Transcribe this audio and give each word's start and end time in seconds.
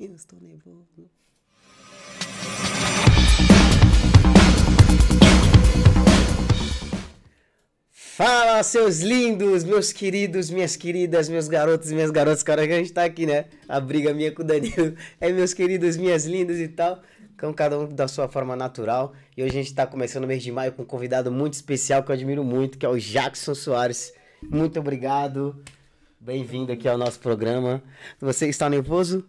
Eu 0.00 0.14
estou 0.14 0.38
nervoso. 0.40 1.10
Fala, 7.90 8.62
seus 8.62 9.00
lindos, 9.00 9.64
meus 9.64 9.92
queridos, 9.92 10.50
minhas 10.50 10.76
queridas, 10.76 11.28
meus 11.28 11.48
garotos 11.48 11.90
e 11.90 11.94
minhas 11.94 12.12
garotas. 12.12 12.44
Cara, 12.44 12.64
que 12.64 12.72
a 12.72 12.78
gente 12.78 12.92
tá 12.92 13.02
aqui, 13.02 13.26
né? 13.26 13.46
A 13.68 13.80
briga 13.80 14.14
minha 14.14 14.30
com 14.30 14.42
o 14.42 14.44
Danilo 14.44 14.94
é 15.20 15.32
meus 15.32 15.52
queridos, 15.52 15.96
minhas 15.96 16.24
lindas 16.24 16.58
e 16.58 16.68
tal. 16.68 17.02
Com 17.36 17.52
cada 17.52 17.76
um 17.76 17.92
da 17.92 18.06
sua 18.06 18.28
forma 18.28 18.54
natural. 18.54 19.14
E 19.36 19.42
hoje 19.42 19.50
a 19.58 19.62
gente 19.62 19.74
tá 19.74 19.84
começando 19.84 20.22
o 20.22 20.28
mês 20.28 20.44
de 20.44 20.52
maio 20.52 20.72
com 20.72 20.82
um 20.82 20.86
convidado 20.86 21.32
muito 21.32 21.54
especial 21.54 22.04
que 22.04 22.12
eu 22.12 22.14
admiro 22.14 22.44
muito, 22.44 22.78
que 22.78 22.86
é 22.86 22.88
o 22.88 22.96
Jackson 22.96 23.54
Soares. 23.54 24.12
Muito 24.40 24.78
obrigado. 24.78 25.60
Bem-vindo 26.20 26.70
aqui 26.70 26.88
ao 26.88 26.96
nosso 26.96 27.18
programa. 27.18 27.82
Você 28.20 28.48
está 28.48 28.70
nervoso? 28.70 29.28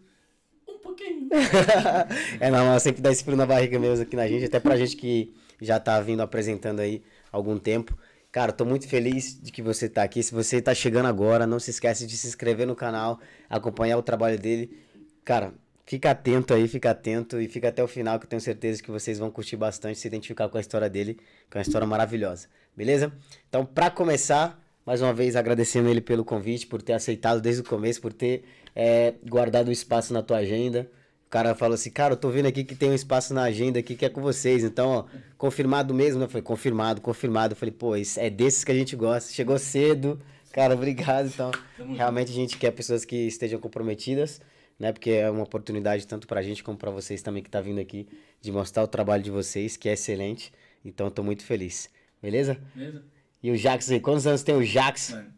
É 2.39 2.49
normal, 2.49 2.79
sempre 2.79 3.01
dá 3.01 3.11
esse 3.11 3.23
frio 3.23 3.37
na 3.37 3.45
barriga 3.45 3.77
mesmo 3.79 4.03
aqui 4.03 4.15
na 4.15 4.27
gente, 4.27 4.45
até 4.45 4.59
pra 4.59 4.77
gente 4.77 4.95
que 4.95 5.33
já 5.61 5.79
tá 5.79 5.99
vindo 6.01 6.21
apresentando 6.21 6.79
aí 6.79 7.03
algum 7.31 7.57
tempo. 7.57 7.97
Cara, 8.31 8.51
tô 8.51 8.63
muito 8.63 8.87
feliz 8.87 9.39
de 9.41 9.51
que 9.51 9.61
você 9.61 9.89
tá 9.89 10.03
aqui. 10.03 10.21
Se 10.21 10.33
você 10.33 10.61
tá 10.61 10.73
chegando 10.73 11.07
agora, 11.07 11.47
não 11.47 11.59
se 11.59 11.71
esquece 11.71 12.05
de 12.05 12.15
se 12.15 12.27
inscrever 12.27 12.67
no 12.67 12.75
canal, 12.75 13.19
acompanhar 13.49 13.97
o 13.97 14.03
trabalho 14.03 14.37
dele. 14.37 14.77
Cara, 15.25 15.53
fica 15.85 16.11
atento 16.11 16.53
aí, 16.53 16.67
fica 16.67 16.91
atento 16.91 17.41
e 17.41 17.47
fica 17.47 17.69
até 17.69 17.83
o 17.83 17.87
final 17.87 18.19
que 18.19 18.25
eu 18.25 18.29
tenho 18.29 18.41
certeza 18.41 18.83
que 18.83 18.91
vocês 18.91 19.17
vão 19.17 19.31
curtir 19.31 19.55
bastante, 19.55 19.97
se 19.97 20.07
identificar 20.07 20.47
com 20.47 20.57
a 20.57 20.61
história 20.61 20.87
dele, 20.87 21.15
que 21.49 21.57
é 21.57 21.59
uma 21.59 21.63
história 21.63 21.87
maravilhosa. 21.87 22.47
Beleza? 22.77 23.11
Então, 23.47 23.65
pra 23.65 23.89
começar, 23.89 24.63
mais 24.85 25.01
uma 25.01 25.13
vez 25.13 25.35
agradecendo 25.35 25.89
ele 25.89 26.01
pelo 26.01 26.23
convite, 26.23 26.67
por 26.67 26.83
ter 26.83 26.93
aceitado 26.93 27.41
desde 27.41 27.61
o 27.61 27.65
começo, 27.65 27.99
por 27.99 28.13
ter 28.13 28.43
é, 28.75 29.15
guardado 29.27 29.69
o 29.69 29.71
espaço 29.71 30.13
na 30.13 30.21
tua 30.21 30.37
agenda. 30.37 30.89
O 31.29 31.31
cara 31.31 31.53
falou 31.53 31.75
assim, 31.75 31.91
cara, 31.91 32.13
eu 32.13 32.17
tô 32.17 32.31
vendo 32.31 32.47
aqui 32.47 32.63
que 32.63 32.73
tem 32.73 32.89
um 32.89 32.93
espaço 32.95 33.35
na 33.35 33.43
agenda 33.43 33.77
aqui 33.77 33.95
que 33.95 34.03
é 34.03 34.09
com 34.09 34.19
vocês. 34.19 34.63
Então, 34.63 34.89
ó, 34.89 35.05
confirmado 35.37 35.93
mesmo, 35.93 36.19
né? 36.19 36.27
Foi 36.27 36.41
confirmado, 36.41 37.01
confirmado. 37.01 37.51
Eu 37.51 37.55
falei, 37.55 37.71
pô, 37.71 37.95
é 37.95 38.31
desses 38.31 38.63
que 38.63 38.71
a 38.71 38.75
gente 38.75 38.95
gosta. 38.95 39.31
Chegou 39.31 39.59
cedo. 39.59 40.19
Cara, 40.51 40.73
obrigado. 40.73 41.27
Então, 41.27 41.51
realmente 41.95 42.31
a 42.31 42.33
gente 42.33 42.57
quer 42.57 42.71
pessoas 42.71 43.05
que 43.05 43.15
estejam 43.27 43.59
comprometidas, 43.59 44.41
né? 44.79 44.91
Porque 44.91 45.11
é 45.11 45.29
uma 45.29 45.43
oportunidade 45.43 46.07
tanto 46.07 46.25
pra 46.25 46.41
gente 46.41 46.63
como 46.63 46.75
pra 46.75 46.89
vocês 46.89 47.21
também 47.21 47.43
que 47.43 47.49
tá 47.51 47.61
vindo 47.61 47.79
aqui 47.79 48.07
de 48.41 48.51
mostrar 48.51 48.81
o 48.81 48.87
trabalho 48.87 49.21
de 49.21 49.29
vocês, 49.29 49.77
que 49.77 49.87
é 49.87 49.93
excelente. 49.93 50.51
Então, 50.83 51.05
eu 51.05 51.11
tô 51.11 51.21
muito 51.21 51.43
feliz. 51.43 51.91
Beleza? 52.19 52.59
Beleza? 52.73 53.03
E 53.43 53.51
o 53.51 53.55
Jax 53.55 53.91
aí, 53.91 53.99
quantos 53.99 54.25
anos 54.25 54.41
tem 54.41 54.55
o 54.55 54.63
Jax? 54.63 55.11
Mano. 55.11 55.31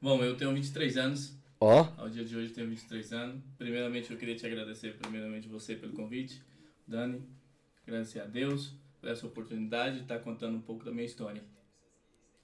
Bom, 0.00 0.22
eu 0.22 0.36
tenho 0.36 0.54
23 0.54 0.96
anos. 0.96 1.36
Ó, 1.66 1.88
Ao 1.96 2.08
dia 2.08 2.24
de 2.24 2.36
hoje 2.36 2.50
eu 2.50 2.54
tenho 2.54 2.68
23 2.68 3.12
anos. 3.12 3.42
Primeiramente 3.58 4.08
eu 4.12 4.16
queria 4.16 4.36
te 4.36 4.46
agradecer, 4.46 4.96
primeiramente 4.98 5.48
você 5.48 5.74
pelo 5.74 5.92
convite. 5.94 6.40
Dani, 6.86 7.20
agradecer 7.84 8.20
a 8.20 8.24
Deus 8.24 8.72
por 9.00 9.10
essa 9.10 9.26
oportunidade 9.26 9.96
de 9.96 10.02
estar 10.02 10.20
contando 10.20 10.56
um 10.56 10.60
pouco 10.60 10.84
da 10.84 10.92
minha 10.92 11.04
história. 11.04 11.42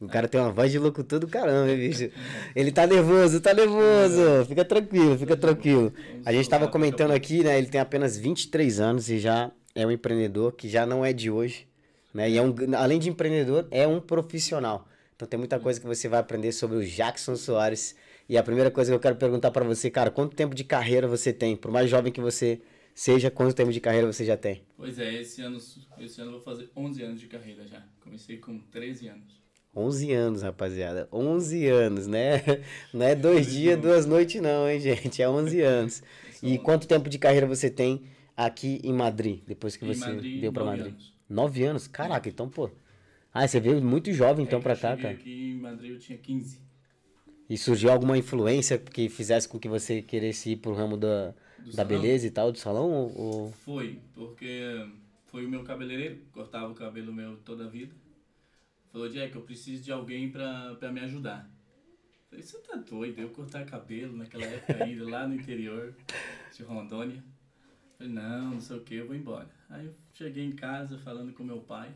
o 0.00 0.08
cara 0.08 0.26
tem 0.26 0.40
uma 0.40 0.50
voz 0.50 0.72
de 0.72 0.78
locutor 0.80 1.20
do 1.20 1.28
caramba, 1.28 1.70
hein, 1.70 1.78
bicho. 1.78 2.10
Ele 2.56 2.72
tá 2.72 2.84
nervoso, 2.84 3.40
tá 3.40 3.54
nervoso. 3.54 4.44
Fica 4.48 4.64
tranquilo, 4.64 5.16
fica 5.16 5.36
tranquilo. 5.36 5.92
A 6.26 6.32
gente 6.32 6.48
tava 6.48 6.66
comentando 6.66 7.12
aqui, 7.12 7.44
né? 7.44 7.56
Ele 7.56 7.68
tem 7.68 7.80
apenas 7.80 8.16
23 8.16 8.80
anos 8.80 9.08
e 9.08 9.20
já 9.20 9.52
é 9.72 9.86
um 9.86 9.92
empreendedor 9.92 10.50
que 10.50 10.68
já 10.68 10.84
não 10.84 11.04
é 11.04 11.12
de 11.12 11.30
hoje, 11.30 11.68
né? 12.12 12.28
E 12.28 12.36
é 12.36 12.42
um, 12.42 12.52
além 12.76 12.98
de 12.98 13.08
empreendedor, 13.08 13.68
é 13.70 13.86
um 13.86 14.00
profissional. 14.00 14.88
Então 15.14 15.28
tem 15.28 15.38
muita 15.38 15.60
coisa 15.60 15.80
que 15.80 15.86
você 15.86 16.08
vai 16.08 16.18
aprender 16.18 16.50
sobre 16.50 16.76
o 16.76 16.84
Jackson 16.84 17.36
Soares. 17.36 17.94
E 18.28 18.36
a 18.38 18.42
primeira 18.42 18.70
coisa 18.70 18.90
que 18.90 18.94
eu 18.96 19.00
quero 19.00 19.16
perguntar 19.16 19.50
pra 19.50 19.64
você, 19.64 19.90
cara, 19.90 20.10
quanto 20.10 20.34
tempo 20.36 20.54
de 20.54 20.64
carreira 20.64 21.06
você 21.06 21.32
tem? 21.32 21.56
Por 21.56 21.70
mais 21.70 21.90
jovem 21.90 22.12
que 22.12 22.20
você 22.20 22.60
seja, 22.94 23.30
quanto 23.30 23.54
tempo 23.54 23.72
de 23.72 23.80
carreira 23.80 24.10
você 24.10 24.24
já 24.24 24.36
tem? 24.36 24.62
Pois 24.76 24.98
é, 24.98 25.20
esse 25.20 25.42
ano, 25.42 25.58
esse 25.98 26.20
ano 26.20 26.30
eu 26.30 26.34
vou 26.36 26.40
fazer 26.40 26.70
11 26.76 27.02
anos 27.02 27.20
de 27.20 27.26
carreira 27.26 27.66
já. 27.66 27.82
Comecei 28.00 28.38
com 28.38 28.58
13 28.58 29.08
anos. 29.08 29.42
11 29.74 30.12
anos, 30.12 30.42
rapaziada. 30.42 31.08
11 31.12 31.66
anos, 31.66 32.06
né? 32.06 32.42
Não 32.92 33.06
é 33.06 33.14
dois 33.14 33.50
dias, 33.50 33.80
duas 33.80 34.04
noites, 34.06 34.40
não, 34.40 34.68
hein, 34.68 34.78
gente? 34.80 35.22
É 35.22 35.28
11 35.28 35.60
anos. 35.62 36.02
E 36.42 36.58
quanto 36.58 36.86
tempo 36.86 37.08
de 37.08 37.18
carreira 37.18 37.46
você 37.46 37.70
tem 37.70 38.02
aqui 38.36 38.80
em 38.84 38.92
Madrid, 38.92 39.40
depois 39.46 39.76
que 39.76 39.84
Em 39.84 39.88
você 39.88 40.10
Madrid, 40.12 40.40
veio 40.40 40.52
pra 40.52 40.62
nove 40.64 40.76
Madrid? 40.76 40.92
anos. 40.94 41.12
Nove 41.28 41.64
anos? 41.64 41.86
Caraca, 41.88 42.28
então, 42.28 42.48
pô. 42.50 42.70
Ah, 43.32 43.48
você 43.48 43.58
veio 43.60 43.82
muito 43.82 44.12
jovem 44.12 44.44
então 44.44 44.58
É, 44.58 44.62
pra 44.62 44.76
cá, 44.76 44.94
cara. 44.96 45.14
aqui 45.14 45.52
em 45.52 45.58
Madrid 45.58 45.90
eu 45.92 45.98
tinha 45.98 46.18
15. 46.18 46.60
E 47.52 47.58
surgiu 47.58 47.90
alguma 47.92 48.16
influência 48.16 48.78
que 48.78 49.10
fizesse 49.10 49.46
com 49.46 49.58
que 49.58 49.68
você 49.68 50.00
queresse 50.00 50.52
ir 50.52 50.56
pro 50.56 50.72
ramo 50.72 50.96
da, 50.96 51.34
Do 51.58 51.66
da 51.66 51.72
salão? 51.72 51.86
beleza 51.86 52.26
e 52.26 52.30
tal, 52.30 52.50
do 52.50 52.56
salão? 52.56 52.90
Ou, 53.14 53.52
Foi, 53.52 54.00
porque 54.14 54.88
foi 55.26 55.44
o 55.44 55.50
meu 55.50 55.62
cabeleireiro, 55.62 56.16
cortava 56.32 56.72
o 56.72 56.74
cabelo 56.74 57.12
meu 57.12 57.36
toda 57.44 57.66
a 57.66 57.68
vida. 57.68 57.94
Falou, 58.90 59.06
Jack, 59.06 59.36
eu 59.36 59.42
preciso 59.42 59.84
de 59.84 59.92
alguém 59.92 60.30
pra, 60.30 60.76
pra 60.76 60.90
me 60.90 61.00
ajudar. 61.00 61.46
Falei, 62.30 62.42
você 62.42 62.56
tá 62.56 62.74
doido? 62.76 63.18
Eu 63.18 63.28
cortar 63.28 63.66
cabelo 63.66 64.16
naquela 64.16 64.46
época 64.46 64.82
ainda, 64.82 65.04
lá 65.04 65.28
no 65.28 65.34
interior 65.34 65.94
de 66.56 66.62
Rondônia. 66.62 67.22
Falei, 67.98 68.14
não, 68.14 68.52
não 68.52 68.60
sei 68.62 68.78
o 68.78 68.80
que, 68.80 68.94
eu 68.94 69.06
vou 69.06 69.14
embora. 69.14 69.50
Aí 69.68 69.84
eu 69.84 69.94
cheguei 70.14 70.46
em 70.46 70.52
casa 70.52 70.96
falando 70.96 71.34
com 71.34 71.44
meu 71.44 71.60
pai. 71.60 71.92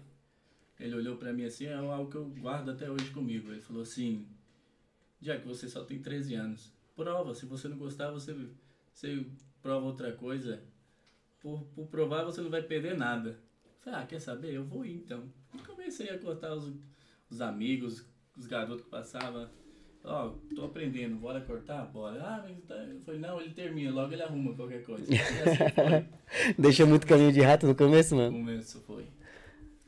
Ele 0.79 0.97
olhou 0.97 1.17
pra 1.17 1.33
mim 1.33 1.45
assim, 1.47 1.65
é 1.65 1.73
algo 1.73 2.11
que 2.11 2.17
eu 2.19 2.27
guardo 2.27 2.71
até 2.71 2.91
hoje 2.91 3.09
comigo. 3.11 3.51
Ele 3.51 3.63
falou 3.63 3.81
assim, 3.81 4.27
Jack, 5.27 5.45
você 5.47 5.69
só 5.69 5.83
tem 5.83 5.99
13 5.99 6.35
anos. 6.37 6.73
Prova, 6.95 7.35
se 7.35 7.45
você 7.47 7.67
não 7.67 7.77
gostar, 7.77 8.13
você, 8.13 8.33
você 8.93 9.27
prova 9.61 9.85
outra 9.85 10.13
coisa. 10.13 10.61
Por, 11.41 11.65
por 11.75 11.87
provar, 11.89 12.23
você 12.25 12.41
não 12.41 12.49
vai 12.49 12.63
perder 12.63 12.97
nada. 12.97 13.37
Falei, 13.81 14.01
ah, 14.01 14.07
quer 14.07 14.21
saber? 14.21 14.55
Eu 14.55 14.65
vou 14.65 14.85
ir 14.85 14.95
então. 14.95 15.25
E 15.53 15.59
comecei 15.59 16.09
a 16.11 16.19
cortar 16.19 16.55
os, 16.55 16.73
os 17.29 17.41
amigos, 17.41 18.05
os 18.37 18.47
garotos 18.47 18.85
que 18.85 18.91
passavam. 18.91 19.49
Ó, 20.05 20.31
tô 20.55 20.65
aprendendo, 20.65 21.17
bora 21.17 21.41
cortar? 21.41 21.85
Bora. 21.87 22.23
Ah, 22.23 22.45
mas 22.49 22.63
tá... 22.65 22.77
Eu 22.77 23.01
falei, 23.01 23.21
não, 23.21 23.41
ele 23.41 23.53
termina, 23.53 23.91
logo 23.93 24.13
ele 24.13 24.23
arruma 24.23 24.55
qualquer 24.55 24.85
coisa. 24.85 25.03
Assim. 25.03 26.55
Deixou 26.57 26.87
muito 26.87 27.05
caminho 27.05 27.33
de 27.33 27.41
rato 27.41 27.67
no 27.67 27.75
começo, 27.75 28.15
No 28.15 28.23
mano. 28.23 28.39
começo 28.39 28.81
foi. 28.87 29.07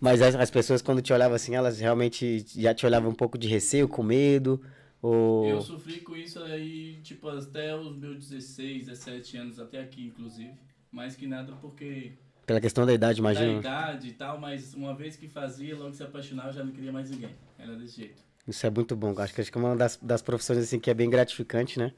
Mas 0.00 0.20
as, 0.20 0.34
as 0.34 0.50
pessoas, 0.50 0.82
quando 0.82 1.00
te 1.00 1.12
olhavam 1.12 1.36
assim, 1.36 1.54
elas 1.54 1.78
realmente 1.78 2.44
já 2.60 2.74
te 2.74 2.84
olhavam 2.84 3.10
um 3.10 3.14
pouco 3.14 3.38
de 3.38 3.46
receio, 3.46 3.88
com 3.88 4.02
medo? 4.02 4.60
Ou. 5.02 5.48
Eu 5.56 5.60
sofri 5.62 6.00
com 6.00 6.16
isso 6.16 6.40
aí, 6.40 7.00
tipo, 7.02 7.28
até 7.28 7.74
os 7.76 7.96
meus 7.96 8.18
16, 8.28 8.86
17 8.86 9.36
anos, 9.36 9.58
até 9.58 9.80
aqui, 9.80 10.04
inclusive. 10.04 10.52
Mais 10.90 11.14
que 11.16 11.26
nada 11.26 11.52
porque 11.60 12.12
Pela 12.46 12.60
questão 12.60 12.86
da 12.86 12.92
idade, 12.92 13.16
da 13.16 13.20
imagina. 13.20 13.60
idade 13.60 14.08
e 14.08 14.12
tal, 14.12 14.38
mas 14.38 14.74
uma 14.74 14.94
vez 14.94 15.16
que 15.16 15.28
fazia, 15.28 15.76
logo 15.76 15.92
se 15.92 16.02
apaixonava, 16.02 16.52
já 16.52 16.64
não 16.64 16.72
queria 16.72 16.90
mais 16.92 17.10
ninguém. 17.10 17.36
Era 17.58 17.76
desse 17.76 17.96
jeito. 17.96 18.22
Isso 18.46 18.66
é 18.66 18.70
muito 18.70 18.96
bom. 18.96 19.14
Acho 19.18 19.34
que 19.34 19.40
acho 19.42 19.52
que 19.52 19.58
é 19.58 19.60
uma 19.60 19.76
das, 19.76 19.98
das 20.00 20.22
profissões 20.22 20.58
assim 20.58 20.78
que 20.80 20.90
é 20.90 20.94
bem 20.94 21.10
gratificante, 21.10 21.78
né? 21.78 21.92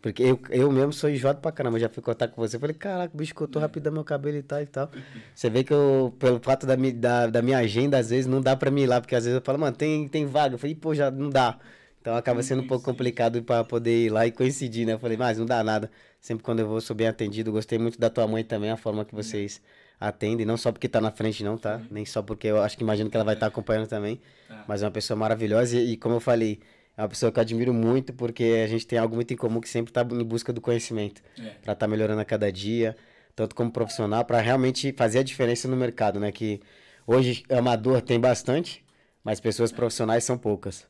Porque 0.00 0.22
eu, 0.22 0.40
eu 0.50 0.70
mesmo 0.70 0.92
sou 0.92 1.10
enjoado 1.10 1.40
pra 1.40 1.50
caramba. 1.52 1.78
Já 1.78 1.88
fui 1.88 2.02
cortar 2.02 2.28
com 2.28 2.40
você. 2.40 2.58
Falei, 2.58 2.74
caraca, 2.76 3.14
o 3.14 3.18
bicho 3.18 3.34
cortou 3.34 3.60
rapidão 3.60 3.92
meu 3.92 4.04
cabelo 4.04 4.36
e 4.36 4.42
tal 4.42 4.62
e 4.62 4.66
tal. 4.66 4.90
Você 5.34 5.50
vê 5.50 5.64
que 5.64 5.72
eu, 5.72 6.14
pelo 6.18 6.40
fato 6.40 6.66
da, 6.66 6.76
mi- 6.76 6.92
da, 6.92 7.26
da 7.26 7.42
minha 7.42 7.58
agenda, 7.58 7.98
às 7.98 8.10
vezes 8.10 8.26
não 8.26 8.40
dá 8.40 8.56
pra 8.56 8.70
mim 8.70 8.82
ir 8.82 8.86
lá. 8.86 9.00
Porque 9.00 9.16
às 9.16 9.24
vezes 9.24 9.38
eu 9.38 9.44
falo, 9.44 9.58
mano, 9.58 9.76
tem, 9.76 10.08
tem 10.08 10.26
vaga. 10.26 10.54
Eu 10.54 10.58
falei, 10.58 10.74
pô, 10.76 10.94
já 10.94 11.10
não 11.10 11.30
dá. 11.30 11.58
Então 12.00 12.16
acaba 12.16 12.42
sendo 12.42 12.62
um 12.62 12.66
pouco 12.66 12.84
complicado 12.84 13.42
pra 13.42 13.64
poder 13.64 14.06
ir 14.06 14.10
lá 14.10 14.26
e 14.26 14.32
coincidir, 14.32 14.86
né? 14.86 14.94
Eu 14.94 14.98
falei, 14.98 15.16
mas 15.16 15.38
não 15.38 15.46
dá 15.46 15.62
nada. 15.62 15.90
Sempre 16.20 16.44
quando 16.44 16.60
eu 16.60 16.68
vou, 16.68 16.80
sou 16.80 16.94
bem 16.94 17.06
atendido. 17.06 17.52
Gostei 17.52 17.78
muito 17.78 17.98
da 17.98 18.08
tua 18.08 18.26
mãe 18.26 18.44
também, 18.44 18.70
a 18.70 18.76
forma 18.76 19.04
que 19.04 19.14
vocês 19.14 19.60
atendem. 20.00 20.46
Não 20.46 20.56
só 20.56 20.70
porque 20.72 20.88
tá 20.88 21.00
na 21.00 21.10
frente, 21.10 21.42
não, 21.42 21.58
tá? 21.58 21.80
Nem 21.90 22.04
só 22.04 22.22
porque 22.22 22.46
eu 22.46 22.62
acho 22.62 22.76
que 22.76 22.82
imagino 22.82 23.10
que 23.10 23.16
ela 23.16 23.24
vai 23.24 23.34
estar 23.34 23.46
acompanhando 23.46 23.88
também. 23.88 24.20
Tá. 24.46 24.64
Mas 24.66 24.82
é 24.82 24.86
uma 24.86 24.92
pessoa 24.92 25.16
maravilhosa 25.16 25.76
e, 25.76 25.92
e 25.92 25.96
como 25.96 26.14
eu 26.14 26.20
falei, 26.20 26.60
é 26.96 27.02
uma 27.02 27.08
pessoa 27.08 27.30
que 27.30 27.38
eu 27.38 27.42
admiro 27.42 27.74
muito 27.74 28.12
porque 28.12 28.62
a 28.64 28.66
gente 28.66 28.86
tem 28.86 28.98
algo 28.98 29.14
muito 29.14 29.32
em 29.32 29.36
comum 29.36 29.60
que 29.60 29.68
sempre 29.68 29.92
tá 29.92 30.02
em 30.02 30.24
busca 30.24 30.52
do 30.52 30.60
conhecimento. 30.60 31.22
É. 31.38 31.50
Pra 31.62 31.72
estar 31.72 31.86
melhorando 31.86 32.20
a 32.20 32.24
cada 32.24 32.50
dia, 32.50 32.96
tanto 33.34 33.54
como 33.54 33.70
profissional, 33.70 34.24
pra 34.24 34.40
realmente 34.40 34.92
fazer 34.92 35.20
a 35.20 35.22
diferença 35.22 35.68
no 35.68 35.76
mercado, 35.76 36.18
né? 36.18 36.32
Que 36.32 36.60
hoje 37.06 37.44
amador 37.50 38.00
tem 38.00 38.18
bastante, 38.18 38.84
mas 39.22 39.38
pessoas 39.38 39.70
profissionais 39.70 40.24
são 40.24 40.36
poucas, 40.36 40.86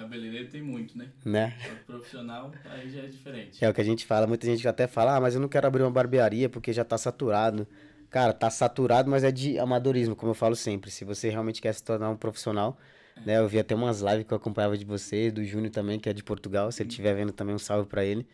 Cabeleireiro 0.00 0.48
tem 0.48 0.62
muito, 0.62 0.96
né? 0.96 1.10
né? 1.24 1.56
Profissional, 1.86 2.52
aí 2.64 2.90
já 2.90 3.02
é 3.02 3.06
diferente. 3.06 3.64
É 3.64 3.68
o 3.68 3.74
que 3.74 3.80
a 3.80 3.84
gente 3.84 4.06
fala, 4.06 4.26
muita 4.26 4.46
gente 4.46 4.66
até 4.66 4.86
fala, 4.86 5.16
ah, 5.16 5.20
mas 5.20 5.34
eu 5.34 5.40
não 5.40 5.48
quero 5.48 5.66
abrir 5.66 5.82
uma 5.82 5.90
barbearia 5.90 6.48
porque 6.48 6.72
já 6.72 6.84
tá 6.84 6.96
saturado. 6.96 7.66
Cara, 8.08 8.32
tá 8.32 8.50
saturado, 8.50 9.10
mas 9.10 9.22
é 9.22 9.30
de 9.30 9.58
amadorismo, 9.58 10.16
como 10.16 10.30
eu 10.30 10.34
falo 10.34 10.56
sempre. 10.56 10.90
Se 10.90 11.04
você 11.04 11.28
realmente 11.28 11.60
quer 11.60 11.72
se 11.72 11.84
tornar 11.84 12.10
um 12.10 12.16
profissional, 12.16 12.76
né? 13.24 13.38
Eu 13.38 13.48
vi 13.48 13.58
até 13.58 13.74
umas 13.74 14.00
lives 14.00 14.26
que 14.26 14.32
eu 14.32 14.36
acompanhava 14.36 14.76
de 14.76 14.84
vocês, 14.84 15.32
do 15.32 15.44
Júnior 15.44 15.70
também, 15.70 15.98
que 15.98 16.08
é 16.08 16.12
de 16.12 16.24
Portugal. 16.24 16.72
Se 16.72 16.82
ele 16.82 16.88
estiver 16.88 17.14
vendo 17.14 17.32
também, 17.32 17.54
um 17.54 17.58
salve 17.58 17.88
pra 17.88 18.04
ele. 18.04 18.26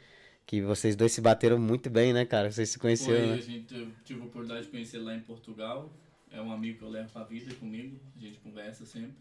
Que 0.46 0.62
vocês 0.62 0.94
dois 0.94 1.12
se 1.12 1.20
bateram 1.20 1.58
muito 1.58 1.90
bem, 1.90 2.12
né, 2.12 2.24
cara? 2.24 2.50
Vocês 2.50 2.69
se 2.69 2.78
conheceram, 2.78 3.19
Foi, 3.19 3.26
né? 3.26 3.34
a 3.34 3.40
gente, 3.40 3.74
eu 3.74 3.88
tive 4.04 4.20
a 4.20 4.24
oportunidade 4.24 4.66
de 4.66 4.70
conhecer 4.70 4.98
lá 4.98 5.14
em 5.14 5.20
Portugal. 5.20 5.92
É 6.30 6.40
um 6.40 6.52
amigo 6.52 6.78
que 6.78 6.84
eu 6.84 6.88
levo 6.88 7.10
pra 7.10 7.24
vida 7.24 7.52
comigo. 7.56 7.98
A 8.16 8.20
gente 8.20 8.38
conversa 8.38 8.86
sempre. 8.86 9.16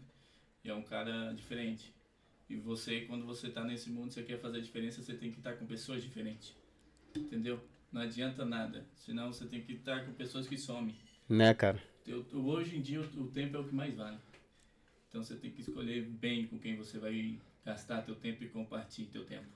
E 0.64 0.70
é 0.70 0.74
um 0.74 0.82
cara 0.82 1.32
diferente. 1.34 1.92
E 2.48 2.56
você, 2.56 3.00
quando 3.02 3.26
você 3.26 3.50
tá 3.50 3.64
nesse 3.64 3.90
mundo, 3.90 4.12
você 4.12 4.22
quer 4.22 4.40
fazer 4.40 4.58
a 4.58 4.60
diferença, 4.60 5.02
você 5.02 5.14
tem 5.14 5.30
que 5.32 5.38
estar 5.38 5.54
com 5.54 5.66
pessoas 5.66 6.02
diferentes. 6.02 6.54
Entendeu? 7.14 7.60
Não 7.92 8.02
adianta 8.02 8.44
nada. 8.44 8.84
Senão 8.94 9.32
você 9.32 9.46
tem 9.46 9.60
que 9.62 9.72
estar 9.72 10.04
com 10.04 10.12
pessoas 10.12 10.46
que 10.46 10.56
somem. 10.56 10.94
Né, 11.28 11.52
cara? 11.54 11.82
Eu, 12.06 12.24
hoje 12.34 12.76
em 12.76 12.80
dia 12.80 13.00
o, 13.00 13.26
tempo 13.28 13.56
é 13.56 13.60
o 13.60 13.64
que 13.64 13.74
mais 13.74 13.94
vale. 13.94 14.18
Então 15.08 15.22
você 15.22 15.34
tem 15.34 15.50
que 15.50 15.60
escolher 15.60 16.02
bem 16.02 16.46
com 16.46 16.58
quem 16.58 16.76
você 16.76 16.98
vai 16.98 17.38
gastar 17.64 18.02
teu 18.02 18.14
tempo 18.14 18.44
e 18.44 18.48
compartilhar 18.48 19.10
teu 19.10 19.24
tempo. 19.24 19.46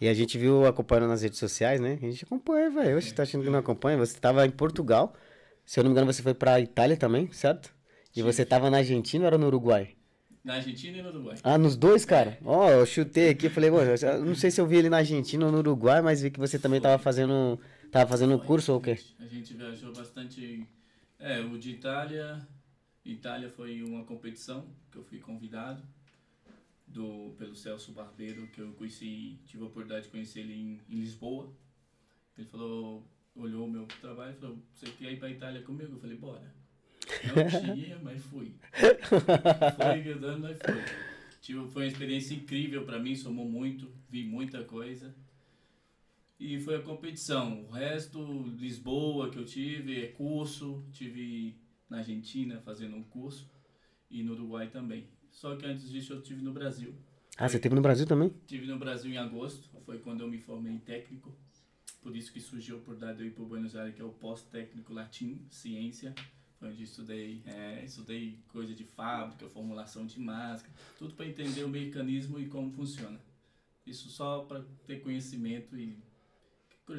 E 0.00 0.08
a 0.08 0.14
gente 0.14 0.38
viu 0.38 0.64
acompanhando 0.64 1.08
nas 1.08 1.22
redes 1.22 1.38
sociais, 1.38 1.80
né? 1.80 1.98
A 2.00 2.06
gente 2.06 2.24
acompanha, 2.24 2.70
velho. 2.70 3.00
Você 3.00 3.12
tá 3.12 3.24
achando 3.24 3.44
que 3.44 3.50
não 3.50 3.58
acompanha? 3.58 3.98
Você 3.98 4.18
tava 4.18 4.46
em 4.46 4.50
Portugal. 4.50 5.14
Se 5.66 5.78
eu 5.78 5.84
não 5.84 5.90
me 5.90 5.92
engano, 5.92 6.10
você 6.10 6.22
foi 6.22 6.34
pra 6.34 6.60
Itália 6.60 6.96
também, 6.96 7.30
certo? 7.32 7.74
E 8.16 8.22
você 8.22 8.44
tava 8.44 8.70
na 8.70 8.78
Argentina 8.78 9.24
ou 9.24 9.26
era 9.26 9.36
no 9.36 9.48
Uruguai? 9.48 9.97
Na 10.44 10.54
Argentina 10.54 10.96
e 10.98 11.02
no 11.02 11.08
Uruguai. 11.10 11.36
Ah, 11.42 11.58
nos 11.58 11.76
dois, 11.76 12.04
cara? 12.04 12.38
Ó, 12.44 12.66
oh, 12.66 12.70
eu 12.70 12.86
chutei 12.86 13.30
aqui, 13.30 13.48
falei, 13.48 13.70
bom, 13.70 13.78
não 14.24 14.34
sei 14.34 14.50
se 14.50 14.60
eu 14.60 14.66
vi 14.66 14.76
ele 14.76 14.88
na 14.88 14.98
Argentina 14.98 15.44
ou 15.44 15.52
no 15.52 15.58
Uruguai, 15.58 16.00
mas 16.00 16.22
vi 16.22 16.30
que 16.30 16.38
você 16.38 16.58
também 16.58 16.80
foi. 16.80 16.88
tava 16.88 17.02
fazendo. 17.02 17.58
Tava 17.90 18.08
fazendo 18.08 18.34
um 18.34 18.38
curso 18.38 18.72
ou 18.72 18.78
o 18.78 18.80
quê? 18.80 18.98
A 19.18 19.26
gente 19.26 19.54
viajou 19.54 19.92
bastante. 19.92 20.66
É, 21.18 21.40
o 21.40 21.58
de 21.58 21.70
Itália. 21.70 22.46
Itália 23.04 23.48
foi 23.48 23.82
uma 23.82 24.04
competição 24.04 24.66
que 24.90 24.98
eu 24.98 25.04
fui 25.04 25.18
convidado 25.18 25.82
do, 26.86 27.34
pelo 27.38 27.54
Celso 27.54 27.92
Barbeiro, 27.92 28.46
que 28.48 28.60
eu 28.60 28.72
conheci, 28.72 29.38
tive 29.46 29.62
a 29.62 29.66
oportunidade 29.66 30.06
de 30.06 30.10
conhecer 30.10 30.40
ele 30.40 30.54
em, 30.54 30.80
em 30.88 31.00
Lisboa. 31.00 31.52
Ele 32.36 32.46
falou, 32.46 33.06
olhou 33.34 33.66
o 33.66 33.70
meu 33.70 33.86
trabalho 34.00 34.32
e 34.32 34.40
falou, 34.40 34.58
você 34.72 34.86
quer 34.92 35.12
ir 35.12 35.18
pra 35.18 35.30
Itália 35.30 35.62
comigo? 35.62 35.94
Eu 35.94 36.00
falei, 36.00 36.16
bora. 36.16 36.54
Não 37.24 37.74
tinha, 37.74 37.98
mas 38.02 38.22
fui. 38.24 38.52
Foi 38.72 40.12
andando, 40.12 40.42
mas 40.42 40.58
foi. 40.58 40.82
Tive, 41.40 41.66
foi 41.68 41.82
uma 41.84 41.88
experiência 41.88 42.34
incrível 42.34 42.84
para 42.84 42.98
mim, 42.98 43.14
somou 43.14 43.48
muito, 43.48 43.90
vi 44.10 44.24
muita 44.24 44.62
coisa. 44.64 45.14
E 46.38 46.60
foi 46.60 46.76
a 46.76 46.82
competição. 46.82 47.64
O 47.64 47.70
resto, 47.70 48.42
Lisboa 48.58 49.30
que 49.30 49.38
eu 49.38 49.44
tive, 49.44 50.04
é 50.04 50.06
curso, 50.08 50.84
tive 50.92 51.56
na 51.88 51.98
Argentina 51.98 52.60
fazendo 52.60 52.96
um 52.96 53.02
curso 53.02 53.50
e 54.10 54.22
no 54.22 54.34
Uruguai 54.34 54.68
também. 54.68 55.08
Só 55.30 55.56
que 55.56 55.66
antes 55.66 55.88
disso 55.88 56.12
eu 56.12 56.22
tive 56.22 56.42
no 56.42 56.52
Brasil. 56.52 56.94
Ah, 57.36 57.48
você 57.48 57.58
teve 57.58 57.74
no 57.74 57.80
Brasil 57.80 58.06
também? 58.06 58.32
Tive 58.46 58.66
no 58.66 58.78
Brasil 58.78 59.10
em 59.10 59.16
agosto, 59.16 59.68
foi 59.84 59.98
quando 59.98 60.20
eu 60.20 60.28
me 60.28 60.38
formei 60.38 60.72
em 60.72 60.78
técnico. 60.78 61.34
Por 62.02 62.16
isso 62.16 62.32
que 62.32 62.40
surgiu 62.40 62.76
a 62.76 62.78
oportunidade 62.78 63.18
de 63.18 63.24
eu 63.24 63.28
ir 63.28 63.32
para 63.32 63.44
Buenos 63.44 63.74
Aires, 63.76 63.94
que 63.94 64.00
é 64.00 64.04
o 64.04 64.10
pós-técnico 64.10 64.92
latim, 64.92 65.40
ciência 65.50 66.14
onde 66.62 66.82
estudei, 66.82 67.42
é, 67.46 67.84
estudei 67.84 68.38
coisa 68.48 68.74
de 68.74 68.84
fábrica, 68.84 69.48
formulação 69.48 70.06
de 70.06 70.18
máscara, 70.18 70.72
tudo 70.98 71.14
para 71.14 71.26
entender 71.26 71.64
o 71.64 71.68
mecanismo 71.68 72.38
e 72.38 72.46
como 72.46 72.72
funciona. 72.72 73.20
Isso 73.86 74.08
só 74.10 74.40
para 74.40 74.62
ter 74.86 75.00
conhecimento 75.00 75.76
e 75.76 75.96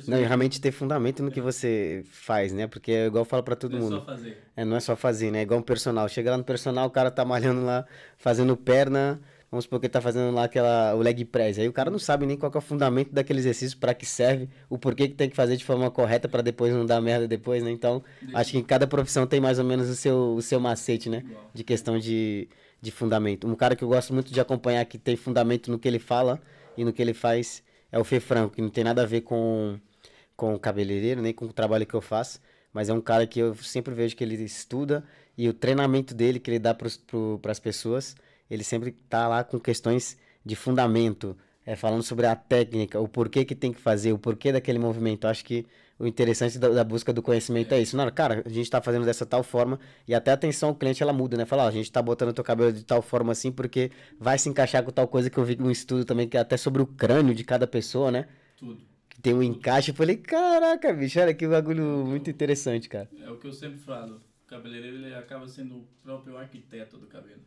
não, 0.08 0.20
e 0.20 0.24
realmente 0.24 0.62
ter 0.62 0.72
fundamento 0.72 1.24
no 1.24 1.32
que 1.32 1.42
você 1.42 2.04
faz, 2.12 2.54
né? 2.54 2.68
Porque 2.68 2.92
é 2.92 3.06
igual 3.08 3.24
eu 3.24 3.26
falo 3.26 3.42
pra 3.42 3.56
todo 3.56 3.74
não 3.74 3.80
mundo. 3.80 3.92
Não 3.92 3.98
é 3.98 4.02
só 4.02 4.06
fazer. 4.06 4.38
É, 4.56 4.66
não 4.66 4.78
é 4.78 4.80
só 4.80 4.96
fazer, 4.96 5.32
né? 5.32 5.40
É 5.40 5.42
igual 5.42 5.60
um 5.60 5.64
personal. 5.64 6.08
Chega 6.08 6.32
lá 6.32 6.38
no 6.38 6.44
personal, 6.44 6.88
o 6.88 6.92
cara 6.92 7.10
tá 7.10 7.26
malhando 7.26 7.66
lá, 7.66 7.86
fazendo 8.18 8.56
perna, 8.56 9.20
Vamos 9.52 9.66
supor 9.66 9.80
que 9.80 9.88
ele 9.88 9.92
tá 9.92 10.00
fazendo 10.00 10.34
lá 10.34 10.44
aquela, 10.44 10.94
o 10.94 11.00
leg 11.00 11.26
press. 11.26 11.58
Aí 11.58 11.68
o 11.68 11.74
cara 11.74 11.90
não 11.90 11.98
sabe 11.98 12.26
nem 12.26 12.38
qual 12.38 12.52
é 12.54 12.58
o 12.58 12.62
fundamento 12.62 13.12
daquele 13.12 13.40
exercício, 13.40 13.78
para 13.80 13.96
que 13.96 14.06
serve, 14.06 14.48
o 14.70 14.78
porquê 14.78 15.08
que 15.08 15.16
tem 15.16 15.28
que 15.30 15.36
fazer 15.36 15.58
de 15.58 15.66
forma 15.66 15.90
correta 15.90 16.30
para 16.30 16.44
depois 16.44 16.72
não 16.72 16.86
dar 16.86 17.02
merda 17.02 17.28
depois, 17.28 17.64
né? 17.64 17.72
Então, 17.72 18.04
acho 18.34 18.52
que 18.52 18.60
em 18.60 18.64
cada 18.64 18.86
profissão 18.86 19.26
tem 19.26 19.40
mais 19.40 19.58
ou 19.58 19.66
menos 19.66 19.90
o 19.90 19.96
seu, 19.96 20.36
o 20.36 20.42
seu 20.42 20.60
macete, 20.60 21.10
né? 21.10 21.24
De 21.52 21.64
questão 21.64 21.98
de, 21.98 22.48
de 22.80 22.92
fundamento. 22.92 23.48
Um 23.48 23.56
cara 23.56 23.76
que 23.76 23.84
eu 23.84 23.88
gosto 23.88 24.14
muito 24.14 24.32
de 24.32 24.40
acompanhar 24.40 24.86
que 24.86 25.00
tem 25.00 25.16
fundamento 25.16 25.72
no 25.72 25.80
que 25.80 25.88
ele 25.88 26.00
fala 26.00 26.40
e 26.78 26.86
no 26.86 26.94
que 26.94 27.02
ele 27.02 27.14
faz 27.14 27.64
é 27.92 27.98
o 27.98 28.04
Fê 28.04 28.20
Franco, 28.20 28.56
que 28.56 28.62
não 28.62 28.70
tem 28.70 28.84
nada 28.84 29.02
a 29.02 29.06
ver 29.06 29.22
com, 29.22 29.80
com 30.36 30.54
o 30.54 30.60
cabeleireiro, 30.60 31.24
nem 31.24 31.34
com 31.34 31.46
o 31.46 31.54
trabalho 31.54 31.88
que 31.88 31.96
eu 31.96 32.02
faço. 32.02 32.40
Mas 32.72 32.88
é 32.88 32.94
um 32.94 33.02
cara 33.02 33.26
que 33.26 33.40
eu 33.40 33.56
sempre 33.56 33.96
vejo 33.96 34.16
que 34.16 34.24
ele 34.24 34.36
estuda 34.44 35.04
e 35.36 35.50
o 35.50 35.54
treinamento 35.54 36.14
dele 36.14 36.40
que 36.40 36.52
ele 36.52 36.60
dá 36.60 36.72
para 36.72 36.88
as 37.52 37.60
pessoas 37.60 38.16
ele 38.50 38.64
sempre 38.64 38.96
está 39.04 39.28
lá 39.28 39.44
com 39.44 39.60
questões 39.60 40.18
de 40.46 40.56
fundamento, 40.56 41.38
é, 41.66 41.76
falando 41.76 42.02
sobre 42.02 42.26
a 42.26 42.36
técnica, 42.36 43.00
o 43.00 43.08
porquê 43.08 43.46
que 43.46 43.54
tem 43.54 43.72
que 43.72 43.80
fazer, 43.80 44.12
o 44.14 44.18
porquê 44.18 44.52
daquele 44.52 44.80
movimento. 44.80 45.28
Acho 45.28 45.46
que 45.46 45.66
o 46.00 46.08
interessante 46.08 46.58
da, 46.58 46.70
da 46.70 46.84
busca 46.84 47.12
do 47.12 47.22
conhecimento 47.22 47.74
é, 47.74 47.82
isso. 47.82 47.96
Não, 47.98 48.10
cara, 48.10 48.42
a 48.46 48.50
gente 48.50 48.62
está 48.64 48.82
fazendo 48.82 49.06
dessa 49.06 49.26
tal 49.26 49.44
forma 49.44 49.80
e 50.08 50.16
até 50.16 50.32
a 50.32 50.34
atenção 50.34 50.70
ao 50.70 50.76
cliente 50.76 51.04
ela 51.04 51.12
muda, 51.12 51.36
né? 51.36 51.46
Fala, 51.46 51.66
ó, 51.66 51.68
a 51.68 51.72
gente 51.72 51.86
está 51.86 52.02
botando 52.02 52.30
o 52.30 52.34
teu 52.34 52.44
cabelo 52.44 52.72
de 52.72 52.84
tal 52.84 53.02
forma 53.02 53.34
assim 53.34 53.52
porque 53.52 53.92
vai 54.18 54.40
se 54.40 54.48
encaixar 54.48 54.82
com 54.82 54.92
tal 54.92 55.08
coisa 55.08 55.30
que 55.30 55.38
eu 55.38 55.44
vi 55.44 55.58
um 55.60 55.70
estudo 55.70 56.06
também 56.06 56.28
que 56.28 56.38
é 56.38 56.40
até 56.40 56.56
sobre 56.56 56.82
o 56.82 56.88
crânio 56.88 57.36
de 57.36 57.44
cada 57.44 57.68
pessoa, 57.68 58.12
né? 58.12 58.28
Tudo. 58.58 58.80
Que 59.10 59.22
tem 59.22 59.34
um 59.34 59.44
encaixe. 59.44 59.92
Eu 59.92 59.96
falei, 59.96 60.16
caraca, 60.16 60.94
bicho, 60.94 61.20
olha 61.20 61.34
que 61.34 61.46
bagulho 61.46 62.06
muito 62.06 62.30
interessante, 62.30 62.88
cara. 62.88 63.10
É 63.22 63.30
o 63.30 63.38
que 63.38 63.48
eu 63.48 63.54
sempre 63.54 63.78
falo. 63.80 64.22
O 64.46 64.48
cabeleireiro 64.48 64.98
ele 64.98 65.14
acaba 65.14 65.48
sendo 65.48 65.76
o 65.76 65.88
próprio 66.02 66.38
arquiteto 66.38 66.98
do 66.98 67.08
cabelo. 67.08 67.42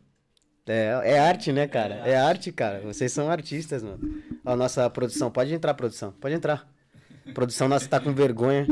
É, 0.65 1.01
é 1.03 1.19
arte, 1.19 1.51
né, 1.51 1.67
cara? 1.67 2.01
É, 2.05 2.11
é 2.11 2.17
arte, 2.17 2.51
cara. 2.51 2.79
Vocês 2.81 3.11
são 3.11 3.29
artistas, 3.29 3.83
mano. 3.83 3.99
Ó, 4.45 4.55
nossa 4.55 4.89
produção, 4.89 5.29
pode 5.29 5.53
entrar, 5.53 5.73
produção. 5.73 6.11
Pode 6.13 6.35
entrar. 6.35 6.67
produção 7.33 7.67
nossa 7.67 7.87
tá 7.87 7.99
com 7.99 8.13
vergonha. 8.13 8.65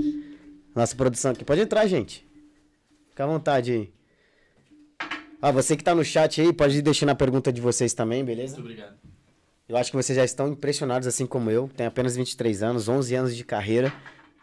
Nossa 0.74 0.96
produção 0.96 1.32
aqui. 1.32 1.44
Pode 1.44 1.62
entrar, 1.62 1.86
gente. 1.88 2.26
Fica 3.10 3.24
à 3.24 3.28
vontade 3.28 3.72
aí. 3.72 3.94
Ó, 5.42 5.52
você 5.52 5.76
que 5.76 5.84
tá 5.84 5.94
no 5.94 6.04
chat 6.04 6.40
aí, 6.40 6.54
pode 6.54 6.78
ir 6.78 6.82
deixando 6.82 7.10
a 7.10 7.16
pergunta 7.16 7.52
de 7.52 7.60
vocês 7.60 7.94
também, 7.94 8.24
beleza? 8.24 8.54
Muito 8.54 8.66
obrigado. 8.66 8.96
Eu 9.68 9.76
acho 9.76 9.90
que 9.90 9.98
vocês 9.98 10.16
já 10.16 10.24
estão 10.24 10.50
impressionados, 10.50 11.08
assim 11.08 11.26
como 11.26 11.50
eu. 11.50 11.70
Tem 11.76 11.86
apenas 11.86 12.16
23 12.16 12.62
anos, 12.62 12.88
11 12.88 13.16
anos 13.16 13.36
de 13.36 13.44
carreira. 13.44 13.92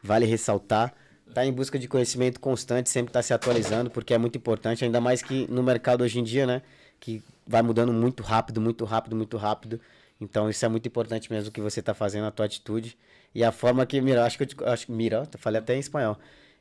Vale 0.03 0.27
ressaltar. 0.27 0.95
Tá 1.35 1.45
em 1.45 1.53
busca 1.53 1.79
de 1.79 1.87
conhecimento 1.87 2.41
constante, 2.41 2.89
sempre 2.89 3.13
tá 3.13 3.23
se 3.23 3.33
atualizando, 3.35 3.91
porque 3.91 4.15
é 4.15 4.19
muito 4.19 4.39
importante, 4.39 4.85
ainda 4.85 5.01
mais 5.01 5.21
que 5.23 5.47
no 5.51 5.63
mercado 5.63 6.03
hoje 6.03 6.19
em 6.19 6.23
dia, 6.23 6.47
né? 6.47 6.63
Que 6.99 7.23
vai 7.49 7.63
mudando 7.63 7.93
muito 7.93 8.23
rápido, 8.23 8.61
muito 8.61 8.85
rápido, 8.85 9.17
muito 9.17 9.37
rápido. 9.37 9.81
Então 10.21 10.49
isso 10.51 10.65
é 10.65 10.69
muito 10.69 10.87
importante 10.87 11.33
mesmo 11.33 11.51
que 11.51 11.61
você 11.61 11.81
está 11.81 11.93
fazendo, 11.95 12.27
a 12.27 12.31
tua 12.31 12.47
atitude. 12.47 12.97
E 13.35 13.43
a 13.43 13.51
forma 13.51 13.85
que, 13.87 14.01
Mira, 14.01 14.25
acho 14.25 14.37
que 14.37 14.45
eu 14.45 14.47
te, 14.47 14.57
acho, 14.65 14.93
Mira, 14.93 15.29
eu 15.33 15.39
falei 15.39 15.59
até 15.59 15.75
em 15.75 15.81
espanhol. 15.81 16.17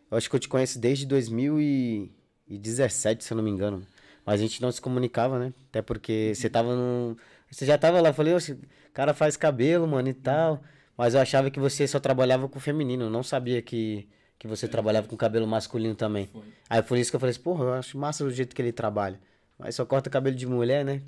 Eu 0.10 0.18
acho 0.18 0.28
que 0.30 0.36
eu 0.36 0.39
te 0.39 0.48
conheço 0.48 0.80
desde 0.80 1.06
2017, 1.06 3.24
se 3.24 3.34
eu 3.34 3.38
não 3.38 3.44
me 3.44 3.51
engano. 3.51 3.86
Mas 4.25 4.39
a 4.39 4.44
gente 4.44 4.62
não 4.62 4.72
se 4.72 4.81
comunicava, 4.81 5.38
né? 5.39 5.54
Até 5.69 5.81
porque 5.81 6.34
você 6.36 6.50
tava 6.50 6.75
no. 6.75 7.18
Você 7.50 7.66
já 7.66 7.78
tava 7.78 8.01
lá, 8.01 8.10
eu 8.10 8.13
falei, 8.13 8.33
o 8.33 8.40
cara 8.94 9.13
faz 9.13 9.38
cabelo, 9.38 9.88
mano, 9.88 10.10
e 10.10 10.13
tal. 10.13 10.62
Mas 10.98 11.13
eu 11.13 11.22
achava 11.22 11.50
que 11.51 11.60
você 11.60 11.88
só 11.88 12.00
trabalhava 12.00 12.50
com 12.50 12.60
feminino. 12.60 13.06
Eu 13.06 13.10
não 13.10 13.24
sabia 13.24 13.62
que, 13.62 14.07
que 14.38 14.48
você 14.48 14.66
é. 14.66 14.69
trabalhava 14.69 15.07
com 15.07 15.16
cabelo 15.16 15.48
masculino 15.48 15.95
também. 15.95 16.28
Foi. 16.28 16.44
Aí 16.69 16.81
por 16.81 16.97
isso 16.97 17.11
que 17.11 17.16
eu 17.16 17.19
falei 17.19 17.31
assim, 17.31 17.42
porra, 17.42 17.66
eu 17.66 17.73
acho 17.73 17.97
massa 17.97 18.23
o 18.23 18.31
jeito 18.31 18.56
que 18.56 18.61
ele 18.61 18.71
trabalha. 18.71 19.19
Mas 19.57 19.76
só 19.76 19.85
corta 19.85 20.09
cabelo 20.09 20.35
de 20.35 20.45
mulher, 20.45 20.85
né? 20.85 21.02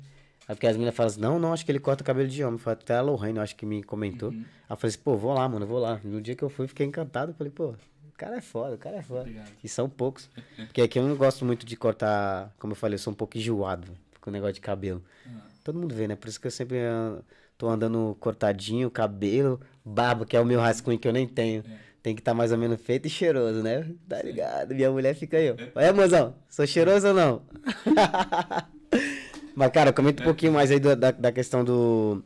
Aí 0.48 0.54
porque 0.54 0.66
as 0.66 0.74
meninas 0.74 0.94
falam 0.94 1.08
assim, 1.08 1.20
não, 1.20 1.38
não, 1.38 1.52
acho 1.52 1.64
que 1.64 1.70
ele 1.70 1.78
corta 1.78 2.02
cabelo 2.02 2.28
de 2.28 2.42
homem. 2.42 2.58
Foi 2.58 2.72
até 2.72 2.96
a 2.96 3.00
Lorraine, 3.00 3.38
acho 3.38 3.54
que 3.54 3.64
me 3.64 3.82
comentou. 3.82 4.30
Uhum. 4.30 4.44
Aí 4.68 4.72
eu 4.72 4.76
falei 4.76 4.94
assim, 4.94 5.02
pô, 5.04 5.16
vou 5.16 5.32
lá, 5.32 5.48
mano, 5.48 5.66
vou 5.66 5.78
lá. 5.78 6.00
No 6.02 6.20
dia 6.20 6.34
que 6.34 6.42
eu 6.42 6.48
fui, 6.48 6.66
fiquei 6.66 6.86
encantado. 6.86 7.32
Falei, 7.34 7.52
pô, 7.52 7.68
o 7.68 8.12
cara 8.16 8.36
é 8.36 8.40
foda, 8.40 8.74
o 8.74 8.78
cara 8.78 8.96
é 8.96 9.02
foda. 9.02 9.20
Obrigado. 9.20 9.52
E 9.62 9.68
são 9.68 9.88
poucos. 9.88 10.28
Porque 10.56 10.82
aqui 10.82 10.98
eu 10.98 11.06
não 11.06 11.14
gosto 11.14 11.44
muito 11.44 11.64
de 11.64 11.76
cortar, 11.76 12.52
como 12.58 12.72
eu 12.72 12.76
falei, 12.76 12.94
eu 12.94 12.98
sou 12.98 13.12
um 13.12 13.16
pouco 13.16 13.38
enjoado 13.38 13.86
com 14.20 14.30
o 14.30 14.32
negócio 14.32 14.54
de 14.54 14.60
cabelo. 14.60 15.02
Uhum. 15.24 15.40
Todo 15.62 15.78
mundo 15.78 15.94
vê, 15.94 16.08
né? 16.08 16.16
Por 16.16 16.28
isso 16.28 16.40
que 16.40 16.46
eu 16.46 16.50
sempre 16.50 16.78
uh, 16.78 17.22
tô 17.56 17.68
andando 17.68 18.16
cortadinho, 18.18 18.90
cabelo, 18.90 19.60
barba, 19.84 20.26
que 20.26 20.36
é 20.36 20.40
o 20.40 20.44
meu 20.44 20.58
rascunho 20.58 20.98
que 20.98 21.06
eu 21.06 21.12
nem 21.12 21.28
tenho. 21.28 21.62
É 21.64 21.89
tem 22.02 22.14
que 22.14 22.20
estar 22.20 22.32
tá 22.32 22.36
mais 22.36 22.52
ou 22.52 22.58
menos 22.58 22.80
feito 22.80 23.06
e 23.06 23.10
cheiroso, 23.10 23.62
né? 23.62 23.86
Tá 24.08 24.22
ligado? 24.22 24.74
Minha 24.74 24.90
mulher 24.90 25.14
fica 25.14 25.36
aí, 25.36 25.50
ó. 25.50 25.56
Olha, 25.74 25.92
mozão, 25.92 26.34
sou 26.48 26.66
cheiroso 26.66 27.08
ou 27.08 27.14
não? 27.14 27.42
Mas, 29.54 29.70
cara, 29.72 29.92
comenta 29.92 30.22
um 30.22 30.24
pouquinho 30.24 30.52
mais 30.52 30.70
aí 30.70 30.80
da, 30.80 30.94
da 30.94 31.32
questão 31.32 31.64
do. 31.64 32.22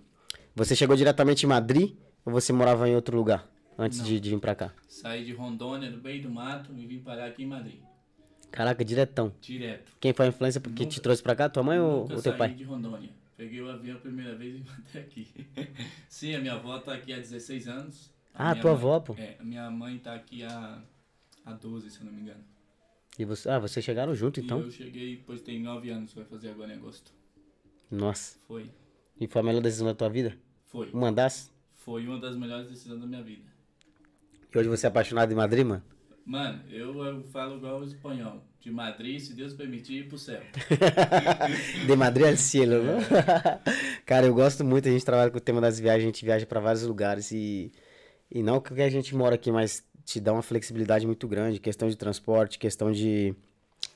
Você 0.55 0.77
chegou 0.77 0.95
diretamente 0.95 1.45
em 1.45 1.49
Madrid 1.49 1.97
ou 2.25 2.33
você 2.33 2.53
morava 2.53 2.89
em 2.89 2.95
outro 2.95 3.17
lugar 3.17 3.49
antes 3.77 4.03
de, 4.03 4.21
de, 4.21 4.31
vir 4.31 4.39
pra 4.39 4.55
cá? 4.55 4.73
Saí 4.89 5.25
de 5.25 5.33
Rondônia, 5.33 5.91
no 5.91 6.01
meio 6.01 6.23
do 6.23 6.31
mato, 6.31 6.71
e 6.77 6.87
vim 6.87 7.01
parar 7.01 7.27
aqui 7.27 7.43
em 7.43 7.47
Madrid. 7.47 7.81
Caraca, 8.53 8.85
diretão. 8.85 9.33
Direto. 9.41 9.93
Quem 9.99 10.13
foi 10.13 10.27
a 10.27 10.29
influência 10.29 10.61
que 10.61 10.87
te 10.87 11.01
trouxe 11.01 11.23
pra 11.23 11.35
cá? 11.35 11.49
Tua 11.49 11.65
mãe 11.65 11.81
ou 11.81 12.05
o 12.05 12.23
teu 12.23 12.37
pai? 12.37 12.51
de 12.51 12.63
Rondônia. 12.63 13.11
Peguei 13.37 13.61
o 13.61 13.69
avião 13.69 13.97
a 13.97 14.01
primeira 14.01 14.37
vez 14.37 14.55
e 14.55 14.59
vim 14.59 14.67
até 14.89 15.01
aqui. 15.01 15.27
Sim, 16.09 16.37
a 16.37 16.41
minha 16.41 16.53
avó 16.53 16.79
tá 16.79 16.95
aqui 16.95 17.13
há 17.13 17.17
16 17.17 17.67
anos. 17.67 18.14
A 18.35 18.51
ah, 18.51 18.55
tua 18.57 18.73
mãe, 18.73 18.81
avó, 18.81 19.01
pô. 19.01 19.15
É, 19.17 19.37
minha 19.41 19.71
mãe 19.71 19.97
tá 19.99 20.13
aqui 20.13 20.43
há, 20.43 20.83
há 21.45 21.53
12, 21.53 21.89
se 21.89 22.01
eu 22.01 22.07
não 22.07 22.13
me 22.13 22.21
engano. 22.21 22.45
E 23.17 23.25
você, 23.25 23.49
ah, 23.49 23.61
vocês 23.61 23.85
chegaram 23.85 24.13
junto, 24.13 24.41
então? 24.41 24.61
eu 24.61 24.71
cheguei, 24.73 25.23
pois 25.25 25.41
tem 25.41 25.63
9 25.63 25.89
anos, 25.91 26.13
vai 26.13 26.25
fazer 26.25 26.51
agora 26.51 26.73
em 26.73 26.77
agosto. 26.77 27.13
Nossa. 27.89 28.37
Foi. 28.49 28.69
E 29.21 29.29
foi 29.29 29.41
a 29.41 29.45
melhor 29.45 29.63
decisão 29.63 29.87
da 29.87 29.95
tua 29.95 30.09
vida? 30.09 30.37
Foi. 30.67 30.91
Uma 30.91 31.13
das? 31.13 31.53
Foi 31.75 32.05
uma 32.05 32.19
das 32.19 32.37
melhores 32.37 32.69
decisões 32.69 33.01
da 33.01 33.07
minha 33.07 33.23
vida. 33.23 33.45
E 34.53 34.59
hoje 34.59 34.69
você 34.69 34.87
é 34.87 34.89
apaixonado 34.89 35.31
em 35.31 35.37
Madrid, 35.37 35.65
mano? 35.65 35.83
Mano, 36.27 36.61
eu, 36.71 37.05
eu 37.05 37.23
falo 37.25 37.59
igual 37.59 37.81
o 37.81 37.85
espanhol. 37.85 38.43
De 38.59 38.71
Madrid, 38.71 39.21
se 39.21 39.35
Deus 39.35 39.53
permitir, 39.53 39.99
ir 39.99 40.09
pro 40.09 40.19
céu. 40.19 40.41
de 41.87 41.97
Madrid 41.97 42.27
al 42.27 42.37
cielo, 42.37 42.83
né? 42.83 42.99
Cara, 44.07 44.27
eu 44.27 44.35
gosto 44.35 44.65
muito, 44.65 44.89
a 44.89 44.91
gente 44.91 45.05
trabalha 45.05 45.31
com 45.31 45.37
o 45.37 45.41
tema 45.41 45.61
das 45.61 45.79
viagens, 45.79 46.05
a 46.05 46.07
gente 46.07 46.25
viaja 46.25 46.47
para 46.47 46.61
vários 46.61 46.83
lugares 46.83 47.31
e 47.31 47.71
e 48.35 48.43
não 48.43 48.61
que 48.61 48.83
a 48.83 48.91
gente 48.91 49.15
mora 49.15 49.37
aqui, 49.37 49.53
mas 49.53 49.85
te 50.05 50.21
dá 50.21 50.33
uma 50.33 50.43
flexibilidade 50.43 51.07
muito 51.07 51.27
grande, 51.29 51.61
questão 51.61 51.89
de 51.89 51.97
transporte, 51.97 52.59
questão 52.59 52.91
de 52.91 53.35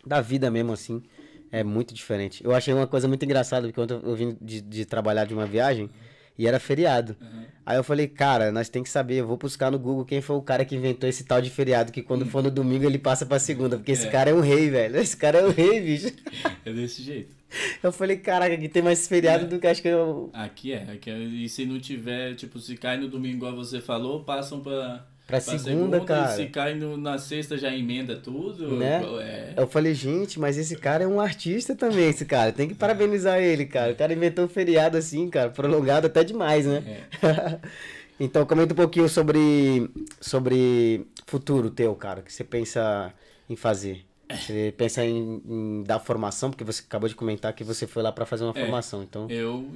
da 0.06 0.20
vida 0.20 0.48
mesmo 0.48 0.72
assim, 0.72 1.02
é 1.50 1.64
muito 1.64 1.92
diferente. 1.92 2.42
Eu 2.44 2.54
achei 2.54 2.72
uma 2.72 2.86
coisa 2.86 3.08
muito 3.08 3.24
engraçada, 3.24 3.66
porque 3.66 3.74
quando 3.74 4.00
eu 4.06 4.14
vim 4.14 4.38
de, 4.40 4.60
de 4.60 4.86
trabalhar 4.86 5.24
de 5.24 5.34
uma 5.34 5.44
viagem, 5.44 5.90
e 6.38 6.46
era 6.46 6.60
feriado. 6.60 7.16
Uhum. 7.20 7.44
Aí 7.66 7.76
eu 7.76 7.84
falei, 7.84 8.06
cara, 8.06 8.50
nós 8.50 8.68
tem 8.68 8.82
que 8.82 8.88
saber, 8.88 9.16
eu 9.16 9.26
vou 9.26 9.36
buscar 9.36 9.70
no 9.70 9.78
Google 9.78 10.04
quem 10.04 10.22
foi 10.22 10.36
o 10.36 10.42
cara 10.42 10.64
que 10.64 10.74
inventou 10.74 11.06
esse 11.08 11.24
tal 11.24 11.42
de 11.42 11.50
feriado, 11.50 11.92
que 11.92 12.00
quando 12.00 12.24
for 12.24 12.42
no 12.42 12.50
domingo 12.50 12.86
ele 12.86 12.98
passa 12.98 13.26
pra 13.26 13.38
segunda, 13.38 13.76
porque 13.76 13.92
esse 13.92 14.06
é. 14.06 14.10
cara 14.10 14.30
é 14.30 14.34
um 14.34 14.40
rei, 14.40 14.70
velho. 14.70 14.96
Esse 14.96 15.16
cara 15.16 15.38
é 15.38 15.46
um 15.46 15.50
rei, 15.50 15.80
bicho. 15.80 16.14
É 16.64 16.72
desse 16.72 17.02
jeito. 17.02 17.36
Eu 17.82 17.90
falei, 17.90 18.16
caraca, 18.16 18.54
aqui 18.54 18.68
tem 18.68 18.82
mais 18.82 19.08
feriado 19.08 19.44
é. 19.44 19.48
do 19.48 19.58
que 19.58 19.66
acho 19.66 19.82
que 19.82 19.88
eu. 19.88 20.30
Aqui 20.32 20.72
é, 20.72 20.82
aqui 20.92 21.10
é. 21.10 21.18
E 21.18 21.48
se 21.48 21.64
não 21.64 21.78
tiver, 21.80 22.34
tipo, 22.34 22.58
se 22.58 22.76
cai 22.76 22.96
no 22.98 23.08
domingo, 23.08 23.36
igual 23.36 23.56
você 23.56 23.80
falou, 23.80 24.22
passam 24.22 24.60
pra 24.60 25.06
Pra, 25.28 25.38
pra 25.38 25.40
segunda, 25.40 25.98
segunda, 25.98 26.00
cara. 26.06 26.34
Se 26.34 26.46
cai 26.46 26.74
no, 26.74 26.96
na 26.96 27.18
sexta 27.18 27.58
já 27.58 27.70
emenda 27.70 28.16
tudo. 28.16 28.74
Né? 28.74 29.02
É. 29.20 29.52
Eu 29.58 29.68
falei, 29.68 29.92
gente, 29.92 30.40
mas 30.40 30.56
esse 30.56 30.74
cara 30.74 31.04
é 31.04 31.06
um 31.06 31.20
artista 31.20 31.76
também, 31.76 32.08
esse 32.08 32.24
cara. 32.24 32.50
Tem 32.50 32.66
que 32.66 32.74
parabenizar 32.74 33.38
ele, 33.38 33.66
cara. 33.66 33.92
O 33.92 33.94
cara 33.94 34.14
inventou 34.14 34.46
um 34.46 34.48
feriado 34.48 34.96
assim, 34.96 35.28
cara, 35.28 35.50
prolongado 35.50 36.06
até 36.06 36.24
demais, 36.24 36.64
né? 36.64 37.04
É. 37.22 37.58
então, 38.18 38.46
comenta 38.46 38.72
um 38.72 38.76
pouquinho 38.76 39.06
sobre, 39.06 39.90
sobre 40.18 41.06
futuro 41.26 41.68
teu, 41.68 41.94
cara, 41.94 42.22
que 42.22 42.32
você 42.32 42.42
pensa 42.42 43.12
em 43.50 43.54
fazer. 43.54 44.06
Você 44.30 44.72
pensa 44.78 45.04
em, 45.04 45.42
em 45.46 45.82
dar 45.82 45.98
formação, 45.98 46.48
porque 46.48 46.64
você 46.64 46.82
acabou 46.86 47.06
de 47.06 47.14
comentar 47.14 47.52
que 47.52 47.62
você 47.62 47.86
foi 47.86 48.02
lá 48.02 48.10
para 48.10 48.24
fazer 48.24 48.44
uma 48.44 48.56
é, 48.56 48.60
formação, 48.62 49.02
então... 49.02 49.26
Eu 49.28 49.68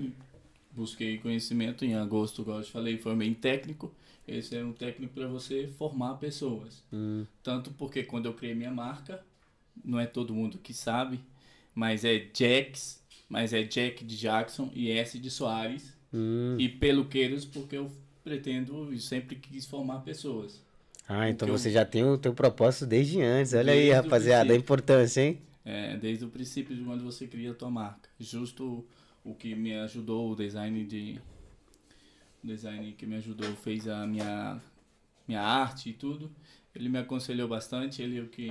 busquei 0.70 1.18
conhecimento 1.18 1.84
em 1.84 1.94
agosto, 1.94 2.40
igual 2.40 2.60
eu 2.60 2.64
te 2.64 2.72
falei, 2.72 2.96
formei 2.96 3.28
em 3.28 3.34
técnico. 3.34 3.92
Esse 4.26 4.56
é 4.56 4.64
um 4.64 4.72
técnico 4.72 5.14
para 5.14 5.26
você 5.26 5.66
formar 5.66 6.14
pessoas. 6.14 6.82
Hum. 6.92 7.26
Tanto 7.42 7.70
porque 7.72 8.02
quando 8.04 8.26
eu 8.26 8.34
criei 8.34 8.54
minha 8.54 8.70
marca, 8.70 9.22
não 9.84 9.98
é 9.98 10.06
todo 10.06 10.34
mundo 10.34 10.58
que 10.58 10.72
sabe, 10.72 11.20
mas 11.74 12.04
é 12.04 12.28
Jax, 12.32 13.02
mas 13.28 13.52
é 13.52 13.62
Jack 13.62 14.04
de 14.04 14.16
Jackson 14.16 14.70
e 14.74 14.90
S 14.90 15.18
de 15.18 15.30
Soares. 15.30 15.92
Hum. 16.12 16.56
E 16.58 16.68
Peluqueiros, 16.68 17.44
porque 17.44 17.76
eu 17.76 17.90
pretendo 18.22 18.92
e 18.92 19.00
sempre 19.00 19.36
quis 19.36 19.66
formar 19.66 20.00
pessoas. 20.00 20.62
Ah, 21.08 21.28
então 21.28 21.48
você 21.48 21.68
eu... 21.68 21.72
já 21.72 21.84
tem 21.84 22.04
o 22.04 22.16
teu 22.16 22.32
propósito 22.32 22.86
desde 22.86 23.20
antes. 23.20 23.52
Olha 23.54 23.72
desde 23.72 23.90
aí, 23.90 23.90
rapaziada, 23.90 24.52
a 24.52 24.56
importância, 24.56 25.20
hein? 25.20 25.38
É, 25.64 25.96
desde 25.96 26.24
o 26.24 26.28
princípio 26.28 26.76
de 26.76 26.82
quando 26.82 27.02
você 27.02 27.26
cria 27.26 27.50
a 27.50 27.54
tua 27.54 27.70
marca. 27.70 28.08
Justo 28.18 28.84
o 29.24 29.34
que 29.34 29.54
me 29.54 29.74
ajudou, 29.78 30.30
o 30.30 30.36
design 30.36 30.84
de, 30.84 31.20
design 32.42 32.92
que 32.92 33.06
me 33.06 33.16
ajudou, 33.16 33.54
fez 33.56 33.88
a 33.88 34.06
minha, 34.06 34.60
minha 35.26 35.40
arte 35.40 35.90
e 35.90 35.92
tudo. 35.92 36.30
Ele 36.74 36.88
me 36.88 36.98
aconselhou 36.98 37.48
bastante, 37.48 38.02
ele 38.02 38.18
é 38.18 38.22
o 38.22 38.28
que 38.28 38.48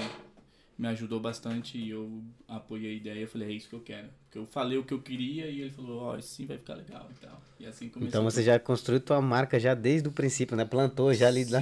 me 0.78 0.88
ajudou 0.88 1.20
bastante 1.20 1.78
e 1.78 1.90
eu 1.90 2.24
apoiei 2.48 2.92
a 2.92 2.96
ideia. 2.96 3.20
Eu 3.20 3.28
falei, 3.28 3.50
é 3.50 3.52
isso 3.52 3.70
que 3.70 3.76
eu 3.76 3.82
quero. 3.82 4.10
Porque 4.24 4.38
eu 4.38 4.46
falei 4.46 4.78
o 4.78 4.84
que 4.84 4.94
eu 4.94 5.02
queria 5.02 5.48
e 5.48 5.62
ele 5.62 5.72
falou, 5.72 6.02
ó, 6.02 6.16
oh, 6.16 6.22
sim 6.22 6.46
vai 6.46 6.58
ficar 6.58 6.76
legal 6.76 7.08
e 7.12 7.26
tal. 7.26 7.42
E 7.60 7.66
assim 7.66 7.90
começou. 7.90 8.08
Então 8.08 8.24
você 8.24 8.42
já 8.44 8.60
construiu 8.60 9.00
tua 9.00 9.22
marca 9.22 9.60
já 9.60 9.74
desde 9.74 10.08
o 10.08 10.12
princípio, 10.12 10.56
né? 10.56 10.66
Plantou 10.66 11.14
já 11.14 11.28
ali. 11.28 11.46
Sim. 11.46 11.54
Lá... 11.54 11.62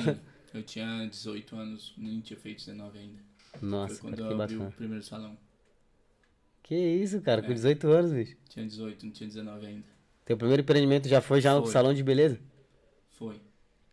Eu 0.54 0.64
tinha 0.64 1.06
18 1.06 1.56
anos, 1.56 1.94
nem 1.98 2.22
tinha 2.22 2.40
feito 2.40 2.66
19 2.66 2.98
ainda. 2.98 3.20
Nossa, 3.62 3.96
Foi 3.96 4.10
quando 4.10 4.18
cara, 4.18 4.32
eu 4.32 4.42
abri 4.42 4.56
bacana. 4.56 4.70
o 4.70 4.74
primeiro 4.74 5.04
salão. 5.04 5.38
Que 6.64 6.76
isso, 6.76 7.22
cara, 7.22 7.42
é. 7.42 7.44
com 7.44 7.54
18 7.54 7.88
anos, 7.88 8.12
bicho. 8.14 8.38
Tinha 8.48 8.66
18, 8.66 9.06
não 9.06 9.12
tinha 9.12 9.28
19 9.28 9.66
ainda. 9.66 9.88
Teu 10.30 10.38
primeiro 10.38 10.62
empreendimento 10.62 11.10
já 11.10 11.22
foi 11.22 11.42
já 11.42 11.54
foi. 11.54 11.62
no 11.62 11.66
salão 11.66 11.92
de 11.92 12.04
beleza? 12.04 12.38
Foi. 13.18 13.42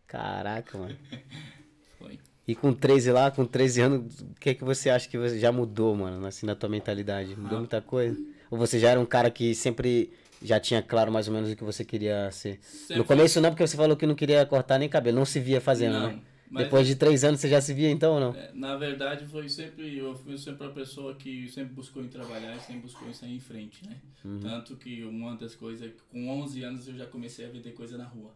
Caraca, 0.05 0.77
mano. 0.77 0.95
foi. 1.97 2.19
E 2.47 2.53
com 2.53 2.71
13 2.71 3.11
lá, 3.11 3.31
com 3.31 3.43
13 3.43 3.81
anos, 3.81 4.21
o 4.21 4.35
que 4.39 4.51
é 4.51 4.53
que 4.53 4.63
você 4.63 4.91
acha 4.91 5.09
que 5.09 5.17
você 5.17 5.39
já 5.39 5.51
mudou, 5.51 5.95
mano, 5.95 6.23
assim, 6.27 6.45
na 6.45 6.53
tua 6.53 6.69
mentalidade? 6.69 7.35
Mudou 7.35 7.57
ah. 7.57 7.61
muita 7.61 7.81
coisa? 7.81 8.15
Ou 8.51 8.57
você 8.59 8.77
já 8.77 8.91
era 8.91 8.99
um 8.99 9.05
cara 9.05 9.31
que 9.31 9.55
sempre 9.55 10.13
já 10.39 10.59
tinha 10.59 10.79
claro 10.79 11.11
mais 11.11 11.27
ou 11.27 11.33
menos 11.33 11.51
o 11.51 11.55
que 11.55 11.63
você 11.63 11.83
queria 11.83 12.29
ser? 12.31 12.59
Sempre. 12.61 12.97
No 12.97 13.05
começo 13.05 13.41
não, 13.41 13.49
porque 13.49 13.65
você 13.65 13.75
falou 13.75 13.97
que 13.97 14.05
não 14.05 14.13
queria 14.13 14.45
cortar 14.45 14.77
nem 14.77 14.87
cabelo, 14.87 15.17
não 15.17 15.25
se 15.25 15.39
via 15.39 15.59
fazendo, 15.59 15.93
não. 15.93 16.07
né? 16.09 16.19
Mas, 16.49 16.63
Depois 16.63 16.87
de 16.87 16.95
três 16.95 17.23
anos 17.23 17.41
você 17.41 17.49
já 17.49 17.59
se 17.59 17.73
via 17.73 17.89
então 17.89 18.13
ou 18.13 18.19
não? 18.19 18.33
É, 18.33 18.51
na 18.53 18.77
verdade 18.77 19.25
foi 19.25 19.49
sempre, 19.49 19.97
eu 19.97 20.15
fui 20.15 20.37
sempre 20.37 20.65
a 20.65 20.69
pessoa 20.69 21.13
que 21.15 21.49
sempre 21.49 21.73
buscou 21.73 22.01
em 22.01 22.07
trabalhar 22.07 22.55
e 22.55 22.59
sempre 22.61 22.83
buscou 22.83 23.07
em 23.09 23.13
sair 23.13 23.35
em 23.35 23.39
frente, 23.39 23.85
né? 23.85 23.97
Uhum. 24.23 24.39
Tanto 24.39 24.77
que 24.77 25.03
uma 25.03 25.35
das 25.35 25.55
coisas, 25.55 25.91
com 26.09 26.29
11 26.29 26.63
anos 26.63 26.87
eu 26.87 26.95
já 26.95 27.05
comecei 27.05 27.45
a 27.45 27.49
vender 27.49 27.73
coisa 27.73 27.97
na 27.97 28.05
rua. 28.05 28.33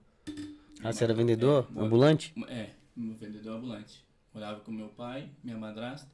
Ah, 0.83 0.91
você 0.91 1.05
era 1.05 1.13
vendedor? 1.13 1.67
É, 1.75 1.79
ambulante? 1.79 2.33
É, 2.49 2.71
vendedor 2.97 3.55
ambulante. 3.55 4.03
Morava 4.33 4.59
com 4.59 4.71
meu 4.71 4.89
pai, 4.89 5.29
minha 5.43 5.57
madrasta. 5.57 6.09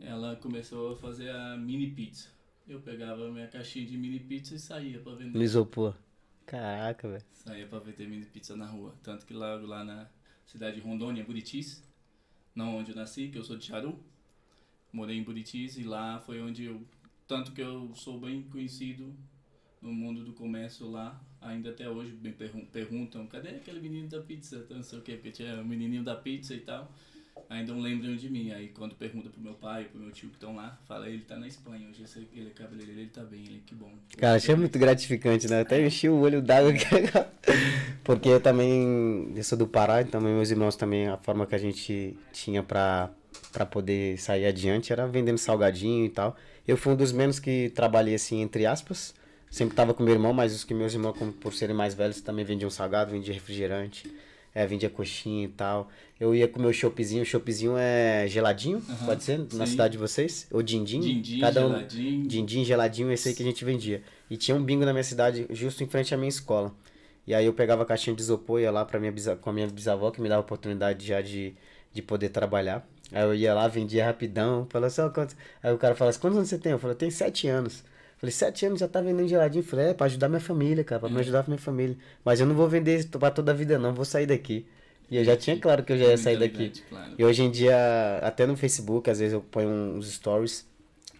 Ela 0.00 0.36
começou 0.36 0.92
a 0.92 0.96
fazer 0.96 1.30
a 1.30 1.56
mini 1.56 1.90
pizza. 1.90 2.28
Eu 2.68 2.80
pegava 2.80 3.30
minha 3.30 3.48
caixinha 3.48 3.86
de 3.86 3.96
mini 3.96 4.20
pizza 4.20 4.54
e 4.54 4.58
saía 4.58 4.98
pra 5.00 5.14
vender. 5.14 5.36
No 5.36 5.42
isopor. 5.42 5.94
Caraca, 6.44 7.08
velho. 7.08 7.24
Saía 7.32 7.66
pra 7.66 7.78
vender 7.78 8.06
mini 8.06 8.26
pizza 8.26 8.56
na 8.56 8.66
rua. 8.66 8.94
Tanto 9.02 9.24
que 9.24 9.32
logo 9.32 9.66
lá 9.66 9.84
na 9.84 10.08
cidade 10.48 10.76
de 10.76 10.82
Rondônia, 10.82 11.22
Buritis, 11.22 11.84
não 12.54 12.76
onde 12.76 12.90
eu 12.90 12.96
nasci, 12.96 13.28
que 13.28 13.38
eu 13.38 13.44
sou 13.44 13.56
de 13.56 13.66
Charu. 13.66 14.00
Morei 14.92 15.16
em 15.16 15.22
Buritis 15.22 15.76
e 15.76 15.84
lá 15.84 16.18
foi 16.18 16.40
onde 16.40 16.64
eu, 16.64 16.82
tanto 17.26 17.52
que 17.52 17.60
eu 17.60 17.94
sou 17.94 18.18
bem 18.18 18.42
conhecido 18.42 19.14
no 19.80 19.92
mundo 19.92 20.24
do 20.24 20.32
comércio 20.32 20.90
lá, 20.90 21.22
ainda 21.40 21.70
até 21.70 21.88
hoje 21.88 22.12
me 22.12 22.32
perguntam, 22.32 23.26
cadê 23.26 23.50
aquele 23.50 23.80
menino 23.80 24.08
da 24.08 24.20
pizza? 24.20 24.66
Não 24.70 24.82
sei 24.82 24.98
o 24.98 25.02
que, 25.02 25.12
porque 25.14 25.30
tinha 25.30 25.56
o 25.56 25.60
um 25.60 25.64
menininho 25.64 26.02
da 26.02 26.16
pizza 26.16 26.54
e 26.54 26.60
tal 26.60 26.90
ainda 27.48 27.72
não 27.72 27.80
lembram 27.80 28.16
de 28.16 28.28
mim. 28.28 28.52
Aí 28.52 28.68
quando 28.68 28.94
pergunta 28.94 29.28
pro 29.30 29.40
meu 29.40 29.54
pai, 29.54 29.84
pro 29.84 30.00
meu 30.00 30.10
tio 30.10 30.28
que 30.28 30.36
estão 30.36 30.56
lá, 30.56 30.78
fala, 30.86 31.08
ele 31.08 31.22
tá 31.22 31.36
na 31.36 31.46
Espanha, 31.46 31.88
hoje 31.88 32.04
ele 32.32 32.48
é 32.48 32.50
cabeleireiro, 32.50 33.00
ele 33.00 33.10
tá 33.10 33.22
bem, 33.22 33.40
ele 33.40 33.62
que 33.64 33.74
bom. 33.74 33.90
Cara, 34.16 34.36
achei 34.36 34.54
muito 34.54 34.78
gratificante, 34.78 35.48
né? 35.48 35.60
Até 35.60 35.84
enchi 35.84 36.08
o 36.08 36.20
olho 36.20 36.42
d'água 36.42 36.72
Porque 38.04 38.28
eu 38.28 38.40
também, 38.40 39.32
eu 39.34 39.44
sou 39.44 39.58
do 39.58 39.66
Pará, 39.66 40.02
então 40.02 40.20
meus 40.20 40.50
irmãos 40.50 40.76
também, 40.76 41.08
a 41.08 41.16
forma 41.16 41.46
que 41.46 41.54
a 41.54 41.58
gente 41.58 42.16
tinha 42.32 42.62
pra, 42.62 43.10
pra 43.52 43.66
poder 43.66 44.18
sair 44.18 44.46
adiante 44.46 44.92
era 44.92 45.06
vendendo 45.06 45.38
salgadinho 45.38 46.04
e 46.04 46.10
tal. 46.10 46.36
Eu 46.66 46.76
fui 46.76 46.92
um 46.92 46.96
dos 46.96 47.12
menos 47.12 47.38
que 47.38 47.70
trabalhei 47.70 48.14
assim, 48.14 48.40
entre 48.40 48.66
aspas. 48.66 49.14
Sempre 49.50 49.74
tava 49.74 49.94
com 49.94 50.02
meu 50.02 50.12
irmão, 50.12 50.34
mas 50.34 50.54
os 50.54 50.64
que 50.64 50.74
meus 50.74 50.92
irmãos, 50.92 51.16
por 51.40 51.54
serem 51.54 51.74
mais 51.74 51.94
velhos, 51.94 52.20
também 52.20 52.44
vendiam 52.44 52.68
salgado, 52.68 53.10
vendiam 53.10 53.32
refrigerante 53.32 54.06
é, 54.58 54.66
vendia 54.66 54.90
coxinha 54.90 55.44
e 55.44 55.48
tal. 55.48 55.88
Eu 56.20 56.34
ia 56.34 56.48
com 56.48 56.58
o 56.58 56.62
meu 56.62 56.72
choppzinho, 56.72 57.22
o 57.22 57.26
choppzinho 57.26 57.76
é 57.78 58.26
geladinho, 58.26 58.78
uhum, 58.78 59.06
pode 59.06 59.22
ser? 59.22 59.38
Na 59.38 59.64
sim. 59.64 59.72
cidade 59.72 59.92
de 59.92 59.98
vocês? 59.98 60.48
Ou 60.50 60.60
dindim? 60.62 60.98
Dindim, 61.00 61.38
Cada 61.38 61.64
um, 61.64 61.68
geladinho. 61.70 62.26
Dindim, 62.26 62.64
geladinho, 62.64 63.12
esse 63.12 63.28
aí 63.28 63.34
que 63.34 63.42
a 63.42 63.46
gente 63.46 63.64
vendia. 63.64 64.02
E 64.28 64.36
tinha 64.36 64.56
um 64.56 64.62
bingo 64.62 64.84
na 64.84 64.92
minha 64.92 65.04
cidade, 65.04 65.46
justo 65.50 65.84
em 65.84 65.86
frente 65.86 66.12
à 66.12 66.16
minha 66.16 66.28
escola. 66.28 66.74
E 67.24 67.34
aí 67.34 67.46
eu 67.46 67.52
pegava 67.52 67.82
a 67.82 67.86
caixinha 67.86 68.16
de 68.16 68.22
isopor, 68.22 68.60
ia 68.60 68.70
lá 68.70 68.84
pra 68.84 68.98
minha 68.98 69.12
com 69.36 69.50
a 69.50 69.52
minha 69.52 69.68
bisavó, 69.68 70.10
que 70.10 70.20
me 70.20 70.28
dava 70.28 70.40
a 70.40 70.44
oportunidade 70.44 71.06
já 71.06 71.20
de, 71.20 71.54
de 71.92 72.02
poder 72.02 72.30
trabalhar. 72.30 72.84
Aí 73.12 73.22
eu 73.22 73.34
ia 73.34 73.54
lá, 73.54 73.68
vendia 73.68 74.04
rapidão, 74.04 74.66
falava 74.70 74.86
assim, 74.86 75.08
quantos... 75.14 75.36
Aí 75.62 75.72
o 75.72 75.78
cara 75.78 75.94
falava 75.94 76.10
assim, 76.10 76.20
quantos 76.20 76.38
anos 76.38 76.48
você 76.48 76.58
tem? 76.58 76.72
Eu 76.72 76.78
falei, 76.78 76.94
eu 76.94 76.98
tenho 76.98 77.12
sete 77.12 77.46
anos. 77.46 77.84
Falei, 78.18 78.32
sete 78.32 78.66
anos 78.66 78.80
já 78.80 78.88
tá 78.88 79.00
vendendo 79.00 79.28
geladinho. 79.28 79.62
Falei, 79.62 79.90
é, 79.90 79.94
pra 79.94 80.06
ajudar 80.06 80.28
minha 80.28 80.40
família, 80.40 80.82
cara, 80.82 80.98
pra 81.00 81.08
é. 81.08 81.12
me 81.12 81.20
ajudar 81.20 81.40
a 81.40 81.44
minha 81.46 81.58
família. 81.58 81.96
Mas 82.24 82.40
eu 82.40 82.46
não 82.46 82.54
vou 82.54 82.68
vender 82.68 82.98
isso 82.98 83.08
pra 83.08 83.30
toda 83.30 83.52
a 83.52 83.54
vida, 83.54 83.78
não, 83.78 83.94
vou 83.94 84.04
sair 84.04 84.26
daqui. 84.26 84.66
E 85.10 85.16
eu 85.16 85.24
já 85.24 85.36
tinha 85.36 85.56
claro 85.58 85.82
que 85.82 85.92
eu 85.92 85.98
já 85.98 86.06
ia 86.06 86.18
sair 86.18 86.38
daqui. 86.38 86.72
Claro. 86.88 87.12
E 87.18 87.24
hoje 87.24 87.42
em 87.42 87.50
dia, 87.50 87.76
até 88.22 88.46
no 88.46 88.56
Facebook, 88.56 89.08
às 89.08 89.18
vezes 89.18 89.32
eu 89.32 89.40
ponho 89.40 89.68
uns 89.68 90.12
stories. 90.12 90.66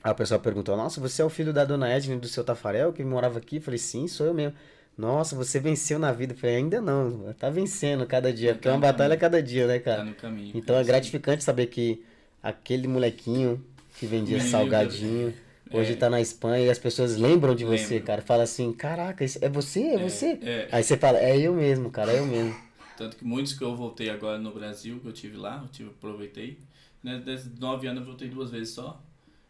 Aí 0.05 0.11
a 0.11 0.15
pessoa 0.15 0.39
perguntou, 0.39 0.77
nossa, 0.77 1.01
você 1.01 1.23
é 1.23 1.25
o 1.25 1.31
filho 1.31 1.53
da 1.53 1.65
dona 1.65 1.89
Edna 1.89 2.17
do 2.17 2.29
seu 2.29 2.45
Tafarel, 2.45 2.93
que 2.93 3.03
morava 3.03 3.39
aqui? 3.39 3.57
Eu 3.57 3.63
falei, 3.63 3.79
sim, 3.79 4.07
sou 4.07 4.27
eu 4.27 4.35
mesmo. 4.35 4.55
Nossa, 4.97 5.35
você 5.37 5.59
venceu 5.61 5.99
na 5.99 6.13
vida. 6.13 6.35
Eu 6.35 6.37
falei, 6.39 6.57
ainda 6.57 6.81
não, 6.81 7.33
tá 7.39 7.49
vencendo 7.49 8.05
cada 8.07 8.33
dia, 8.33 8.55
porque 8.55 8.69
é 8.69 8.73
uma 8.73 8.79
batalha 8.79 9.17
cada 9.17 9.43
dia, 9.43 9.67
né, 9.67 9.79
cara? 9.79 9.99
Tá 9.99 10.05
no 10.05 10.15
caminho. 10.15 10.53
Então 10.55 10.77
é 10.77 10.85
gratificante 10.85 11.43
saber 11.45 11.67
que 11.67 12.03
aquele 12.43 12.89
molequinho 12.89 13.65
que 13.99 14.07
vendia 14.07 14.39
Meu 14.39 14.47
salgadinho, 14.47 15.35
Deus. 15.67 15.81
hoje 15.81 15.93
é. 15.93 15.97
tá 15.97 16.11
na 16.11 16.21
Espanha 16.21 16.67
e 16.67 16.71
as 16.71 16.79
pessoas 16.79 17.17
lembram 17.17 17.55
de 17.55 17.65
você, 17.65 17.95
Lembro. 17.95 18.07
cara. 18.07 18.23
Fala 18.23 18.43
assim, 18.43 18.73
caraca, 18.73 19.25
é 19.25 19.49
você? 19.49 19.81
É, 19.81 19.95
é 19.95 19.99
você? 19.99 20.39
É. 20.43 20.69
Aí 20.71 20.83
você 20.83 20.97
fala, 20.97 21.19
é 21.19 21.39
eu 21.39 21.55
mesmo, 21.55 21.91
cara, 21.91 22.13
é 22.13 22.19
eu 22.19 22.27
mesmo. 22.27 22.68
Tanto 22.99 23.17
que 23.17 23.25
muitos 23.25 23.53
que 23.53 23.63
eu 23.63 23.77
voltei 23.77 24.11
agora 24.11 24.39
no 24.39 24.53
Brasil, 24.53 24.99
que 24.99 25.07
eu 25.07 25.13
tive 25.13 25.37
lá, 25.37 25.61
eu 25.63 25.69
tive, 25.69 25.91
aproveitei. 25.91 26.59
Né, 27.01 27.17
desses 27.25 27.57
nove 27.57 27.87
anos 27.87 28.01
eu 28.01 28.07
voltei 28.07 28.29
duas 28.29 28.51
vezes 28.51 28.75
só. 28.75 29.01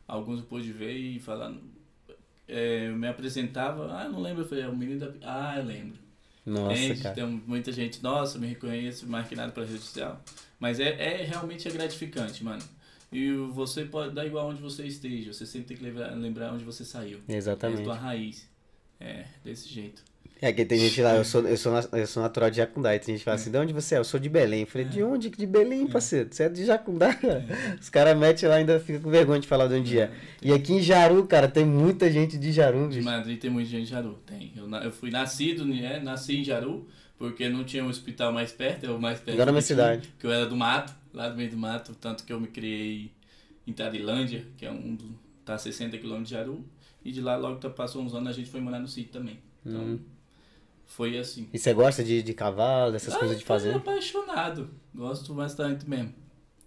Alguns 0.07 0.41
eu 0.41 0.45
pude 0.45 0.71
ver 0.71 0.93
e 0.93 1.19
falar. 1.19 1.55
É, 2.47 2.91
me 2.91 3.09
apresentava, 3.09 3.91
ah, 3.91 4.07
não 4.07 4.21
lembro, 4.21 4.43
eu 4.43 4.47
falei, 4.47 4.65
é 4.65 4.69
o 4.69 4.77
menino 4.77 5.01
da. 5.01 5.15
Ah, 5.23 5.59
eu 5.59 5.65
lembro. 5.65 5.99
Nossa, 6.45 6.77
gente, 6.77 7.01
cara. 7.01 7.15
Tem 7.15 7.25
muita 7.25 7.73
gente, 7.73 8.03
nossa, 8.03 8.39
me 8.39 8.49
reconhece, 8.49 9.07
marquinado 9.07 9.53
pela 9.53 9.65
rede 9.65 9.81
social. 9.81 10.23
Mas 10.61 10.79
é, 10.79 10.91
é 10.91 11.25
realmente 11.25 11.67
é 11.67 11.71
gratificante, 11.71 12.45
mano. 12.45 12.63
E 13.11 13.33
você 13.33 13.87
pode 13.87 14.15
dar 14.15 14.27
igual 14.27 14.51
onde 14.51 14.61
você 14.61 14.87
esteja, 14.87 15.33
você 15.33 15.47
sempre 15.47 15.69
tem 15.69 15.77
que 15.79 15.83
lembrar, 15.83 16.11
lembrar 16.11 16.53
onde 16.53 16.65
você 16.65 16.85
saiu. 16.85 17.21
Exatamente. 17.27 17.79
É 17.79 17.81
a 17.81 17.85
tua 17.85 17.95
raiz. 17.95 18.47
É, 19.01 19.25
desse 19.43 19.69
jeito. 19.69 20.03
É 20.41 20.53
que 20.53 20.65
tem 20.65 20.79
gente 20.79 21.03
lá, 21.03 21.17
eu 21.17 21.25
sou, 21.25 21.43
eu 21.49 21.57
sou, 21.57 21.73
eu 21.93 22.07
sou 22.07 22.23
natural 22.23 22.49
de 22.49 22.59
Jacundá, 22.59 22.95
e 22.95 22.99
tem 23.01 23.09
gente 23.15 23.19
que 23.19 23.25
fala 23.25 23.35
assim, 23.35 23.51
de 23.51 23.59
onde 23.59 23.73
você 23.73 23.97
é? 23.97 23.99
Eu 23.99 24.05
sou 24.05 24.21
de 24.21 24.29
Belém. 24.29 24.61
Eu 24.61 24.67
falei, 24.69 24.87
de 24.87 25.03
onde? 25.03 25.31
De 25.31 25.47
Belém, 25.47 25.85
parceiro? 25.89 26.29
Você 26.31 26.45
é 26.45 26.49
de 26.49 26.65
Jacundá? 26.65 27.09
Os 27.81 27.89
caras 27.89 28.17
metem 28.17 28.49
lá 28.49 28.55
e 28.57 28.59
ainda 28.61 28.79
fica 28.79 29.01
com 29.01 29.11
vergonha 29.11 29.41
de 29.41 29.49
falar 29.49 29.67
de 29.67 29.75
onde 29.75 29.99
é. 29.99 30.13
E 30.41 30.53
aqui 30.53 30.75
em 30.75 30.81
Jaru, 30.81 31.27
cara, 31.27 31.49
tem 31.49 31.65
muita 31.65 32.09
gente 32.11 32.39
de 32.39 32.53
Jaru, 32.53 32.89
De. 32.89 33.01
Madrid 33.03 33.39
tem 33.41 33.51
muita 33.51 33.69
gente 33.69 33.85
de 33.87 33.91
Jaru. 33.91 34.17
Tem. 34.27 34.53
Eu, 34.57 34.71
eu 34.81 34.93
fui 34.93 35.11
nascido, 35.11 35.65
né? 35.65 35.99
Nasci 35.99 36.37
em 36.39 36.45
Jaru, 36.45 36.87
porque 37.19 37.49
não 37.49 37.65
tinha 37.65 37.85
um 37.85 37.89
hospital 37.89 38.33
mais 38.33 38.53
perto, 38.53 38.87
é 38.87 38.91
o 38.91 39.01
mais 39.01 39.19
perto. 39.19 39.35
Igual 39.35 39.47
na 39.47 39.53
minha 39.53 39.63
cidade. 39.63 40.09
Que 40.21 40.27
eu 40.27 40.31
era 40.33 40.47
do 40.47 40.57
mato, 40.57 40.95
lá 41.13 41.29
do 41.29 41.37
meio 41.37 41.51
do 41.51 41.57
mato, 41.57 41.97
tanto 42.01 42.23
que 42.25 42.33
eu 42.33 42.39
me 42.41 42.47
criei 42.47 43.11
em 43.67 43.73
Tarilândia, 43.73 44.45
que 44.57 44.65
é 44.65 44.71
um 44.71 44.95
do, 44.95 45.19
tá 45.45 45.55
a 45.55 45.59
60 45.59 45.99
km 45.99 46.23
de 46.23 46.31
Jaru, 46.31 46.65
e 47.05 47.11
de 47.11 47.21
lá 47.21 47.35
logo 47.37 47.57
tá- 47.59 47.69
passou 47.69 48.03
uns 48.03 48.15
anos 48.15 48.29
a 48.29 48.33
gente 48.33 48.49
foi 48.49 48.61
morar 48.61 48.79
no 48.79 48.87
sítio 48.87 49.11
também. 49.13 49.41
Então, 49.67 49.81
Uhum. 49.81 49.99
Foi 50.89 51.17
assim. 51.19 51.49
E 51.53 51.59
você 51.59 51.73
gosta 51.73 52.03
de, 52.03 52.23
de 52.23 52.35
cavalo, 52.35 52.91
dessas 52.93 53.15
Ah, 53.15 53.19
coisas 53.19 53.37
de 53.37 53.45
eu 53.45 53.47
fazer? 53.47 53.73
tô 53.73 53.79
apaixonado. 53.79 54.69
Gosto 54.93 55.33
bastante 55.35 55.89
mesmo. 55.89 56.13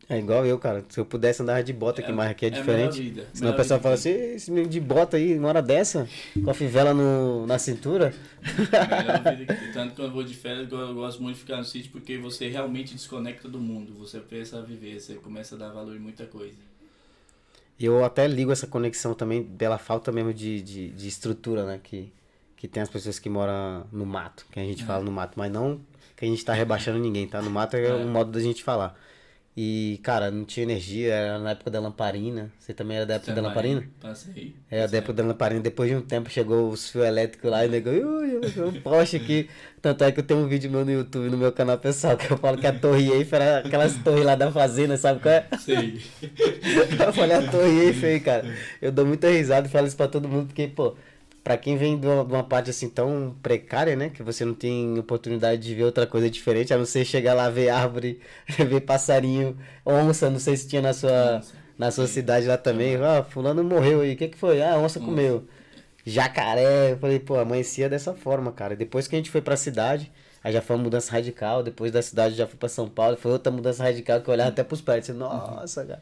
É 0.09 0.17
igual 0.17 0.45
eu, 0.45 0.57
cara. 0.59 0.83
Se 0.89 0.99
eu 0.99 1.05
pudesse 1.05 1.41
andar 1.41 1.61
de 1.63 1.71
bota 1.71 2.01
aqui, 2.01 2.11
É- 2.11 2.13
mas 2.13 2.31
aqui 2.31 2.45
é, 2.45 2.47
é 2.49 2.51
diferente. 2.51 3.01
vida, 3.01 3.27
Senão 3.33 3.51
o 3.51 3.55
pessoal 3.55 3.79
fala 3.79 3.95
que 3.95 3.99
assim, 3.99 4.09
"Ê, 4.09 4.35
esse 4.35 4.51
menino 4.51 4.69
de 4.69 4.79
bota 4.79 5.15
aí, 5.17 5.37
uma 5.37 5.47
hora 5.47 5.61
dessa, 5.61 6.07
com 6.43 6.49
a 6.49 6.53
fivela 6.53 6.93
no, 6.93 7.45
na 7.47 7.57
cintura. 7.57 8.13
Melhor 8.41 9.23
vida 9.37 9.53
que. 9.53 9.73
Tanto 9.73 9.89
que 9.91 9.95
quando 9.95 10.07
eu 10.07 10.11
vou 10.13 10.23
de 10.23 10.33
férias, 10.33 10.69
eu 10.71 10.79
eu 10.79 10.93
gosto 10.95 11.21
muito 11.21 11.35
de 11.35 11.41
ficar 11.41 11.57
no 11.57 11.63
sítio 11.63 11.91
porque 11.91 12.17
você 12.17 12.49
realmente 12.49 12.93
desconecta 12.93 13.47
do 13.47 13.59
mundo. 13.59 13.93
Você 13.99 14.19
pensa 14.19 14.59
a 14.59 14.61
viver, 14.61 14.99
você 14.99 15.15
começa 15.15 15.55
a 15.55 15.57
dar 15.57 15.69
valor 15.71 15.95
em 15.95 15.99
muita 15.99 16.25
coisa. 16.25 16.55
Eu 17.79 18.03
até 18.05 18.27
ligo 18.27 18.51
essa 18.51 18.67
conexão 18.67 19.13
também 19.13 19.43
pela 19.43 19.77
falta 19.77 20.11
mesmo 20.11 20.33
de, 20.33 20.61
de, 20.61 20.89
de 20.91 21.07
estrutura, 21.07 21.65
né? 21.65 21.79
Que, 21.81 22.11
que 22.61 22.67
tem 22.67 22.83
as 22.83 22.89
pessoas 22.89 23.17
que 23.17 23.27
moram 23.27 23.87
no 23.91 24.05
mato, 24.05 24.45
que 24.51 24.59
a 24.59 24.63
gente 24.63 24.83
fala 24.85 25.03
no 25.03 25.11
mato, 25.11 25.33
mas 25.35 25.51
não 25.51 25.81
que 26.15 26.23
a 26.25 26.27
gente 26.27 26.45
tá 26.45 26.53
rebaixando 26.53 26.99
ninguém, 27.01 27.25
tá? 27.25 27.41
No 27.41 27.49
mato 27.49 27.75
é, 27.75 27.87
É. 27.87 27.93
um 27.95 28.07
modo 28.07 28.31
da 28.31 28.39
gente 28.39 28.61
falar. 28.63 28.95
E, 29.57 29.99
cara, 30.03 30.29
não 30.31 30.45
tinha 30.45 30.63
energia, 30.63 31.11
era 31.13 31.39
na 31.39 31.51
época 31.51 31.71
da 31.71 31.79
lamparina. 31.79 32.51
Você 32.59 32.71
também 32.73 32.97
era 32.97 33.05
da 33.05 33.15
época 33.15 33.31
da 33.31 33.35
Também 33.35 33.49
lamparina? 33.49 33.83
Passei. 33.99 34.55
É, 34.69 34.87
da 34.87 34.97
época 34.99 35.11
da 35.13 35.23
lamparina. 35.23 35.59
Depois 35.59 35.89
de 35.89 35.95
um 35.95 36.01
tempo 36.01 36.29
chegou 36.29 36.69
os 36.69 36.89
fios 36.89 37.03
elétricos 37.03 37.49
lá 37.51 37.65
e 37.65 37.67
o 37.67 37.71
nego, 37.71 37.89
ui, 37.89 37.99
ui, 38.37 38.63
um 38.65 38.79
poste 38.81 39.17
aqui. 39.17 39.49
Tanto 39.81 40.03
é 40.03 40.11
que 40.11 40.19
eu 40.19 40.23
tenho 40.23 40.39
um 40.41 40.47
vídeo 40.47 40.69
meu 40.71 40.85
no 40.85 40.91
YouTube, 40.91 41.29
no 41.31 41.37
meu 41.37 41.51
canal 41.51 41.77
pessoal, 41.79 42.15
que 42.15 42.31
eu 42.31 42.37
falo 42.37 42.57
que 42.59 42.67
a 42.67 42.71
torre 42.79 43.11
Eiffel 43.11 43.41
era 43.41 43.67
aquelas 43.67 43.95
torres 43.97 44.23
lá 44.23 44.35
da 44.35 44.49
fazenda, 44.51 44.95
sabe 44.95 45.19
qual 45.19 45.33
é? 45.33 45.47
Sei. 45.59 45.99
Eu 47.05 47.11
falei 47.11 47.35
a 47.35 47.51
torre 47.51 47.87
Eiffel 47.87 48.09
aí, 48.11 48.19
cara. 48.19 48.45
Eu 48.81 48.91
dou 48.91 49.05
muita 49.05 49.27
risada 49.29 49.67
e 49.67 49.71
falo 49.71 49.87
isso 49.87 49.97
pra 49.97 50.07
todo 50.07 50.29
mundo, 50.29 50.47
porque, 50.47 50.67
pô, 50.67 50.95
pra 51.43 51.57
quem 51.57 51.75
vem 51.77 51.99
de 51.99 52.05
uma, 52.07 52.23
de 52.25 52.33
uma 52.33 52.43
parte 52.43 52.69
assim 52.69 52.89
tão 52.89 53.35
precária, 53.41 53.95
né? 53.95 54.09
Que 54.09 54.21
você 54.23 54.45
não 54.45 54.53
tem 54.53 54.97
oportunidade 54.99 55.61
de 55.61 55.73
ver 55.75 55.83
outra 55.85 56.05
coisa 56.07 56.29
diferente, 56.29 56.73
a 56.73 56.77
não 56.77 56.85
ser 56.85 57.03
chegar 57.05 57.33
lá, 57.33 57.49
ver 57.49 57.69
árvore, 57.69 58.19
ver 58.47 58.81
passarinho, 58.81 59.57
onça, 59.85 60.29
não 60.29 60.39
sei 60.39 60.55
se 60.57 60.67
tinha 60.67 60.81
na 60.81 60.93
sua, 60.93 61.37
Onça. 61.39 61.53
na 61.77 61.91
sua 61.91 62.07
cidade 62.07 62.47
lá 62.47 62.57
também. 62.57 62.95
Ah, 62.97 63.23
fulano 63.23 63.63
morreu 63.63 64.01
aí, 64.01 64.13
o 64.13 64.17
que 64.17 64.27
que 64.29 64.37
foi? 64.37 64.61
Ah, 64.61 64.73
a 64.75 64.77
onça 64.79 64.99
comeu. 64.99 65.45
Jacaré, 66.05 66.91
eu 66.93 66.97
falei, 66.97 67.19
pô, 67.19 67.37
amanhecia 67.37 67.87
dessa 67.89 68.13
forma, 68.13 68.51
cara. 68.51 68.75
Depois 68.75 69.07
que 69.07 69.15
a 69.15 69.19
gente 69.19 69.29
foi 69.29 69.41
pra 69.41 69.55
cidade, 69.55 70.11
aí 70.43 70.51
já 70.51 70.59
foi 70.61 70.75
uma 70.75 70.83
mudança 70.83 71.11
radical. 71.11 71.61
Depois 71.61 71.91
da 71.91 72.01
cidade 72.01 72.33
já 72.35 72.47
fui 72.47 72.57
pra 72.57 72.67
São 72.69 72.89
Paulo, 72.89 73.17
foi 73.17 73.31
outra 73.31 73.51
mudança 73.51 73.83
radical 73.83 74.19
que 74.21 74.27
eu 74.27 74.33
olhava 74.33 74.49
até 74.49 74.63
pros 74.63 74.81
prédios. 74.81 75.15
Nossa, 75.15 75.85
cara. 75.85 76.01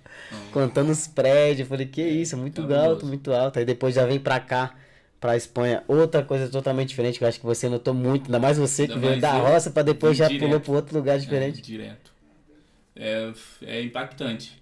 Contando 0.53 0.89
os 0.91 1.05
prédios, 1.07 1.61
eu 1.61 1.65
falei, 1.65 1.85
que 1.85 2.01
isso, 2.01 2.37
muito 2.37 2.61
Cabuloso. 2.61 2.85
alto, 2.89 3.05
muito 3.05 3.33
alto. 3.33 3.59
Aí 3.59 3.65
depois 3.65 3.93
já 3.93 4.05
vem 4.05 4.19
pra 4.19 4.39
cá, 4.39 4.73
pra 5.19 5.35
Espanha, 5.35 5.83
outra 5.87 6.23
coisa 6.23 6.47
totalmente 6.49 6.89
diferente, 6.89 7.17
que 7.17 7.23
eu 7.23 7.27
acho 7.27 7.39
que 7.39 7.45
você 7.45 7.67
notou 7.67 7.93
muito, 7.93 8.25
ainda 8.25 8.39
mais 8.39 8.57
você 8.57 8.87
que 8.87 8.97
veio 8.97 9.19
da 9.19 9.37
eu, 9.37 9.45
roça 9.45 9.69
pra 9.71 9.83
depois 9.83 10.15
já 10.17 10.27
direto. 10.27 10.43
pulou 10.45 10.59
pra 10.59 10.73
outro 10.73 10.97
lugar 10.97 11.15
É, 11.15 11.19
diferente. 11.19 11.61
direto. 11.61 12.11
É, 12.95 13.31
é 13.63 13.81
impactante. 13.81 14.61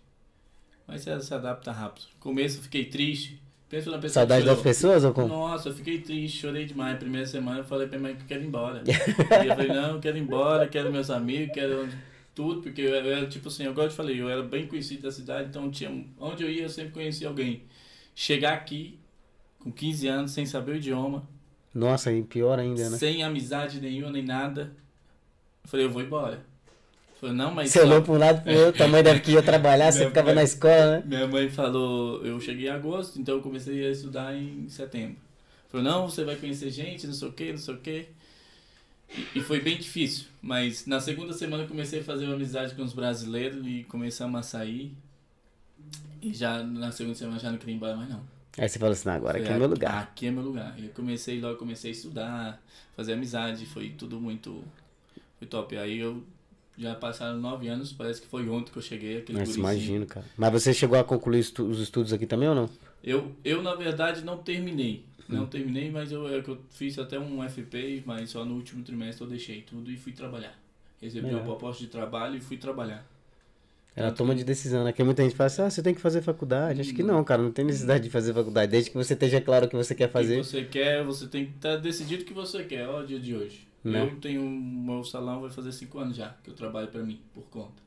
Mas 0.87 1.01
você 1.01 1.19
se 1.21 1.33
adapta 1.33 1.71
rápido. 1.71 2.05
No 2.15 2.19
começo 2.19 2.59
eu 2.59 2.63
fiquei 2.63 2.85
triste. 2.85 3.39
Pensa 3.69 3.91
na 3.91 3.97
pessoa 3.97 4.21
Saudade 4.21 4.45
das 4.45 4.61
pessoas 4.61 5.03
ou 5.03 5.13
como? 5.13 5.27
Nossa, 5.27 5.67
eu 5.69 5.73
fiquei 5.75 5.99
triste, 5.99 6.39
chorei 6.39 6.65
demais. 6.65 6.97
Primeira 6.97 7.27
semana 7.27 7.59
eu 7.59 7.63
falei 7.65 7.85
pra 7.87 7.99
minha 7.99 8.11
mãe 8.11 8.17
que 8.17 8.23
eu 8.23 8.27
quero 8.27 8.43
ir 8.43 8.47
embora. 8.47 8.81
e 8.87 9.47
eu 9.47 9.55
falei, 9.55 9.67
não, 9.67 9.95
eu 9.95 9.99
quero 9.99 10.17
ir 10.17 10.21
embora, 10.21 10.67
quero 10.67 10.89
meus 10.91 11.09
amigos, 11.09 11.53
quero 11.53 11.89
tudo, 12.33 12.61
porque 12.61 12.81
eu 12.81 12.95
era, 12.95 13.07
eu 13.07 13.29
tipo 13.29 13.49
assim, 13.49 13.65
eu 13.65 13.73
gosto 13.73 13.89
de 13.89 13.95
falei, 13.95 14.21
eu 14.21 14.29
era 14.29 14.41
bem 14.41 14.67
conhecido 14.67 15.01
da 15.01 15.11
cidade, 15.11 15.49
então 15.49 15.69
tinha, 15.69 15.91
onde 16.17 16.43
eu 16.43 16.49
ia 16.49 16.63
eu 16.63 16.69
sempre 16.69 16.91
conhecia 16.93 17.27
alguém. 17.27 17.63
Chegar 18.15 18.53
aqui, 18.53 18.97
com 19.67 19.71
15 19.71 20.07
anos, 20.07 20.31
sem 20.31 20.45
saber 20.45 20.71
o 20.73 20.75
idioma, 20.75 21.23
Nossa, 21.73 22.11
e 22.11 22.23
pior 22.23 22.57
ainda, 22.59 22.89
né? 22.89 22.97
sem 22.97 23.23
amizade 23.23 23.79
nenhuma 23.81 24.11
nem 24.11 24.23
nada, 24.23 24.71
eu 25.63 25.69
falei, 25.69 25.85
eu 25.85 25.89
vou 25.91 26.01
embora. 26.01 26.41
Falei, 27.19 27.35
não, 27.35 27.51
mas 27.51 27.71
Você 27.71 27.79
só- 27.79 27.85
olhou 27.85 28.01
pra 28.03 28.13
um 28.13 28.17
lado 28.17 28.43
pro 28.43 28.53
outro, 28.53 28.73
tua 28.77 28.87
mãe 28.87 29.01
deve 29.03 29.21
que 29.21 29.31
ia 29.31 29.41
trabalhar, 29.41 29.91
você 29.91 30.05
ficava 30.05 30.27
mãe- 30.27 30.35
na 30.35 30.43
escola, 30.43 30.97
né? 30.97 31.03
Minha 31.05 31.27
mãe 31.27 31.49
falou, 31.49 32.23
eu 32.23 32.39
cheguei 32.39 32.67
em 32.67 32.69
agosto, 32.71 33.19
então 33.19 33.35
eu 33.37 33.41
comecei 33.41 33.85
a 33.87 33.91
estudar 33.91 34.35
em 34.35 34.69
setembro. 34.69 35.17
Falou, 35.69 35.83
não, 35.83 36.07
você 36.09 36.23
vai 36.23 36.35
conhecer 36.35 36.69
gente, 36.69 37.07
não 37.07 37.13
sei 37.13 37.27
o 37.27 37.31
que, 37.33 37.51
não 37.51 37.57
sei 37.57 37.73
o 37.73 37.77
que. 37.79 38.05
E, 39.09 39.39
e 39.39 39.41
foi 39.41 39.59
bem 39.59 39.77
difícil, 39.77 40.25
mas 40.41 40.85
na 40.85 40.99
segunda 40.99 41.33
semana 41.33 41.63
eu 41.63 41.67
comecei 41.67 42.01
a 42.01 42.03
fazer 42.03 42.25
uma 42.25 42.35
amizade 42.35 42.75
com 42.75 42.83
os 42.83 42.93
brasileiros 42.93 43.65
e 43.65 43.83
começamos 43.85 44.39
a 44.39 44.43
sair. 44.43 44.93
E 46.21 46.33
já 46.33 46.61
na 46.63 46.91
segunda 46.91 47.15
semana 47.15 47.39
já 47.39 47.49
não 47.51 47.57
queria 47.57 47.73
ir 47.73 47.77
embora 47.77 47.95
mais 47.95 48.09
não. 48.09 48.21
Aí 48.57 48.67
você 48.67 48.79
falou 48.79 48.93
assim, 48.93 49.09
agora 49.09 49.37
aqui 49.37 49.51
é 49.51 49.55
meu 49.55 49.67
lugar. 49.67 50.03
Aqui 50.03 50.27
é 50.27 50.31
meu 50.31 50.43
lugar. 50.43 50.77
E 50.79 50.85
eu 50.85 50.91
comecei 50.91 51.39
logo, 51.39 51.57
comecei 51.57 51.91
a 51.91 51.93
estudar, 51.93 52.61
fazer 52.95 53.13
amizade, 53.13 53.65
foi 53.65 53.89
tudo 53.89 54.19
muito 54.19 54.63
foi 55.39 55.47
top. 55.47 55.77
Aí 55.77 55.99
eu 55.99 56.23
já 56.77 56.95
passaram 56.95 57.39
nove 57.39 57.67
anos, 57.67 57.93
parece 57.93 58.21
que 58.21 58.27
foi 58.27 58.47
ontem 58.49 58.71
que 58.71 58.77
eu 58.77 58.81
cheguei, 58.81 59.17
aquele 59.19 59.39
Nossa, 59.39 59.51
gurizinho. 59.51 59.83
imagino, 59.83 60.05
cara. 60.05 60.25
Mas 60.37 60.51
você 60.53 60.73
chegou 60.73 60.97
a 60.99 61.03
concluir 61.03 61.39
estu- 61.39 61.65
os 61.69 61.79
estudos 61.79 62.13
aqui 62.13 62.25
também 62.25 62.49
ou 62.49 62.55
não? 62.55 62.69
Eu, 63.03 63.35
eu 63.43 63.61
na 63.61 63.75
verdade 63.75 64.23
não 64.23 64.37
terminei. 64.37 65.05
Não 65.29 65.43
Hum. 65.43 65.47
terminei, 65.47 65.91
mas 65.91 66.11
eu, 66.11 66.27
é 66.27 66.37
eu 66.39 66.57
fiz 66.71 66.97
até 66.97 67.19
um 67.19 67.43
FP, 67.43 68.03
mas 68.05 68.29
só 68.29 68.45
no 68.45 68.55
último 68.55 68.83
trimestre 68.83 69.23
eu 69.23 69.29
deixei 69.29 69.61
tudo 69.61 69.91
e 69.91 69.97
fui 69.97 70.13
trabalhar. 70.13 70.57
Recebi 71.01 71.25
Melhor. 71.25 71.39
uma 71.39 71.45
proposta 71.45 71.83
de 71.83 71.89
trabalho 71.89 72.37
e 72.37 72.41
fui 72.41 72.57
trabalhar. 72.57 73.05
Era 73.97 74.09
a 74.09 74.11
toma 74.11 74.35
de 74.35 74.43
decisão, 74.43 74.83
né? 74.83 74.91
Porque 74.91 75.03
muita 75.03 75.23
gente 75.23 75.35
fala 75.35 75.47
assim, 75.47 75.61
ah, 75.63 75.69
você 75.71 75.81
tem 75.81 75.91
que 75.95 75.99
fazer 75.99 76.21
faculdade. 76.21 76.79
Acho 76.79 76.93
que 76.93 77.01
não, 77.01 77.23
cara, 77.23 77.41
não 77.41 77.51
tem 77.51 77.65
necessidade 77.65 78.03
de 78.03 78.11
fazer 78.11 78.31
faculdade. 78.31 78.71
Desde 78.71 78.91
que 78.91 78.95
você 78.95 79.13
esteja 79.13 79.41
claro 79.41 79.65
o 79.65 79.69
que 79.69 79.75
você 79.75 79.95
quer 79.95 80.05
O 80.05 80.07
que 80.07 80.13
fazer. 80.13 80.37
você 80.43 80.63
quer, 80.65 81.03
você 81.03 81.25
tem 81.25 81.47
que 81.47 81.55
estar 81.55 81.77
decidido 81.77 82.21
o 82.21 82.25
que 82.25 82.33
você 82.33 82.63
quer. 82.63 82.87
Olha 82.87 83.03
o 83.03 83.07
dia 83.07 83.19
de 83.19 83.35
hoje. 83.35 83.67
Né? 83.83 84.03
Eu 84.03 84.15
tenho. 84.19 84.41
Meu 84.43 85.03
salão 85.03 85.41
vai 85.41 85.49
fazer 85.49 85.71
cinco 85.71 85.97
anos 85.97 86.15
já, 86.15 86.35
que 86.43 86.49
eu 86.51 86.53
trabalho 86.53 86.89
pra 86.89 87.01
mim, 87.01 87.19
por 87.33 87.45
conta. 87.45 87.86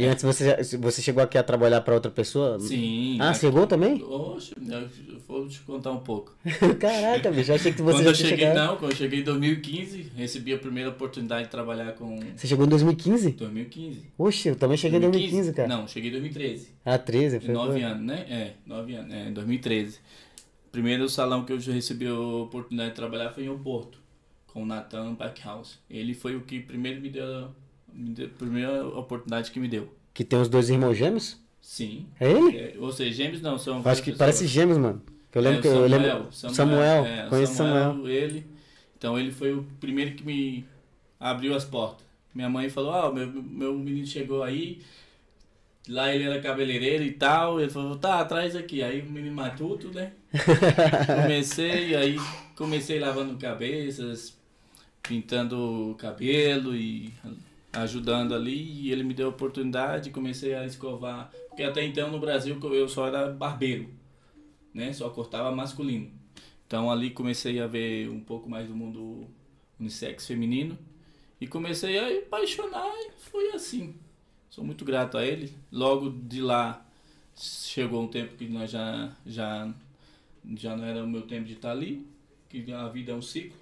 E 0.00 0.06
antes 0.06 0.22
você, 0.24 0.76
você 0.78 1.02
chegou 1.02 1.22
aqui 1.22 1.36
a 1.36 1.42
trabalhar 1.42 1.80
pra 1.82 1.94
outra 1.94 2.10
pessoa? 2.10 2.58
Sim. 2.60 3.18
Ah, 3.20 3.30
aqui- 3.30 3.40
chegou 3.40 3.66
também? 3.66 4.02
Oxe, 4.02 4.54
eu 4.58 5.20
vou 5.28 5.46
te 5.48 5.60
contar 5.60 5.90
um 5.92 6.00
pouco. 6.00 6.34
Caraca, 6.80 7.30
bicho, 7.30 7.52
achei 7.52 7.72
que 7.72 7.82
você 7.82 7.96
quando 7.98 8.04
já 8.04 8.10
eu 8.10 8.14
cheguei, 8.14 8.38
chegado. 8.46 8.56
não, 8.66 8.76
quando 8.76 8.92
eu 8.92 8.96
cheguei 8.96 9.20
em 9.20 9.24
2015, 9.24 10.12
recebi 10.16 10.54
a 10.54 10.58
primeira 10.58 10.90
oportunidade 10.90 11.44
de 11.44 11.50
trabalhar 11.50 11.92
com. 11.92 12.18
Você 12.36 12.46
chegou 12.46 12.64
em 12.64 12.68
2015? 12.68 13.30
2015. 13.32 14.02
Oxe, 14.18 14.48
eu 14.48 14.56
também 14.56 14.76
cheguei 14.76 14.98
em 14.98 15.02
2015, 15.02 15.52
cara. 15.52 15.68
Não, 15.68 15.86
cheguei 15.86 16.08
em 16.10 16.12
2013. 16.12 16.68
Ah, 16.84 16.98
13, 16.98 17.40
foi. 17.40 17.54
Nove 17.54 17.82
anos, 17.82 18.04
né? 18.06 18.26
É, 18.28 18.52
nove 18.66 18.94
anos, 18.94 19.12
é, 19.12 19.28
em 19.28 19.32
2013. 19.32 19.98
Primeiro 20.72 21.08
salão 21.08 21.44
que 21.44 21.52
eu 21.52 21.58
já 21.60 21.72
recebi 21.72 22.06
a 22.06 22.14
oportunidade 22.18 22.90
de 22.90 22.96
trabalhar 22.96 23.30
foi 23.32 23.44
em 23.44 23.48
Oporto, 23.48 23.98
com 24.46 24.62
o 24.62 24.66
Nathan 24.66 25.14
Backhouse. 25.14 25.74
Ele 25.90 26.14
foi 26.14 26.36
o 26.36 26.42
que 26.42 26.60
primeiro 26.60 27.00
me 27.00 27.08
deu, 27.10 27.48
primeira 28.38 28.86
oportunidade 28.88 29.50
que 29.50 29.60
me 29.60 29.68
deu. 29.68 29.92
Que 30.12 30.24
tem 30.24 30.40
os 30.40 30.48
dois 30.48 30.68
irmãos 30.70 30.94
gêmeos? 30.94 31.38
Sim. 31.60 32.06
É 32.18 32.30
ele? 32.30 32.56
É, 32.56 32.74
ou 32.78 32.90
seja, 32.92 33.12
gêmeos 33.12 33.40
não, 33.40 33.58
são. 33.58 33.78
Eu 33.82 33.88
acho 33.90 34.02
que 34.02 34.10
pessoas- 34.12 34.18
parece 34.18 34.46
gêmeos, 34.46 34.78
mano. 34.78 35.02
Eu 35.32 35.42
lembro 35.42 35.58
É, 35.58 35.62
que 35.62 35.68
eu 35.68 35.88
Samuel, 35.88 35.88
lembro. 36.22 36.32
Samuel, 36.32 37.06
é, 37.06 37.26
conheço 37.28 37.54
Samuel. 37.54 38.08
Ele. 38.08 38.46
Então 38.98 39.18
ele 39.18 39.30
foi 39.30 39.52
o 39.54 39.64
primeiro 39.80 40.14
que 40.14 40.24
me 40.24 40.64
abriu 41.18 41.54
as 41.54 41.64
portas. 41.64 42.04
Minha 42.34 42.48
mãe 42.48 42.68
falou, 42.68 42.90
ó, 42.92 43.12
meu, 43.12 43.26
meu 43.28 43.74
menino 43.78 44.06
chegou 44.06 44.42
aí, 44.42 44.80
lá 45.88 46.12
ele 46.14 46.24
era 46.24 46.40
cabeleireiro 46.40 47.02
e 47.04 47.12
tal, 47.12 47.60
ele 47.60 47.70
falou, 47.70 47.96
tá, 47.96 48.24
traz 48.24 48.54
aqui. 48.56 48.82
Aí 48.82 49.00
o 49.02 49.10
menino 49.10 49.34
matuto, 49.34 49.88
né? 49.94 50.12
comecei, 51.22 51.94
aí 51.94 52.16
comecei 52.56 52.98
lavando 52.98 53.36
cabeças, 53.38 54.36
pintando 55.02 55.90
o 55.90 55.94
cabelo 55.94 56.74
e 56.76 57.12
ajudando 57.72 58.34
ali, 58.34 58.82
e 58.82 58.92
ele 58.92 59.02
me 59.02 59.14
deu 59.14 59.26
a 59.26 59.30
oportunidade, 59.30 60.10
comecei 60.10 60.54
a 60.54 60.66
escovar, 60.66 61.30
porque 61.48 61.62
até 61.62 61.84
então 61.84 62.10
no 62.10 62.18
Brasil 62.18 62.58
eu 62.72 62.88
só 62.88 63.06
era 63.06 63.30
barbeiro 63.30 64.00
né? 64.72 64.92
Só 64.92 65.08
cortava 65.10 65.54
masculino. 65.54 66.10
Então 66.66 66.90
ali 66.90 67.10
comecei 67.10 67.60
a 67.60 67.66
ver 67.66 68.08
um 68.08 68.20
pouco 68.20 68.48
mais 68.48 68.68
do 68.68 68.74
mundo 68.74 69.26
unissex 69.78 70.26
feminino 70.26 70.78
e 71.40 71.46
comecei 71.46 71.98
a 71.98 72.18
apaixonar 72.18 72.86
e 72.86 73.12
foi 73.18 73.50
assim. 73.50 73.94
Sou 74.48 74.64
muito 74.64 74.84
grato 74.84 75.18
a 75.18 75.24
ele. 75.24 75.52
Logo 75.70 76.10
de 76.10 76.40
lá 76.40 76.86
chegou 77.36 78.02
um 78.02 78.08
tempo 78.08 78.36
que 78.36 78.48
nós 78.48 78.70
já 78.70 79.10
já 79.26 79.72
já 80.56 80.76
não 80.76 80.84
era 80.84 81.04
o 81.04 81.08
meu 81.08 81.22
tempo 81.22 81.46
de 81.46 81.54
estar 81.54 81.72
ali. 81.72 82.06
que 82.48 82.72
a 82.72 82.88
vida 82.88 83.12
é 83.12 83.14
um 83.14 83.22
ciclo. 83.22 83.58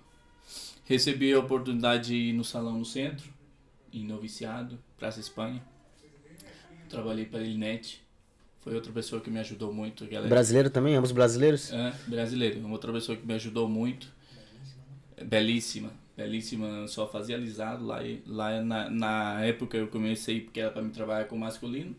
Recebi 0.84 1.32
a 1.32 1.38
oportunidade 1.38 2.08
de 2.08 2.14
ir 2.14 2.32
no 2.32 2.42
salão 2.44 2.78
no 2.78 2.84
centro, 2.84 3.30
em 3.92 4.04
noviciado, 4.04 4.78
Praça 4.96 5.20
Espanha. 5.20 5.62
Trabalhei 6.88 7.24
para 7.26 7.40
a 7.40 7.42
Elinet. 7.42 8.02
Foi 8.60 8.74
outra 8.74 8.92
pessoa 8.92 9.20
que 9.20 9.30
me 9.30 9.38
ajudou 9.38 9.72
muito. 9.72 10.04
Galera. 10.06 10.28
Brasileiro 10.28 10.70
também? 10.70 10.94
Ambos 10.94 11.12
brasileiros? 11.12 11.72
É, 11.72 11.92
brasileiro. 12.06 12.58
Uma 12.60 12.72
outra 12.72 12.92
pessoa 12.92 13.16
que 13.16 13.26
me 13.26 13.34
ajudou 13.34 13.68
muito. 13.68 14.12
Belíssima. 15.24 15.90
Belíssima. 16.16 16.86
Só 16.88 17.06
fazia 17.06 17.36
alisado. 17.36 17.84
Lá, 17.86 18.00
lá 18.26 18.62
na, 18.62 18.90
na 18.90 19.44
época 19.44 19.76
eu 19.76 19.88
comecei 19.88 20.40
porque 20.40 20.60
era 20.60 20.70
para 20.70 20.82
me 20.82 20.90
trabalhar 20.90 21.26
com 21.26 21.36
masculino. 21.36 21.94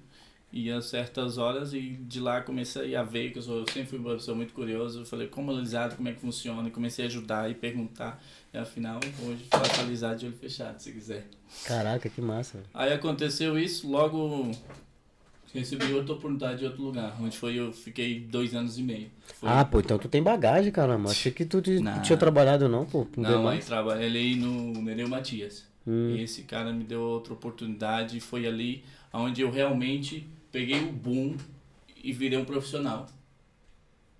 E 0.52 0.71
a 0.71 0.82
certas 0.82 1.38
horas 1.38 1.73
e 1.73 1.80
de 1.80 2.19
lá 2.19 2.41
comecei 2.41 2.95
a 2.95 3.04
ver 3.04 3.32
que 3.32 3.38
eu, 3.38 3.43
sou, 3.43 3.60
eu 3.60 3.67
sempre 3.67 3.86
fui 3.86 3.99
uma 3.99 4.13
pessoa 4.15 4.36
muito 4.36 4.54
curiosa. 4.54 4.99
Eu 4.99 5.06
falei 5.06 5.28
como 5.28 5.52
alisado, 5.52 5.95
como 5.95 6.10
é 6.10 6.13
que 6.13 6.19
funciona. 6.19 6.67
E 6.67 6.71
comecei 6.71 7.06
a 7.06 7.08
ajudar 7.08 7.49
e 7.49 7.54
perguntar. 7.54 8.21
E 8.53 8.57
afinal, 8.57 8.99
hoje 9.23 9.45
faço 9.51 10.15
de 10.17 10.25
olho 10.25 10.35
fechado, 10.35 10.79
se 10.79 10.91
quiser. 10.91 11.27
Caraca, 11.65 12.09
que 12.09 12.19
massa. 12.21 12.63
Aí 12.73 12.91
aconteceu 12.91 13.59
isso, 13.59 13.89
logo 13.89 14.51
recebi 15.53 15.91
outra 15.93 16.13
oportunidade 16.13 16.63
em 16.63 16.67
outro 16.67 16.83
lugar, 16.83 17.15
onde 17.21 17.38
foi 17.38 17.55
eu 17.55 17.71
fiquei 17.71 18.19
dois 18.19 18.53
anos 18.55 18.77
e 18.77 18.83
meio. 18.83 19.09
Foi... 19.39 19.49
Ah, 19.49 19.65
pô, 19.65 19.79
então 19.79 19.97
tu 19.97 20.07
tem 20.07 20.21
bagagem, 20.21 20.71
caramba. 20.71 21.09
Achei 21.09 21.31
que 21.31 21.45
tu 21.45 21.62
te- 21.62 21.79
Não. 21.79 22.01
tinha 22.01 22.17
trabalhado 22.17 22.67
não, 22.67 22.85
pô. 22.85 23.07
Não, 23.17 23.43
mais. 23.43 23.65
trabalhei 23.65 24.35
no 24.35 24.73
Nereu 24.81 25.07
Matias. 25.07 25.65
Hum. 25.88 26.15
E 26.15 26.21
esse 26.21 26.43
cara 26.43 26.71
me 26.71 26.83
deu 26.83 27.01
outra 27.01 27.33
oportunidade 27.33 28.17
e 28.17 28.19
foi 28.19 28.45
ali 28.47 28.83
onde 29.12 29.41
eu 29.41 29.49
realmente 29.49 30.27
peguei 30.51 30.83
o 30.83 30.91
boom 30.91 31.35
e 32.03 32.12
virei 32.13 32.38
um 32.38 32.45
profissional. 32.45 33.07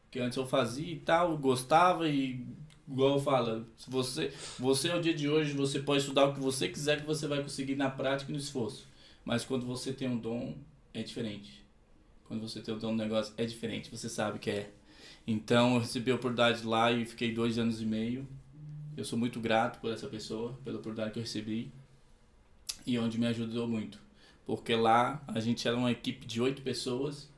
Que 0.10 0.20
antes 0.20 0.38
eu 0.38 0.48
fazia 0.48 0.92
e 0.92 0.98
tal, 0.98 1.38
gostava 1.38 2.10
e 2.10 2.44
igual 2.90 3.14
eu 3.16 3.20
falo, 3.20 3.66
se 3.78 3.90
você, 3.90 4.34
você 4.58 4.90
é 4.90 4.96
o 4.96 5.02
dia 5.02 5.14
de 5.14 5.30
hoje, 5.30 5.54
você 5.54 5.80
pode 5.80 6.02
estudar 6.02 6.26
o 6.26 6.34
que 6.34 6.40
você 6.40 6.68
quiser 6.68 7.02
que 7.02 7.06
você 7.06 7.28
vai 7.28 7.42
conseguir 7.42 7.76
na 7.76 7.90
prática 7.90 8.32
e 8.32 8.34
no 8.34 8.40
esforço. 8.40 8.88
Mas 9.24 9.46
quando 9.46 9.66
você 9.66 9.94
tem 9.94 10.10
um 10.10 10.18
dom, 10.18 10.56
é 10.94 11.04
diferente. 11.04 11.64
Quando 12.26 12.42
você 12.42 12.62
tem 12.62 12.74
o 12.74 12.80
dom 12.80 12.92
do 12.92 12.98
negócio, 12.98 13.34
é 13.38 13.46
diferente, 13.46 13.90
você 13.90 14.10
sabe 14.10 14.40
que 14.40 14.50
é. 14.50 14.72
Então 15.26 15.76
eu 15.76 15.82
recebi 15.82 16.12
a 16.12 16.16
oportunidade 16.16 16.66
lá 16.66 16.92
e 16.92 17.06
fiquei 17.06 17.34
dois 17.34 17.58
anos 17.58 17.82
e 17.82 17.86
meio. 17.86 18.28
Eu 18.98 19.06
sou 19.06 19.18
muito 19.18 19.40
grato 19.40 19.80
por 19.80 19.92
essa 19.94 20.08
pessoa, 20.08 20.58
pela 20.64 20.78
oportunidade 20.78 21.14
que 21.14 21.20
eu 21.20 21.24
recebi 21.24 21.72
e 22.86 22.98
onde 22.98 23.20
me 23.20 23.28
ajudou 23.28 23.68
muito. 23.68 24.00
Porque 24.46 24.76
lá 24.76 25.24
a 25.28 25.40
gente 25.40 25.68
era 25.68 25.78
uma 25.78 25.92
equipe 25.92 26.26
de 26.26 26.42
oito 26.42 26.62
pessoas, 26.64 27.30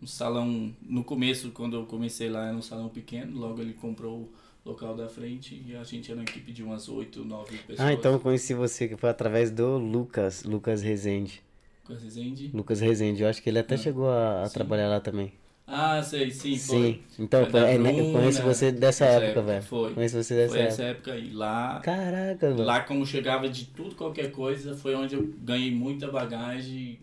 um 0.00 0.06
salão, 0.06 0.74
no 0.80 1.02
começo, 1.02 1.50
quando 1.50 1.76
eu 1.76 1.84
comecei 1.84 2.30
lá, 2.30 2.46
era 2.46 2.56
um 2.56 2.62
salão 2.62 2.88
pequeno, 2.88 3.38
logo 3.38 3.60
ele 3.60 3.74
comprou 3.74 4.32
local 4.64 4.94
da 4.94 5.08
frente 5.08 5.62
e 5.66 5.74
a 5.74 5.82
gente 5.84 6.10
era 6.10 6.20
uma 6.20 6.24
equipe 6.24 6.52
de 6.52 6.62
umas 6.62 6.88
oito, 6.88 7.24
nove 7.24 7.56
pessoas. 7.58 7.80
Ah, 7.80 7.92
então 7.92 8.12
eu 8.12 8.20
conheci 8.20 8.54
você, 8.54 8.86
que 8.88 8.96
foi 8.96 9.10
através 9.10 9.50
do 9.50 9.78
Lucas, 9.78 10.44
Lucas 10.44 10.82
Rezende. 10.82 11.42
Com 11.84 11.92
a 11.94 11.96
Resende. 11.96 12.50
Lucas 12.52 12.80
Rezende, 12.80 13.22
eu 13.22 13.28
acho 13.28 13.42
que 13.42 13.48
ele 13.50 13.58
até 13.58 13.74
Ah, 13.74 13.78
chegou 13.78 14.08
a, 14.10 14.42
a 14.42 14.46
sim. 14.46 14.54
trabalhar 14.54 14.88
lá 14.88 15.00
também. 15.00 15.32
Ah, 15.72 16.02
sei, 16.02 16.30
sim, 16.32 16.56
Sim, 16.56 16.66
foi. 16.80 17.02
então 17.24 17.46
Foi 17.46 17.60
é, 17.60 17.78
né, 17.78 17.90
eu 17.90 17.94
Bruna, 17.96 18.18
conheço 18.18 18.42
você 18.42 18.72
dessa 18.72 19.04
época, 19.04 19.40
velho. 19.42 19.62
foi. 19.62 19.94
Conheço 19.94 20.20
você 20.22 20.34
dessa 20.34 20.52
Foi 20.52 20.58
época. 20.62 20.72
essa 20.72 20.82
época 20.82 21.12
aí. 21.12 21.32
Lá, 21.32 21.80
Caraca, 21.80 22.50
velho. 22.50 22.64
lá 22.64 22.80
como 22.80 23.06
chegava 23.06 23.48
de 23.48 23.66
tudo, 23.66 23.94
qualquer 23.94 24.32
coisa, 24.32 24.74
foi 24.76 24.96
onde 24.96 25.14
eu 25.14 25.32
ganhei 25.38 25.70
muita 25.70 26.10
bagagem 26.10 26.98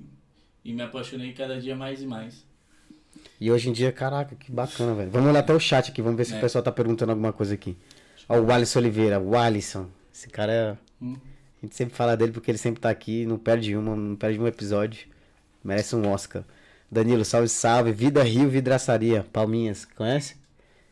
e 0.66 0.74
me 0.74 0.82
apaixonei 0.82 1.32
cada 1.32 1.60
dia 1.62 1.76
mais 1.78 2.02
e 2.02 2.06
mais. 2.06 2.46
E 3.40 3.52
hoje 3.52 3.70
em 3.70 3.72
dia, 3.74 3.92
caraca, 3.92 4.36
que 4.36 4.52
bacana, 4.52 4.94
velho. 4.96 5.12
Vamos 5.12 5.30
olhar 5.30 5.40
até 5.40 5.54
o 5.54 5.60
chat 5.60 5.92
aqui, 5.92 6.02
vamos 6.02 6.18
ver 6.18 6.26
se 6.26 6.34
É. 6.34 6.38
o 6.38 6.42
pessoal 6.42 6.64
tá 6.64 6.72
perguntando 6.72 7.12
alguma 7.12 7.32
coisa 7.32 7.54
aqui. 7.54 7.78
Ó, 8.28 8.40
o 8.40 8.52
Alisson 8.52 8.80
Oliveira, 8.80 9.20
o 9.20 9.38
Alisson. 9.38 9.88
Esse 10.14 10.28
cara 10.28 10.52
é. 10.52 10.78
Hum. 11.02 11.16
A 11.62 11.66
gente 11.66 11.76
sempre 11.76 11.96
fala 11.96 12.16
dele 12.18 12.32
porque 12.32 12.50
ele 12.52 12.58
sempre 12.58 12.82
tá 12.82 12.90
aqui, 12.90 13.26
não 13.26 13.38
perde 13.38 13.76
uma, 13.76 13.96
não 13.96 14.16
perde 14.16 14.40
um 14.40 14.48
episódio. 14.48 15.08
Merece 15.64 15.96
um 15.96 16.08
Oscar. 16.10 16.44
Danilo, 16.92 17.26
salve, 17.26 17.50
salve. 17.50 17.92
Vida 17.92 18.24
Rio 18.24 18.50
Vidraçaria, 18.50 19.26
Palminhas, 19.34 19.86
conhece? 19.86 20.36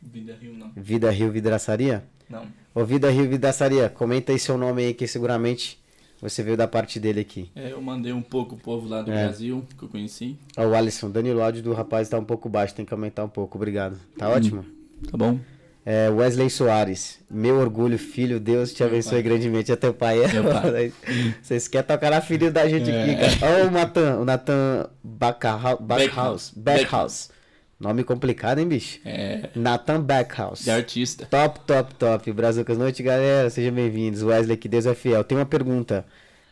Vida 0.02 0.36
Rio 0.40 0.54
não. 0.54 0.72
Vida 0.76 1.10
Rio 1.10 1.32
Vidraçaria? 1.32 2.04
Não. 2.30 2.46
Ô, 2.74 2.84
Vida 2.84 3.10
Rio 3.10 3.30
Vidraçaria, 3.30 3.90
comenta 3.90 4.32
aí 4.32 4.40
seu 4.40 4.58
nome 4.58 4.84
aí 4.84 4.94
que 4.94 5.08
seguramente 5.08 5.80
você 6.22 6.42
veio 6.44 6.58
da 6.58 6.68
parte 6.68 7.00
dele 7.00 7.20
aqui. 7.20 7.50
É, 7.56 7.72
eu 7.72 7.82
mandei 7.82 8.12
um 8.14 8.22
pouco 8.22 8.56
o 8.56 8.58
povo 8.58 8.88
lá 8.88 9.02
do 9.02 9.12
É. 9.12 9.24
Brasil, 9.26 9.64
que 9.78 9.84
eu 9.84 9.90
conheci. 9.90 10.38
Ó, 10.58 10.66
o 10.66 10.76
Alisson, 10.76 11.10
Danilo, 11.10 11.40
o 11.40 11.44
áudio 11.44 11.62
do 11.64 11.74
rapaz 11.74 12.10
tá 12.10 12.18
um 12.18 12.24
pouco 12.26 12.48
baixo, 12.50 12.74
tem 12.76 12.86
que 12.86 12.94
aumentar 12.94 13.24
um 13.24 13.30
pouco, 13.30 13.58
obrigado. 13.58 13.98
Tá 14.18 14.30
ótimo? 14.30 14.66
Tá 15.12 15.18
bom? 15.18 15.40
É, 15.88 16.10
Wesley 16.10 16.50
Soares, 16.50 17.20
meu 17.30 17.58
orgulho, 17.60 18.00
filho, 18.00 18.40
Deus 18.40 18.74
te 18.74 18.84
abençoe 18.84 19.22
pai. 19.22 19.22
grandemente. 19.22 19.72
É 19.72 19.76
teu 19.76 19.94
pai, 19.94 20.24
é? 20.24 20.28
Meu 20.34 20.44
pai. 20.46 20.92
Vocês 21.40 21.68
querem 21.68 21.86
tocar 21.86 22.10
na 22.10 22.22
ferida 22.22 22.52
da 22.52 22.68
gente 22.68 22.90
É. 22.90 23.04
aqui, 23.04 23.16
cara. 23.40 23.64
Ó, 23.64 23.68
o 23.68 23.72
Natan, 23.72 24.18
o 24.20 24.26
Natan 24.26 24.90
Backhouse. 25.04 25.84
Backhouse. 25.84 26.52
Backhouse. 26.60 27.30
Nome 27.80 28.04
complicado, 28.06 28.60
hein, 28.60 28.68
bicho? 28.68 29.00
É, 29.04 29.50
Nathan 29.54 30.02
Backhouse. 30.02 30.64
de 30.64 30.72
artista. 30.72 31.26
Top, 31.26 31.60
top, 31.62 31.94
top. 31.96 32.32
Brazucas, 32.32 32.78
noite, 32.78 33.04
galera. 33.04 33.50
Sejam 33.50 33.74
bem-vindos. 33.74 34.24
Wesley, 34.24 34.56
que 34.56 34.70
Deus 34.70 34.86
é 34.86 34.96
fiel. 34.96 35.24
Tem 35.26 35.38
uma 35.38 35.46
pergunta. 35.46 36.06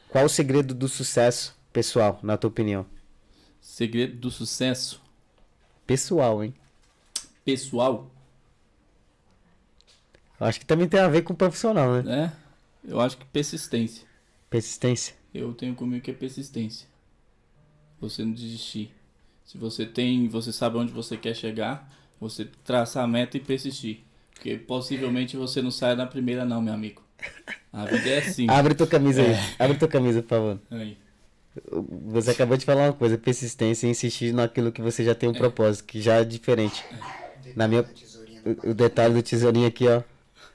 Qual 0.09 0.25
o 0.25 0.29
segredo 0.29 0.73
do 0.73 0.87
sucesso 0.89 1.55
pessoal, 1.71 2.19
na 2.21 2.35
tua 2.35 2.49
opinião? 2.49 2.85
Segredo 3.61 4.17
do 4.17 4.29
sucesso 4.29 5.01
Pessoal, 5.87 6.43
hein? 6.43 6.53
pessoal, 7.43 8.09
acho 10.39 10.59
que 10.61 10.65
também 10.65 10.87
tem 10.87 10.99
a 10.99 11.09
ver 11.09 11.23
com 11.23 11.35
profissional, 11.35 11.91
né? 11.95 12.01
né? 12.01 12.33
Eu 12.87 13.01
acho 13.01 13.17
que 13.17 13.25
persistência. 13.25 14.07
Persistência. 14.49 15.13
Eu 15.33 15.53
tenho 15.53 15.75
comigo 15.75 16.01
que 16.03 16.11
é 16.11 16.13
persistência. 16.13 16.87
Você 17.99 18.23
não 18.23 18.31
desistir. 18.31 18.93
Se 19.45 19.57
você 19.57 19.85
tem, 19.85 20.27
você 20.27 20.51
sabe 20.51 20.77
onde 20.77 20.91
você 20.91 21.17
quer 21.17 21.35
chegar, 21.35 21.89
você 22.19 22.45
traçar 22.63 23.03
a 23.03 23.07
meta 23.07 23.37
e 23.37 23.39
persistir. 23.39 23.99
Porque 24.33 24.57
possivelmente 24.57 25.37
você 25.37 25.61
não 25.61 25.71
sai 25.71 25.95
na 25.95 26.05
primeira 26.05 26.43
não, 26.45 26.61
meu 26.61 26.73
amigo. 26.73 27.01
A 27.71 27.85
vida 27.85 28.09
é 28.09 28.17
assim. 28.19 28.47
Abre 28.51 28.73
tua 28.73 28.87
camisa 28.87 29.21
aí. 29.21 29.31
É. 29.31 29.55
Abre 29.59 29.77
tua 29.77 29.87
camisa, 29.87 30.21
por 30.21 30.29
favor. 30.29 30.59
Aí. 30.71 30.97
Você 32.07 32.31
acabou 32.31 32.57
de 32.57 32.65
falar 32.65 32.87
uma 32.87 32.93
coisa, 32.93 33.17
persistência 33.17 33.85
e 33.85 33.91
insistir 33.91 34.33
naquilo 34.33 34.71
que 34.71 34.81
você 34.81 35.03
já 35.03 35.13
tem 35.13 35.29
um 35.29 35.33
propósito, 35.33 35.85
que 35.85 36.01
já 36.01 36.15
é 36.15 36.25
diferente. 36.25 36.83
Na 37.55 37.67
minha, 37.67 37.85
o, 38.63 38.71
o 38.71 38.73
detalhe 38.73 39.13
do 39.13 39.21
tesourinho 39.21 39.67
aqui, 39.67 39.87
ó. 39.87 40.01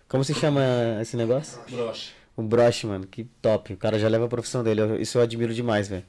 Como 0.09 0.25
se 0.25 0.35
chama 0.35 0.63
esse 1.01 1.17
negócio? 1.17 1.61
Broche. 1.71 2.13
O 2.37 2.43
broche, 2.43 2.87
mano, 2.87 3.07
que 3.07 3.25
top. 3.41 3.75
O 3.75 3.77
cara 3.77 3.99
já 3.99 4.09
leva 4.09 4.25
a 4.25 4.29
profissão 4.29 4.65
dele. 4.65 5.01
isso 5.01 5.19
eu 5.19 5.23
admiro 5.23 5.55
demais, 5.55 5.89
velho. 5.89 6.05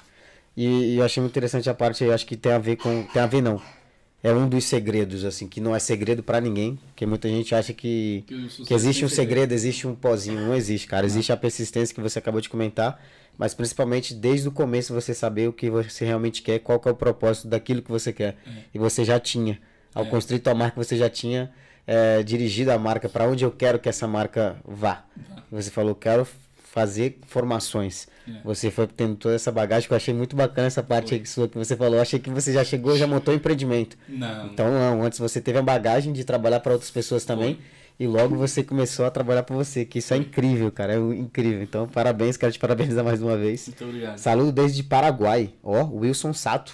E, 0.55 0.65
e 0.65 0.97
eu 0.97 1.05
achei 1.05 1.21
muito 1.21 1.31
interessante 1.33 1.69
a 1.69 1.73
parte 1.73 2.03
acho 2.09 2.25
que 2.25 2.35
tem 2.35 2.51
a 2.51 2.59
ver 2.59 2.75
com. 2.75 3.03
Tem 3.03 3.21
a 3.21 3.27
ver 3.27 3.41
não. 3.41 3.61
É 4.21 4.33
um 4.33 4.49
dos 4.49 4.65
segredos, 4.65 5.23
assim, 5.23 5.47
que 5.47 5.61
não 5.61 5.73
é 5.73 5.79
segredo 5.79 6.21
pra 6.21 6.41
ninguém. 6.41 6.77
Porque 6.87 7.05
muita 7.05 7.29
gente 7.29 7.55
acha 7.55 7.73
que, 7.73 8.25
Que 8.27 8.65
que 8.65 8.73
existe 8.73 9.05
um 9.05 9.09
segredo, 9.09 9.53
existe 9.53 9.87
um 9.87 9.95
pozinho. 9.95 10.41
Não 10.41 10.53
existe, 10.53 10.87
cara. 10.87 11.05
Existe 11.05 11.31
a 11.31 11.37
persistência 11.37 11.95
que 11.95 12.01
você 12.01 12.19
acabou 12.19 12.41
de 12.41 12.49
comentar. 12.49 13.01
Mas 13.37 13.53
principalmente 13.53 14.13
desde 14.13 14.49
o 14.49 14.51
começo 14.51 14.93
você 14.93 15.13
saber 15.13 15.47
o 15.47 15.53
que 15.53 15.69
você 15.69 16.03
realmente 16.03 16.41
quer, 16.41 16.59
qual 16.59 16.77
que 16.81 16.89
é 16.89 16.91
o 16.91 16.95
propósito 16.95 17.47
daquilo 17.47 17.81
que 17.81 17.89
você 17.89 18.11
quer. 18.11 18.35
E 18.73 18.77
você 18.77 19.05
já 19.05 19.17
tinha. 19.19 19.57
Ao 19.95 20.03
É. 20.03 20.09
construir 20.09 20.39
tua 20.39 20.53
marca, 20.53 20.75
você 20.83 20.97
já 20.97 21.09
tinha 21.09 21.49
é, 21.87 22.21
dirigido 22.21 22.71
a 22.71 22.77
marca 22.77 23.07
para 23.07 23.25
onde 23.25 23.45
eu 23.45 23.51
quero 23.51 23.79
que 23.79 23.87
essa 23.87 24.05
marca 24.07 24.57
vá. 24.65 25.05
Você 25.49 25.71
falou, 25.71 25.95
quero 25.95 26.27
fazer 26.71 27.19
formações. 27.25 28.07
É. 28.27 28.41
Você 28.43 28.69
foi 28.69 28.85
tendo 28.85 29.15
toda 29.15 29.35
essa 29.35 29.51
bagagem, 29.51 29.87
que 29.87 29.93
eu 29.93 29.97
achei 29.97 30.13
muito 30.13 30.35
bacana 30.35 30.67
essa 30.67 30.83
parte 30.83 31.09
Foi. 31.09 31.17
aí 31.17 31.23
que 31.23 31.29
sua 31.29 31.47
que 31.47 31.57
você 31.57 31.75
falou. 31.75 31.95
Eu 31.95 32.01
achei 32.01 32.19
que 32.19 32.29
você 32.29 32.53
já 32.53 32.63
chegou, 32.63 32.95
já 32.95 33.07
montou 33.07 33.33
um 33.33 33.37
empreendimento. 33.37 33.97
Não. 34.07 34.47
Então 34.47 34.71
não, 34.71 35.03
antes 35.03 35.17
você 35.17 35.41
teve 35.41 35.57
a 35.57 35.63
bagagem 35.63 36.13
de 36.13 36.23
trabalhar 36.23 36.59
para 36.59 36.73
outras 36.73 36.91
pessoas 36.91 37.25
também. 37.25 37.57
E 37.99 38.07
logo 38.07 38.35
você 38.37 38.63
começou 38.63 39.05
a 39.05 39.11
trabalhar 39.11 39.43
para 39.43 39.55
você, 39.55 39.83
que 39.83 39.99
isso 39.99 40.13
é 40.13 40.17
incrível, 40.17 40.71
cara, 40.71 40.93
é 40.93 40.97
incrível. 40.97 41.61
Então, 41.61 41.85
parabéns, 41.85 42.37
quero 42.37 42.53
te 42.53 42.57
parabenizar 42.57 43.03
mais 43.03 43.21
uma 43.21 43.35
vez. 43.35 43.67
Muito 43.67 43.83
obrigado. 43.83 44.17
Saludo 44.17 44.53
desde 44.53 44.83
Paraguai. 44.83 45.53
Ó, 45.61 45.83
Wilson 45.83 46.31
Sato, 46.31 46.71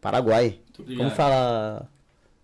Paraguai. 0.00 0.58
Como 0.96 1.10
fala? 1.10 1.88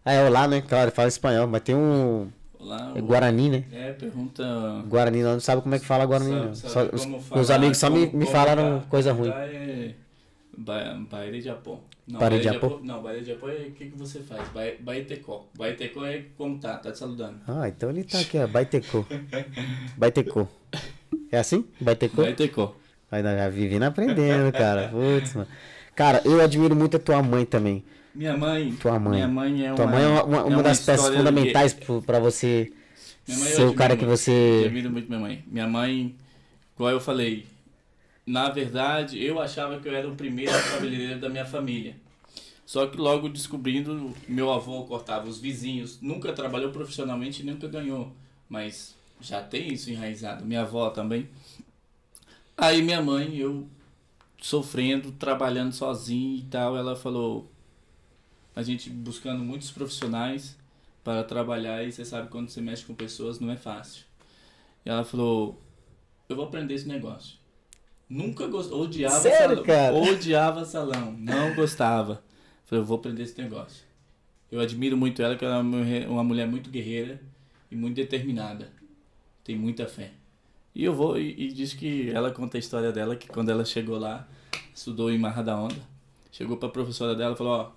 Ah, 0.05 0.13
é 0.13 0.25
olá, 0.25 0.47
né? 0.47 0.61
Claro, 0.61 0.93
fala 0.93 1.09
espanhol, 1.09 1.49
mas 1.49 1.63
tem 1.63 1.75
um 1.75 2.29
Olá. 2.61 2.93
é 2.95 3.01
Guarani, 3.01 3.51
né? 3.51 3.65
É, 3.73 3.93
pergunta. 3.93 4.45
Guarani, 4.87 5.23
não 5.23 5.41
sabe 5.41 5.63
como 5.63 5.75
é 5.75 5.79
que 5.79 5.87
fala 5.87 6.05
Guarani. 6.07 6.31
Sabe- 6.33 6.47
não. 6.47 6.55
sabe 6.55 6.73
Só- 6.73 6.97
os, 6.97 7.05
falar, 7.05 7.35
meus 7.35 7.51
amigos 7.51 7.79
só 7.79 7.89
me, 7.91 8.07
como- 8.07 8.19
me 8.19 8.25
como 8.27 8.27
falaram 8.37 8.81
tá- 8.81 8.87
coisa 8.89 9.13
ruim. 9.13 9.31
tá 9.31 9.39
é 9.47 9.95
ba- 10.57 11.01
Baile 11.11 11.39
de 11.39 11.45
Japão. 11.45 11.81
Não, 12.07 12.19
Baile 12.21 12.39
de 12.39 12.45
Japão? 12.45 12.81
Não, 12.83 13.03
Baile 13.03 13.21
de 13.23 13.27
Japão 13.33 13.49
é 13.49 13.53
o 13.69 13.71
que, 13.73 13.87
que 13.87 13.97
você 13.99 14.21
faz? 14.21 14.43
Ba- 14.51 14.75
Baitecó. 14.81 15.47
Baitecó 15.57 16.05
é 16.05 16.25
como 16.37 16.59
tá, 16.59 16.77
tá 16.77 16.91
te 16.93 16.99
saludando. 16.99 17.37
Ah, 17.47 17.69
então 17.69 17.89
ele 17.91 18.05
tá 18.05 18.19
aqui, 18.21 18.37
ó. 18.39 18.47
Baitecô. 18.47 19.07
Baitecô. 19.97 20.47
É 21.33 21.39
assim? 21.39 21.65
Baitecó. 21.81 22.23
Aí 23.11 23.23
nós 23.23 23.37
já 23.39 23.49
vivendo 23.49 23.85
aprendendo, 23.85 24.53
cara. 24.53 24.89
Putz, 24.89 25.35
mano. 25.35 25.49
Cara, 25.95 26.21
eu 26.25 26.41
admiro 26.41 26.75
muito 26.77 26.97
a 26.97 27.01
tua 27.01 27.23
mãe 27.23 27.45
também. 27.45 27.85
Minha 28.15 28.37
mãe. 28.37 28.73
Tua 28.77 28.99
mãe. 28.99 29.13
Minha 29.15 29.29
mãe 29.29 29.67
é 29.67 29.69
uma. 29.69 29.77
Tua 29.77 29.87
mãe 29.87 30.03
é 30.03 30.07
uma, 30.09 30.23
uma- 30.25 30.45
uma 30.45 30.63
das 30.63 30.81
peças 30.85 31.15
fundamentais 31.15 31.75
pro- 31.75 32.03
pra 32.03 32.19
você 32.19 32.73
Ser 33.27 33.65
o 33.65 33.75
cara 33.75 33.97
que 33.97 34.05
muito. 34.05 34.13
Eu 34.13 34.17
você. 34.17 34.63
admiro 34.65 34.91
muito 34.91 35.09
minha 35.09 35.21
mãe. 35.21 35.45
Minha 35.47 35.69
mãe, 35.69 36.17
igual 36.75 36.91
eu 36.91 37.01
falei, 37.01 37.47
na 38.27 38.49
verdade, 38.51 39.23
eu 39.23 39.41
achava 39.41 39.79
que 39.79 39.89
eu 39.89 39.95
era 39.95 40.09
o 40.09 40.17
primeiro 40.17 40.51
cabeleireiro 40.73 41.21
da 41.21 41.29
minha 41.29 41.45
família. 41.45 41.95
Só 42.67 42.87
que 42.87 42.97
logo 42.97 43.29
descobrindo, 43.29 44.13
meu 44.29 44.51
avô 44.53 44.85
cortava 44.85 45.29
os 45.29 45.39
vizinhos. 45.41 46.01
Nunca 46.01 46.33
trabalhou 46.33 46.71
profissionalmente 46.71 47.43
e 47.43 47.45
nunca 47.45 47.69
ganhou. 47.69 48.13
Mas 48.49 48.97
já 49.21 49.41
tem 49.43 49.73
isso 49.73 49.91
enraizado. 49.91 50.45
Minha 50.45 50.63
avó 50.63 50.91
também. 50.91 51.29
Aí 52.57 52.83
minha 52.83 53.01
mãe, 53.03 53.37
eu 53.37 53.67
sofrendo, 54.41 55.13
trabalhando 55.13 55.73
sozinho 55.73 56.39
e 56.39 56.43
tal, 56.43 56.77
ela 56.77 56.95
falou, 56.97 57.51
a 58.55 58.63
gente 58.63 58.91
buscando 58.91 59.43
muitos 59.45 59.71
profissionais 59.71 60.57
para 61.05 61.25
trabalhar 61.25 61.83
e 61.85 61.93
você 61.93 62.05
sabe 62.05 62.29
quando 62.29 62.49
você 62.49 62.61
mexe 62.61 62.85
com 62.85 62.95
pessoas 62.95 63.41
não 63.41 63.51
é 63.51 63.57
fácil. 63.57 64.05
E 64.85 64.91
ela 64.91 65.05
falou, 65.05 65.61
eu 66.29 66.37
vou 66.37 66.45
aprender 66.45 66.75
esse 66.75 66.89
negócio. 66.89 67.39
Nunca 68.09 68.47
gostou, 68.49 68.83
odiava 68.83 69.21
Sério, 69.21 69.49
salão, 69.57 69.63
cara? 69.65 69.95
odiava 69.95 70.65
salão, 70.65 71.13
não 71.13 71.55
gostava. 71.57 72.23
Falei, 72.65 72.83
eu 72.83 72.87
vou 72.87 72.97
aprender 72.99 73.23
esse 73.23 73.41
negócio. 73.41 73.85
Eu 74.51 74.59
admiro 74.61 74.97
muito 74.97 75.23
ela, 75.23 75.37
que 75.37 75.45
ela 75.45 75.57
é 75.59 76.07
uma 76.09 76.25
mulher- 76.25 76.47
muito 76.49 76.71
guerreira 76.71 77.21
e 77.71 77.77
muito 77.77 77.95
determinada. 77.97 78.69
Tem 79.45 79.57
muita 79.57 79.87
fé. 79.87 80.11
E 80.75 80.85
eu 80.85 80.93
vou, 80.95 81.19
e, 81.19 81.35
e 81.47 81.53
diz 81.53 81.73
que 81.73 82.11
ela 82.11 82.31
conta 82.33 82.59
a 82.59 82.61
história 82.61 82.91
dela, 82.93 83.15
que 83.17 83.29
quando 83.29 83.49
ela 83.51 83.65
chegou 83.65 83.97
lá, 83.99 84.29
estudou 84.75 85.11
em 85.11 85.19
Marra 85.19 85.43
da 85.43 85.57
Onda, 85.57 85.77
chegou 86.33 86.57
pra 86.57 86.69
professora 86.69 87.15
dela 87.15 87.35
e 87.35 87.39
falou, 87.39 87.53
ó, 87.53 87.71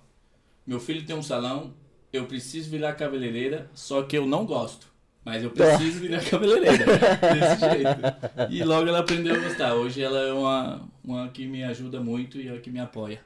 meu 0.66 0.80
filho 0.80 1.04
tem 1.04 1.14
um 1.14 1.22
salão, 1.22 1.74
eu 2.12 2.26
preciso 2.26 2.70
virar 2.70 2.94
cabeleireira, 2.94 3.70
só 3.74 4.02
que 4.02 4.16
eu 4.16 4.26
não 4.26 4.46
gosto. 4.46 4.92
Mas 5.24 5.42
eu 5.42 5.50
preciso 5.50 6.00
virar 6.00 6.22
cabeleireira. 6.22 6.84
Desse 6.84 7.60
jeito. 7.60 8.52
E 8.52 8.62
logo 8.62 8.86
ela 8.86 8.98
aprendeu 8.98 9.34
a 9.34 9.38
gostar. 9.38 9.74
Hoje 9.74 10.02
ela 10.02 10.20
é 10.20 10.32
uma, 10.32 10.88
uma 11.02 11.28
que 11.28 11.46
me 11.46 11.64
ajuda 11.64 11.98
muito 12.00 12.38
e 12.38 12.48
é 12.48 12.54
a 12.54 12.60
que 12.60 12.70
me 12.70 12.78
apoia. 12.78 13.20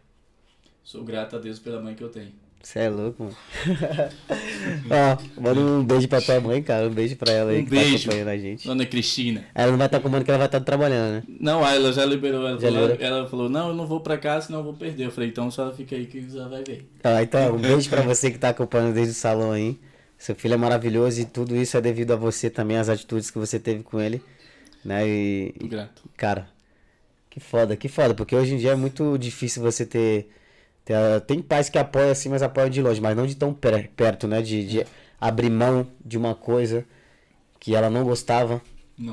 Sou 0.84 1.04
grato 1.04 1.36
a 1.36 1.38
Deus 1.38 1.58
pela 1.58 1.82
mãe 1.82 1.94
que 1.94 2.02
eu 2.02 2.08
tenho. 2.08 2.32
Você 2.62 2.80
é 2.80 2.88
louco, 2.90 3.22
mano. 3.24 3.36
Ó, 4.90 5.40
manda 5.40 5.60
um 5.60 5.84
beijo 5.84 6.08
pra 6.08 6.20
tua 6.20 6.40
mãe, 6.40 6.62
cara. 6.62 6.86
Um 6.86 6.90
beijo 6.92 7.16
pra 7.16 7.32
ela 7.32 7.50
aí 7.50 7.60
Um 7.62 7.64
que 7.64 7.70
beijo. 7.70 7.92
tá 7.92 7.98
acompanhando 8.02 8.28
a 8.28 8.36
gente. 8.38 8.66
Dona 8.66 8.84
Cristina. 8.84 9.44
Ela 9.54 9.70
não 9.70 9.78
vai 9.78 9.86
estar 9.86 10.00
comendo 10.00 10.24
que 10.24 10.30
ela 10.30 10.38
vai 10.38 10.48
estar 10.48 10.60
trabalhando, 10.60 11.12
né? 11.12 11.22
Não, 11.40 11.66
ela 11.66 11.92
já 11.92 12.04
liberou. 12.04 12.46
Ela, 12.46 12.60
Já 12.60 12.68
falou, 12.70 12.88
liberou? 12.88 13.06
ela 13.06 13.28
falou, 13.28 13.48
não, 13.48 13.68
eu 13.68 13.74
não 13.74 13.86
vou 13.86 14.00
pra 14.00 14.18
casa, 14.18 14.46
senão 14.46 14.58
eu 14.60 14.64
vou 14.64 14.74
perder. 14.74 15.06
Eu 15.06 15.10
falei, 15.10 15.30
então 15.30 15.50
só 15.50 15.72
fica 15.72 15.94
aí 15.96 16.06
que 16.06 16.20
você 16.20 16.44
vai 16.48 16.62
ver. 16.64 16.86
Ah, 17.04 17.22
então, 17.22 17.54
um 17.54 17.58
beijo 17.60 17.88
pra 17.88 18.02
você 18.02 18.30
que 18.30 18.38
tá 18.38 18.50
acompanhando 18.50 18.92
desde 18.94 19.12
o 19.12 19.16
salão 19.16 19.52
aí. 19.52 19.78
Seu 20.18 20.34
filho 20.34 20.54
é 20.54 20.56
maravilhoso 20.58 21.20
e 21.20 21.24
tudo 21.24 21.54
isso 21.56 21.76
é 21.76 21.80
devido 21.80 22.10
a 22.12 22.16
você 22.16 22.50
também, 22.50 22.76
as 22.76 22.88
atitudes 22.88 23.30
que 23.30 23.38
você 23.38 23.58
teve 23.58 23.84
com 23.84 24.00
ele, 24.00 24.20
né? 24.84 25.06
E, 25.08 25.54
grato. 25.62 26.02
cara, 26.16 26.48
que 27.30 27.38
foda, 27.38 27.76
que 27.76 27.88
foda, 27.88 28.14
porque 28.14 28.34
hoje 28.34 28.52
em 28.54 28.58
dia 28.58 28.72
é 28.72 28.74
muito 28.74 29.16
difícil 29.16 29.62
você 29.62 29.86
ter. 29.86 30.28
Ter 30.88 30.94
a- 30.94 31.20
tem 31.20 31.42
pais 31.42 31.68
que 31.68 31.78
apoiam 31.78 32.10
assim, 32.10 32.28
mas 32.30 32.42
apoiam 32.42 32.70
de 32.70 32.80
longe, 32.82 33.00
mas 33.00 33.16
não 33.16 33.26
de 33.26 33.36
tão 33.36 33.52
per- 33.52 33.90
perto, 33.96 34.26
né? 34.26 34.40
De, 34.42 34.66
de 34.66 34.86
abrir 35.20 35.50
mão 35.50 35.86
de 36.04 36.16
uma 36.16 36.34
coisa 36.34 36.84
que 37.60 37.74
ela 37.74 37.90
não 37.90 38.04
gostava. 38.04 38.60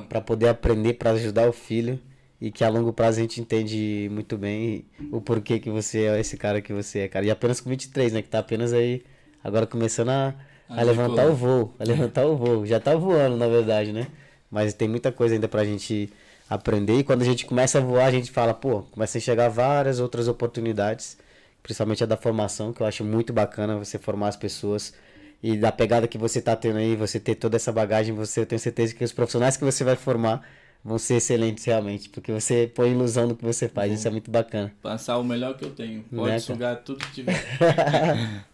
Pra 0.07 0.21
poder 0.21 0.47
aprender 0.47 0.93
pra 0.95 1.11
ajudar 1.11 1.47
o 1.47 1.53
filho 1.53 1.99
e 2.41 2.51
que 2.51 2.63
a 2.63 2.69
longo 2.69 2.91
prazo 2.91 3.19
a 3.19 3.21
gente 3.21 3.39
entende 3.39 4.09
muito 4.11 4.37
bem 4.37 4.85
o 5.11 5.21
porquê 5.21 5.59
que 5.59 5.69
você 5.69 6.05
é 6.05 6.19
esse 6.19 6.37
cara 6.37 6.61
que 6.61 6.73
você 6.73 6.99
é, 6.99 7.07
cara. 7.07 7.25
E 7.25 7.31
apenas 7.31 7.61
com 7.61 7.69
23, 7.69 8.11
né? 8.13 8.21
Que 8.21 8.29
tá 8.29 8.39
apenas 8.39 8.73
aí 8.73 9.03
agora 9.43 9.67
começando 9.67 10.09
a, 10.09 10.33
a 10.69 10.81
A 10.81 10.83
levantar 10.83 11.25
o 11.31 11.35
voo. 11.35 11.75
A 11.79 11.83
levantar 11.83 12.25
o 12.25 12.35
voo. 12.35 12.65
Já 12.65 12.79
tá 12.79 12.95
voando, 12.95 13.37
na 13.37 13.47
verdade, 13.47 13.93
né? 13.93 14.07
Mas 14.49 14.73
tem 14.73 14.87
muita 14.87 15.11
coisa 15.11 15.35
ainda 15.35 15.47
pra 15.47 15.63
gente 15.63 16.09
aprender. 16.49 16.97
E 16.99 17.03
quando 17.03 17.21
a 17.21 17.25
gente 17.25 17.45
começa 17.45 17.77
a 17.77 17.81
voar, 17.81 18.05
a 18.05 18.11
gente 18.11 18.31
fala, 18.31 18.53
pô, 18.53 18.81
começa 18.91 19.17
a 19.17 19.19
enxergar 19.19 19.49
várias 19.49 19.99
outras 19.99 20.27
oportunidades. 20.27 21.17
Principalmente 21.65 22.03
a 22.03 22.05
da 22.05 22.15
formação, 22.15 22.71
que 22.71 22.81
eu 22.81 22.85
acho 22.85 23.03
muito 23.03 23.33
bacana 23.33 23.75
você 23.75 23.97
formar 23.97 24.27
as 24.27 24.35
pessoas. 24.35 24.93
E 25.41 25.57
da 25.57 25.71
pegada 25.71 26.07
que 26.07 26.15
você 26.15 26.39
tá 26.39 26.55
tendo 26.55 26.77
aí, 26.77 26.95
você 26.95 27.19
ter 27.19 27.33
toda 27.33 27.55
essa 27.55 27.71
bagagem, 27.71 28.13
você 28.13 28.41
eu 28.41 28.45
tenho 28.45 28.59
certeza 28.59 28.93
que 28.93 29.03
os 29.03 29.11
profissionais 29.11 29.57
que 29.57 29.63
você 29.63 29.83
vai 29.83 29.95
formar 29.95 30.47
vão 30.83 30.99
ser 30.99 31.15
excelentes 31.15 31.65
realmente, 31.65 32.07
porque 32.09 32.31
você 32.31 32.71
põe 32.73 32.91
ilusão 32.91 33.25
no 33.25 33.35
que 33.35 33.43
você 33.43 33.67
faz, 33.67 33.91
isso 33.91 34.07
é 34.07 34.11
muito 34.11 34.29
bacana. 34.29 34.71
Passar 34.79 35.17
o 35.17 35.23
melhor 35.23 35.57
que 35.57 35.65
eu 35.65 35.71
tenho. 35.71 36.03
Pode 36.03 36.33
Né, 36.33 36.37
sugar 36.37 36.75
tudo 36.83 36.99
que 36.99 37.11
tiver. 37.11 37.33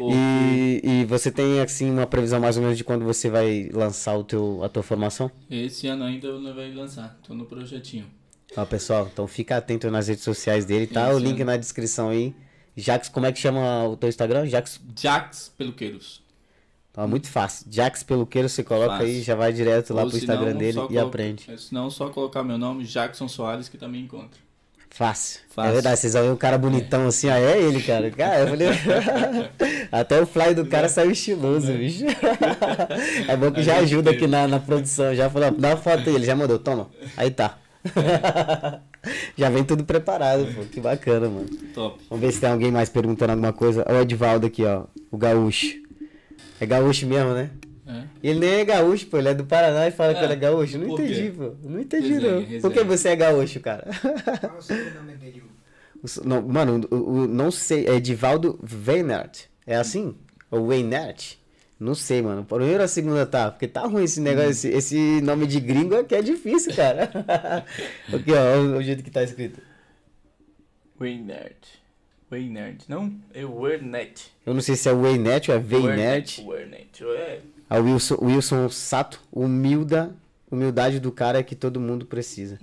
E, 0.00 0.80
e 0.82 1.04
você 1.04 1.30
tem 1.30 1.60
assim 1.60 1.90
uma 1.90 2.06
previsão 2.06 2.40
mais 2.40 2.56
ou 2.56 2.62
menos 2.62 2.78
de 2.78 2.82
quando 2.82 3.04
você 3.04 3.28
vai 3.28 3.68
lançar 3.74 4.16
o 4.16 4.24
teu, 4.24 4.64
a 4.64 4.68
tua 4.68 4.82
formação? 4.82 5.30
Esse 5.50 5.86
ano 5.86 6.04
ainda 6.04 6.28
eu 6.28 6.40
não 6.40 6.54
vai 6.54 6.72
lançar. 6.72 7.18
Tô 7.22 7.34
no 7.34 7.44
projetinho. 7.44 8.06
Ó, 8.56 8.64
pessoal, 8.64 9.08
então 9.12 9.26
fica 9.26 9.58
atento 9.58 9.90
nas 9.90 10.08
redes 10.08 10.24
sociais 10.24 10.64
dele, 10.64 10.86
tá? 10.86 11.08
Isso, 11.08 11.16
o 11.16 11.18
link 11.18 11.38
né? 11.40 11.44
na 11.44 11.56
descrição 11.58 12.08
aí. 12.08 12.34
Jax, 12.76 13.08
como 13.08 13.26
é 13.26 13.32
que 13.32 13.38
chama 13.38 13.86
o 13.88 13.96
teu 13.96 14.08
Instagram? 14.08 14.46
Jax, 14.46 14.80
Jax 14.98 15.52
Peluqueiros. 15.58 16.22
ó, 16.96 17.06
muito 17.06 17.28
fácil. 17.28 17.66
Jax 17.70 18.02
Peluqueiro, 18.02 18.48
você 18.48 18.62
coloca 18.64 18.92
Fácil. 18.98 19.06
aí, 19.06 19.22
já 19.22 19.34
vai 19.34 19.52
direto 19.52 19.92
lá 19.92 20.02
Ou 20.04 20.10
pro 20.10 20.18
senão, 20.18 20.34
Instagram 20.34 20.56
dele 20.56 20.72
só 20.72 20.84
e 20.84 20.88
coloca- 20.88 21.06
aprende. 21.06 21.58
Se 21.60 21.74
não, 21.74 21.90
só 21.90 22.08
colocar 22.08 22.42
meu 22.42 22.56
nome, 22.58 22.84
Jackson 22.84 23.28
Soares, 23.28 23.68
que 23.68 23.76
também 23.76 24.02
encontra. 24.02 24.40
Fácil. 24.94 25.40
Fácil. 25.48 25.70
É 25.70 25.72
verdade, 25.72 25.98
vocês 26.00 26.12
vão 26.12 26.22
ver 26.22 26.30
um 26.32 26.36
cara 26.36 26.58
bonitão 26.58 27.06
assim, 27.06 27.26
ó, 27.28 27.34
é 27.34 27.58
ele, 27.58 27.82
cara. 27.82 28.10
Cara, 28.10 28.40
eu 28.40 28.48
falei. 28.48 28.68
Até 29.90 30.20
o 30.20 30.26
fly 30.26 30.54
do 30.54 30.66
cara 30.66 30.86
saiu 30.88 31.10
estiloso, 31.10 31.72
bicho. 31.72 32.04
é 33.26 33.34
bom 33.36 33.50
que 33.50 33.62
já 33.62 33.78
ajuda 33.78 34.10
aqui 34.10 34.26
na, 34.26 34.46
na 34.46 34.60
produção. 34.60 35.14
Já 35.14 35.30
falou, 35.30 35.50
dá 35.50 35.68
uma 35.70 35.76
foto 35.78 36.08
aí, 36.10 36.14
ele 36.14 36.26
já 36.26 36.36
mandou, 36.36 36.58
toma. 36.58 36.90
Aí 37.16 37.30
tá. 37.30 37.58
já 39.36 39.50
vem 39.50 39.64
tudo 39.64 39.84
preparado, 39.84 40.46
pô. 40.54 40.62
Que 40.64 40.80
bacana, 40.80 41.28
mano. 41.28 41.46
Top. 41.74 41.98
Vamos 42.08 42.24
ver 42.24 42.32
se 42.32 42.40
tem 42.40 42.50
alguém 42.50 42.70
mais 42.70 42.88
perguntando 42.88 43.32
alguma 43.32 43.52
coisa. 43.52 43.84
Olha 43.88 43.98
o 43.98 44.02
Edvaldo 44.02 44.46
aqui, 44.46 44.64
ó. 44.64 44.84
O 45.10 45.16
gaúcho. 45.16 45.80
É 46.60 46.66
gaúcho 46.66 47.06
mesmo, 47.06 47.32
né? 47.34 47.50
É. 47.86 48.02
Ele 48.22 48.38
nem 48.38 48.50
é 48.60 48.64
gaúcho, 48.64 49.06
pô. 49.08 49.18
Ele 49.18 49.28
é 49.28 49.34
do 49.34 49.44
Paraná 49.44 49.88
e 49.88 49.90
fala 49.90 50.12
É, 50.12 50.14
que 50.14 50.24
ele 50.24 50.32
é 50.32 50.36
gaúcho. 50.36 50.78
Não 50.78 50.86
por 50.88 50.96
quê? 50.98 51.04
entendi, 51.04 51.30
pô. 51.30 51.52
Não 51.64 51.80
entendi, 51.80 52.08
Resenha, 52.12 52.32
não. 52.32 52.40
resenha. 52.40 52.60
Por 52.60 52.72
que 52.72 52.84
você 52.84 53.08
é 53.08 53.16
gaúcho, 53.16 53.60
cara? 53.60 53.88
Qual 54.40 54.58
o 54.58 54.62
sobrenome 54.62 55.14
dele? 55.16 55.42
Não, 56.24 56.42
mano, 56.42 56.80
o, 56.90 56.96
o- 56.96 57.26
não 57.28 57.52
sei. 57.52 57.86
É 57.86 57.94
Edivaldo 57.94 58.58
Weinert. 58.88 59.42
É 59.64 59.76
assim? 59.76 60.16
Ou 60.50 60.66
Weinert? 60.66 61.36
Não 61.82 61.96
sei, 61.96 62.22
mano. 62.22 62.44
Primeiro 62.44 62.80
ou 62.80 62.88
segunda 62.88 63.26
tá? 63.26 63.50
Porque 63.50 63.66
tá 63.66 63.82
ruim 63.82 64.04
esse 64.04 64.20
negócio. 64.20 64.50
Esse, 64.50 64.68
esse 64.68 65.20
nome 65.20 65.48
de 65.48 65.58
gringo 65.58 65.94
é 65.94 66.04
que 66.04 66.14
é 66.14 66.22
difícil, 66.22 66.74
cara. 66.74 67.10
Aqui, 68.06 68.32
ó. 68.32 68.58
O, 68.60 68.76
o 68.76 68.82
jeito 68.82 69.02
que 69.02 69.10
tá 69.10 69.22
escrito. 69.22 69.60
Waynerd. 71.00 71.56
Waynerd. 72.30 72.84
Não? 72.88 73.12
É 73.34 73.44
Wernet. 73.44 74.32
Eu 74.46 74.54
não 74.54 74.60
sei 74.60 74.76
se 74.76 74.88
é 74.88 74.92
Weinert 74.92 75.48
ou 75.48 75.56
é 75.56 75.58
Weinert. 75.58 76.38
Wernet. 76.38 77.04
É. 77.04 77.40
A 77.68 77.78
Wilson, 77.78 78.18
Wilson 78.22 78.68
Sato. 78.68 79.20
Humilda, 79.32 80.14
humildade 80.48 81.00
do 81.00 81.10
cara 81.10 81.40
é 81.40 81.42
que 81.42 81.56
todo 81.56 81.80
mundo 81.80 82.06
precisa. 82.06 82.60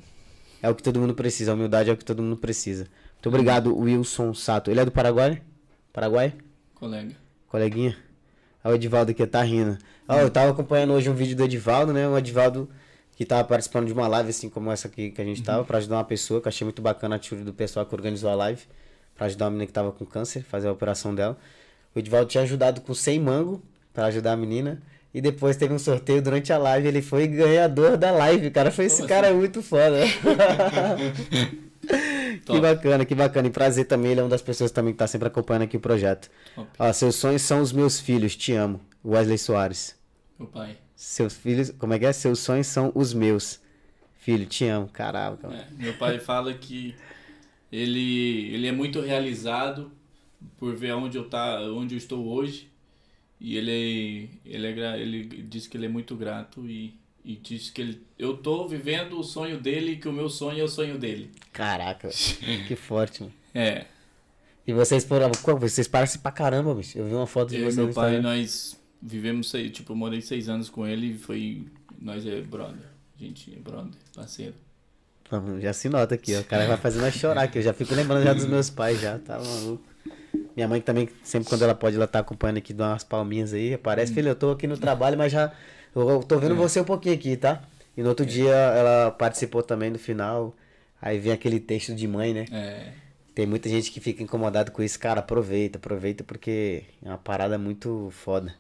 É 0.62 0.70
o 0.70 0.76
que 0.76 0.84
todo 0.84 0.98
mundo 0.98 1.14
precisa. 1.14 1.52
A 1.52 1.56
humildade 1.56 1.90
é 1.90 1.94
o 1.94 1.98
que 1.98 2.06
todo 2.06 2.24
mundo 2.24 2.38
precisa. 2.38 2.88
Muito 3.16 3.28
obrigado, 3.28 3.78
Wilson 3.78 4.34
Sato. 4.34 4.72
Ele 4.72 4.80
é 4.80 4.86
do 4.86 4.92
Paraguai? 4.92 5.42
Paraguai? 5.92 6.34
Colega. 6.74 7.16
Coleguinha? 7.50 7.98
Olha 8.64 8.74
o 8.74 8.76
Edivaldo 8.76 9.12
aqui, 9.12 9.26
tá 9.26 9.42
rindo. 9.42 9.78
Ó, 10.08 10.20
eu 10.20 10.30
tava 10.30 10.52
acompanhando 10.52 10.94
hoje 10.94 11.10
um 11.10 11.14
vídeo 11.14 11.36
do 11.36 11.44
Edivaldo, 11.44 11.94
né? 11.94 12.08
O 12.08 12.18
Edivaldo 12.18 12.70
que 13.16 13.26
tava 13.26 13.44
participando 13.44 13.88
de 13.88 13.94
uma 13.94 14.08
live, 14.08 14.30
assim 14.30 14.50
como 14.50 14.72
essa 14.72 14.88
aqui 14.88 15.12
que 15.12 15.22
a 15.22 15.26
gente 15.26 15.44
tava, 15.44 15.66
pra 15.66 15.78
ajudar 15.78 15.98
uma 15.98 16.06
pessoa, 16.06 16.40
que 16.40 16.48
eu 16.48 16.50
achei 16.50 16.64
muito 16.64 16.82
bacana 16.82 17.16
a 17.16 17.18
atitude 17.18 17.44
do 17.44 17.54
pessoal 17.54 17.86
que 17.86 17.94
organizou 17.94 18.30
a 18.30 18.36
live, 18.36 18.62
pra 19.14 19.26
ajudar 19.26 19.46
uma 19.46 19.52
menina 19.52 19.68
que 19.68 19.74
tava 19.74 19.92
com 19.92 20.06
câncer, 20.06 20.42
fazer 20.44 20.70
a 20.70 20.72
operação 20.72 21.14
dela. 21.14 21.38
O 21.94 22.00
Edivaldo 22.00 22.28
tinha 22.28 22.44
ajudado 22.44 22.80
com 22.80 22.94
100 22.94 23.20
mango 23.20 23.62
pra 23.94 24.06
ajudar 24.06 24.34
a 24.34 24.38
menina. 24.38 24.82
E 25.14 25.20
depois 25.20 25.58
teve 25.58 25.74
um 25.74 25.80
sorteio 25.80 26.22
durante 26.22 26.54
a 26.54 26.58
live, 26.58 26.88
ele 26.88 27.02
foi 27.02 27.28
ganhador 27.28 27.98
da 27.98 28.12
live, 28.12 28.52
cara. 28.52 28.72
Foi 28.72 28.86
esse 28.86 28.98
Como 28.98 29.10
cara 29.10 29.28
é 29.28 29.34
muito 29.34 29.62
foda. 29.62 29.98
que 32.46 32.60
bacana, 32.60 33.06
que 33.06 33.16
bacana. 33.16 33.48
E 33.48 33.52
prazer 33.52 33.86
também, 33.86 34.12
ele 34.12 34.20
é 34.20 34.24
uma 34.24 34.30
das 34.30 34.42
pessoas 34.42 34.72
também 34.72 34.94
que 34.94 35.00
tá 35.00 35.08
sempre 35.08 35.28
acompanhando 35.28 35.64
aqui 35.64 35.78
o 35.78 35.80
projeto. 35.80 36.30
Ó, 36.78 36.94
seus 36.94 37.16
sonhos 37.16 37.42
são 37.42 37.62
os 37.62 37.72
meus 37.72 38.00
filhos, 38.00 38.36
te 38.36 38.54
amo. 38.54 38.82
Wesley 39.04 39.38
Soares. 39.38 39.98
Meu 40.38 40.48
pai. 40.48 40.78
Seus 40.96 41.34
filhos, 41.36 41.72
como 41.72 41.94
é 41.94 42.00
que 42.00 42.06
é? 42.06 42.12
Seus 42.12 42.40
sonhos 42.40 42.68
são 42.68 42.92
os 42.94 43.14
meus. 43.14 43.62
Filho, 44.18 44.46
te 44.46 44.66
amo. 44.66 44.90
Caraca. 44.90 45.48
É, 45.48 45.68
meu 45.78 45.94
pai 45.94 46.20
fala 46.20 46.54
que 46.54 46.96
ele, 47.72 48.54
ele 48.54 48.68
é 48.68 48.72
muito 48.72 49.00
realizado 49.00 49.92
por 50.58 50.76
ver 50.76 50.94
onde 50.94 51.18
eu, 51.18 51.30
tá, 51.30 51.62
onde 51.62 51.96
eu 51.96 51.98
estou 51.98 52.28
hoje. 52.28 52.70
E 53.40 53.56
ele, 53.58 54.30
ele, 54.46 54.82
é, 54.82 55.02
ele 55.02 55.24
diz 55.24 55.68
que 55.68 55.78
ele 55.78 55.86
é 55.86 55.90
muito 55.90 56.16
grato 56.16 56.70
e, 56.70 56.99
e 57.24 57.36
diz 57.36 57.70
que 57.70 57.82
ele, 57.82 58.02
eu 58.18 58.38
tô 58.38 58.68
vivendo 58.68 59.20
o 59.20 59.24
sonho 59.24 59.60
dele 59.60 59.94
e 59.94 59.98
que 59.98 60.08
o 60.08 60.14
meu 60.14 60.30
sonho 60.30 60.60
é 60.62 60.64
o 60.64 60.68
sonho 60.68 60.98
dele. 60.98 61.32
Caraca, 61.54 62.10
que 62.68 62.76
forte, 62.76 63.22
mano. 63.24 63.34
É, 63.54 63.86
E 64.66 64.74
vocês 64.74 65.04
foram. 65.04 65.32
Vocês 65.60 65.88
parecem 65.88 66.22
pra 66.22 66.32
caramba, 66.32 66.74
bicho. 66.76 66.98
Eu 66.98 67.06
vi 67.06 67.14
uma 67.14 67.28
foto 67.28 67.50
de 67.50 67.58
eu 67.58 67.64
vocês 67.64 67.76
meu 67.78 67.94
pai, 67.94 68.16
Instagram. 68.16 68.38
nós, 68.38 68.80
Vivemos, 69.02 69.50
seis, 69.50 69.72
tipo, 69.72 69.94
eu 69.94 69.96
morei 69.96 70.22
seis 70.22 70.50
anos 70.50 70.70
com 70.70 70.86
ele 70.86 71.12
e 71.12 71.18
foi. 71.18 71.66
Nós 72.02 72.26
é 72.26 72.42
brother. 72.42 72.84
Gente, 73.20 73.54
é 73.54 73.60
brother, 73.60 73.92
parceiro. 74.16 74.54
Já 75.62 75.74
se 75.74 75.88
nota 75.90 76.16
aqui, 76.16 76.36
ó. 76.36 76.40
O 76.40 76.44
cara 76.44 76.66
vai 76.68 76.78
fazendo 76.78 77.04
nós 77.04 77.14
chorar 77.14 77.44
aqui. 77.44 77.60
Eu 77.60 77.62
já 77.62 77.74
fico 77.74 77.94
lembrando 77.94 78.24
já 78.24 78.34
dos 78.34 78.46
meus 78.48 78.70
pais 78.70 79.00
já, 79.00 79.20
tá 79.20 79.38
maluco. 79.40 79.84
Minha 80.56 80.68
mãe 80.68 80.82
também, 80.82 81.08
sempre 81.24 81.48
quando 81.48 81.62
ela 81.62 81.76
pode, 81.76 81.96
ela 81.96 82.08
tá 82.08 82.20
acompanhando 82.20 82.58
aqui, 82.58 82.74
dá 82.74 82.90
umas 82.90 83.04
palminhas 83.04 83.54
aí. 83.54 83.74
Aparece, 83.76 84.14
filho, 84.14 84.30
eu 84.30 84.36
tô 84.36 84.52
aqui 84.52 84.68
no 84.68 84.78
trabalho, 84.78 85.18
mas 85.18 85.32
já. 85.32 85.52
Eu 85.96 86.24
tô 86.24 86.38
vendo 86.38 86.54
É. 86.54 86.58
você 86.58 86.80
um 86.80 86.86
pouquinho 86.86 87.16
aqui, 87.16 87.36
tá? 87.36 87.64
E 87.98 88.02
no 88.04 88.10
outro 88.10 88.26
dia 88.26 88.54
ela 88.54 89.12
participou 89.12 89.62
também 89.64 89.92
do 89.92 90.00
final. 90.00 90.56
Aí 91.02 91.18
vem 91.20 91.32
aquele 91.32 91.60
texto 91.60 91.94
de 91.96 92.08
mãe, 92.08 92.34
né? 92.34 92.46
É. 92.52 92.92
Tem 93.34 93.46
muita 93.46 93.70
gente 93.70 93.92
que 93.92 94.00
fica 94.00 94.22
incomodado 94.22 94.72
com 94.72 94.84
isso. 94.84 95.00
Cara, 95.00 95.20
aproveita, 95.22 95.78
aproveita 95.78 96.24
porque 96.24 96.84
é 97.04 97.08
uma 97.10 97.18
parada 97.18 97.58
muito 97.58 98.10
foda. 98.12 98.54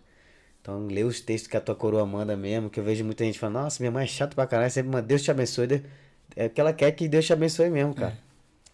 Então 0.61 0.87
lê 0.87 1.03
os 1.03 1.19
textos 1.21 1.49
que 1.49 1.57
a 1.57 1.61
tua 1.61 1.75
coroa 1.75 2.05
manda 2.05 2.35
mesmo, 2.35 2.69
que 2.69 2.79
eu 2.79 2.83
vejo 2.83 3.03
muita 3.03 3.23
gente 3.23 3.39
falando, 3.39 3.63
nossa, 3.63 3.81
minha 3.81 3.91
mãe 3.91 4.03
é 4.03 4.07
chata 4.07 4.35
pra 4.35 4.45
caralho, 4.45 4.71
sempre 4.71 4.91
manda, 4.91 5.01
Deus 5.07 5.21
te 5.21 5.31
abençoe. 5.31 5.67
Deus-" 5.67 5.81
É 6.35 6.45
o 6.45 6.49
que 6.49 6.61
ela 6.61 6.71
quer 6.73 6.91
que 6.91 7.07
Deus 7.07 7.25
te 7.25 7.33
abençoe 7.33 7.69
mesmo, 7.69 7.93
cara. 7.93 8.17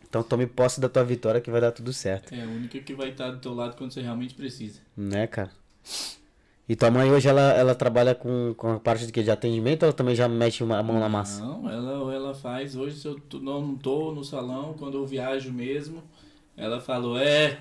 Então 0.08 0.22
tome 0.24 0.46
posse 0.48 0.80
da 0.80 0.88
tua 0.90 1.04
vitória 1.04 1.42
que 1.42 1.50
vai 1.52 1.60
dar 1.62 1.72
tudo 1.72 1.92
certo. 1.94 2.34
É 2.34 2.42
a 2.44 2.46
única 2.48 2.80
que 2.80 2.94
vai 2.94 3.10
estar 3.10 3.32
do 3.32 3.40
teu 3.40 3.54
lado 3.54 3.76
quando 3.76 3.92
você 3.94 4.02
realmente 4.02 4.34
precisa. 4.34 4.80
Né, 4.96 5.28
cara? 5.28 5.52
E 6.68 6.76
tua 6.76 6.90
mãe 6.90 7.12
hoje, 7.12 7.28
ela, 7.28 7.54
ela 7.54 7.76
trabalha 7.76 8.16
com, 8.16 8.54
com 8.58 8.72
a 8.74 8.80
parte 8.80 9.06
de, 9.06 9.12
quê? 9.12 9.22
de 9.22 9.30
atendimento 9.30 9.84
ou 9.84 9.88
ela 9.90 9.94
também 9.94 10.16
já 10.16 10.28
mete 10.28 10.64
uma 10.64 10.82
mão 10.82 11.00
na 11.00 11.08
massa? 11.08 11.44
Não, 11.46 11.70
ela, 11.70 12.14
ela 12.14 12.34
faz. 12.34 12.76
Hoje, 12.76 12.98
se 12.98 13.08
eu 13.08 13.20
não, 13.40 13.76
tô 13.76 14.12
no 14.12 14.24
salão, 14.24 14.74
quando 14.74 14.98
eu 14.98 15.06
viajo 15.06 15.54
mesmo, 15.54 16.02
ela 16.58 16.82
falou: 16.82 17.20
É, 17.20 17.60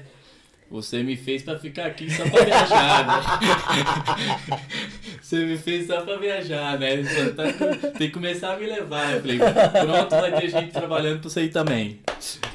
você 0.71 1.03
me 1.03 1.17
fez 1.19 1.43
pra 1.43 1.59
ficar 1.59 1.85
aqui 1.85 2.11
só 2.11 2.23
pra 2.31 2.45
viajar, 2.47 3.07
né? 3.07 4.59
você 5.21 5.45
me 5.45 5.59
fez 5.59 5.87
só 5.87 6.01
pra 6.01 6.17
viajar, 6.17 6.79
né? 6.79 7.03
Tá 7.37 7.91
tem 7.91 8.09
que 8.09 8.15
começar 8.15 8.55
a 8.55 8.57
me 8.59 8.65
levar. 8.65 9.17
Eu 9.17 9.21
falei: 9.21 9.39
Pronto, 9.39 10.11
vai 10.13 10.41
ter 10.41 10.49
gente 10.49 10.73
trabalhando 10.73 11.21
pra 11.21 11.29
você 11.29 11.41
aí 11.41 11.49
também. 11.51 12.01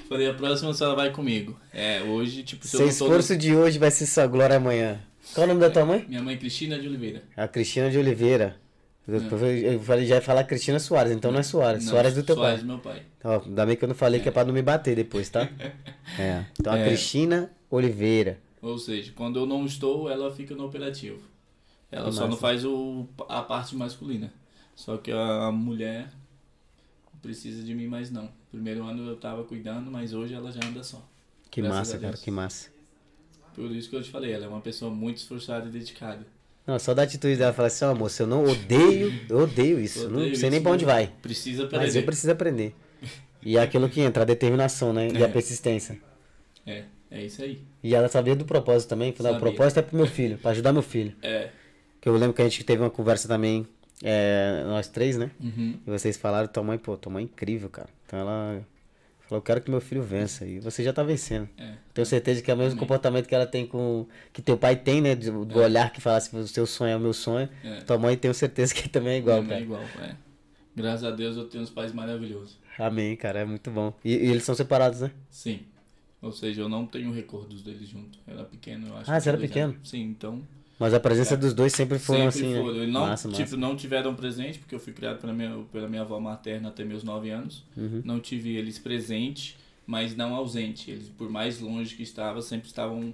Falei: 0.08 0.28
A 0.28 0.34
próxima 0.34 0.74
senhora 0.74 0.96
vai 0.96 1.12
comigo. 1.12 1.56
É, 1.72 2.02
hoje, 2.02 2.42
tipo, 2.42 2.66
se 2.66 2.76
eu 2.76 2.80
Seu 2.80 2.88
no- 2.88 2.92
esforço 2.92 3.38
de 3.38 3.56
hoje 3.56 3.78
vai 3.78 3.92
ser 3.92 4.08
sua 4.08 4.26
glória 4.26 4.58
amanhã. 4.58 5.00
Qual 5.34 5.46
o 5.46 5.48
nome 5.48 5.60
da 5.60 5.70
tua 5.70 5.86
mãe? 5.86 6.06
Minha 6.08 6.22
mãe 6.22 6.38
Cristina 6.38 6.80
de 6.80 6.88
Oliveira. 6.88 7.24
A 7.36 7.48
Cristina 7.48 7.89
de 7.89 7.98
Oliveira. 7.98 8.58
Eu, 9.08 9.15
eu 9.15 9.80
falei, 9.80 10.06
já 10.06 10.15
ia 10.15 10.22
falar 10.22 10.44
Cristina 10.44 10.78
Soares, 10.80 11.12
então 11.12 11.32
não 11.32 11.39
é 11.39 11.44
Soares. 11.44 11.84
Não, 11.84 11.92
Soares 11.92 12.13
do 12.13 12.22
teu 12.24 12.36
Soares 12.36 12.60
pai. 12.60 12.68
do 12.68 12.68
meu 12.68 12.80
pai. 12.80 13.02
Ó, 13.24 13.42
ainda 13.44 13.65
bem 13.65 13.76
que 13.76 13.84
eu 13.84 13.88
não 13.88 13.96
falei 13.96 14.20
que 14.22 14.30
é 14.30 14.32
pra 14.32 14.46
não 14.46 14.54
me 14.54 14.62
bater 14.62 14.96
depois, 14.96 15.30
tá? 15.30 15.50
É. 16.20 16.46
Então 16.60 16.74
a 16.74 16.78
É. 16.78 16.88
Cristina 16.88 17.50
Oliveira. 17.72 18.39
Ou 18.62 18.78
seja, 18.78 19.12
quando 19.15 19.39
eu 19.39 19.46
não 19.46 19.65
estou, 19.65 20.10
ela 20.10 20.32
fica 20.34 20.54
no 20.56 20.65
operativo. 20.65 21.20
Ela 21.92 22.06
Que 22.10 22.12
só 22.13 22.22
não 22.22 22.30
massa. 22.30 22.42
faz 22.42 22.65
o, 22.65 23.08
a 23.28 23.42
parte 23.42 23.76
masculina. 23.76 24.32
Só 24.76 24.98
que 24.98 25.12
a 25.12 25.52
mulher 25.52 26.10
precisa 27.22 27.63
de 27.63 27.74
mim 27.74 27.88
mais 27.88 28.12
não. 28.12 28.30
Primeiro 28.52 28.84
ano 28.84 29.08
eu 29.10 29.15
tava 29.15 29.44
cuidando, 29.44 29.89
mas 29.89 30.13
hoje 30.13 30.34
ela 30.34 30.52
já 30.52 30.60
anda 30.68 30.84
só. 30.84 31.04
Que 31.50 31.62
Graças 31.62 31.78
massa, 31.80 31.98
cara, 32.00 32.18
que 32.18 32.30
massa. 32.32 32.70
Por 33.60 33.72
isso 33.76 33.89
que 33.89 33.95
eu 33.98 34.02
te 34.02 34.10
falei, 34.10 34.32
ela 34.32 34.45
é 34.45 34.48
uma 34.48 34.62
pessoa 34.62 34.89
muito 34.89 35.17
esforçada 35.17 35.67
e 35.67 35.69
dedicada. 35.72 36.26
Não, 36.65 36.80
só 36.80 36.93
da 36.93 37.02
atitude 37.04 37.36
dela, 37.36 37.52
falar 37.52 37.67
assim, 37.67 37.84
ó, 37.84 37.93
moça, 37.93 38.24
eu 38.24 38.28
não 38.28 38.45
odeio, 38.45 39.12
eu 39.28 39.39
odeio 39.39 39.80
isso. 39.82 40.04
eu 40.04 40.10
não 40.10 40.19
Odeio 40.19 40.36
sei 40.38 40.50
nem 40.50 40.58
isso, 40.60 40.63
pra 40.63 40.72
onde 40.72 40.86
mas 40.86 40.93
vai. 40.95 41.12
Precisa 41.22 41.63
Mas 41.63 41.74
aprender. 41.74 42.00
eu 42.00 42.04
preciso 42.04 42.32
aprender. 42.32 42.76
E 43.43 43.58
é 43.58 43.62
aquilo 43.62 43.89
que 43.89 44.00
entra, 44.00 44.24
a 44.24 44.26
determinação, 44.26 44.93
né? 44.93 45.10
E 45.10 45.17
a 45.24 45.28
É. 45.28 45.30
persistência. 45.30 46.00
É, 46.65 46.84
é 47.12 47.26
isso 47.26 47.41
aí. 47.43 47.62
E 47.84 47.93
ela 47.95 48.08
sabia 48.08 48.36
do 48.36 48.45
propósito 48.45 48.89
também. 48.89 49.12
Falou, 49.12 49.34
o 49.36 49.39
propósito 49.39 49.80
é 49.80 49.82
pro 49.82 49.98
meu 49.98 50.08
filho, 50.08 50.38
pra 50.38 50.52
ajudar 50.52 50.72
meu 50.72 50.82
filho. 50.84 51.13
É. 51.22 51.50
Que 52.00 52.08
eu 52.08 52.13
lembro 52.15 52.34
que 52.34 52.41
a 52.41 52.45
gente 52.45 52.63
teve 52.63 52.82
uma 52.82 52.89
conversa 52.89 53.28
também, 53.28 53.67
é, 54.04 54.63
nós 54.67 54.88
três, 54.88 55.17
né? 55.17 55.32
Uhum. 55.41 55.78
E 55.86 55.89
vocês 55.89 56.15
falaram, 56.15 56.48
tua 56.48 56.63
mãe, 56.63 56.78
pô, 56.78 56.95
tua 56.95 57.12
mãe 57.12 57.24
é 57.24 57.26
incrível, 57.26 57.67
cara. 57.69 57.89
Então 58.06 58.19
ela 58.19 58.62
falou, 59.30 59.39
eu 59.39 59.44
quero 59.44 59.62
que 59.62 59.70
meu 59.70 59.80
filho 59.80 60.02
vença. 60.02 60.46
E 60.46 60.60
você 60.60 60.84
já 60.84 60.92
tá 60.92 61.04
vencendo. 61.04 61.48
É. 61.58 61.74
Tenho 61.94 62.06
certeza 62.06 62.42
que 62.42 62.50
é 62.50 62.54
o 62.54 62.58
mesmo 62.58 62.72
Amém. 62.72 62.80
comportamento 62.80 63.28
que 63.28 63.36
ela 63.36 63.46
tem 63.46 63.65
com. 63.65 64.06
Que 64.34 64.42
teu 64.42 64.58
pai 64.58 64.76
tem, 64.76 65.00
né? 65.02 65.15
Do, 65.15 65.46
do 65.46 65.60
olhar 65.60 65.92
que 65.94 66.02
fala 66.02 66.18
assim, 66.18 66.38
o 66.38 66.48
seu 66.48 66.65
sonho 66.65 66.92
é 66.92 66.96
o 66.98 67.00
meu 67.00 67.13
sonho. 67.13 67.48
É. 67.63 67.82
Tua 67.82 67.98
mãe 67.98 68.18
tenho 68.18 68.34
certeza 68.34 68.74
que 68.74 68.89
também 68.89 69.13
é 69.13 69.18
igual, 69.20 69.42
Minha 69.44 69.60
mãe 69.60 69.68
cara. 69.68 69.82
é 69.84 69.86
igual, 69.86 70.08
é. 70.10 70.15
Graças 70.76 71.04
a 71.04 71.12
Deus 71.12 71.38
eu 71.38 71.46
tenho 71.46 71.63
uns 71.63 71.70
pais 71.70 71.92
maravilhosos. 71.94 72.58
Amém, 72.78 73.15
cara, 73.15 73.39
é 73.39 73.46
muito 73.46 73.70
bom. 73.70 73.94
E, 74.04 74.12
e 74.12 74.32
eles 74.32 74.44
são 74.44 74.56
separados, 74.56 75.02
né? 75.02 75.12
Sim. 75.30 75.60
Ou 76.22 76.32
seja, 76.32 76.62
eu 76.62 76.70
não 76.70 76.86
tenho 76.86 77.12
recordos 77.12 77.62
deles 77.62 77.88
junto. 77.88 78.18
Eu 78.28 78.34
era 78.36 78.44
pequeno, 78.46 78.88
eu 78.88 78.98
acho. 78.98 79.12
Ah, 79.12 79.15
que 79.15 79.22
você 79.22 79.30
era 79.30 79.38
pequeno? 79.38 79.74
anos. 79.74 79.89
Sim, 79.89 80.02
então. 80.04 80.42
Mas 80.80 80.94
a 80.94 81.00
presença 81.00 81.36
dos 81.36 81.54
dois 81.54 81.74
sempre 81.74 82.00
sempre 82.00 82.28
assim, 82.28 82.56
foram. 82.56 82.74
né? 82.74 82.88
Não, 82.88 83.02
massa, 83.02 83.28
tipo, 83.28 83.42
massa. 83.42 83.58
não 83.58 83.76
tiveram 83.76 84.15
presente, 84.15 84.60
porque 84.60 84.74
eu 84.74 84.80
fui 84.80 84.94
criado 84.94 85.20
pela 85.20 85.34
minha, 85.34 85.62
pela 85.74 85.89
minha 85.89 86.04
avó 86.04 86.18
materna 86.22 86.70
até 86.70 86.86
meus 86.86 87.04
9 87.04 87.30
anos. 87.30 87.65
Uhum. 87.76 88.02
Não 88.06 88.22
tive 88.22 88.56
eles 88.56 88.80
presente, 88.80 89.58
mas 89.86 90.15
não 90.15 90.34
ausente. 90.34 90.89
Eles, 90.89 91.10
por 91.10 91.30
mais 91.30 91.60
longe 91.60 91.96
que 91.96 92.04
estavam, 92.04 92.42
sempre 92.42 92.68
estavam. 92.68 93.13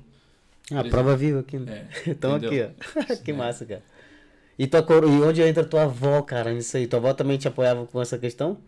Ah, 0.71 0.83
prova 0.83 1.17
viva 1.17 1.39
aqui, 1.39 1.57
né? 1.57 1.87
É, 2.05 2.09
Então 2.11 2.35
aqui, 2.35 2.61
ó. 2.61 3.15
que 3.25 3.33
massa, 3.33 3.65
cara. 3.65 3.83
E, 4.57 4.67
tua 4.67 4.85
e 5.03 5.21
onde 5.23 5.41
entra 5.41 5.65
tua 5.65 5.83
avó, 5.83 6.21
cara, 6.21 6.53
nisso 6.53 6.77
aí? 6.77 6.85
Tua 6.85 6.99
avó 6.99 7.13
também 7.13 7.37
te 7.37 7.47
apoiava 7.47 7.87
com 7.87 7.99
essa 7.99 8.17
questão? 8.17 8.59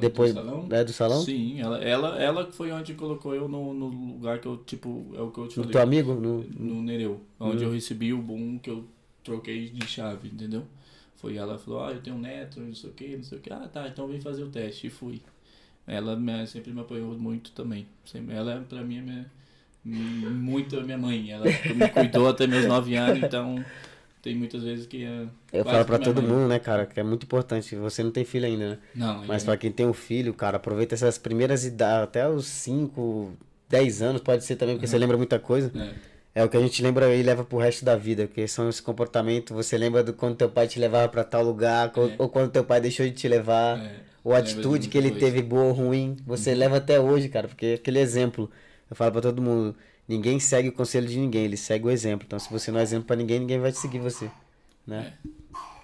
Depois 0.00 0.32
do 0.32 0.40
salão? 0.40 0.68
é, 0.70 0.84
do 0.84 0.92
salão? 0.92 1.22
Sim, 1.22 1.60
ela, 1.60 1.78
ela, 1.78 2.18
ela 2.22 2.52
foi 2.52 2.70
onde 2.72 2.94
colocou 2.94 3.34
eu 3.34 3.48
no, 3.48 3.74
no 3.74 3.88
lugar 3.88 4.40
que 4.40 4.46
eu, 4.46 4.56
tipo, 4.58 5.10
é 5.14 5.20
o 5.20 5.30
que 5.30 5.38
eu 5.38 5.48
te 5.48 5.56
falei. 5.56 5.70
teu 5.70 5.82
amigo? 5.82 6.14
No... 6.14 6.42
no 6.42 6.82
Nereu, 6.82 7.20
onde 7.38 7.64
eu 7.64 7.70
recebi 7.72 8.12
o 8.12 8.22
boom 8.22 8.58
que 8.58 8.70
eu 8.70 8.84
troquei 9.22 9.68
de 9.68 9.86
chave, 9.86 10.28
entendeu? 10.28 10.64
Foi 11.16 11.36
ela 11.36 11.58
falou, 11.58 11.84
ah, 11.84 11.90
eu 11.92 12.00
tenho 12.00 12.16
um 12.16 12.20
neto, 12.20 12.60
não 12.60 12.74
sei 12.74 12.90
o 12.90 12.92
que, 12.92 13.16
não 13.16 13.24
sei 13.24 13.38
o 13.38 13.40
que. 13.40 13.52
Ah, 13.52 13.68
tá, 13.68 13.88
então 13.88 14.06
vem 14.06 14.20
fazer 14.20 14.44
o 14.44 14.48
teste. 14.50 14.86
E 14.86 14.90
fui. 14.90 15.20
Ela 15.86 16.14
me- 16.16 16.46
sempre 16.46 16.72
me 16.72 16.80
apoiou 16.80 17.18
muito 17.18 17.50
também. 17.52 17.86
Sempre, 18.04 18.34
ela, 18.36 18.64
pra 18.68 18.82
mim, 18.82 18.98
é 18.98 19.00
minha, 19.02 19.30
muito 19.84 20.78
a 20.78 20.82
minha 20.82 20.98
mãe. 20.98 21.30
Ela 21.30 21.46
me 21.74 21.88
cuidou 21.90 22.28
até 22.28 22.46
meus 22.46 22.66
nove 22.66 22.94
anos, 22.94 23.20
então 23.22 23.64
tem 24.28 24.36
muitas 24.36 24.62
vezes 24.62 24.86
que 24.86 25.04
é 25.04 25.26
Eu 25.52 25.64
falo 25.64 25.84
minha 25.86 25.98
todo 25.98 26.22
mãe. 26.22 26.30
mundo, 26.30 26.48
né, 26.48 26.58
cara, 26.58 26.84
que 26.86 27.00
é 27.00 27.02
muito 27.02 27.24
importante. 27.24 27.74
Você 27.76 28.02
não 28.02 28.10
tem 28.10 28.24
filho 28.24 28.46
ainda, 28.46 28.70
né? 28.70 28.78
Não, 28.94 29.24
Mas 29.26 29.42
é- 29.42 29.46
pra 29.46 29.56
quem 29.56 29.72
tem 29.72 29.86
um 29.86 29.92
filho, 29.92 30.34
cara, 30.34 30.56
aproveita 30.58 30.94
essas 30.94 31.16
primeiras 31.18 31.64
idades, 31.64 32.04
até 32.04 32.28
os 32.28 32.46
5, 32.46 33.32
10 33.68 34.02
anos, 34.02 34.20
pode 34.20 34.44
ser 34.44 34.56
também, 34.56 34.74
porque 34.76 34.86
você 34.86 34.98
lembra 34.98 35.16
muita 35.16 35.38
coisa. 35.38 35.72
é, 35.74 36.18
É 36.34 36.44
o 36.44 36.48
que 36.48 36.56
a 36.56 36.60
gente 36.60 36.80
lembra 36.82 37.12
e 37.14 37.22
leva 37.22 37.42
pro 37.42 37.58
resto 37.58 37.84
da 37.84 37.96
vida, 37.96 38.26
porque 38.26 38.46
são 38.46 38.68
esse 38.68 38.80
comportamento, 38.80 39.52
você 39.54 39.76
lembra 39.76 40.04
do 40.04 40.12
quando 40.12 40.36
teu 40.36 40.48
pai 40.48 40.68
te 40.68 40.78
levava 40.78 41.08
pra 41.08 41.24
tal 41.24 41.42
lugar, 41.42 41.88
É. 41.96 42.14
ou 42.18 42.28
quando 42.28 42.50
teu 42.52 42.62
pai 42.62 42.80
deixou 42.80 43.04
de 43.06 43.12
te 43.12 43.26
levar, 43.26 43.78
é, 43.78 43.96
ou 44.22 44.32
a 44.34 44.38
atitude 44.38 44.88
que 44.88 44.96
ele 44.96 45.10
coisa. 45.10 45.24
Uhum. 45.26 45.32
teve 45.32 45.42
boa 45.42 45.64
ou 45.64 45.72
ruim, 45.72 46.16
você 46.24 46.54
leva 46.54 46.76
até 46.76 47.00
hoje, 47.00 47.28
cara, 47.28 47.48
porque 47.48 47.66
é 47.66 47.74
aquele 47.74 47.98
exemplo, 47.98 48.48
eu 48.88 48.94
falo 48.94 49.10
pra 49.10 49.20
todo 49.22 49.42
mundo, 49.42 49.74
ninguém 50.08 50.40
segue 50.40 50.68
o 50.68 50.72
conselho 50.72 51.06
de 51.06 51.18
ninguém, 51.18 51.44
ele 51.44 51.56
segue 51.56 51.86
o 51.86 51.90
exemplo. 51.90 52.24
Então 52.26 52.38
se 52.38 52.50
você 52.50 52.70
não 52.70 52.80
é 52.80 52.82
exemplo 52.82 53.06
pra 53.06 53.16
ninguém, 53.16 53.40
ninguém 53.40 53.58
vai 53.60 53.70
te 53.70 53.78
seguir 53.78 53.98
você, 53.98 54.30
né? 54.86 55.12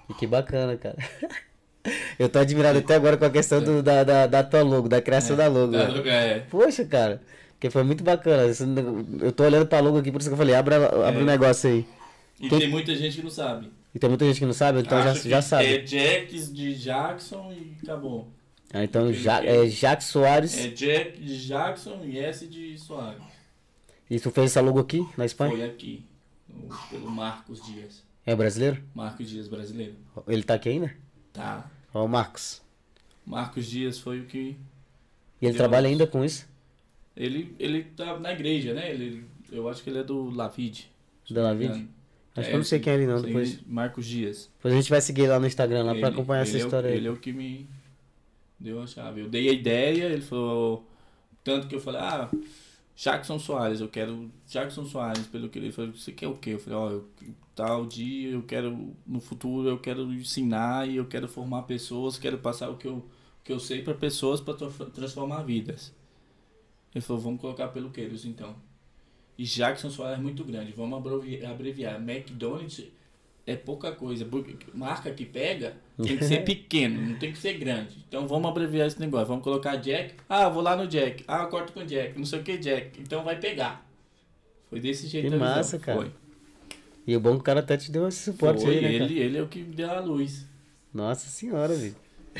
E 0.08 0.14
que 0.14 0.26
bacana, 0.26 0.76
cara. 0.76 0.96
Eu 2.18 2.28
tô 2.30 2.38
admirado 2.38 2.78
até 2.78 2.94
agora 2.94 3.16
com 3.16 3.24
a 3.26 3.30
questão 3.30 3.62
do, 3.62 3.82
da, 3.82 4.02
da, 4.04 4.26
da 4.26 4.42
tua 4.42 4.62
logo, 4.62 4.88
da 4.88 5.02
criação 5.02 5.36
da 5.36 5.46
logo. 5.48 5.72
Tá, 5.72 5.88
né? 5.88 6.08
é, 6.08 6.38
Poxa, 6.40 6.84
cara, 6.84 7.20
que 7.60 7.68
foi 7.68 7.82
muito 7.82 8.02
bacana. 8.02 8.50
Eu 9.20 9.32
tô 9.32 9.44
olhando 9.44 9.66
pra 9.66 9.80
logo 9.80 9.98
aqui, 9.98 10.10
por 10.10 10.20
isso 10.20 10.30
que 10.30 10.34
eu 10.34 10.38
falei, 10.38 10.54
abre, 10.54 10.74
abre 10.76 11.22
um 11.22 11.26
negócio 11.26 11.68
aí. 11.68 11.86
E 12.40 12.48
Quem- 12.48 12.58
tem 12.60 12.70
muita 12.70 12.94
gente 12.94 13.16
que 13.16 13.22
não 13.22 13.30
sabe. 13.30 13.70
E 13.94 13.98
tem 13.98 14.08
muita 14.08 14.24
gente 14.24 14.38
que 14.38 14.46
não 14.46 14.52
sabe, 14.52 14.80
então 14.80 15.00
já, 15.02 15.10
Acha 15.12 15.20
que 15.20 15.28
já 15.30 15.42
sabe. 15.42 15.66
É 15.66 15.78
Jacks 15.78 16.52
de 16.52 16.74
Jackson 16.74 17.52
e 17.52 17.76
acabou. 17.82 18.28
Ah, 18.72 18.82
então 18.82 19.12
ja, 19.12 19.44
é 19.44 19.68
Jacques 19.68 20.08
Soares. 20.08 20.58
É 20.58 20.68
Jack 20.68 21.20
de 21.20 21.46
Jackson 21.46 22.00
e 22.02 22.18
S 22.18 22.46
de 22.48 22.76
Soares. 22.76 23.22
E 24.10 24.20
tu 24.20 24.30
fez 24.30 24.50
essa 24.50 24.60
logo 24.60 24.78
aqui, 24.78 25.06
na 25.16 25.24
Espanha? 25.24 25.52
Foi 25.52 25.64
aqui, 25.64 26.04
pelo 26.90 27.10
Marcos 27.10 27.64
Dias. 27.64 28.04
É 28.26 28.34
brasileiro? 28.34 28.82
Marcos 28.94 29.28
Dias 29.28 29.48
brasileiro. 29.48 29.94
Ele 30.28 30.42
tá 30.42 30.54
aqui 30.54 30.68
ainda? 30.68 30.94
Tá. 31.32 31.70
Ó, 31.92 32.04
o 32.04 32.08
Marcos. 32.08 32.62
Marcos 33.24 33.66
Dias 33.66 33.98
foi 33.98 34.20
o 34.20 34.26
que. 34.26 34.56
E 35.40 35.46
ele 35.46 35.56
trabalha 35.56 35.88
ainda 35.88 36.06
com 36.06 36.24
isso? 36.24 36.46
Ele, 37.16 37.54
ele 37.58 37.84
tá 37.84 38.18
na 38.18 38.32
igreja, 38.32 38.72
né? 38.74 38.90
Ele, 38.90 39.24
eu 39.50 39.68
acho 39.68 39.82
que 39.82 39.90
ele 39.90 39.98
é 39.98 40.02
do 40.04 40.30
Lavide. 40.30 40.90
Da 41.30 41.42
Lavide? 41.42 41.88
Acho 42.36 42.48
que 42.48 42.54
eu 42.54 42.58
não 42.58 42.64
sei 42.64 42.80
quem 42.80 42.92
é 42.92 42.96
ele 42.96 43.06
não, 43.06 43.22
depois. 43.22 43.60
Marcos 43.66 44.06
Dias. 44.06 44.50
Depois 44.56 44.74
a 44.74 44.76
gente 44.76 44.90
vai 44.90 45.00
seguir 45.00 45.28
lá 45.28 45.38
no 45.38 45.46
Instagram 45.46 45.84
lá 45.84 45.92
pra 45.92 46.08
Ele- 46.08 46.08
acompanhar 46.08 46.42
essa 46.42 46.56
é 46.56 46.60
história 46.60 46.90
aí. 46.90 46.96
Ele 46.96 47.06
é 47.06 47.10
o 47.10 47.16
que 47.16 47.32
me 47.32 47.68
deu 48.58 48.82
a 48.82 48.86
chave. 48.86 49.20
Eu 49.20 49.28
dei 49.28 49.48
a 49.48 49.52
ideia, 49.52 50.04
ele 50.06 50.22
falou. 50.22 50.84
Tanto 51.44 51.68
que 51.68 51.74
eu 51.76 51.80
falei, 51.80 52.00
ah, 52.00 52.28
Jackson 52.96 53.38
Soares, 53.38 53.80
eu 53.80 53.88
quero. 53.88 54.30
Jackson 54.46 54.84
Soares, 54.84 55.26
pelo 55.26 55.48
que 55.48 55.58
ele 55.58 55.72
falou, 55.72 55.92
você 55.92 56.12
quer 56.12 56.28
o 56.28 56.36
quê? 56.36 56.50
Eu 56.50 56.58
falei, 56.60 56.78
ó, 56.78 57.00
tal 57.54 57.86
dia 57.86 58.30
eu 58.30 58.42
quero. 58.42 58.94
No 59.06 59.20
futuro 59.20 59.68
eu 59.68 59.78
quero 59.78 60.02
ensinar 60.12 60.88
e 60.88 60.96
eu 60.96 61.06
quero 61.06 61.26
formar 61.28 61.62
pessoas, 61.62 62.18
quero 62.18 62.38
passar 62.38 62.70
o 62.70 62.76
que 62.76 62.86
eu, 62.86 63.04
que 63.42 63.52
eu 63.52 63.58
sei 63.58 63.82
para 63.82 63.94
pessoas 63.94 64.40
para 64.40 64.54
transformar 64.92 65.42
vidas. 65.42 65.92
Ele 66.94 67.02
falou, 67.02 67.20
vamos 67.22 67.40
colocar 67.40 67.68
pelo 67.68 67.90
Queiros 67.90 68.24
então. 68.24 68.54
E 69.36 69.44
Jackson 69.44 69.90
Soares 69.90 70.18
é 70.18 70.22
muito 70.22 70.44
grande, 70.44 70.70
vamos 70.72 70.96
abrevi- 70.96 71.44
abreviar. 71.44 72.00
McDonald's 72.00 72.84
é 73.46 73.56
pouca 73.56 73.92
coisa. 73.92 74.26
Marca 74.72 75.10
que 75.10 75.24
pega 75.24 75.74
tem 76.02 76.16
que 76.16 76.24
ser 76.24 76.44
pequeno, 76.44 77.00
não 77.00 77.18
tem 77.18 77.32
que 77.32 77.38
ser 77.38 77.54
grande. 77.54 78.04
Então 78.08 78.26
vamos 78.26 78.50
abreviar 78.50 78.86
esse 78.86 79.00
negócio. 79.00 79.26
Vamos 79.26 79.44
colocar 79.44 79.76
Jack. 79.76 80.14
Ah, 80.28 80.48
vou 80.48 80.62
lá 80.62 80.76
no 80.76 80.86
Jack. 80.86 81.24
Ah, 81.28 81.42
eu 81.42 81.48
corto 81.48 81.72
com 81.72 81.84
Jack. 81.84 82.18
Não 82.18 82.24
sei 82.24 82.40
o 82.40 82.42
que, 82.42 82.56
Jack. 82.58 83.00
Então 83.00 83.22
vai 83.24 83.38
pegar. 83.38 83.86
Foi 84.70 84.80
desse 84.80 85.06
jeito 85.06 85.28
Que 85.28 85.34
a 85.34 85.38
visão. 85.38 85.56
massa, 85.56 85.78
cara. 85.78 85.98
Foi. 85.98 86.10
E 87.06 87.14
o 87.16 87.20
bom 87.20 87.34
que 87.34 87.40
o 87.40 87.42
cara 87.42 87.60
até 87.60 87.76
te 87.76 87.90
deu 87.90 88.08
esse 88.08 88.32
suporte 88.32 88.64
Foi 88.64 88.78
aí, 88.78 88.82
né, 88.82 88.92
ele, 88.94 89.18
ele 89.18 89.38
é 89.38 89.42
o 89.42 89.46
que 89.46 89.62
deu 89.62 89.90
a 89.90 90.00
luz. 90.00 90.46
Nossa 90.92 91.28
senhora, 91.28 91.74
velho. 91.74 91.94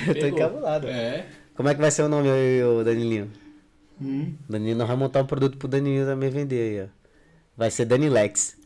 Eu 0.07 0.19
tô 0.19 0.27
encabulado. 0.27 0.89
É. 0.89 1.27
Como 1.55 1.69
é 1.69 1.75
que 1.75 1.81
vai 1.81 1.91
ser 1.91 2.03
o 2.03 2.09
nome 2.09 2.29
aí, 2.31 2.63
ô 2.65 2.83
Danilinho? 2.83 3.31
Hum. 4.01 4.35
Danilo, 4.49 4.79
nós 4.79 4.89
vamos 4.89 5.03
montar 5.03 5.23
um 5.23 5.27
produto 5.27 5.57
pro 5.57 5.69
Danilinho 5.69 6.07
também 6.07 6.31
vender 6.31 6.81
aí, 6.81 6.85
ó. 6.87 6.89
Vai 7.57 7.71
ser 7.71 7.85
Danilex. 7.85 8.57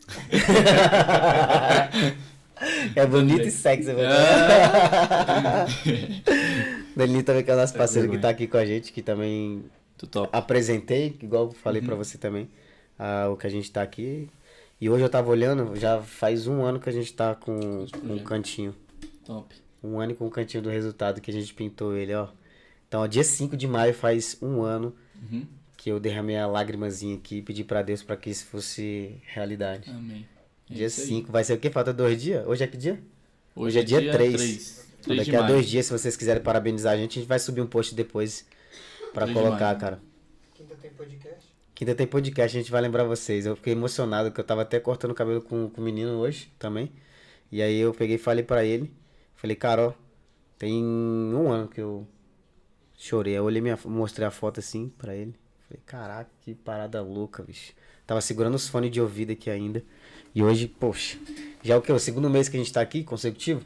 É 2.96 3.06
bonito 3.06 3.46
e 3.46 3.50
sexy, 3.50 3.92
velho. 3.92 4.08
Ah. 4.10 5.66
Danilinho 6.96 7.24
também 7.24 7.44
que 7.44 7.50
é 7.50 7.54
o 7.54 7.56
nosso 7.56 7.74
parceiro 7.74 8.10
que 8.10 8.18
tá 8.18 8.30
aqui 8.30 8.46
com 8.46 8.56
a 8.56 8.64
gente, 8.64 8.92
que 8.92 9.02
também 9.02 9.64
apresentei, 10.32 11.16
igual 11.22 11.46
eu 11.46 11.52
falei 11.52 11.82
pra 11.82 11.94
você 11.94 12.18
também, 12.18 12.48
ah, 12.98 13.28
o 13.30 13.36
que 13.36 13.46
a 13.46 13.50
gente 13.50 13.70
tá 13.70 13.82
aqui. 13.82 14.28
E 14.80 14.88
hoje 14.88 15.02
eu 15.02 15.08
tava 15.08 15.30
olhando, 15.30 15.74
já 15.76 16.00
faz 16.00 16.46
um 16.46 16.62
ano 16.62 16.78
que 16.78 16.88
a 16.88 16.92
gente 16.92 17.12
tá 17.12 17.34
com, 17.34 17.86
com 17.86 18.14
um 18.14 18.18
cantinho. 18.18 18.74
Top. 19.24 19.54
Um 19.82 20.00
ano 20.00 20.12
e 20.12 20.14
com 20.14 20.26
o 20.26 20.30
cantinho 20.30 20.62
do 20.62 20.70
resultado 20.70 21.20
que 21.20 21.30
a 21.30 21.34
gente 21.34 21.52
pintou 21.52 21.96
ele, 21.96 22.14
ó. 22.14 22.28
Então, 22.86 23.02
ó, 23.02 23.06
dia 23.06 23.24
5 23.24 23.56
de 23.56 23.66
maio 23.66 23.92
faz 23.92 24.36
um 24.40 24.62
ano 24.62 24.94
Uhum. 25.30 25.46
Que 25.78 25.88
eu 25.90 26.00
derramei 26.00 26.36
a 26.36 26.46
lágrimazinha 26.46 27.16
aqui 27.16 27.36
e 27.36 27.42
pedi 27.42 27.62
pra 27.62 27.82
Deus 27.82 28.02
pra 28.02 28.16
que 28.16 28.28
isso 28.28 28.44
fosse 28.46 29.16
realidade. 29.24 29.88
Amém. 29.88 30.26
É 30.68 30.74
dia 30.74 30.86
isso 30.88 31.00
aí. 31.02 31.06
5, 31.06 31.30
vai 31.32 31.44
ser 31.44 31.54
o 31.54 31.58
quê? 31.58 31.70
Falta 31.70 31.92
dois 31.94 32.20
dias? 32.20 32.44
Hoje 32.46 32.64
é 32.64 32.66
que 32.66 32.76
dia? 32.76 33.00
Hoje, 33.54 33.78
é 33.78 33.82
dia 33.84 34.12
três. 34.12 34.34
3. 34.34 34.88
Então, 35.00 35.16
daqui 35.16 35.34
a 35.36 35.42
dois 35.42 35.68
dias, 35.68 35.86
se 35.86 35.92
vocês 35.92 36.16
quiserem 36.16 36.42
parabenizar 36.42 36.92
a 36.92 36.96
gente, 36.96 37.12
a 37.18 37.22
gente 37.22 37.28
vai 37.28 37.38
subir 37.38 37.60
um 37.60 37.66
post 37.66 37.94
depois 37.94 38.44
pra 39.14 39.24
Três 39.24 39.28
de 39.28 39.34
colocar, 39.34 39.66
maio. 39.66 39.78
cara. 39.78 40.00
Quinta 40.54 40.74
tem 40.74 40.90
podcast. 40.90 41.48
Quinta 41.74 41.94
tem 41.94 42.06
podcast, 42.08 42.56
a 42.56 42.60
gente 42.60 42.70
vai 42.72 42.82
lembrar 42.82 43.04
vocês. 43.04 43.46
Eu 43.46 43.54
fiquei 43.56 43.72
emocionado, 43.72 44.32
que 44.32 44.40
eu 44.40 44.44
tava 44.44 44.62
até 44.62 44.80
cortando 44.80 45.12
o 45.12 45.14
cabelo 45.14 45.40
com, 45.40 45.70
com 45.70 45.80
o 45.80 45.84
menino 45.84 46.18
hoje 46.18 46.52
também. 46.58 46.90
E 47.52 47.62
aí 47.62 47.78
eu 47.78 47.94
peguei 47.94 48.16
e 48.16 48.18
falei 48.18 48.42
pra 48.44 48.64
ele. 48.64 48.92
Falei, 49.36 49.54
cara, 49.56 49.88
ó, 49.88 49.92
tem 50.58 50.82
um 50.84 51.50
ano 51.50 51.68
que 51.68 51.80
eu 51.80 52.06
chorei. 52.96 53.34
Eu 53.34 53.44
olhei 53.44 53.62
minha, 53.62 53.78
mostrei 53.86 54.26
a 54.26 54.30
foto 54.30 54.58
assim 54.60 54.88
pra 54.98 55.14
ele. 55.14 55.34
Falei, 55.68 55.82
caraca, 55.84 56.30
que 56.40 56.54
parada 56.54 57.02
louca, 57.02 57.42
bicho. 57.42 57.72
Tava 58.06 58.20
segurando 58.20 58.54
os 58.54 58.68
fones 58.68 58.90
de 58.90 59.00
ouvido 59.00 59.32
aqui 59.32 59.50
ainda. 59.50 59.82
E 60.34 60.42
hoje, 60.42 60.66
poxa, 60.66 61.18
já 61.62 61.74
é 61.74 61.76
o 61.76 61.82
que? 61.82 61.92
O 61.92 61.98
segundo 61.98 62.30
mês 62.30 62.48
que 62.48 62.56
a 62.56 62.60
gente 62.60 62.72
tá 62.72 62.80
aqui, 62.80 63.04
consecutivo? 63.04 63.62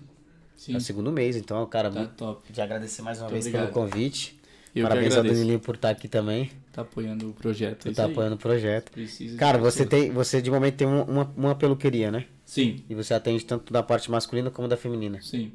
Sim, 0.56 0.74
É 0.74 0.76
o 0.76 0.80
segundo 0.80 1.10
mês, 1.12 1.36
então, 1.36 1.64
cara, 1.66 1.90
tá 1.90 1.98
muito 2.00 2.14
top. 2.14 2.52
de 2.52 2.60
agradecer 2.60 3.02
mais 3.02 3.18
uma 3.18 3.24
Muito 3.28 3.32
vez 3.34 3.46
obrigado. 3.46 3.72
pelo 3.72 3.84
convite. 3.86 4.40
Eu 4.74 4.84
Parabéns 4.88 5.14
ao. 5.16 5.22
Danilinho 5.22 5.60
por 5.60 5.74
estar 5.74 5.90
aqui 5.90 6.08
também. 6.08 6.50
Tá 6.72 6.82
apoiando 6.82 7.28
o 7.30 7.34
projeto. 7.34 7.80
isso 7.80 7.90
estar 7.90 8.04
aí. 8.06 8.12
apoiando 8.12 8.36
o 8.36 8.38
projeto. 8.38 8.90
Precisa 8.90 9.32
de 9.34 9.38
Cara, 9.38 9.58
você 9.58 9.84
tem, 9.84 10.10
você 10.10 10.40
de 10.40 10.50
momento 10.50 10.76
tem 10.76 10.86
uma, 10.86 11.04
uma, 11.04 11.32
uma 11.36 11.54
peluqueria, 11.54 12.10
né? 12.10 12.26
Sim, 12.44 12.82
E 12.88 12.94
você 12.94 13.12
atende 13.14 13.44
tanto 13.44 13.72
da 13.72 13.82
parte 13.82 14.10
masculina 14.10 14.50
como 14.50 14.66
da 14.68 14.76
feminina. 14.76 15.20
sim, 15.20 15.52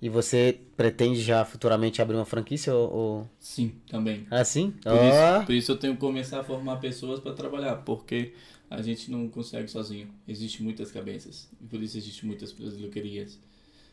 E 0.00 0.08
você 0.08 0.58
pretende 0.76 1.20
já 1.20 1.44
futuramente 1.44 2.00
abrir 2.00 2.16
uma 2.16 2.24
franquia 2.24 2.74
ou... 2.74 3.28
sim, 3.38 3.74
também. 3.86 4.26
assim? 4.30 4.70
Por, 4.82 4.92
Ó, 4.92 4.94
isso, 4.94 5.46
por 5.46 5.54
isso 5.54 5.72
eu 5.72 5.76
tenho 5.76 5.94
que 5.94 6.00
começar 6.00 6.40
a 6.40 6.44
formar 6.44 6.76
pessoas 6.76 7.20
para 7.20 7.34
trabalhar, 7.34 7.76
porque 7.76 8.32
a 8.70 8.80
gente 8.80 9.10
não 9.10 9.28
consegue 9.28 9.68
sozinho. 9.68 10.08
Existem 10.26 10.62
muitas 10.62 10.90
cabeças, 10.90 11.48
e 11.60 11.66
por 11.66 11.82
isso 11.82 11.98
existem 11.98 12.26
muitas 12.26 12.52
peluquerias. 12.52 13.38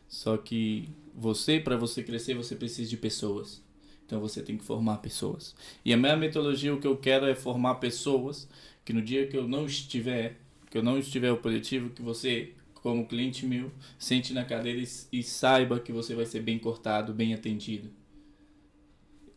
Só 0.08 0.38
que 0.38 0.88
você, 1.14 1.60
para 1.60 1.76
você 1.76 2.02
crescer, 2.02 2.34
você 2.34 2.56
precisa 2.56 2.88
de 2.88 2.96
pessoas. 2.96 3.62
Então 4.06 4.20
você 4.20 4.40
tem 4.40 4.56
que 4.56 4.64
formar 4.64 4.98
pessoas. 4.98 5.54
E 5.84 5.92
a 5.92 5.96
minha 5.96 6.16
metodologia, 6.16 6.74
o 6.74 6.80
que 6.80 6.86
eu 6.86 6.96
quero 6.96 7.26
é 7.26 7.34
formar 7.34 7.74
pessoas 7.74 8.48
que 8.82 8.92
no 8.94 9.02
dia 9.02 9.26
que 9.26 9.36
eu 9.36 9.46
não 9.46 9.66
estiver, 9.66 10.40
que 10.70 10.78
eu 10.78 10.82
não 10.82 10.98
estiver 10.98 11.30
operativo, 11.30 11.90
que 11.90 12.00
você, 12.00 12.54
como 12.88 13.06
cliente 13.06 13.44
meu, 13.44 13.70
sente 13.98 14.32
na 14.32 14.46
cadeira 14.46 14.80
e, 14.80 14.88
e 15.18 15.22
saiba 15.22 15.78
que 15.78 15.92
você 15.92 16.14
vai 16.14 16.24
ser 16.24 16.40
bem 16.40 16.58
cortado, 16.58 17.12
bem 17.12 17.34
atendido. 17.34 17.90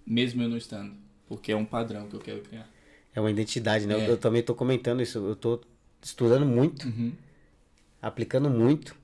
Mesmo 0.05 0.41
eu 0.41 0.47
não 0.47 0.55
estando. 0.55 0.93
Porque 1.27 1.51
é 1.51 1.55
um 1.55 1.65
padrão 1.65 2.07
que 2.07 2.15
eu 2.15 2.19
quero 2.21 2.39
criar. 2.41 2.65
é 3.13 3.19
uma 3.19 3.29
identidade, 3.29 3.85
né? 3.85 3.93
Eu- 3.95 3.99
É. 3.99 4.09
Eu, 4.11 4.17
também 4.17 4.41
tô 4.41 4.55
comentando 4.55 5.01
isso. 5.01 5.17
Eu 5.17 5.35
tô 5.35 5.59
estudando 6.01 6.45
muito, 6.45 6.87
Uhum. 6.87 7.11
aplicando 8.01 8.49
muito. 8.49 8.95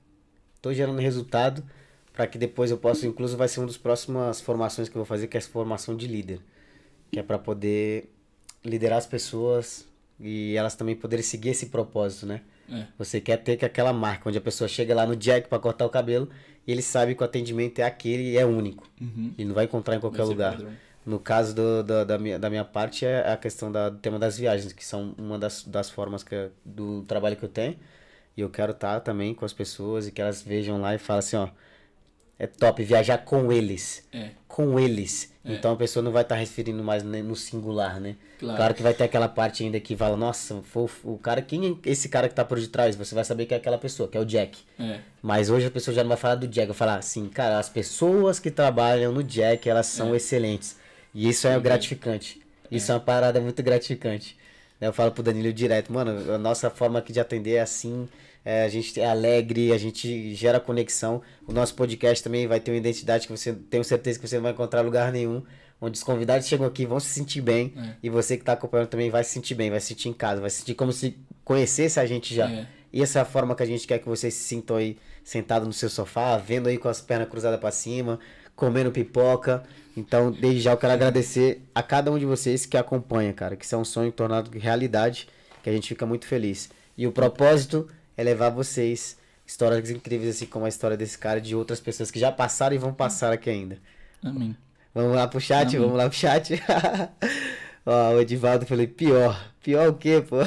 Tô 0.62 0.72
gerando 0.72 0.98
resultado 0.98 1.62
para 2.14 2.26
que 2.26 2.38
depois 2.38 2.70
eu 2.70 2.78
possa... 2.78 3.06
Inclusive 3.06 3.36
vai 3.36 3.48
ser 3.48 3.60
uma 3.60 3.66
das 3.66 3.76
próximas 3.76 4.40
formações 4.40 4.88
que 4.88 4.96
eu 4.96 5.00
vou 5.00 5.04
fazer, 5.06 5.26
que 5.28 5.36
é 5.36 5.40
a 5.40 5.42
formação 5.42 5.94
de 5.94 6.06
líder. 6.06 6.40
Que 7.12 7.18
é 7.18 7.22
para 7.22 7.38
poder 7.38 8.10
liderar 8.64 8.96
as 8.96 9.06
pessoas 9.06 9.86
e 10.18 10.54
elas 10.56 10.74
também 10.74 10.96
poderem 10.96 11.22
seguir 11.22 11.50
esse 11.50 11.66
propósito, 11.66 12.24
né? 12.24 12.40
É. 12.70 12.84
Você 12.98 13.20
quer 13.20 13.38
ter 13.38 13.56
que 13.56 13.64
aquela 13.64 13.92
marca 13.92 14.28
onde 14.28 14.38
a 14.38 14.40
pessoa 14.40 14.68
chega 14.68 14.94
lá 14.94 15.06
no 15.06 15.16
Jack 15.16 15.48
para 15.48 15.58
cortar 15.58 15.86
o 15.86 15.90
cabelo 15.90 16.28
e 16.66 16.72
ele 16.72 16.82
sabe 16.82 17.14
que 17.14 17.22
o 17.22 17.24
atendimento 17.24 17.78
é 17.78 17.84
aquele 17.84 18.32
e 18.32 18.38
é 18.38 18.44
único. 18.44 18.86
Uhum. 19.00 19.32
Ele 19.38 19.48
não 19.48 19.54
vai 19.54 19.64
encontrar 19.64 19.96
em 19.96 20.00
qualquer 20.00 20.22
lugar. 20.24 20.58
No 21.06 21.18
caso 21.18 21.54
do, 21.54 21.82
da, 21.82 22.04
da, 22.04 22.18
minha, 22.18 22.38
da 22.38 22.50
minha 22.50 22.64
parte 22.64 23.06
é 23.06 23.32
a 23.32 23.36
questão 23.36 23.72
da, 23.72 23.88
do 23.88 23.98
tema 23.98 24.18
das 24.18 24.36
viagens, 24.36 24.72
que 24.74 24.84
são 24.84 25.14
uma 25.16 25.38
das, 25.38 25.64
das 25.64 25.88
formas 25.88 26.22
que, 26.22 26.34
eu- 26.34 26.50
do 26.64 27.02
trabalho 27.04 27.36
que 27.36 27.44
eu 27.44 27.48
tenho. 27.48 27.78
E 28.36 28.40
eu 28.42 28.50
quero 28.50 28.72
estar 28.72 29.00
também 29.00 29.34
com 29.34 29.44
as 29.44 29.52
pessoas 29.52 30.06
e 30.06 30.12
que 30.12 30.20
elas 30.20 30.42
vejam 30.42 30.80
lá 30.80 30.94
e 30.94 30.98
falem 30.98 31.18
assim, 31.20 31.36
ó. 31.36 31.48
É 32.38 32.46
top 32.46 32.82
viajar 32.84 33.18
com 33.18 33.50
eles. 33.52 34.04
É, 34.12 34.30
Com 34.46 34.78
eles. 34.78 35.32
É. 35.44 35.54
Então 35.54 35.72
a 35.72 35.76
pessoa 35.76 36.02
não 36.02 36.12
vai 36.12 36.22
estar 36.22 36.36
referindo 36.36 36.82
mais 36.84 37.02
no 37.02 37.34
singular, 37.34 37.98
né? 38.00 38.16
Claro. 38.38 38.56
Claro 38.56 38.74
que 38.74 38.82
vai 38.82 38.94
ter 38.94 39.04
aquela 39.04 39.28
parte 39.28 39.64
ainda 39.64 39.80
que 39.80 39.96
fala, 39.96 40.16
nossa, 40.16 40.60
foi 40.62 40.86
o- 41.04 41.18
cara, 41.18 41.42
quem 41.42 41.80
é 41.84 41.90
esse 41.90 42.08
cara 42.08 42.28
que 42.28 42.34
tá 42.34 42.44
por 42.44 42.60
detrás? 42.60 42.94
Você 42.94 43.14
vai 43.14 43.24
saber 43.24 43.46
que 43.46 43.54
é 43.54 43.56
aquela 43.56 43.78
pessoa, 43.78 44.08
que 44.08 44.16
é 44.16 44.20
o 44.20 44.24
Jack. 44.24 44.58
é, 44.78 45.00
Mas 45.22 45.50
hoje 45.50 45.66
a 45.66 45.70
pessoa 45.70 45.94
já 45.94 46.02
não 46.04 46.08
vai 46.08 46.16
falar 46.18 46.36
do 46.36 46.46
Jack, 46.46 46.68
vai 46.68 46.76
falar 46.76 46.96
assim, 46.96 47.28
cara, 47.28 47.58
as 47.58 47.68
pessoas 47.68 48.38
que 48.38 48.50
trabalham 48.50 49.10
no 49.12 49.22
Jack, 49.24 49.68
elas 49.68 49.86
são 49.86 50.14
excelentes. 50.14 50.76
E 51.14 51.28
isso 51.28 51.48
é 51.48 51.58
gratificante. 51.58 52.40
Isso 52.70 52.92
é. 52.92 52.94
uma 52.94 53.00
parada 53.00 53.40
muito 53.40 53.62
gratificante. 53.62 54.36
Eu 54.80 54.92
falo 54.92 55.10
pro 55.10 55.22
Danilo 55.24 55.52
direto, 55.52 55.92
mano, 55.92 56.32
a 56.32 56.38
nossa 56.38 56.70
forma 56.70 57.00
aqui 57.00 57.12
de 57.12 57.18
atender 57.18 57.54
é 57.54 57.60
assim, 57.60 58.08
é, 58.44 58.64
a 58.64 58.68
gente 58.68 58.98
é 59.00 59.06
alegre, 59.06 59.72
a 59.72 59.78
gente 59.78 60.34
gera 60.34 60.58
conexão. 60.58 61.20
O 61.46 61.52
nosso 61.52 61.74
podcast 61.74 62.22
também 62.22 62.46
vai 62.46 62.60
ter 62.60 62.70
uma 62.70 62.76
identidade 62.78 63.26
que 63.26 63.32
você 63.36 63.52
tenho 63.52 63.84
certeza 63.84 64.18
que 64.18 64.26
você 64.26 64.36
não 64.36 64.42
vai 64.42 64.52
encontrar 64.52 64.80
lugar 64.80 65.12
nenhum. 65.12 65.42
Onde 65.80 65.96
os 65.96 66.02
convidados 66.02 66.46
chegam 66.46 66.66
aqui 66.66 66.84
vão 66.84 66.98
se 66.98 67.08
sentir 67.08 67.40
bem. 67.40 67.72
É. 67.76 67.94
E 68.02 68.10
você 68.10 68.36
que 68.36 68.44
tá 68.44 68.52
acompanhando 68.54 68.88
também 68.88 69.10
vai 69.10 69.22
se 69.22 69.30
sentir 69.30 69.54
bem, 69.54 69.70
vai 69.70 69.80
se 69.80 69.88
sentir 69.88 70.08
em 70.08 70.12
casa, 70.12 70.40
vai 70.40 70.50
se 70.50 70.58
sentir 70.58 70.74
como 70.74 70.92
se 70.92 71.16
conhecesse 71.44 72.00
a 72.00 72.06
gente 72.06 72.34
já. 72.34 72.50
É. 72.50 72.66
E 72.92 73.02
essa 73.02 73.18
é 73.18 73.22
a 73.22 73.24
forma 73.24 73.54
que 73.54 73.62
a 73.62 73.66
gente 73.66 73.86
quer 73.86 73.98
que 73.98 74.08
vocês 74.08 74.34
se 74.34 74.44
sintam 74.44 74.76
aí 74.76 74.96
sentado 75.22 75.66
no 75.66 75.72
seu 75.72 75.88
sofá, 75.88 76.36
vendo 76.38 76.68
aí 76.68 76.78
com 76.78 76.88
as 76.88 77.00
pernas 77.00 77.28
cruzadas 77.28 77.60
para 77.60 77.70
cima, 77.70 78.18
comendo 78.56 78.90
pipoca. 78.90 79.62
Então, 79.96 80.30
desde 80.30 80.60
já 80.60 80.72
eu 80.72 80.76
quero 80.76 80.92
agradecer 80.92 81.62
a 81.74 81.82
cada 81.82 82.10
um 82.10 82.18
de 82.18 82.24
vocês 82.24 82.64
que 82.64 82.76
acompanha, 82.76 83.32
cara, 83.32 83.56
que 83.56 83.64
isso 83.64 83.74
é 83.74 83.78
um 83.78 83.84
sonho 83.84 84.10
tornado 84.10 84.50
realidade, 84.56 85.28
que 85.62 85.68
a 85.68 85.72
gente 85.72 85.88
fica 85.88 86.06
muito 86.06 86.26
feliz. 86.26 86.70
E 86.96 87.06
o 87.06 87.12
propósito 87.12 87.88
é 88.18 88.22
levar 88.24 88.50
vocês 88.50 89.16
histórias 89.46 89.88
incríveis 89.88 90.36
assim 90.36 90.44
como 90.44 90.66
a 90.66 90.68
história 90.68 90.96
desse 90.96 91.16
cara 91.16 91.38
e 91.38 91.40
de 91.42 91.54
outras 91.54 91.80
pessoas 91.80 92.10
que 92.10 92.18
já 92.18 92.30
passaram 92.30 92.74
e 92.74 92.78
vão 92.78 92.92
passar 92.92 93.32
aqui 93.32 93.48
ainda. 93.48 93.78
amém. 94.22 94.54
Vamos 94.92 95.14
lá 95.14 95.28
pro 95.28 95.40
chat, 95.40 95.68
Amém. 95.68 95.80
vamos 95.80 95.96
lá 95.96 96.08
pro 96.08 96.18
chat. 96.18 96.60
Ó, 97.86 98.14
o 98.14 98.20
Edivaldo 98.20 98.66
falei, 98.66 98.86
pior. 98.88 99.52
Pior 99.62 99.88
o 99.88 99.94
quê, 99.94 100.20
pô? 100.26 100.38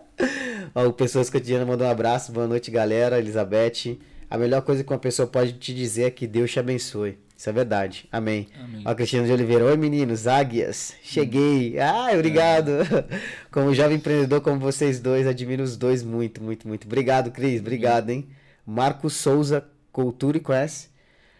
Ó, 0.74 0.86
o 0.86 0.92
Pessoas 0.92 1.28
Cotidianas 1.28 1.68
mandou 1.68 1.86
um 1.86 1.90
abraço. 1.90 2.32
Boa 2.32 2.46
noite, 2.46 2.70
galera. 2.70 3.18
Elizabeth. 3.18 3.98
A 4.30 4.38
melhor 4.38 4.62
coisa 4.62 4.82
que 4.82 4.90
uma 4.90 4.98
pessoa 4.98 5.28
pode 5.28 5.52
te 5.54 5.74
dizer 5.74 6.04
é 6.04 6.10
que 6.10 6.26
Deus 6.26 6.50
te 6.50 6.58
abençoe. 6.58 7.18
Isso 7.42 7.50
é 7.50 7.52
verdade. 7.52 8.08
Amém. 8.12 8.46
Amém. 8.56 8.84
Ó, 8.84 8.94
Cristiano 8.94 9.26
de 9.26 9.32
Oliveira. 9.32 9.64
Oi, 9.64 9.76
meninos. 9.76 10.28
Águias. 10.28 10.94
Cheguei. 11.02 11.76
Ah, 11.76 12.10
obrigado. 12.14 12.70
Como 13.50 13.74
jovem 13.74 13.96
empreendedor 13.96 14.40
como 14.40 14.60
vocês 14.60 15.00
dois, 15.00 15.26
admiro 15.26 15.60
os 15.60 15.76
dois 15.76 16.04
muito, 16.04 16.40
muito, 16.40 16.68
muito. 16.68 16.84
Obrigado, 16.86 17.32
Cris. 17.32 17.60
Obrigado, 17.60 18.10
hein? 18.10 18.28
Marcos 18.64 19.14
Souza, 19.14 19.66
Cultura 19.90 20.36
e 20.36 20.40
conhece? 20.40 20.88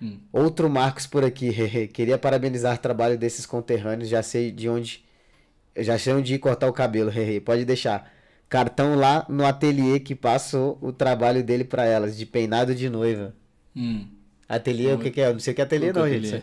Hum. 0.02 0.18
Outro 0.32 0.68
Marcos 0.68 1.06
por 1.06 1.24
aqui. 1.24 1.54
Queria 1.94 2.18
parabenizar 2.18 2.74
o 2.74 2.78
trabalho 2.78 3.16
desses 3.16 3.46
conterrâneos. 3.46 4.08
Já 4.08 4.24
sei 4.24 4.50
de 4.50 4.68
onde. 4.68 5.04
Já 5.76 5.96
sei 6.00 6.14
onde 6.14 6.34
ir 6.34 6.40
cortar 6.40 6.66
o 6.66 6.72
cabelo. 6.72 7.12
Pode 7.44 7.64
deixar. 7.64 8.12
Cartão 8.48 8.96
lá 8.96 9.24
no 9.28 9.46
ateliê 9.46 10.00
que 10.00 10.16
passou 10.16 10.76
o 10.82 10.92
trabalho 10.92 11.44
dele 11.44 11.62
pra 11.62 11.84
elas, 11.84 12.18
de 12.18 12.26
peinado 12.26 12.74
de 12.74 12.90
noiva. 12.90 13.32
Hum. 13.76 14.04
Ateliê, 14.56 14.92
o 14.92 14.98
que, 14.98 15.10
que 15.10 15.20
é? 15.20 15.32
Não 15.32 15.40
sei 15.40 15.52
o 15.52 15.54
que 15.56 15.60
é 15.62 15.64
ateliê, 15.64 15.92
não, 15.92 16.04
é 16.04 16.10
gente. 16.12 16.26
ateliê? 16.26 16.42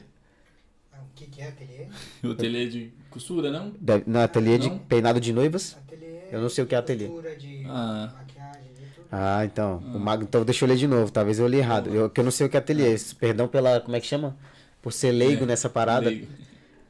Ah, 0.94 0.98
O 1.02 1.14
que, 1.16 1.26
que 1.28 1.42
é 1.42 1.48
ateliê? 1.48 1.88
O 2.24 2.32
ateliê 2.32 2.68
de 2.68 2.92
costura, 3.10 3.52
não? 3.52 3.72
Deve- 3.80 4.04
No 4.08 4.20
ateliê 4.20 4.58
de 4.58 4.70
Não? 4.70 4.80
peinado 4.80 5.20
de 5.20 5.32
noivas? 5.32 5.78
Ateliê 5.86 6.22
Eu 6.32 6.42
não 6.42 6.50
sei 6.50 6.64
o 6.64 6.68
que 6.68 6.76
é 6.76 6.78
ateliê. 6.78 7.08
costura, 7.08 7.36
de 7.36 7.64
Ah. 7.68 8.14
maquiagem, 8.18 8.64
de 8.74 8.86
tudo. 8.96 9.08
Ah, 9.12 9.46
então. 9.46 9.78
O 9.78 10.00
mago, 10.00 10.24
então 10.24 10.44
deixa 10.44 10.66
eu 10.66 10.70
ler 10.70 10.78
de 10.78 10.88
novo, 10.88 11.12
talvez 11.12 11.40
eu 11.40 11.48
li 11.48 11.58
errado. 11.58 11.94
Eu, 11.94 12.10
que 12.10 12.20
eu 12.20 12.24
não 12.24 12.32
sei 12.32 12.48
o 12.48 12.50
que 12.50 12.58
é 12.58 12.60
ateliê. 12.60 12.96
Perdão 13.20 13.48
pela. 13.48 13.80
Como 13.80 13.96
é 13.96 14.00
que 14.00 14.08
chama? 14.08 14.36
Por 14.82 14.92
ser 14.94 15.12
leigo 15.12 15.44
É, 15.44 15.48
nessa 15.48 15.70
parada. 15.70 16.10
Leigo. 16.10 16.28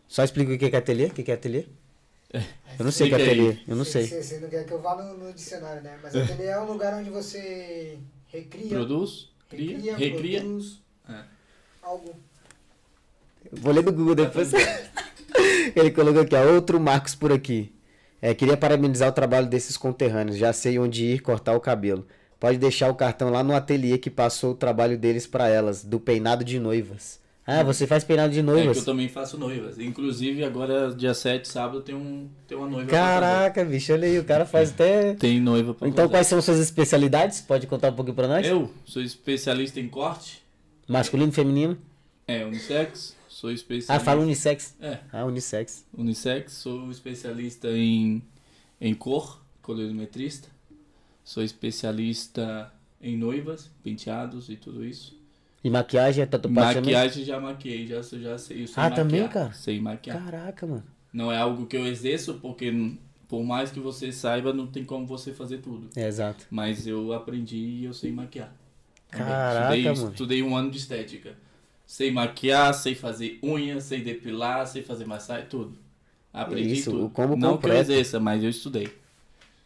Só 0.07 0.23
explica 0.23 0.53
o 0.53 0.57
que 0.57 0.65
é 0.75 0.77
ateliê? 0.79 1.07
O 1.07 1.11
que 1.11 1.29
é 1.31 1.33
ateliê? 1.35 1.65
Eu 2.77 2.85
não 2.85 2.91
sei 2.91 3.07
o 3.07 3.09
que 3.09 3.15
é 3.15 3.23
ateliê. 3.25 3.57
Eu 3.67 3.75
não 3.75 3.83
sei. 3.85 4.05
Você, 4.07 4.23
você 4.23 4.39
não 4.39 4.49
quer 4.49 4.65
que 4.65 4.71
eu 4.71 4.81
vá 4.81 4.95
no, 4.95 5.17
no 5.17 5.33
dicionário, 5.33 5.81
né? 5.81 5.97
Mas 6.01 6.15
ateliê 6.15 6.47
é 6.47 6.59
um 6.59 6.65
lugar 6.71 6.93
onde 6.93 7.09
você 7.09 7.97
recria, 8.27 8.69
Produz, 8.69 9.29
cria, 9.49 9.77
recria, 9.77 9.95
recria. 9.97 10.39
produz 10.41 10.79
É. 11.09 11.21
algo. 11.83 12.15
Vou 13.51 13.73
ler 13.73 13.83
do 13.83 13.91
Google 13.91 14.15
depois. 14.15 14.51
Ele 15.75 15.91
colocou 15.91 16.21
aqui, 16.21 16.35
ó, 16.35 16.53
outro 16.53 16.79
Marcos 16.79 17.15
por 17.15 17.31
aqui. 17.31 17.73
É, 18.21 18.33
queria 18.33 18.57
parabenizar 18.57 19.09
o 19.09 19.13
trabalho 19.13 19.47
desses 19.47 19.77
conterrâneos. 19.77 20.37
Já 20.37 20.51
sei 20.51 20.77
onde 20.77 21.05
ir 21.05 21.19
cortar 21.21 21.55
o 21.55 21.59
cabelo. 21.59 22.05
Pode 22.39 22.57
deixar 22.57 22.89
o 22.89 22.95
cartão 22.95 23.29
lá 23.29 23.43
no 23.43 23.55
ateliê 23.55 23.97
que 23.97 24.09
passou 24.09 24.51
o 24.51 24.55
trabalho 24.55 24.97
deles 24.97 25.25
pra 25.27 25.47
elas, 25.47 25.83
do 25.83 25.99
peinado 25.99 26.43
de 26.43 26.59
noivas. 26.59 27.19
Ah, 27.45 27.63
você 27.63 27.87
faz 27.87 28.03
peinado 28.03 28.31
de 28.31 28.39
É 28.39 28.41
que 28.41 28.45
noivas? 28.45 28.77
eu 28.77 28.85
também 28.85 29.09
faço 29.09 29.37
noivas. 29.37 29.79
Inclusive, 29.79 30.43
agora, 30.43 30.93
dia 30.93 31.13
7, 31.15 31.47
sábado, 31.47 31.81
tem, 31.81 31.95
um, 31.95 32.29
tem 32.47 32.55
uma 32.57 32.67
noiva. 32.67 32.89
Caraca, 32.91 33.65
bicho, 33.65 33.91
olha 33.91 34.07
aí, 34.07 34.19
o 34.19 34.23
cara 34.23 34.45
faz 34.45 34.69
até. 34.69 35.15
Tem 35.15 35.41
noiva 35.41 35.73
pra 35.73 35.87
Então, 35.87 36.03
fazer. 36.05 36.11
quais 36.13 36.27
são 36.27 36.41
suas 36.41 36.59
especialidades? 36.59 37.41
Pode 37.41 37.65
contar 37.65 37.89
um 37.89 37.95
pouquinho 37.95 38.15
pra 38.15 38.27
nós? 38.27 38.45
Eu 38.45 38.69
sou 38.85 39.01
especialista 39.01 39.79
em 39.79 39.87
corte. 39.89 40.43
Masculino, 40.89 41.31
feminino? 41.31 41.77
É, 42.27 42.43
unissex. 42.45 43.15
Sou 43.27 43.51
especialista... 43.51 43.93
Ah, 43.93 43.99
fala 43.99 44.21
unissex. 44.21 44.75
É, 44.81 44.99
Ah, 45.13 45.23
unissex. 45.25 45.85
unissex. 45.95 46.51
Sou 46.53 46.89
especialista 46.89 47.69
em, 47.69 48.21
em 48.81 48.93
cor, 48.95 49.39
colorimetrista. 49.61 50.49
Sou 51.23 51.43
especialista 51.43 52.73
em 53.01 53.15
noivas, 53.15 53.69
penteados 53.83 54.49
e 54.49 54.55
tudo 54.55 54.83
isso. 54.83 55.17
E 55.63 55.69
maquiagem, 55.69 56.23
é 56.23 56.25
tatuagem? 56.25 56.81
Maquiagem 56.81 57.23
já 57.23 57.39
maquiei, 57.39 57.85
já, 57.85 58.01
já 58.01 58.37
sei. 58.37 58.63
Eu 58.63 58.67
sei 58.67 58.73
Ah, 58.77 58.89
maquiar, 58.89 58.95
também, 58.95 59.27
cara? 59.27 59.53
Sei 59.53 59.79
maquiar. 59.79 60.23
Caraca, 60.23 60.65
mano. 60.65 60.83
Não 61.13 61.31
é 61.31 61.37
algo 61.37 61.65
que 61.65 61.77
eu 61.77 61.85
exerço, 61.85 62.35
porque 62.35 62.71
por 63.27 63.43
mais 63.43 63.71
que 63.71 63.79
você 63.79 64.11
saiba, 64.11 64.51
não 64.51 64.65
tem 64.67 64.83
como 64.83 65.05
você 65.05 65.33
fazer 65.33 65.59
tudo. 65.59 65.89
É, 65.95 66.07
exato. 66.07 66.45
Mas 66.49 66.87
eu 66.87 67.13
aprendi 67.13 67.57
e 67.57 67.85
eu 67.85 67.93
sei 67.93 68.11
maquiar. 68.11 68.53
Caraca, 69.09 69.75
estudei, 69.75 69.93
mano. 69.95 70.11
Estudei 70.11 70.43
um 70.43 70.55
ano 70.55 70.71
de 70.71 70.77
estética. 70.77 71.33
Sei 71.85 72.11
maquiar, 72.11 72.73
sei 72.73 72.93
fazer 72.93 73.39
unha, 73.43 73.81
sei 73.81 74.01
depilar, 74.01 74.67
sei 74.67 74.83
fazer 74.83 75.05
massagem, 75.05 75.47
tudo. 75.49 75.75
Aprendi 76.31 76.73
Isso, 76.73 76.91
tudo. 76.91 77.05
o 77.05 77.09
combo 77.09 77.35
Não 77.35 77.39
que 77.39 77.45
eu 77.45 77.51
completo. 77.53 77.91
exerça, 77.91 78.19
mas 78.19 78.43
eu 78.43 78.49
estudei. 78.49 78.87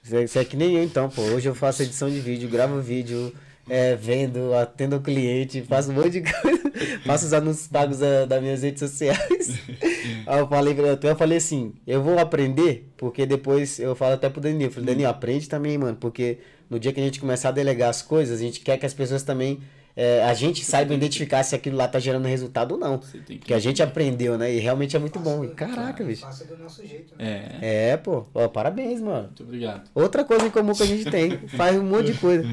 Você 0.02 0.28
você 0.28 0.40
é 0.40 0.46
que 0.46 0.56
nem 0.56 0.76
eu 0.78 0.84
então, 0.84 1.10
pô. 1.10 1.22
Hoje 1.22 1.48
eu 1.50 1.56
faço 1.56 1.84
edição 1.84 2.10
de 2.10 2.20
vídeo, 2.20 2.50
gravo 2.50 2.82
vídeo, 2.82 3.34
é, 3.70 3.96
vendo, 3.96 4.54
atendo 4.54 4.98
o 4.98 5.02
cliente, 5.02 5.62
faço 5.62 5.92
um 5.92 5.96
monte 5.96 6.22
de 6.22 6.22
coisa. 6.22 6.64
faço 7.06 7.26
os 7.26 7.34
anúncios 7.34 7.68
pagos 7.68 8.00
da, 8.00 8.26
das 8.26 8.42
minhas 8.42 8.62
redes 8.64 8.80
sociais. 8.80 9.60
Aí 10.28 10.40
eu 10.40 10.48
falei, 10.48 10.76
eu 11.02 11.16
falei 11.16 11.38
assim, 11.38 11.74
eu 11.88 12.02
vou 12.02 12.20
aprender, 12.20 12.90
porque 12.98 13.26
depois 13.26 13.80
eu 13.80 13.96
falo 13.96 14.14
até 14.14 14.30
pro 14.30 14.42
Danilo, 14.42 14.64
eu 14.66 14.72
falei, 14.72 14.88
Danilo, 14.88 15.10
aprende 15.10 15.48
também, 15.48 15.78
mano, 15.78 15.98
porque 16.00 16.40
no 16.70 16.80
dia 16.80 16.92
que 16.92 17.00
a 17.00 17.04
gente 17.04 17.20
começar 17.20 17.50
a 17.50 17.52
delegar 17.52 17.90
as 17.90 18.02
coisas, 18.02 18.40
a 18.40 18.42
gente 18.44 18.60
quer 18.60 18.78
que 18.78 18.86
as 18.86 18.94
pessoas 18.94 19.24
também, 19.24 19.60
é, 19.96 20.24
a 20.24 20.34
gente 20.34 20.66
saiba 20.66 20.94
identificar 20.94 21.44
se 21.44 21.54
aquilo 21.54 21.78
lá 21.78 21.88
tá 21.88 22.00
gerando 22.00 22.26
resultado 22.28 22.72
ou 22.74 22.78
não. 22.80 22.98
Que. 22.98 23.38
Porque 23.38 23.54
a 23.54 23.60
gente 23.60 23.84
aprendeu, 23.84 24.38
né? 24.40 24.52
E 24.52 24.58
realmente 24.60 24.96
é 24.96 25.00
muito 25.00 25.20
bom. 25.20 25.42
Do- 25.46 25.54
caraca, 25.54 26.04
bicho. 26.04 26.22
Faça 26.24 26.46
do 26.46 26.58
nosso 26.58 26.86
jeito, 26.86 27.14
né? 27.18 27.60
É, 27.62 27.90
É, 27.92 27.98
pô. 27.98 28.26
Ó, 28.34 28.48
parabéns, 28.48 29.00
mano. 29.00 29.28
muito 29.28 29.44
obrigado. 29.44 29.90
Outra 29.94 30.24
coisa 30.24 30.48
em 30.48 30.50
comum 30.50 30.74
que 30.74 30.82
a 30.82 30.88
gente 30.88 31.10
tem. 31.12 31.38
Faz 31.50 31.78
um 31.78 31.84
monte 31.84 32.12
de 32.12 32.14
coisa. 32.16 32.44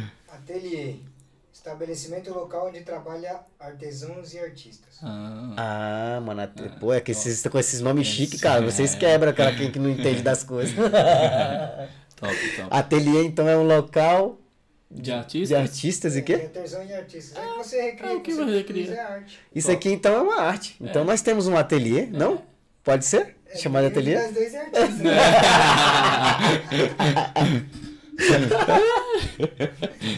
Ateliê. 0.55 0.95
Estabelecimento 1.53 2.33
local 2.33 2.69
onde 2.69 2.81
trabalha 2.81 3.41
artesãos 3.59 4.33
e 4.33 4.39
artistas. 4.39 4.99
Ah, 5.03 5.55
Ah, 6.17 6.21
mano, 6.25 6.41
até- 6.43 6.69
pô, 6.81 6.93
é 6.93 7.01
que 7.01 7.11
esses, 7.13 7.43
com 7.47 7.59
esses 7.59 7.81
nomes 7.81 8.09
É, 8.09 8.11
chiques, 8.11 8.41
cara, 8.41 8.63
vocês 8.63 8.95
é. 8.95 8.99
quebram, 8.99 9.33
cara, 9.33 9.55
quem 9.55 9.71
que 9.71 9.79
não 9.79 9.91
entende 9.91 10.23
das 10.23 10.43
coisas. 10.43 10.75
top, 12.17 12.35
top. 12.57 12.69
Ateliê, 12.71 13.25
então, 13.25 13.47
é 13.49 13.57
um 13.57 13.65
local 13.67 14.39
De 14.91 15.03
de 15.03 15.13
artista? 15.13 15.59
artistas 15.59 16.17
e 16.17 16.21
É, 16.21 16.23
quê? 16.23 16.35
artesão 16.35 16.85
e 16.85 16.93
artistas. 16.95 17.37
É 17.37 17.47
que 17.47 17.55
você 17.59 17.83
recria, 17.83 18.11
é 18.11 18.15
o 18.17 18.21
que 18.21 18.33
você 18.33 18.45
recria. 18.57 18.95
é 18.95 19.01
arte. 19.01 19.39
Isso 19.55 19.71
aqui, 19.71 19.91
então, 19.91 20.15
é 20.15 20.21
uma 20.23 20.41
arte. 20.41 20.77
Então, 20.81 21.05
nós 21.05 21.21
temos 21.21 21.47
um 21.47 21.57
ateliê, 21.57 22.07
não? 22.07 22.43
Pode 22.83 23.05
ser? 23.05 23.37
É, 23.47 23.57
Chamado 23.59 23.87
ateliê? 23.89 24.15
das 24.15 24.33
dois 24.33 24.55
é 24.55 24.59
artista. 24.65 25.03
Né? 29.39 29.71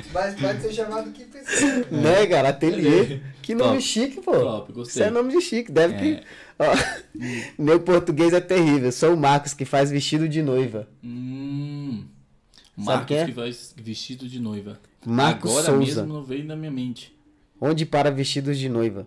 Mas 0.12 0.34
pode 0.40 0.62
ser 0.62 0.72
chamado 0.72 1.10
o 1.10 1.12
que 1.12 1.24
precisa. 1.24 1.86
Né, 1.90 2.26
cara? 2.26 2.48
Ateliê. 2.50 3.20
Que 3.42 3.54
nome 3.54 3.70
Top. 3.78 3.82
chique, 3.82 4.20
pô. 4.20 4.32
Top, 4.32 4.72
gostei. 4.72 5.02
Isso 5.02 5.08
é 5.08 5.10
nome 5.10 5.32
de 5.32 5.40
chique. 5.40 5.70
Deve 5.72 5.94
É. 5.94 5.98
que. 5.98 6.26
Ó, 6.58 6.64
meu 7.62 7.80
português 7.80 8.32
é 8.32 8.40
terrível. 8.40 8.92
Sou 8.92 9.14
o 9.14 9.16
Marcos 9.16 9.52
que 9.54 9.64
faz 9.64 9.90
vestido 9.90 10.28
de 10.28 10.42
noiva. 10.42 10.88
Hum. 11.02 12.04
Marcos 12.76 13.06
quem 13.06 13.18
é? 13.18 13.24
que 13.26 13.32
faz 13.32 13.74
vestido 13.76 14.28
de 14.28 14.38
noiva. 14.40 14.80
Marcos 15.04 15.50
Agora 15.50 15.66
Souza. 15.66 16.02
mesmo 16.02 16.14
não 16.14 16.22
veio 16.24 16.44
na 16.44 16.54
minha 16.56 16.70
mente. 16.70 17.14
Onde 17.60 17.84
para 17.84 18.10
vestidos 18.10 18.58
de 18.58 18.68
noiva? 18.68 19.06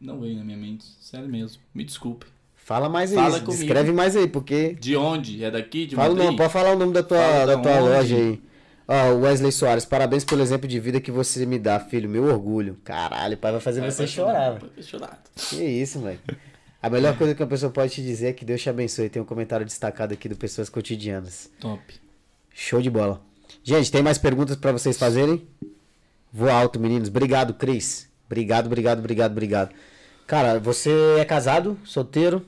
Não 0.00 0.20
veio 0.20 0.36
na 0.36 0.44
minha 0.44 0.58
mente. 0.58 0.84
Sério 1.00 1.28
mesmo. 1.28 1.62
Me 1.74 1.84
desculpe. 1.84 2.26
Fala 2.64 2.88
mais 2.88 3.10
aí. 3.12 3.16
Fala 3.18 3.40
comigo. 3.40 3.52
Descreve 3.52 3.92
mais 3.92 4.16
aí, 4.16 4.26
porque. 4.26 4.74
De 4.80 4.96
onde? 4.96 5.44
É 5.44 5.50
daqui? 5.50 5.86
De 5.86 5.94
Fala 5.94 6.08
Madrid? 6.08 6.24
nome, 6.24 6.36
pode 6.38 6.52
falar 6.52 6.72
o 6.72 6.78
nome 6.78 6.92
da 6.94 7.02
tua, 7.02 7.18
Fala 7.18 7.46
da 7.46 7.54
da 7.56 7.60
tua 7.62 7.78
loja 7.80 8.16
aí. 8.16 8.42
Ó, 8.88 9.14
Wesley 9.16 9.52
Soares, 9.52 9.84
parabéns 9.84 10.24
pelo 10.24 10.40
exemplo 10.42 10.66
de 10.66 10.80
vida 10.80 11.00
que 11.00 11.10
você 11.10 11.44
me 11.44 11.58
dá, 11.58 11.78
filho. 11.78 12.08
Meu 12.08 12.24
orgulho. 12.24 12.78
Caralho, 12.82 13.36
pai 13.36 13.52
vai 13.52 13.60
fazer 13.60 13.80
Vai 13.80 13.90
você 13.90 14.06
chorar. 14.06 14.52
apaixonar. 14.52 15.22
Que 15.34 15.62
isso, 15.62 16.00
velho. 16.00 16.18
A 16.82 16.88
melhor 16.90 17.16
coisa 17.16 17.34
que 17.34 17.42
uma 17.42 17.48
pessoa 17.48 17.70
pode 17.72 17.92
te 17.92 18.02
dizer 18.02 18.28
é 18.28 18.32
que 18.32 18.44
Deus 18.44 18.60
te 18.62 18.68
abençoe. 18.70 19.08
Tem 19.08 19.20
um 19.20 19.24
comentário 19.26 19.64
destacado 19.64 20.12
aqui 20.14 20.28
do 20.28 20.36
Pessoas 20.36 20.68
Cotidianas. 20.68 21.50
Top. 21.60 21.82
Show 22.54 22.80
de 22.80 22.90
bola. 22.90 23.20
Gente, 23.62 23.90
tem 23.90 24.02
mais 24.02 24.18
perguntas 24.18 24.56
pra 24.56 24.72
vocês 24.72 24.98
fazerem? 24.98 25.46
Vou 26.32 26.50
alto, 26.50 26.78
meninos. 26.80 27.08
Obrigado, 27.08 27.54
Cris. 27.54 28.08
Obrigado, 28.26 28.66
obrigado, 28.66 28.98
obrigado, 29.00 29.32
obrigado. 29.32 29.74
Cara, 30.26 30.58
você 30.58 30.90
é 31.18 31.24
casado? 31.24 31.78
Solteiro? 31.84 32.44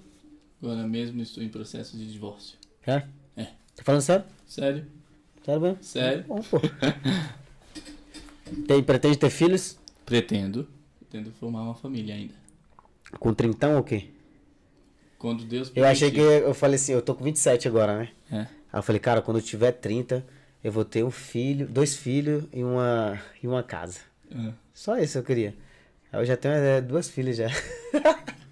Agora 0.62 0.86
mesmo 0.86 1.20
estou 1.22 1.42
em 1.42 1.48
processo 1.48 1.96
de 1.96 2.10
divórcio. 2.10 2.58
É? 2.86 3.02
É. 3.36 3.44
Tá 3.74 3.82
falando 3.84 4.00
sério? 4.00 4.24
Sério? 4.46 4.86
Sério 5.44 5.60
mesmo? 5.60 5.78
Sério? 5.82 6.24
Bom, 6.26 6.40
pô. 6.42 6.60
Tem, 8.66 8.82
pretende 8.82 9.18
ter 9.18 9.30
filhos? 9.30 9.78
Pretendo. 10.04 10.68
Pretendo 10.98 11.30
formar 11.32 11.62
uma 11.62 11.74
família 11.74 12.14
ainda. 12.14 12.34
Com 13.18 13.34
trintão 13.34 13.76
ou 13.76 13.82
quê? 13.82 14.08
Quando 15.18 15.44
Deus 15.44 15.72
Eu 15.74 15.84
achei 15.84 16.10
que 16.10 16.18
permitir. 16.20 16.46
eu 16.46 16.54
falei 16.54 16.76
assim, 16.76 16.92
eu 16.92 17.02
tô 17.02 17.14
com 17.14 17.24
27 17.24 17.66
agora, 17.68 17.98
né? 17.98 18.08
É. 18.30 18.36
Aí 18.40 18.48
eu 18.78 18.82
falei, 18.82 19.00
cara, 19.00 19.22
quando 19.22 19.38
eu 19.38 19.42
tiver 19.42 19.72
30, 19.72 20.24
eu 20.62 20.70
vou 20.72 20.84
ter 20.84 21.04
um 21.04 21.10
filho, 21.10 21.66
dois 21.66 21.96
filhos 21.96 22.44
e 22.52 22.62
uma, 22.62 23.20
e 23.42 23.46
uma 23.46 23.62
casa. 23.62 24.00
É. 24.30 24.52
Só 24.74 24.98
isso 24.98 25.18
eu 25.18 25.22
queria. 25.22 25.54
Aí 26.12 26.20
eu 26.20 26.24
já 26.24 26.36
tenho 26.36 26.54
é, 26.54 26.80
duas 26.80 27.08
filhas 27.08 27.36
já. 27.36 27.48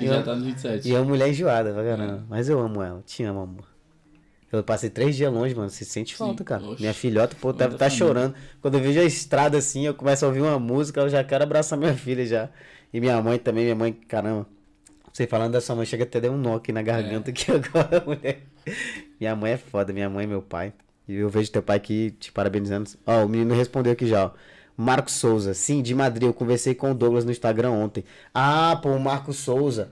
E 0.00 0.06
já 0.06 0.22
tá 0.22 0.34
nos 0.34 0.44
27. 0.44 0.88
E 0.88 0.94
é 0.94 0.98
uma 0.98 1.04
mulher 1.04 1.28
enjoada, 1.28 1.72
pra 1.72 1.84
caramba. 1.84 2.24
Mas 2.28 2.48
eu 2.48 2.58
amo 2.60 2.82
ela, 2.82 3.02
te 3.04 3.22
amo, 3.22 3.40
amor. 3.40 3.64
Eu 4.50 4.62
passei 4.62 4.88
três 4.88 5.14
dias 5.14 5.30
longe, 5.32 5.54
mano. 5.54 5.68
Você 5.68 5.84
sente 5.84 6.14
falta, 6.16 6.42
cara. 6.42 6.64
oxe. 6.64 6.80
Minha 6.80 6.94
filhota, 6.94 7.36
pô, 7.38 7.52
deve 7.52 7.72
tá 7.76 7.90
família. 7.90 7.98
chorando. 7.98 8.34
Quando 8.62 8.74
eu 8.74 8.80
vejo 8.80 8.98
a 9.00 9.04
estrada 9.04 9.58
assim, 9.58 9.84
eu 9.86 9.92
começo 9.94 10.24
a 10.24 10.28
ouvir 10.28 10.40
uma 10.40 10.58
música, 10.58 11.00
eu 11.00 11.08
já 11.08 11.22
quero 11.22 11.44
abraçar 11.44 11.78
minha 11.78 11.92
filha 11.94 12.24
já. 12.24 12.48
E 12.92 12.98
minha 12.98 13.20
mãe 13.20 13.38
também, 13.38 13.64
minha 13.64 13.76
mãe, 13.76 13.92
caramba. 13.92 14.46
Você 15.12 15.26
falando 15.26 15.52
da 15.52 15.60
sua 15.60 15.76
mãe, 15.76 15.84
chega 15.84 16.04
até 16.04 16.20
dar 16.20 16.30
um 16.30 16.36
nó 16.38 16.56
aqui 16.56 16.72
na 16.72 16.80
garganta 16.80 17.30
aqui 17.30 17.50
agora, 17.52 18.02
mulher. 18.06 18.40
Minha 19.20 19.36
mãe 19.36 19.52
é 19.52 19.56
foda, 19.58 19.92
minha 19.92 20.08
mãe 20.08 20.24
e 20.24 20.28
meu 20.28 20.40
pai. 20.40 20.72
E 21.06 21.16
eu 21.16 21.28
vejo 21.28 21.50
teu 21.50 21.62
pai 21.62 21.76
aqui 21.76 22.12
te 22.18 22.32
parabenizando. 22.32 22.88
Ó, 23.06 23.24
o 23.24 23.28
menino 23.28 23.54
respondeu 23.54 23.92
aqui 23.92 24.06
já, 24.06 24.26
ó. 24.26 24.30
Marcos 24.80 25.14
Souza, 25.14 25.54
sim, 25.54 25.82
de 25.82 25.92
Madrid. 25.94 26.28
Eu 26.28 26.32
conversei 26.32 26.72
com 26.74 26.92
o 26.92 26.94
Douglas 26.94 27.24
no 27.24 27.32
Instagram 27.32 27.70
ontem. 27.72 28.04
Ah, 28.32 28.78
pô, 28.80 28.90
o 28.90 29.00
Marcos 29.00 29.36
Souza. 29.38 29.90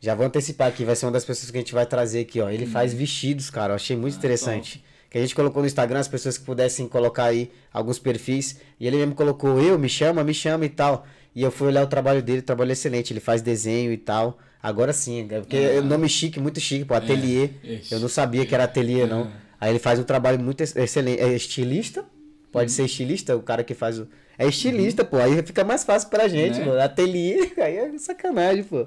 Já 0.00 0.14
vou 0.14 0.26
antecipar 0.26 0.66
aqui, 0.66 0.84
vai 0.84 0.96
ser 0.96 1.06
uma 1.06 1.12
das 1.12 1.24
pessoas 1.24 1.50
que 1.50 1.56
a 1.56 1.60
gente 1.60 1.72
vai 1.72 1.86
trazer 1.86 2.20
aqui, 2.20 2.40
ó. 2.40 2.50
Ele 2.50 2.66
faz 2.66 2.92
vestidos, 2.92 3.50
cara. 3.50 3.72
Eu 3.72 3.76
achei 3.76 3.96
muito 3.96 4.16
interessante. 4.16 4.82
Que 5.08 5.18
a 5.18 5.20
gente 5.20 5.34
colocou 5.34 5.62
no 5.62 5.66
Instagram 5.66 6.00
as 6.00 6.08
pessoas 6.08 6.36
que 6.38 6.44
pudessem 6.44 6.88
colocar 6.88 7.24
aí 7.24 7.50
alguns 7.72 7.98
perfis. 7.98 8.58
E 8.80 8.86
ele 8.86 8.96
mesmo 8.96 9.14
colocou, 9.14 9.60
eu, 9.60 9.78
me 9.78 9.88
chama, 9.88 10.24
me 10.24 10.34
chama 10.34 10.64
e 10.64 10.68
tal. 10.70 11.06
E 11.34 11.42
eu 11.42 11.50
fui 11.52 11.68
olhar 11.68 11.84
o 11.84 11.86
trabalho 11.86 12.22
dele, 12.22 12.42
trabalho 12.42 12.72
excelente. 12.72 13.12
Ele 13.12 13.20
faz 13.20 13.42
desenho 13.42 13.92
e 13.92 13.96
tal. 13.96 14.38
Agora 14.62 14.92
sim, 14.92 15.26
é 15.30 15.40
porque 15.40 15.56
é 15.56 15.80
um 15.80 15.84
nome 15.86 16.08
chique, 16.08 16.38
muito 16.40 16.58
chique, 16.60 16.84
pô, 16.84 16.94
ateliê. 16.94 17.50
ixi. 17.62 17.94
eu 17.94 18.00
não 18.00 18.08
sabia 18.08 18.44
que 18.44 18.54
era 18.54 18.64
ateliê, 18.64 19.06
não. 19.06 19.30
Aí 19.60 19.70
ele 19.70 19.78
faz 19.78 19.98
um 19.98 20.04
trabalho 20.04 20.38
muito 20.40 20.60
ex- 20.62 20.74
excelente. 20.76 21.20
É 21.20 21.28
estilista? 21.34 22.04
Pode 22.52 22.72
ser 22.72 22.84
estilista, 22.84 23.36
o 23.36 23.42
cara 23.42 23.62
que 23.62 23.74
faz 23.74 23.98
o. 23.98 24.08
É 24.38 24.46
estilista, 24.46 25.04
pô. 25.04 25.18
Aí 25.18 25.42
fica 25.42 25.62
mais 25.64 25.84
fácil 25.84 26.08
pra 26.08 26.26
gente, 26.28 26.58
Né? 26.58 26.64
pô. 26.64 26.72
Ateliê, 26.78 27.52
aí 27.60 27.76
é 27.76 27.98
sacanagem, 27.98 28.64
pô. 28.64 28.86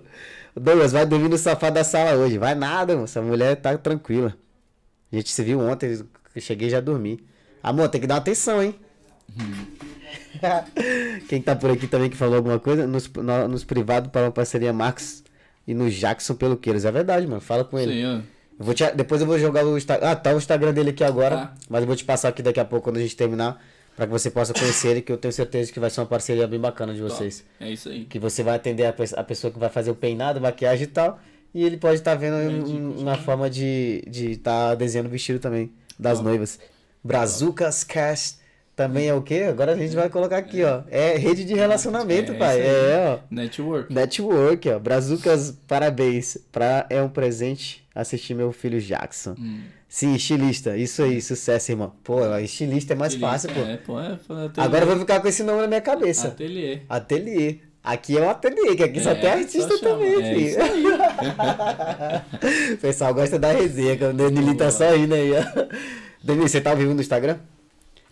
O 0.56 0.60
Douglas 0.60 0.92
vai 0.92 1.06
dormir 1.06 1.30
no 1.30 1.38
sofá 1.38 1.70
da 1.70 1.84
sala 1.84 2.14
hoje. 2.16 2.38
Vai 2.38 2.56
nada, 2.56 2.94
mano. 2.94 3.06
Essa 3.06 3.22
mulher 3.22 3.56
tá 3.56 3.78
tranquila. 3.78 4.36
A 5.12 5.16
gente 5.16 5.30
se 5.30 5.44
viu 5.44 5.60
ontem, 5.60 6.04
eu 6.36 6.42
cheguei 6.42 6.68
e 6.68 6.72
já 6.72 6.80
dormi. 6.82 7.24
Amor, 7.62 7.88
tem 7.90 8.02
que 8.02 8.08
dar 8.08 8.18
atenção, 8.18 8.62
hein? 8.62 8.76
Quem 11.30 11.42
tá 11.42 11.56
por 11.56 11.72
aqui 11.72 11.88
também 11.88 12.10
que 12.10 12.18
falou 12.18 12.36
alguma 12.36 12.60
coisa, 12.60 12.86
nos, 12.88 13.08
no- 13.10 13.48
nos 13.48 13.64
privados 13.64 14.12
para 14.12 14.24
uma 14.26 14.32
parceria 14.32 14.74
Marcos 14.74 15.24
e 15.68 15.74
no 15.74 15.90
Jackson 15.90 16.36
pelo 16.36 16.58
Queiros. 16.58 16.86
É 16.86 16.92
verdade, 16.92 17.26
mano. 17.28 17.42
Fala 17.42 17.64
com 17.64 17.78
ele. 17.80 17.94
Sim, 17.94 18.06
ó. 18.06 18.20
Eu 18.64 18.66
vou 18.66 18.74
te- 18.74 18.92
depois 18.96 19.20
eu 19.20 19.28
vou 19.28 19.38
jogar 19.38 19.66
o 19.66 19.78
Instagram. 19.78 20.10
Ah, 20.10 20.16
tá 20.16 20.34
o 20.34 20.38
Instagram 20.38 20.74
dele 20.74 20.92
aqui 20.92 21.04
agora. 21.04 21.36
Tá. 21.36 21.54
Mas 21.70 21.82
eu 21.82 21.88
vou 21.88 21.96
te 21.98 22.06
passar 22.06 22.30
aqui 22.30 22.42
daqui 22.42 22.62
a 22.62 22.66
pouco 22.66 22.86
quando 22.86 22.96
a 22.98 23.02
gente 23.02 23.14
terminar. 23.16 23.62
Pra 23.96 24.06
que 24.08 24.12
você 24.12 24.32
possa 24.32 24.54
conhecer 24.54 24.88
ele, 24.88 25.02
que 25.02 25.12
eu 25.12 25.18
tenho 25.18 25.32
certeza 25.34 25.72
que 25.72 25.80
vai 25.80 25.90
ser 25.90 26.00
uma 26.00 26.08
parceria 26.08 26.48
bem 26.48 26.60
bacana 26.60 26.94
de 26.94 27.02
vocês. 27.02 27.44
É 27.60 27.70
isso 27.70 27.90
aí. 27.90 28.06
Que 28.06 28.18
você 28.18 28.42
vai 28.42 28.56
atender 28.56 28.86
a, 28.86 28.94
pe- 28.94 29.04
a 29.16 29.24
pessoa 29.24 29.52
que 29.52 29.60
vai 29.60 29.70
fazer 29.70 29.92
o 29.92 29.96
peinado, 29.96 30.40
maquiagem 30.42 30.86
e 30.86 30.88
tal. 30.88 31.20
E 31.54 31.64
ele 31.64 31.76
pode 31.78 31.96
estar 31.96 32.16
vendo 32.16 32.36
um- 32.38 33.02
uma 33.02 33.16
forma 33.18 33.50
de 33.50 34.02
estar 34.08 34.12
de 34.12 34.38
tá 34.38 34.76
desenhando 34.76 35.08
o 35.08 35.10
vestido 35.10 35.38
também 35.40 35.72
das 36.00 36.20
noivas. 36.22 36.58
Brazucas 37.04 37.84
Cast 37.84 38.38
também 38.76 39.08
é 39.08 39.14
o 39.14 39.22
quê? 39.22 39.46
Agora 39.48 39.74
a 39.74 39.78
gente 39.78 39.96
vai 39.96 40.10
colocar 40.10 40.38
aqui, 40.38 40.64
ó. 40.64 40.82
É 40.90 41.16
rede 41.16 41.46
de 41.46 41.54
relacionamento, 41.54 42.32
É 42.32 42.36
pai. 42.36 42.60
É, 42.62 43.16
ó. 43.16 43.20
Network. 43.30 43.94
Network, 43.94 44.70
ó. 44.70 44.80
Brazucas, 44.80 45.56
parabéns. 45.68 46.38
Pra, 46.52 46.86
é 46.90 47.02
um 47.02 47.10
presente 47.10 47.86
assistir 47.94 48.34
meu 48.34 48.52
filho 48.52 48.82
Jackson. 48.82 49.36
Hum. 49.38 49.62
Sim, 49.88 50.16
estilista. 50.16 50.76
Isso 50.76 51.04
aí, 51.04 51.22
sucesso, 51.22 51.72
irmão. 51.72 51.94
Pô, 52.04 52.20
estilista 52.38 52.94
é 52.94 52.96
mais 52.96 53.14
fácil, 53.14 53.52
pô. 53.54 53.60
É, 53.60 53.78
pô, 53.78 54.00
é, 54.00 54.18
foi 54.18 54.46
ateliê. 54.46 54.68
Agora 54.68 54.84
eu 54.84 54.88
vou 54.88 55.00
ficar 55.00 55.20
com 55.20 55.28
esse 55.28 55.44
nome 55.44 55.62
na 55.62 55.68
minha 55.68 55.82
cabeça. 55.82 56.30
Ateliê. 56.30 56.80
Ateliê. 56.90 57.58
Aqui 57.84 58.18
é 58.18 58.22
um 58.22 58.30
ateliê, 58.30 58.76
que 58.78 58.84
aqui 58.84 59.02
só 59.02 59.12
É, 59.12 59.16
tem 59.16 59.30
artista 59.30 59.78
só 59.78 59.84
também, 59.84 60.14
É 60.14 60.34
filho. 60.34 60.58
o 62.74 62.78
pessoal 62.78 63.14
gosta 63.14 63.38
da 63.38 63.52
resenha, 63.52 63.98
que 63.98 64.06
o 64.06 64.14
Danilo 64.14 64.56
tá 64.56 64.72
só 64.72 64.96
indo 64.96 65.14
aí, 65.14 65.32
ó. 65.34 65.44
Danilo, 66.24 66.48
você 66.48 66.62
tá 66.62 66.72
ao 66.72 66.78
vivo 66.78 66.94
no 66.94 67.02
Instagram? 67.02 67.38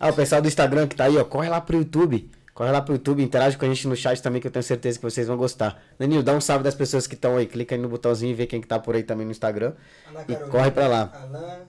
Ah, 0.01 0.09
o 0.09 0.13
pessoal 0.15 0.41
do 0.41 0.47
Instagram 0.47 0.87
que 0.87 0.95
tá 0.95 1.05
aí, 1.05 1.15
ó, 1.15 1.23
corre 1.23 1.47
lá 1.47 1.61
pro 1.61 1.77
YouTube. 1.77 2.27
Corre 2.55 2.71
lá 2.71 2.81
pro 2.81 2.95
YouTube, 2.95 3.21
interage 3.21 3.55
com 3.55 3.65
a 3.65 3.67
gente 3.67 3.87
no 3.87 3.95
chat 3.95 4.19
também, 4.19 4.41
que 4.41 4.47
eu 4.47 4.51
tenho 4.51 4.63
certeza 4.63 4.97
que 4.97 5.03
vocês 5.03 5.27
vão 5.27 5.37
gostar. 5.37 5.81
Danilo, 5.99 6.23
dá 6.23 6.33
um 6.33 6.41
salve 6.41 6.63
das 6.63 6.73
pessoas 6.73 7.05
que 7.05 7.13
estão 7.13 7.37
aí. 7.37 7.45
Clica 7.45 7.75
aí 7.75 7.81
no 7.81 7.87
botãozinho 7.87 8.31
e 8.31 8.33
vê 8.33 8.47
quem 8.47 8.59
que 8.59 8.67
tá 8.67 8.79
por 8.79 8.95
aí 8.95 9.03
também 9.03 9.25
no 9.25 9.31
Instagram. 9.31 9.73
Ana 10.07 10.21
E 10.21 10.25
Carolina, 10.25 10.51
corre 10.51 10.71
pra 10.71 10.87
lá. 10.87 11.11
Alain, 11.13 11.61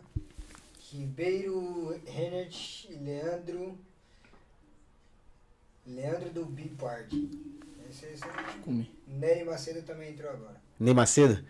Ribeiro, 0.90 1.94
Renert, 2.06 2.88
Leandro. 3.02 3.78
Leandro 5.86 6.30
do 6.30 6.46
Bipart. 6.46 7.12
Esse, 7.90 8.06
esse, 8.06 8.22
Comi. 8.64 8.90
Nery 9.06 9.44
Macedo 9.44 9.82
também 9.82 10.10
entrou 10.10 10.30
agora. 10.30 10.56
Ney 10.80 10.94
Macedo? 10.94 11.44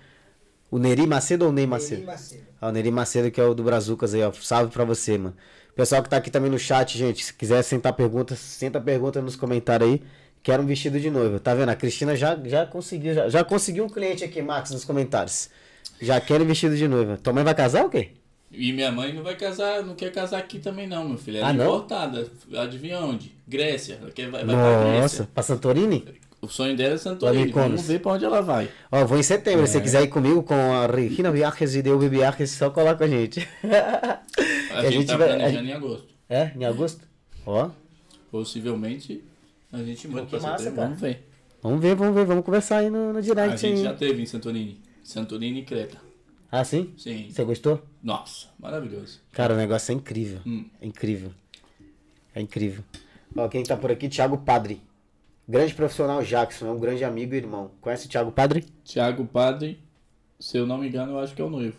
O 0.70 0.78
Neri 0.78 1.06
Macedo 1.06 1.44
ou 1.44 1.50
o 1.50 1.54
Ney 1.54 1.66
Macedo? 1.66 2.00
Nery 2.00 2.06
Macedo. 2.06 2.46
Ó, 2.60 2.68
o 2.68 2.72
Neri 2.72 2.90
Macedo, 2.90 3.30
que 3.30 3.40
é 3.40 3.44
o 3.44 3.54
do 3.54 3.62
Brazucas 3.62 4.14
aí, 4.14 4.22
ó. 4.22 4.32
Salve 4.32 4.72
pra 4.72 4.84
você, 4.84 5.16
mano. 5.16 5.36
Pessoal 5.74 6.02
que 6.02 6.08
tá 6.10 6.18
aqui 6.18 6.30
também 6.30 6.50
no 6.50 6.58
chat, 6.58 6.96
gente, 6.98 7.24
se 7.24 7.32
quiser 7.32 7.62
sentar 7.62 7.94
perguntas, 7.94 8.38
senta 8.38 8.80
pergunta 8.80 9.22
nos 9.22 9.36
comentários 9.36 9.88
aí. 9.90 10.02
Quero 10.42 10.62
um 10.62 10.66
vestido 10.66 10.98
de 11.00 11.08
noiva. 11.08 11.38
Tá 11.38 11.54
vendo? 11.54 11.68
A 11.70 11.74
Cristina 11.76 12.14
já, 12.16 12.36
já 12.44 12.66
conseguiu, 12.66 13.14
já, 13.14 13.28
já 13.28 13.44
conseguiu 13.44 13.84
um 13.84 13.88
cliente 13.88 14.22
aqui, 14.24 14.42
Max, 14.42 14.70
nos 14.70 14.84
comentários. 14.84 15.48
Já 16.00 16.20
quero 16.20 16.44
um 16.44 16.46
vestido 16.46 16.76
de 16.76 16.86
noiva. 16.88 17.16
Tua 17.16 17.32
mãe 17.32 17.44
vai 17.44 17.54
casar 17.54 17.84
ou 17.84 17.90
quê? 17.90 18.10
E 18.50 18.70
minha 18.72 18.92
mãe 18.92 19.14
não 19.14 19.22
vai 19.22 19.34
casar, 19.36 19.82
não 19.82 19.94
quer 19.94 20.12
casar 20.12 20.38
aqui 20.38 20.58
também 20.58 20.86
não, 20.86 21.08
meu 21.08 21.16
filho. 21.16 21.38
Ela 21.38 21.46
Ah, 21.46 21.50
é 21.50 21.52
não? 21.54 21.64
importada. 21.64 22.28
Adivinha 22.54 22.98
onde? 23.00 23.32
Grécia. 23.48 23.98
Ela 24.02 24.10
quer, 24.10 24.28
vai, 24.30 24.44
vai 24.44 24.54
pra 24.54 24.64
Nossa, 24.64 24.98
Grécia. 24.98 25.28
pra 25.32 25.42
Santorini? 25.42 26.04
O 26.42 26.48
sonho 26.48 26.76
dela 26.76 26.94
é 26.94 26.98
Santorini. 26.98 27.52
Vamos 27.52 27.86
ver 27.86 28.00
pra 28.00 28.12
onde 28.12 28.24
ela 28.24 28.42
vai. 28.42 28.68
Ó, 28.90 29.06
vou 29.06 29.16
em 29.16 29.22
setembro. 29.22 29.64
Se 29.66 29.72
você 29.74 29.78
É. 29.78 29.80
quiser 29.80 30.02
ir 30.02 30.08
comigo 30.08 30.42
com 30.42 30.54
a 30.54 30.86
Regina 30.86 31.30
Viajes 31.30 31.74
e 31.76 31.82
Delby 31.82 32.08
Viajes, 32.08 32.50
só 32.50 32.68
colar 32.68 32.96
com 32.96 33.04
a 33.04 33.08
gente. 33.08 33.48
A, 34.72 34.78
a 34.78 34.82
gente, 34.84 34.92
gente 34.94 35.06
tá 35.06 35.16
vai- 35.16 35.28
planejando 35.28 35.58
a- 35.58 35.70
em 35.70 35.72
agosto. 35.72 36.08
é, 36.28 36.52
em 36.56 36.64
agosto? 36.64 37.06
Ó, 37.46 37.70
Possivelmente 38.30 39.22
a 39.70 39.78
gente 39.82 40.08
pra 40.08 40.22
massa, 40.22 40.58
setembro. 40.58 40.74
cara. 40.76 40.86
Vamos 40.88 41.00
ver. 41.00 41.26
vamos 41.62 41.80
ver, 41.80 41.94
vamos 41.94 42.14
ver. 42.14 42.24
Vamos 42.24 42.44
conversar 42.44 42.78
aí 42.78 42.90
no, 42.90 43.12
no 43.12 43.18
A 43.18 43.22
direct 43.22 43.58
gente 43.60 43.76
aí. 43.78 43.82
já 43.84 43.92
teve 43.94 44.22
em 44.22 44.26
Santorini. 44.26 44.80
Santorini 45.04 45.60
e 45.60 45.64
Creta. 45.64 45.98
Ah, 46.50 46.64
sim? 46.64 46.92
Sim. 46.96 47.28
Você 47.30 47.44
gostou? 47.44 47.82
Nossa, 48.02 48.48
maravilhoso. 48.58 49.20
Cara, 49.32 49.54
o 49.54 49.56
negócio 49.56 49.92
é 49.92 49.94
incrível. 49.94 50.40
Hum. 50.46 50.64
É 50.80 50.86
incrível. 50.86 51.30
É 52.34 52.40
incrível. 52.40 52.82
Ó, 53.36 53.46
quem 53.48 53.62
tá 53.62 53.76
por 53.76 53.90
aqui? 53.92 54.08
Thiago 54.08 54.38
Padre. 54.38 54.80
Grande 55.48 55.74
profissional 55.74 56.22
Jackson, 56.22 56.66
é 56.66 56.70
um 56.70 56.78
grande 56.78 57.04
amigo 57.04 57.34
e 57.34 57.38
irmão. 57.38 57.70
Conhece 57.80 58.06
o 58.06 58.08
Thiago 58.08 58.30
Padre? 58.30 58.64
Tiago 58.84 59.24
Padre, 59.26 59.82
se 60.38 60.56
eu 60.56 60.66
não 60.66 60.78
me 60.78 60.88
engano, 60.88 61.12
eu 61.12 61.18
acho 61.18 61.34
que 61.34 61.42
é 61.42 61.44
o 61.44 61.50
noivo. 61.50 61.76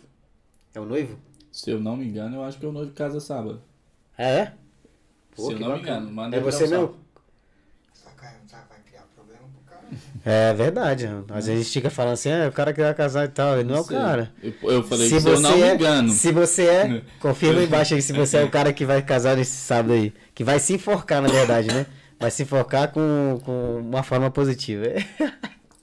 É 0.74 0.80
o 0.80 0.84
noivo? 0.84 1.18
Se 1.50 1.70
eu 1.70 1.80
não 1.80 1.96
me 1.96 2.04
engano, 2.06 2.36
eu 2.36 2.44
acho 2.44 2.58
que 2.58 2.66
é 2.66 2.68
o 2.68 2.72
noivo 2.72 2.90
que 2.90 2.96
casa 2.96 3.20
sábado. 3.20 3.62
É, 4.18 4.38
é? 4.38 4.52
Pô, 5.34 5.46
se 5.46 5.52
eu 5.52 5.56
que 5.56 5.62
não 5.62 5.72
me 5.72 5.78
bacana. 5.78 5.96
engano, 5.98 6.12
manda 6.12 6.36
É 6.36 6.40
você 6.40 6.66
mesmo? 6.66 6.96
Só 7.92 8.10
cara, 8.10 8.36
não 8.40 8.48
sabe, 8.48 8.64
vai 8.68 8.78
criar 8.84 9.02
problema 9.14 9.42
pro 9.54 9.74
cara. 9.74 9.86
É 10.24 10.52
verdade. 10.54 11.06
Às 11.28 11.46
vezes 11.46 11.48
a 11.48 11.62
gente 11.62 11.72
fica 11.72 11.90
falando 11.90 12.14
assim, 12.14 12.30
ah, 12.30 12.48
o 12.48 12.52
cara 12.52 12.72
que 12.72 12.80
vai 12.82 12.94
casar 12.94 13.24
e 13.24 13.28
tal. 13.28 13.58
Ele 13.58 13.68
não 13.68 13.76
é 13.76 13.80
o 13.80 13.84
cara. 13.84 14.32
Eu, 14.42 14.52
eu 14.62 14.82
falei 14.82 15.08
que 15.08 15.20
se 15.20 15.28
eu 15.28 15.40
não 15.40 15.56
me 15.56 15.62
é, 15.62 15.74
engano. 15.74 16.08
se 16.10 16.32
você 16.32 16.66
é, 16.66 17.02
confirma 17.20 17.62
embaixo 17.62 17.94
aí 17.94 18.02
se 18.02 18.12
você 18.12 18.38
é 18.38 18.44
o 18.44 18.50
cara 18.50 18.72
que 18.72 18.84
vai 18.84 19.00
casar 19.00 19.36
nesse 19.36 19.56
sábado 19.56 19.92
aí. 19.92 20.12
Que 20.34 20.42
vai 20.42 20.58
se 20.58 20.74
enforcar, 20.74 21.22
na 21.22 21.28
verdade, 21.28 21.68
né? 21.68 21.86
Vai 22.24 22.30
se 22.30 22.42
enforcar 22.42 22.90
com, 22.90 23.38
com 23.44 23.80
uma 23.80 24.02
forma 24.02 24.30
positiva. 24.30 24.86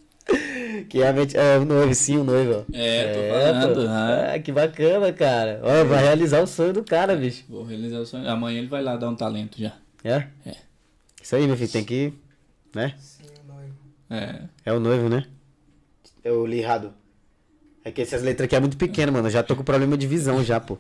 que 0.90 0.98
realmente 0.98 1.38
é 1.38 1.60
o 1.60 1.66
noivo, 1.66 1.94
sim, 1.94 2.18
o 2.18 2.24
noivo. 2.24 2.66
ó. 2.68 2.76
É, 2.76 3.14
tô 3.14 3.20
pô. 3.20 3.30
falando, 3.30 3.88
né? 3.88 4.34
Ah, 4.34 4.40
que 4.40 4.52
bacana, 4.52 5.14
cara. 5.14 5.62
Ó, 5.62 5.86
vai 5.86 6.04
realizar 6.04 6.42
o 6.42 6.48
sonho 6.48 6.74
do 6.74 6.84
cara, 6.84 7.16
bicho. 7.16 7.44
Vou 7.48 7.64
realizar 7.64 8.00
o 8.00 8.08
sonho. 8.08 8.28
Amanhã 8.28 8.58
ele 8.58 8.68
vai 8.68 8.82
lá 8.82 8.98
dar 8.98 9.10
um 9.10 9.16
talento 9.16 9.62
já. 9.62 9.74
É? 10.04 10.26
É. 10.44 10.56
Isso 11.22 11.36
aí, 11.36 11.46
meu 11.46 11.56
filho, 11.56 11.70
tem 11.70 11.86
que. 11.86 12.12
Né? 12.74 12.96
Sim, 12.98 13.26
o 13.44 13.54
noivo. 13.54 13.76
É. 14.10 14.42
É 14.66 14.74
o 14.74 14.80
noivo, 14.80 15.10
né? 15.10 15.26
Eu 16.24 16.44
li 16.48 16.58
errado. 16.58 16.92
É 17.86 17.92
que 17.92 18.02
essas 18.02 18.24
letras 18.24 18.46
aqui 18.46 18.56
é 18.56 18.60
muito 18.60 18.78
pequena, 18.78 19.12
mano. 19.12 19.28
Eu 19.28 19.32
já 19.32 19.44
tô 19.44 19.56
com 19.56 19.64
problema 19.64 19.96
de 19.96 20.08
visão 20.08 20.44
já, 20.44 20.60
pô. 20.60 20.80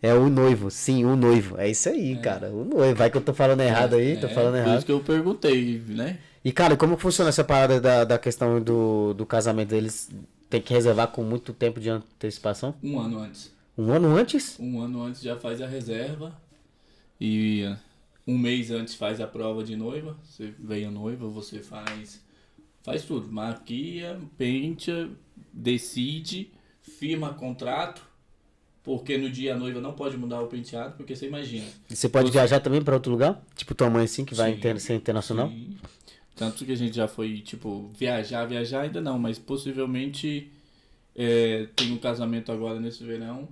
É 0.00 0.14
o 0.14 0.28
noivo, 0.28 0.70
sim, 0.70 1.04
o 1.04 1.16
noivo. 1.16 1.58
É 1.58 1.68
isso 1.68 1.88
aí, 1.88 2.16
cara. 2.20 2.50
O 2.52 2.64
noivo. 2.64 2.94
Vai 2.96 3.10
que 3.10 3.16
eu 3.16 3.20
tô 3.20 3.34
falando 3.34 3.60
errado 3.60 3.94
aí, 3.96 4.16
tô 4.16 4.26
É, 4.26 4.28
falando 4.28 4.52
Por 4.54 4.58
errado. 4.58 4.76
isso 4.76 4.86
que 4.86 4.92
eu 4.92 5.00
perguntei, 5.00 5.82
né? 5.88 6.18
E, 6.44 6.52
cara, 6.52 6.76
como 6.76 6.96
funciona 6.96 7.30
essa 7.30 7.42
parada 7.44 7.80
da, 7.80 8.04
da 8.04 8.18
questão 8.18 8.60
do, 8.62 9.12
do 9.14 9.26
casamento? 9.26 9.74
Eles 9.74 10.08
têm 10.48 10.62
que 10.62 10.72
reservar 10.72 11.08
com 11.08 11.22
muito 11.24 11.52
tempo 11.52 11.80
de 11.80 11.90
antecipação? 11.90 12.74
Um 12.82 12.98
ano 13.00 13.18
antes. 13.18 13.52
Um 13.76 13.90
ano 13.92 14.16
antes? 14.16 14.56
Um 14.58 14.80
ano 14.80 15.02
antes 15.02 15.20
já 15.20 15.36
faz 15.36 15.60
a 15.60 15.66
reserva. 15.66 16.32
E 17.20 17.64
um 18.26 18.38
mês 18.38 18.70
antes 18.70 18.94
faz 18.94 19.20
a 19.20 19.26
prova 19.26 19.64
de 19.64 19.74
noiva. 19.76 20.16
Você 20.22 20.54
vem 20.58 20.84
a 20.84 20.90
noiva, 20.90 21.26
você 21.28 21.58
faz. 21.60 22.22
Faz 22.84 23.02
tudo. 23.04 23.30
Maquia, 23.32 24.18
penteia, 24.38 25.10
decide, 25.52 26.52
firma 26.80 27.34
contrato. 27.34 28.06
Porque 28.88 29.18
no 29.18 29.28
dia 29.28 29.52
a 29.54 29.56
noiva 29.58 29.82
não 29.82 29.92
pode 29.92 30.16
mudar 30.16 30.40
o 30.40 30.46
penteado, 30.46 30.94
porque 30.96 31.14
você 31.14 31.26
imagina. 31.26 31.66
E 31.90 31.94
Você 31.94 32.08
pode 32.08 32.30
viajar 32.30 32.58
também 32.58 32.80
pra 32.82 32.94
outro 32.94 33.12
lugar? 33.12 33.38
Tipo 33.54 33.74
tua 33.74 33.90
mãe 33.90 34.04
assim, 34.04 34.24
que 34.24 34.34
vai 34.34 34.52
Sim. 34.52 34.56
inter- 34.56 34.80
ser 34.80 34.94
internacional? 34.94 35.50
Sim. 35.50 35.76
Tanto 36.34 36.64
que 36.64 36.72
a 36.72 36.74
gente 36.74 36.96
já 36.96 37.06
foi, 37.06 37.40
tipo, 37.40 37.90
viajar, 37.98 38.46
viajar 38.46 38.80
ainda 38.80 38.98
não, 38.98 39.18
mas 39.18 39.38
possivelmente 39.38 40.50
é, 41.14 41.66
tem 41.76 41.92
um 41.92 41.98
casamento 41.98 42.50
agora 42.50 42.80
nesse 42.80 43.04
verão 43.04 43.46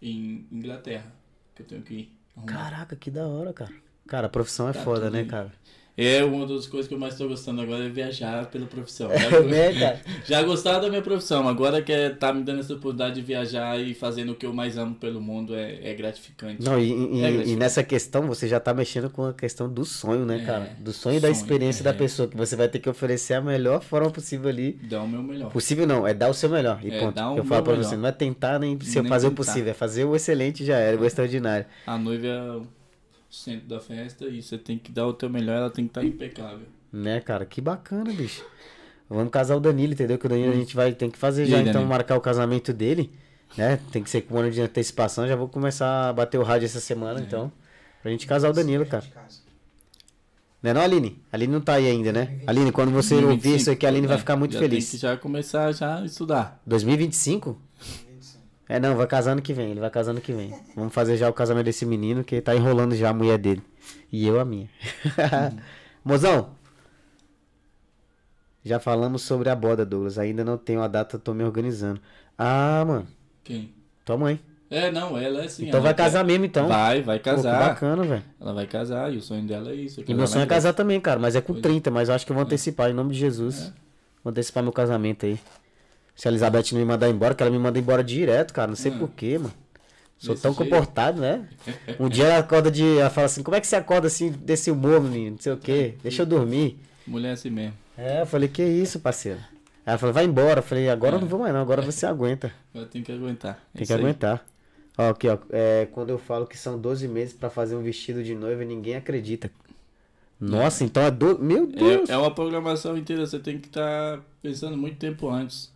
em 0.00 0.46
Inglaterra, 0.50 1.12
que 1.54 1.60
eu 1.60 1.66
tenho 1.66 1.82
que 1.82 1.94
ir. 1.94 2.12
arrumar. 2.34 2.50
Caraca, 2.54 2.96
que 2.96 3.10
da 3.10 3.26
hora, 3.26 3.52
cara. 3.52 3.70
Cara, 4.06 4.26
a 4.26 4.30
profissão 4.30 4.70
é 4.70 4.72
Tá 4.72 4.80
foda, 4.82 5.10
né, 5.10 5.18
aí. 5.20 5.26
cara? 5.26 5.52
É 6.00 6.22
uma 6.24 6.46
das 6.46 6.68
coisas 6.68 6.86
que 6.86 6.94
eu 6.94 6.98
mais 6.98 7.14
estou 7.14 7.28
gostando 7.28 7.60
agora 7.60 7.84
é 7.84 7.88
viajar 7.88 8.46
pela 8.46 8.66
profissão. 8.66 9.10
Já, 9.18 9.56
É, 9.56 9.72
cara? 9.74 10.00
já 10.24 10.42
gostava 10.44 10.80
da 10.82 10.88
minha 10.88 11.02
profissão, 11.02 11.48
agora 11.48 11.82
que 11.82 11.92
é, 11.92 12.08
tá 12.10 12.32
me 12.32 12.44
dando 12.44 12.60
essa 12.60 12.72
oportunidade 12.74 13.16
de 13.16 13.22
viajar 13.22 13.78
e 13.80 13.92
fazendo 13.94 14.30
o 14.30 14.34
que 14.36 14.46
eu 14.46 14.52
mais 14.54 14.78
amo 14.78 14.94
pelo 14.94 15.20
mundo 15.20 15.56
é, 15.56 15.90
é 15.90 15.94
gratificante. 15.94 16.62
Não, 16.64 16.78
e, 16.78 16.84
e- 16.84 16.90
É, 16.92 16.94
e 16.94 17.20
gratificante. 17.32 17.56
nessa 17.56 17.82
questão 17.82 18.28
você 18.28 18.46
já 18.46 18.60
tá 18.60 18.72
mexendo 18.72 19.10
com 19.10 19.24
a 19.24 19.34
questão 19.34 19.68
do 19.68 19.84
sonho, 19.84 20.24
né, 20.24 20.44
cara? 20.46 20.70
Do 20.78 20.92
sonho 20.92 21.16
e 21.16 21.20
da 21.20 21.28
experiência 21.30 21.82
da 21.82 21.92
pessoa, 21.92 22.28
que 22.28 22.36
você 22.36 22.54
vai 22.54 22.68
ter 22.68 22.78
que 22.78 22.88
oferecer 22.88 23.34
a 23.34 23.40
melhor 23.40 23.82
forma 23.82 24.08
possível 24.10 24.48
ali. 24.48 24.78
Dá 24.84 25.02
o 25.02 25.08
meu 25.08 25.20
melhor. 25.22 25.50
Possível 25.50 25.84
não, 25.84 26.06
é 26.06 26.14
dar 26.14 26.28
o 26.30 26.34
seu 26.34 26.48
melhor. 26.48 26.78
E 26.84 26.92
ponto. 26.92 27.14
dar 27.16 27.32
o 27.32 27.38
eu 27.38 27.44
falo 27.44 27.64
pra 27.64 27.72
melhor. 27.72 27.84
você, 27.88 27.96
não 27.96 28.08
é 28.08 28.12
tentar 28.12 28.60
nem 28.60 28.76
Nem 28.76 29.04
fazer 29.04 29.26
o 29.26 29.30
tentar. 29.30 29.34
possível, 29.44 29.70
é 29.70 29.74
fazer 29.74 30.04
o 30.04 30.14
excelente 30.14 30.64
já 30.64 30.76
era, 30.76 30.96
o 30.96 31.04
extraordinário. 31.04 31.66
A 31.84 31.98
noiva 31.98 32.28
o 32.62 32.77
centro 33.30 33.68
da 33.68 33.80
festa 33.80 34.26
e 34.26 34.42
você 34.42 34.56
tem 34.58 34.78
que 34.78 34.90
dar 34.90 35.06
o 35.06 35.12
teu 35.12 35.28
melhor, 35.28 35.56
ela 35.56 35.70
tem 35.70 35.84
que 35.86 35.90
estar 35.90 36.04
impecável. 36.04 36.66
Né, 36.92 37.20
cara? 37.20 37.44
Que 37.44 37.60
bacana, 37.60 38.12
bicho. 38.12 38.44
Vamos 39.08 39.30
casar 39.30 39.56
o 39.56 39.60
Danilo, 39.60 39.92
entendeu? 39.92 40.18
Que 40.18 40.26
o 40.26 40.28
Danilo 40.28 40.52
a 40.52 40.56
gente 40.56 40.74
vai 40.76 40.92
tem 40.92 41.10
que 41.10 41.18
fazer 41.18 41.44
E 41.44 41.46
já, 41.46 41.56
aí, 41.56 41.62
então, 41.62 41.74
Danilo? 41.74 41.90
marcar 41.90 42.16
o 42.16 42.20
casamento 42.20 42.72
dele, 42.72 43.10
né? 43.56 43.78
Tem 43.90 44.02
que 44.02 44.10
ser 44.10 44.22
com 44.22 44.34
um 44.34 44.38
ano 44.38 44.50
de 44.50 44.60
antecipação. 44.60 45.26
Já 45.26 45.36
vou 45.36 45.48
começar 45.48 46.08
a 46.08 46.12
bater 46.12 46.38
o 46.38 46.42
rádio 46.42 46.66
essa 46.66 46.78
É. 46.78 46.80
semana, 46.80 47.20
então. 47.20 47.50
Pra 48.02 48.10
gente 48.10 48.26
casar 48.26 48.50
o 48.50 48.52
Danilo, 48.52 48.86
cara. 48.86 49.04
Né 50.62 50.72
não, 50.74 50.80
Aline? 50.80 51.22
Aline 51.32 51.52
não 51.52 51.60
tá 51.60 51.74
aí 51.74 51.86
ainda, 51.86 52.12
né? 52.12 52.40
Aline, 52.46 52.72
quando 52.72 52.90
você 52.90 53.14
ouvir 53.14 53.26
2025, 53.26 53.56
isso 53.60 53.70
aqui, 53.70 53.86
a 53.86 53.88
Aline 53.88 54.06
vai 54.06 54.16
é, 54.16 54.18
ficar 54.18 54.36
muito 54.36 54.52
já 54.54 54.58
feliz. 54.58 54.84
Tem 54.90 54.98
que 54.98 55.02
já 55.02 55.16
começar 55.16 55.70
já 55.72 55.98
a 56.00 56.04
estudar. 56.04 56.60
2025? 56.66 57.60
25. 58.68 58.72
É, 58.72 58.78
não, 58.80 58.96
vai 58.96 59.06
casar 59.06 59.32
ano 59.32 59.42
que 59.42 59.52
vem, 59.52 59.70
ele 59.70 59.80
vai 59.80 59.90
casar 59.90 60.10
ano 60.12 60.20
que 60.20 60.32
vem. 60.32 60.54
Vamos 60.76 60.92
fazer 60.92 61.16
já 61.16 61.28
o 61.28 61.32
casamento 61.32 61.64
desse 61.66 61.86
menino, 61.86 62.22
que 62.22 62.40
tá 62.40 62.54
enrolando 62.54 62.94
já 62.94 63.10
a 63.10 63.14
mulher 63.14 63.38
dele. 63.38 63.62
E 64.12 64.26
eu 64.26 64.38
a 64.38 64.44
minha. 64.44 64.68
Mozão, 66.04 66.50
já 68.64 68.78
falamos 68.78 69.22
sobre 69.22 69.48
a 69.48 69.54
boda, 69.56 69.84
Douglas. 69.86 70.18
Ainda 70.18 70.44
não 70.44 70.56
tenho 70.58 70.82
a 70.82 70.88
data, 70.88 71.18
tô 71.18 71.32
me 71.32 71.44
organizando. 71.44 72.00
Ah, 72.36 72.84
mano, 72.86 73.06
Quem? 73.44 73.72
tua 74.04 74.16
mãe. 74.16 74.40
É, 74.70 74.90
não, 74.90 75.16
ela 75.16 75.40
é 75.42 75.46
assim. 75.46 75.66
então 75.66 75.80
vai 75.80 75.94
quer- 75.94 76.02
casar 76.04 76.22
mesmo, 76.22 76.44
então. 76.44 76.68
Vai, 76.68 77.00
vai 77.00 77.18
Pô, 77.18 77.24
que 77.24 77.30
casar. 77.36 77.68
bacana, 77.70 78.02
velho. 78.04 78.22
ela 78.38 78.52
vai 78.52 78.66
casar 78.66 79.10
e 79.12 79.16
o 79.16 79.22
sonho 79.22 79.46
dela 79.46 79.70
é 79.70 79.74
isso. 79.74 80.04
E 80.06 80.12
meu 80.14 80.26
sonho 80.26 80.42
é 80.42 80.46
casar 80.46 80.74
também, 80.74 81.00
cara, 81.00 81.18
mas 81.18 81.34
é 81.34 81.40
com 81.40 81.54
Pois. 81.54 81.62
30, 81.62 81.90
mas 81.90 82.10
eu 82.10 82.14
acho 82.14 82.26
que 82.26 82.32
eu 82.32 82.36
vou 82.36 82.44
antecipar, 82.44 82.90
em 82.90 82.92
nome 82.92 83.14
de 83.14 83.18
Jesus. 83.18 83.72
Vou 84.22 84.30
antecipar 84.30 84.62
meu 84.62 84.72
casamento 84.72 85.24
aí. 85.24 85.38
Se 86.18 86.26
a 86.26 86.32
Elizabeth 86.32 86.64
não 86.72 86.80
me 86.80 86.84
mandar 86.84 87.08
embora, 87.08 87.32
que 87.32 87.42
ela 87.44 87.52
me 87.52 87.58
manda 87.60 87.78
embora 87.78 88.02
direto, 88.02 88.52
cara. 88.52 88.66
Não 88.66 88.74
sei 88.74 88.90
Hum. 88.90 88.98
porquê, 88.98 89.38
mano. 89.38 89.54
Sou 90.18 90.34
Desse 90.34 90.42
tão 90.42 90.52
jeito? 90.52 90.68
comportado, 90.68 91.20
né? 91.20 91.46
Um 92.00 92.08
dia 92.08 92.24
ela 92.24 92.38
acorda 92.38 92.72
de. 92.72 92.98
Ela 92.98 93.08
fala 93.08 93.26
assim, 93.26 93.40
como 93.40 93.56
é 93.56 93.60
que 93.60 93.68
você 93.68 93.76
acorda 93.76 94.08
assim 94.08 94.32
desse 94.32 94.68
humor, 94.68 95.00
menino? 95.00 95.36
Não 95.36 95.38
sei 95.38 95.52
o 95.52 95.56
quê. 95.56 95.94
Deixa 96.02 96.22
eu 96.22 96.26
dormir. 96.26 96.76
Mulher 97.06 97.28
é 97.28 97.32
assim 97.34 97.50
mesmo. 97.50 97.74
É, 97.96 98.22
eu 98.22 98.26
falei, 98.26 98.48
que 98.48 98.64
isso, 98.64 98.98
parceiro? 98.98 99.38
Ela 99.86 99.96
falou, 99.96 100.12
vai 100.12 100.24
embora. 100.24 100.58
Eu 100.58 100.62
falei, 100.64 100.88
agora 100.90 101.14
eu 101.14 101.18
É. 101.18 101.20
não 101.20 101.28
vou 101.28 101.38
mais 101.38 101.54
não, 101.54 101.60
agora 101.60 101.80
você 101.82 102.04
aguenta. 102.04 102.52
Ela 102.74 102.86
tem 102.86 103.00
que 103.00 103.12
aguentar. 103.12 103.62
É 103.72 103.78
Tem 103.78 103.86
que 103.86 103.92
aí. 103.92 103.98
aguentar. 104.00 104.44
Ó, 104.98 105.10
aqui, 105.10 105.28
ó. 105.28 105.38
É, 105.50 105.86
quando 105.92 106.10
eu 106.10 106.18
falo 106.18 106.48
que 106.48 106.58
são 106.58 106.76
12 106.76 107.06
meses 107.06 107.32
pra 107.32 107.48
fazer 107.48 107.76
um 107.76 107.82
vestido 107.82 108.24
de 108.24 108.34
noiva, 108.34 108.64
ninguém 108.64 108.96
acredita. 108.96 109.48
Nossa, 110.40 110.82
então 110.82 111.02
é 111.04 111.10
do... 111.12 111.38
Meu 111.38 111.64
Deus! 111.66 112.10
É, 112.10 112.14
é 112.14 112.16
uma 112.16 112.32
programação 112.34 112.96
inteira, 112.96 113.24
você 113.24 113.38
tem 113.38 113.58
que 113.58 113.68
estar 113.68 114.20
pensando 114.42 114.76
muito 114.76 114.96
tempo 114.96 115.28
antes. 115.28 115.72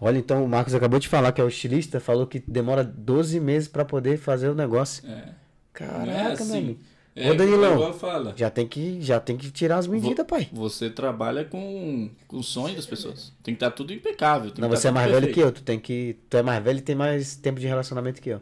Olha, 0.00 0.18
então 0.18 0.44
o 0.44 0.48
Marcos 0.48 0.74
acabou 0.74 0.98
de 0.98 1.08
falar 1.08 1.32
que 1.32 1.40
é 1.40 1.44
o 1.44 1.48
estilista, 1.48 1.98
falou 2.00 2.26
que 2.26 2.38
demora 2.46 2.84
12 2.84 3.40
meses 3.40 3.68
pra 3.68 3.84
poder 3.84 4.16
fazer 4.16 4.48
o 4.48 4.54
negócio. 4.54 5.08
É. 5.08 5.30
Caraca, 5.72 6.10
é 6.10 6.22
meu 6.24 6.32
assim. 6.32 6.58
amigo. 6.58 6.80
É 7.16 7.32
Ô, 7.32 7.34
Danilão. 7.34 7.92
Já 8.36 8.48
tem 8.48 8.66
que, 8.66 9.00
já 9.02 9.18
tem 9.18 9.36
que 9.36 9.50
tirar 9.50 9.78
as 9.78 9.88
medidas, 9.88 10.24
pai. 10.24 10.48
Você 10.52 10.88
trabalha 10.88 11.44
com, 11.44 12.10
com 12.28 12.36
o 12.36 12.42
sonho 12.44 12.76
das 12.76 12.86
pessoas. 12.86 13.32
Tem 13.42 13.54
que 13.54 13.56
estar 13.56 13.72
tudo 13.72 13.92
impecável. 13.92 14.52
tem 14.52 14.62
Não, 14.62 14.70
que 14.70 14.76
você 14.76 14.86
é 14.86 14.90
tá 14.90 14.94
mais 14.94 15.06
tudo 15.08 15.14
velho 15.20 15.26
que 15.26 15.40
perfeito. 15.40 15.58
eu. 15.58 15.62
Tu 15.62 15.64
tem 15.64 15.80
que. 15.80 16.16
Tu 16.30 16.36
é 16.36 16.42
mais 16.42 16.62
velho 16.62 16.78
e 16.78 16.82
tem 16.82 16.94
mais 16.94 17.34
tempo 17.34 17.58
de 17.58 17.66
relacionamento 17.66 18.22
que 18.22 18.30
eu. 18.30 18.40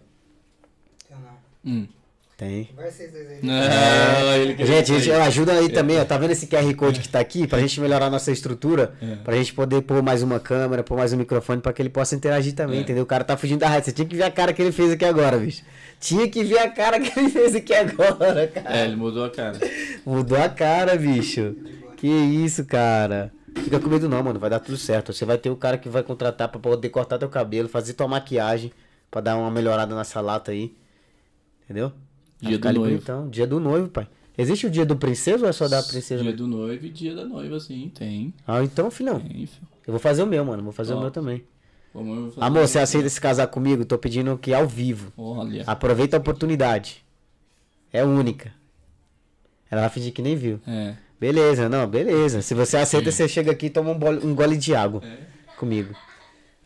Eu 1.10 1.16
não. 1.18 1.72
Hum. 1.72 1.88
Tem. 2.36 2.68
Vai 2.76 2.90
vocês 2.90 3.10
dois 3.10 3.26
aí. 3.30 3.38
Não, 3.42 4.34
ele 4.36 4.54
quer 4.56 4.66
Gente, 4.66 5.00
gente, 5.00 5.10
ajuda 5.10 5.52
aí 5.54 5.70
também, 5.70 5.98
ó. 5.98 6.04
Tá 6.04 6.18
vendo 6.18 6.32
esse 6.32 6.46
QR 6.46 6.74
Code 6.74 7.00
que 7.00 7.08
tá 7.08 7.18
aqui? 7.18 7.46
Pra 7.46 7.58
gente 7.60 7.80
melhorar 7.80 8.06
a 8.06 8.10
nossa 8.10 8.30
estrutura, 8.30 8.92
É. 9.00 9.16
pra 9.24 9.34
gente 9.36 9.54
poder 9.54 9.80
pôr 9.80 10.02
mais 10.02 10.22
uma 10.22 10.38
câmera, 10.38 10.82
pôr 10.84 10.98
mais 10.98 11.14
um 11.14 11.16
microfone 11.16 11.62
pra 11.62 11.72
que 11.72 11.80
ele 11.80 11.88
possa 11.88 12.14
interagir 12.14 12.52
também, 12.54 12.78
É. 12.78 12.82
entendeu? 12.82 13.04
O 13.04 13.06
cara 13.06 13.24
tá 13.24 13.38
fugindo 13.38 13.60
da 13.60 13.68
rádio. 13.68 13.86
Você 13.86 13.92
tinha 13.92 14.06
que 14.06 14.14
ver 14.14 14.24
a 14.24 14.30
cara 14.30 14.52
que 14.52 14.60
ele 14.60 14.70
fez 14.70 14.90
aqui 14.92 15.04
agora, 15.06 15.38
bicho. 15.38 15.62
Tinha 15.98 16.28
que 16.28 16.44
ver 16.44 16.58
a 16.58 16.68
cara 16.68 17.00
que 17.00 17.18
ele 17.18 17.30
fez 17.30 17.54
aqui 17.54 17.72
agora, 17.72 18.46
cara. 18.52 18.76
É, 18.76 18.84
ele 18.84 18.96
mudou 18.96 19.24
a 19.24 19.30
cara. 19.30 19.58
Mudou 20.04 20.36
a 20.38 20.48
cara, 20.50 20.94
bicho. 20.94 21.56
Que 21.96 22.06
isso, 22.06 22.66
cara. 22.66 23.32
Fica 23.64 23.80
com 23.80 23.88
medo 23.88 24.10
não, 24.10 24.22
mano. 24.22 24.38
Vai 24.38 24.50
dar 24.50 24.60
tudo 24.60 24.76
certo. 24.76 25.10
Você 25.10 25.24
vai 25.24 25.38
ter 25.38 25.48
o 25.48 25.56
cara 25.56 25.78
que 25.78 25.88
vai 25.88 26.02
contratar 26.02 26.48
pra 26.50 26.60
poder 26.60 26.90
cortar 26.90 27.16
teu 27.16 27.30
cabelo, 27.30 27.66
fazer 27.66 27.94
tua 27.94 28.06
maquiagem, 28.06 28.70
pra 29.10 29.22
dar 29.22 29.36
uma 29.38 29.50
melhorada 29.50 29.96
nessa 29.96 30.20
lata 30.20 30.50
aí. 30.52 30.74
Entendeu? 31.64 31.90
Dia 32.40 32.58
do 32.58 32.72
noivo. 32.72 32.84
bonitão. 32.88 33.28
Dia 33.30 33.46
do 33.46 33.60
noivo, 33.60 33.88
pai. 33.88 34.08
Existe 34.38 34.66
o 34.66 34.70
dia 34.70 34.84
do 34.84 34.96
princesa 34.96 35.44
ou 35.44 35.48
é 35.48 35.52
só 35.52 35.66
da 35.66 35.82
princesa? 35.82 36.22
Dia 36.22 36.32
do 36.32 36.46
noivo 36.46 36.84
e 36.86 36.90
dia 36.90 37.14
da 37.14 37.24
noiva, 37.24 37.58
sim, 37.58 37.90
tem. 37.94 38.34
Ah, 38.46 38.62
então, 38.62 38.90
filhão. 38.90 39.18
Tem, 39.18 39.46
filho. 39.46 39.66
Eu 39.86 39.92
vou 39.92 39.98
fazer 40.00 40.22
o 40.22 40.26
meu, 40.26 40.44
mano. 40.44 40.62
Vou 40.62 40.72
fazer 40.72 40.92
o 40.92 40.98
Ó. 40.98 41.00
meu 41.00 41.10
também. 41.10 41.42
Amor, 41.94 42.58
um- 42.62 42.66
você 42.66 42.78
aceita 42.78 43.08
se 43.08 43.18
casar 43.18 43.46
comigo? 43.46 43.84
Tô 43.86 43.96
pedindo 43.96 44.30
aqui 44.32 44.52
ao 44.52 44.66
vivo. 44.68 45.10
Olha. 45.16 45.64
Aproveita 45.66 46.16
a 46.16 46.20
oportunidade. 46.20 47.02
É 47.90 48.04
única. 48.04 48.52
Ela 49.70 49.80
vai 49.82 49.90
fingir 49.90 50.12
que 50.12 50.20
nem 50.20 50.36
viu. 50.36 50.60
É. 50.66 50.94
Beleza, 51.18 51.68
não, 51.70 51.86
beleza. 51.86 52.42
Se 52.42 52.52
você 52.52 52.76
aceita, 52.76 53.10
você 53.10 53.26
chega 53.26 53.50
aqui 53.50 53.66
e 53.66 53.70
toma 53.70 53.92
um, 53.92 54.28
um 54.28 54.34
gole 54.34 54.58
de 54.58 54.74
água 54.74 55.00
É. 55.02 55.16
comigo. 55.56 55.94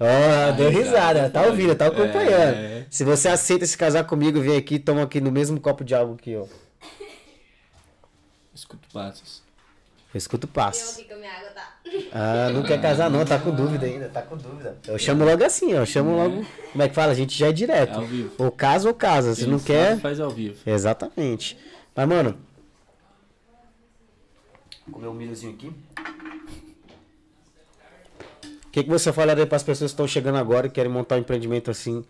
Ó, 0.01 0.53
deu 0.53 0.71
risada, 0.71 1.29
tá 1.29 1.43
ouvindo, 1.43 1.75
tá 1.77 1.87
acompanhando. 1.89 2.55
É. 2.57 2.87
Se 2.89 3.05
você 3.05 3.29
aceita 3.29 3.67
se 3.67 3.77
casar 3.77 4.05
comigo, 4.05 4.41
vem 4.41 4.57
aqui 4.57 4.77
e 4.77 4.79
toma 4.79 5.03
aqui 5.03 5.21
no 5.21 5.31
mesmo 5.31 5.61
copo 5.61 5.85
de 5.85 5.95
água 5.95 6.17
que 6.17 6.31
eu. 6.31 6.49
Escuto 8.55 8.89
passos. 8.93 9.43
Eu 10.13 10.19
escuto 10.19 10.47
Eu 10.47 10.53
passos. 10.53 10.99
aqui 10.99 11.05
com 11.05 11.15
a 11.15 11.17
minha 11.19 11.31
água, 11.31 11.51
tá? 11.51 11.75
Ah, 12.13 12.51
não 12.53 12.63
quer 12.63 12.81
casar 12.81 13.11
não, 13.11 13.25
tá 13.25 13.39
com 13.39 13.51
dúvida 13.55 13.85
ainda, 13.87 14.09
tá 14.09 14.23
com 14.23 14.37
dúvida. 14.37 14.77
Eu 14.89 14.99
chamo 14.99 15.25
logo 15.25 15.45
assim, 15.45 15.75
ó, 15.75 15.79
eu 15.81 15.87
chamo 15.87 16.17
logo, 16.17 16.47
como 16.73 16.83
é 16.83 16.89
que 16.89 16.95
fala? 16.95 17.13
A 17.13 17.15
gente 17.15 17.37
já 17.37 17.47
é 17.47 17.51
É 17.51 17.53
direto. 17.53 17.97
ao 17.99 18.07
vivo. 18.07 18.33
Ou 18.39 18.51
casa 18.51 18.89
ou 18.89 18.95
casa, 18.95 19.35
se 19.35 19.47
não 19.47 19.59
quer... 19.59 19.99
Faz 20.01 20.19
ao 20.19 20.31
vivo. 20.31 20.57
Exatamente. 20.67 21.59
Mas, 21.95 22.09
mano. 22.09 22.39
Vou 24.87 24.95
comer 24.95 25.09
um 25.09 25.15
milhozinho 25.15 25.53
aqui. 25.53 25.73
O 28.71 28.73
que, 28.73 28.85
que 28.85 28.89
você 28.89 29.13
falaria 29.13 29.47
para 29.47 29.57
as 29.57 29.65
pessoas 29.65 29.91
que 29.91 29.95
estão 29.95 30.07
chegando 30.07 30.39
agora 30.39 30.69
e 30.69 30.71
querem 30.71 30.91
montar 30.91 31.17
um 31.17 31.19
empreendimento 31.19 31.71
assim 31.73 32.05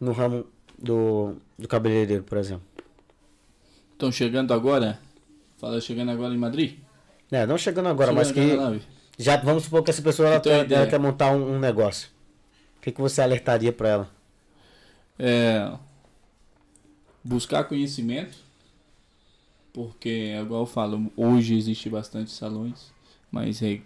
no 0.00 0.12
ramo 0.12 0.46
do, 0.78 1.34
do 1.58 1.66
cabeleireiro, 1.66 2.22
por 2.22 2.38
exemplo? 2.38 2.62
Estão 3.92 4.10
chegando 4.12 4.54
agora? 4.54 5.00
Fala 5.58 5.80
chegando 5.80 6.10
agora 6.10 6.32
em 6.32 6.38
Madrid? 6.38 6.78
É, 7.30 7.44
não 7.46 7.58
chegando 7.58 7.88
agora, 7.88 8.12
mas 8.12 8.28
Chegando 8.28 8.48
que 8.50 8.56
na 8.56 8.70
nave. 8.70 8.82
já 9.18 9.36
vamos 9.36 9.64
supor 9.64 9.82
que 9.82 9.90
essa 9.90 10.02
pessoa 10.02 10.28
ela, 10.28 10.36
Então, 10.38 10.52
quer, 10.52 10.70
ela 10.72 10.86
quer 10.86 10.98
montar 10.98 11.32
um, 11.32 11.56
um 11.56 11.58
negócio. 11.58 12.08
O 12.78 12.80
que, 12.82 12.92
que 12.92 13.00
você 13.00 13.20
alertaria 13.20 13.72
para 13.72 13.88
ela? 13.88 14.10
É, 15.18 15.70
buscar 17.22 17.64
conhecimento, 17.64 18.38
porque, 19.72 20.34
igual 20.40 20.62
eu 20.62 20.66
falo, 20.66 21.12
hoje 21.16 21.54
existe 21.56 21.88
bastante 21.88 22.30
salões, 22.30 22.92
mas 23.30 23.62
é, 23.62 23.80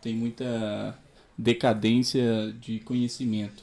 tem 0.00 0.14
muita 0.14 0.96
decadência 1.36 2.54
de 2.60 2.80
conhecimento. 2.80 3.62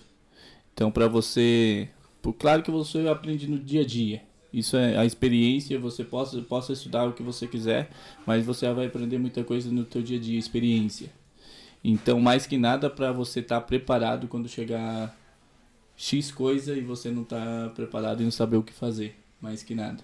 Então, 0.73 0.91
para 0.91 1.07
você, 1.07 1.89
por- 2.21 2.33
claro 2.33 2.63
que 2.63 2.71
você 2.71 3.07
aprende 3.07 3.47
no 3.47 3.59
dia 3.59 3.81
a 3.81 3.85
dia. 3.85 4.23
Isso 4.53 4.75
é 4.75 4.97
a 4.97 5.05
experiência, 5.05 5.79
você 5.79 6.03
possa, 6.03 6.41
possa 6.41 6.73
estudar 6.73 7.05
o 7.05 7.13
que 7.13 7.23
você 7.23 7.47
quiser, 7.47 7.89
mas 8.25 8.45
você 8.45 8.71
vai 8.73 8.87
aprender 8.87 9.17
muita 9.17 9.43
coisa 9.43 9.71
no 9.71 9.85
teu 9.85 10.01
dia 10.01 10.17
a 10.17 10.21
dia, 10.21 10.37
experiência. 10.37 11.09
Então, 11.83 12.19
mais 12.19 12.45
que 12.45 12.57
nada, 12.57 12.89
para 12.89 13.11
você 13.11 13.39
estar 13.39 13.61
preparado 13.61 14.27
quando 14.27 14.49
chegar 14.49 15.17
X 15.95 16.31
coisa 16.31 16.75
e 16.75 16.81
você 16.81 17.09
não 17.09 17.23
tá 17.23 17.71
preparado 17.73 18.21
e 18.21 18.23
não 18.23 18.31
saber 18.31 18.57
o 18.57 18.63
que 18.63 18.73
fazer, 18.73 19.15
mais 19.39 19.63
que 19.63 19.73
nada. 19.73 20.03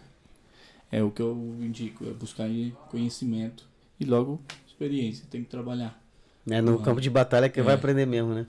É 0.91 1.03
o 1.03 1.11
que 1.11 1.21
eu 1.21 1.57
indico, 1.59 2.07
é 2.07 2.13
buscar 2.13 2.47
conhecimento 2.89 3.67
e 3.99 4.05
logo 4.05 4.41
experiência, 4.65 5.25
tem 5.29 5.43
que 5.43 5.49
trabalhar. 5.49 6.01
Né, 6.47 6.61
no 6.61 6.73
Uhum. 6.73 6.81
campo 6.83 7.01
de 7.01 7.09
batalha 7.09 7.49
que 7.49 7.59
É. 7.59 7.63
vai 7.63 7.75
aprender 7.75 8.05
mesmo, 8.05 8.33
né? 8.33 8.47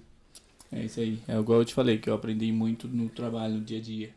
É 0.71 0.85
isso 0.85 1.01
aí. 1.01 1.19
É 1.27 1.37
igual 1.39 1.61
eu 1.61 1.65
te 1.65 1.75
falei, 1.75 1.99
que 1.99 2.09
eu 2.09 2.15
aprendi 2.15 2.53
muito 2.53 2.87
no 2.89 3.09
trabalho, 3.09 3.55
no 3.55 3.61
dia 3.61 3.79
a 3.79 3.83
dia. 3.83 4.11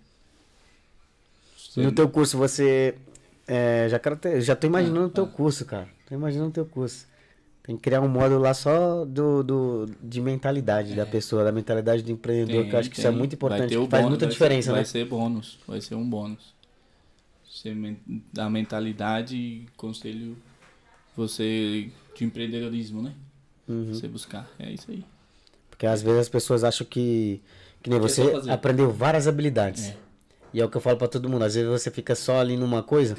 E 1.77 1.82
no 1.82 1.91
teu 1.91 2.09
curso 2.09 2.38
você. 2.38 2.95
é, 3.47 3.88
já, 3.89 3.99
quero 3.99 4.15
ter- 4.15 4.39
já 4.41 4.55
tô 4.55 4.67
imaginando 4.67 5.07
o 5.07 5.09
teu 5.09 5.25
Ah, 5.25 5.27
curso, 5.27 5.65
cara. 5.65 5.89
Tô 6.07 6.15
imaginando 6.15 6.49
o 6.49 6.53
teu 6.53 6.65
curso. 6.65 7.05
Tem 7.63 7.75
que 7.75 7.82
criar 7.82 8.01
um 8.01 8.07
módulo 8.07 8.39
lá 8.41 8.53
só 8.53 9.03
do, 9.05 9.43
do, 9.43 9.86
de 10.01 10.21
mentalidade 10.21 10.95
da 10.95 11.05
pessoa, 11.05 11.43
da 11.43 11.51
mentalidade 11.51 12.01
do 12.03 12.11
empreendedor, 12.11 12.65
que 12.65 12.75
eu 12.75 12.79
acho 12.79 12.89
que 12.89 12.97
isso 12.97 13.07
é 13.07 13.11
tem. 13.11 13.19
muito 13.19 13.36
importante, 13.36 13.67
que 13.77 13.88
faz 13.88 13.89
bônus, 14.03 14.09
muita 14.09 14.25
vai 14.25 14.34
diferença, 14.34 14.67
ser, 14.67 14.71
né? 14.71 14.77
Vai 14.77 14.86
ser 14.86 15.05
bônus, 15.05 15.59
vai 15.67 15.82
ser 15.82 15.95
um 15.95 16.09
bônus. 16.09 16.53
Você 17.49 17.75
da 18.34 18.49
mentalidade 18.49 19.36
e 19.36 19.67
conselho 19.77 20.36
você 21.15 21.89
de 22.15 22.23
empreendedorismo, 22.25 23.01
né? 23.01 23.13
Uhum. 23.72 23.93
Você 23.93 24.07
buscar, 24.07 24.49
é 24.59 24.72
isso 24.72 24.89
aí. 24.91 25.03
Porque 25.69 25.86
às 25.86 26.01
vezes 26.01 26.19
as 26.22 26.30
pessoas 26.30 26.63
acham 26.63 26.86
que. 26.86 27.41
Que 27.82 27.89
nem 27.89 27.99
você 27.99 28.22
aprendeu 28.51 28.91
várias 28.91 29.28
habilidades. 29.28 29.89
É. 29.89 29.95
E 30.53 30.61
é 30.61 30.65
o 30.65 30.69
que 30.69 30.78
eu 30.78 30.82
falo 30.82 30.97
pra 30.97 31.07
todo 31.07 31.28
mundo. 31.30 31.43
Às 31.43 31.55
vezes 31.55 31.69
você 31.69 31.89
fica 31.89 32.13
só 32.13 32.39
ali 32.39 32.55
numa 32.57 32.84
coisa, 32.84 33.15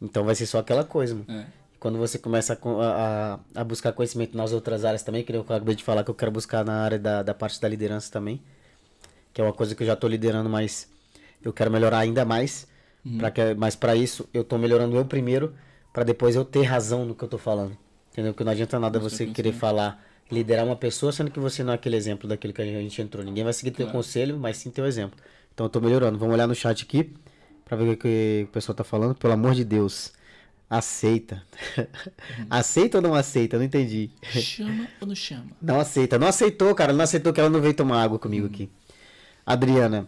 então 0.00 0.24
vai 0.24 0.34
ser 0.34 0.46
só 0.46 0.58
aquela 0.58 0.82
coisa, 0.84 1.14
mano. 1.14 1.26
É. 1.28 1.46
Quando 1.78 1.96
você 1.96 2.18
começa 2.18 2.54
a 2.54 2.56
a, 2.56 3.38
a- 3.60 3.64
buscar 3.64 3.92
conhecimento 3.92 4.36
nas 4.36 4.52
outras 4.52 4.84
áreas 4.84 5.02
também, 5.04 5.22
que 5.22 5.32
eu 5.32 5.42
acabei 5.42 5.76
de 5.76 5.84
falar 5.84 6.02
que 6.02 6.10
eu 6.10 6.14
quero 6.14 6.32
buscar 6.32 6.64
na 6.64 6.82
área 6.82 6.98
da, 6.98 7.22
da 7.22 7.32
parte 7.34 7.60
da 7.60 7.68
liderança 7.68 8.10
também, 8.10 8.42
que 9.32 9.40
é 9.40 9.44
uma 9.44 9.52
coisa 9.52 9.76
que 9.76 9.82
eu 9.84 9.86
já 9.86 9.94
tô 9.94 10.08
liderando, 10.08 10.48
mas 10.48 10.88
eu 11.44 11.52
quero 11.52 11.70
melhorar 11.70 11.98
ainda 11.98 12.24
mais. 12.24 12.66
Uhum. 13.06 13.18
Pra 13.18 13.30
que, 13.30 13.54
mas 13.54 13.76
para 13.76 13.94
isso 13.94 14.28
eu 14.34 14.42
tô 14.42 14.58
melhorando 14.58 14.96
eu 14.96 15.04
primeiro, 15.04 15.54
pra 15.92 16.02
depois 16.02 16.34
eu 16.34 16.44
ter 16.44 16.62
razão 16.62 17.04
no 17.04 17.14
que 17.14 17.22
eu 17.22 17.28
tô 17.28 17.38
falando. 17.38 17.76
Entendeu? 18.12 18.32
Porque 18.32 18.44
não 18.44 18.52
adianta 18.52 18.78
nada 18.78 18.98
você 18.98 19.26
querer 19.26 19.52
falar, 19.52 20.02
liderar 20.30 20.64
uma 20.64 20.76
pessoa, 20.76 21.12
sendo 21.12 21.30
que 21.30 21.38
você 21.38 21.62
não 21.62 21.72
é 21.72 21.76
aquele 21.76 21.96
exemplo 21.96 22.28
daquele 22.28 22.52
que 22.52 22.62
a 22.62 22.64
gente 22.64 23.00
entrou. 23.00 23.24
Ninguém 23.24 23.44
vai 23.44 23.52
seguir 23.52 23.70
teu 23.70 23.86
Claro. 23.86 23.98
conselho, 23.98 24.38
mas 24.38 24.56
sim 24.56 24.70
teu 24.70 24.86
exemplo. 24.86 25.18
Então 25.54 25.66
eu 25.66 25.70
tô 25.70 25.80
melhorando. 25.80 26.18
Vamos 26.18 26.34
olhar 26.34 26.46
no 26.46 26.54
chat 26.54 26.82
aqui 26.84 27.12
pra 27.64 27.76
ver 27.76 27.90
o 27.90 27.96
que, 27.96 28.44
o 28.48 28.52
pessoal 28.52 28.74
tá 28.74 28.84
falando. 28.84 29.14
Pelo 29.14 29.32
amor 29.32 29.54
de 29.54 29.64
Deus. 29.64 30.12
Aceita. 30.70 31.42
aceita 32.50 32.98
ou 32.98 33.02
não 33.02 33.14
aceita? 33.14 33.56
Não 33.56 33.64
entendi. 33.64 34.10
Chama 34.22 34.86
ou 35.00 35.06
não 35.06 35.14
chama? 35.14 35.46
Não 35.62 35.80
aceita. 35.80 36.18
Não 36.18 36.26
aceitou, 36.26 36.74
cara. 36.74 36.92
Não 36.92 37.02
aceitou 37.04 37.32
que 37.32 37.40
ela 37.40 37.48
não 37.48 37.60
veio 37.60 37.74
tomar 37.74 38.02
água 38.02 38.18
comigo 38.18 38.46
aqui. 38.46 38.68
Adriana, 39.46 40.06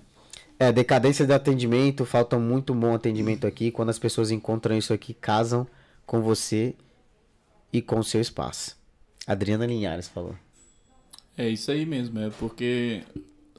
é, 0.59 0.71
decadência 0.71 1.25
de 1.27 1.33
atendimento, 1.33 2.05
falta 2.05 2.39
muito 2.39 2.75
bom 2.75 2.95
atendimento 2.95 3.47
aqui. 3.47 3.71
Quando 3.71 3.89
as 3.89 3.99
pessoas 3.99 4.31
encontram 4.31 4.77
isso 4.77 4.93
aqui, 4.93 5.15
casam 5.15 5.67
com 6.05 6.21
você 6.21 6.75
e 7.73 7.81
com 7.81 8.03
seu 8.03 8.21
espaço. 8.21 8.79
Adriana 9.27 9.67
Linhares 9.67 10.09
falou. 10.09 10.35
É 11.37 11.49
isso 11.49 11.71
aí 11.71 11.87
mesmo, 11.87 12.19
é 12.19 12.31
porque 12.31 13.03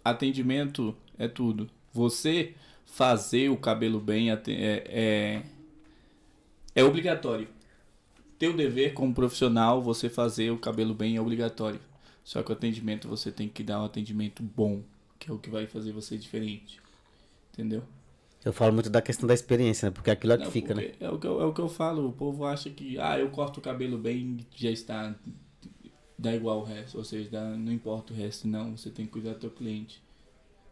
atendimento 0.03 0.95
é 1.18 1.28
tudo. 1.28 1.70
Você 1.93 2.53
fazer 2.86 3.49
o 3.49 3.57
cabelo 3.57 3.99
bem 3.99 4.32
é, 4.32 4.41
é, 4.47 5.43
é 6.76 6.84
obrigatório. 6.84 7.47
Teu 8.38 8.53
dever 8.53 8.93
como 8.93 9.14
profissional, 9.14 9.82
você 9.82 10.09
fazer 10.09 10.51
o 10.51 10.57
cabelo 10.57 10.93
bem 10.93 11.16
é 11.16 11.22
obrigatório. 11.22 11.80
Só 12.24 12.43
que 12.43 12.51
o 12.51 12.53
atendimento 12.53 13.07
você 13.07 13.32
tem 13.32 13.47
que 13.47 13.64
dar 13.64 13.82
um 13.82 13.86
atendimento 13.86 14.43
bom, 14.43 14.84
que 15.18 15.30
é 15.30 15.34
o 15.34 15.38
que 15.38 15.49
vai 15.49 15.68
fazer 15.68 15.91
você 15.91 16.18
diferente. 16.18 16.80
Entendeu? 17.53 17.84
Eu 18.44 18.52
falo 18.52 18.74
muito 18.74 18.89
da 18.89 19.02
questão 19.02 19.28
da 19.28 19.34
experiência, 19.34 19.88
né? 19.88 19.92
Porque 19.92 20.10
é 20.10 20.14
aquilo 20.14 20.34
é 20.34 20.38
que 20.38 20.46
Não, 20.46 20.52
fica, 20.52 20.74
né? 20.74 20.92
É 21.00 21.10
o 21.10 21.20
que, 21.20 21.28
eu, 21.28 21.42
é 21.42 21.46
o 21.46 21.54
que 21.54 21.62
eu 21.62 21.70
falo. 21.70 22.08
O 22.08 22.12
povo 22.12 22.46
acha 22.46 22.70
que, 22.70 22.98
ah, 22.98 23.20
eu 23.20 23.30
corto 23.30 23.60
o 23.60 23.64
cabelo 23.64 23.98
bem 23.98 24.39
já 24.56 24.72
está. 24.72 25.16
Dá 26.18 26.36
igual 26.36 26.60
o 26.60 26.64
resto. 26.64 26.98
Ou 26.98 27.04
seja, 27.04 27.30
dá, 27.30 27.44
não 27.44 27.72
importa 27.72 28.14
o 28.14 28.16
resto, 28.16 28.48
não. 28.48 28.76
Você 28.76 28.89
tem 28.89 29.06
que 29.06 29.12
cuidar 29.12 29.34
do 29.34 29.39
teu 29.39 29.52
cliente. 29.52 30.02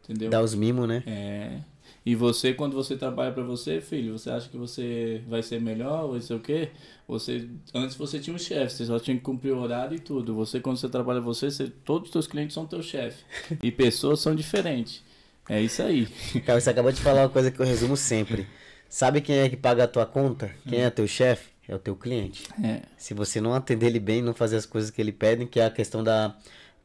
Entendeu? 0.03 0.31
Dá 0.31 0.41
os 0.41 0.55
mimos, 0.55 0.87
né? 0.87 1.03
É. 1.05 1.59
E 2.05 2.15
você, 2.15 2.53
quando 2.53 2.73
você 2.73 2.95
trabalha 2.95 3.31
para 3.31 3.43
você, 3.43 3.79
filho, 3.81 4.17
você 4.17 4.29
acha 4.29 4.49
que 4.49 4.57
você 4.57 5.21
vai 5.27 5.43
ser 5.43 5.61
melhor 5.61 6.05
ou 6.05 6.19
sei 6.19 6.35
o 6.35 6.39
quê? 6.39 6.69
Você, 7.07 7.47
antes 7.73 7.95
você 7.95 8.19
tinha 8.19 8.35
um 8.35 8.39
chefe, 8.39 8.75
você 8.75 8.85
só 8.85 8.99
tinha 8.99 9.15
que 9.15 9.23
cumprir 9.23 9.53
o 9.53 9.59
horário 9.59 9.95
e 9.95 9.99
tudo. 9.99 10.33
Você, 10.35 10.59
quando 10.59 10.77
você 10.77 10.89
trabalha 10.89 11.21
você, 11.21 11.51
você 11.51 11.67
todos 11.67 12.09
os 12.09 12.11
seus 12.11 12.27
clientes 12.27 12.53
são 12.53 12.65
teu 12.65 12.81
chefe. 12.81 13.23
E 13.61 13.71
pessoas 13.71 14.19
são 14.19 14.33
diferentes. 14.33 15.03
É 15.49 15.59
isso 15.61 15.81
aí. 15.81 16.07
Cara, 16.45 16.61
você 16.61 16.69
acabou 16.69 16.91
de 16.91 17.01
falar 17.01 17.23
uma 17.23 17.29
coisa 17.29 17.49
que 17.49 17.59
eu 17.59 17.65
resumo 17.65 17.97
sempre. 17.97 18.47
Sabe 18.87 19.19
quem 19.21 19.39
é 19.39 19.49
que 19.49 19.57
paga 19.57 19.83
a 19.83 19.87
tua 19.87 20.05
conta? 20.05 20.51
Quem 20.67 20.81
é 20.81 20.89
teu 20.89 21.07
chefe? 21.07 21.49
É 21.67 21.75
o 21.75 21.79
teu 21.79 21.95
cliente. 21.95 22.47
É. 22.63 22.81
Se 22.97 23.13
você 23.13 23.41
não 23.41 23.53
atender 23.53 23.87
ele 23.87 23.99
bem, 23.99 24.21
não 24.21 24.33
fazer 24.33 24.55
as 24.55 24.65
coisas 24.65 24.89
que 24.89 25.01
ele 25.01 25.11
pede, 25.11 25.45
que 25.45 25.59
é 25.59 25.65
a 25.65 25.69
questão 25.69 26.03
da 26.03 26.35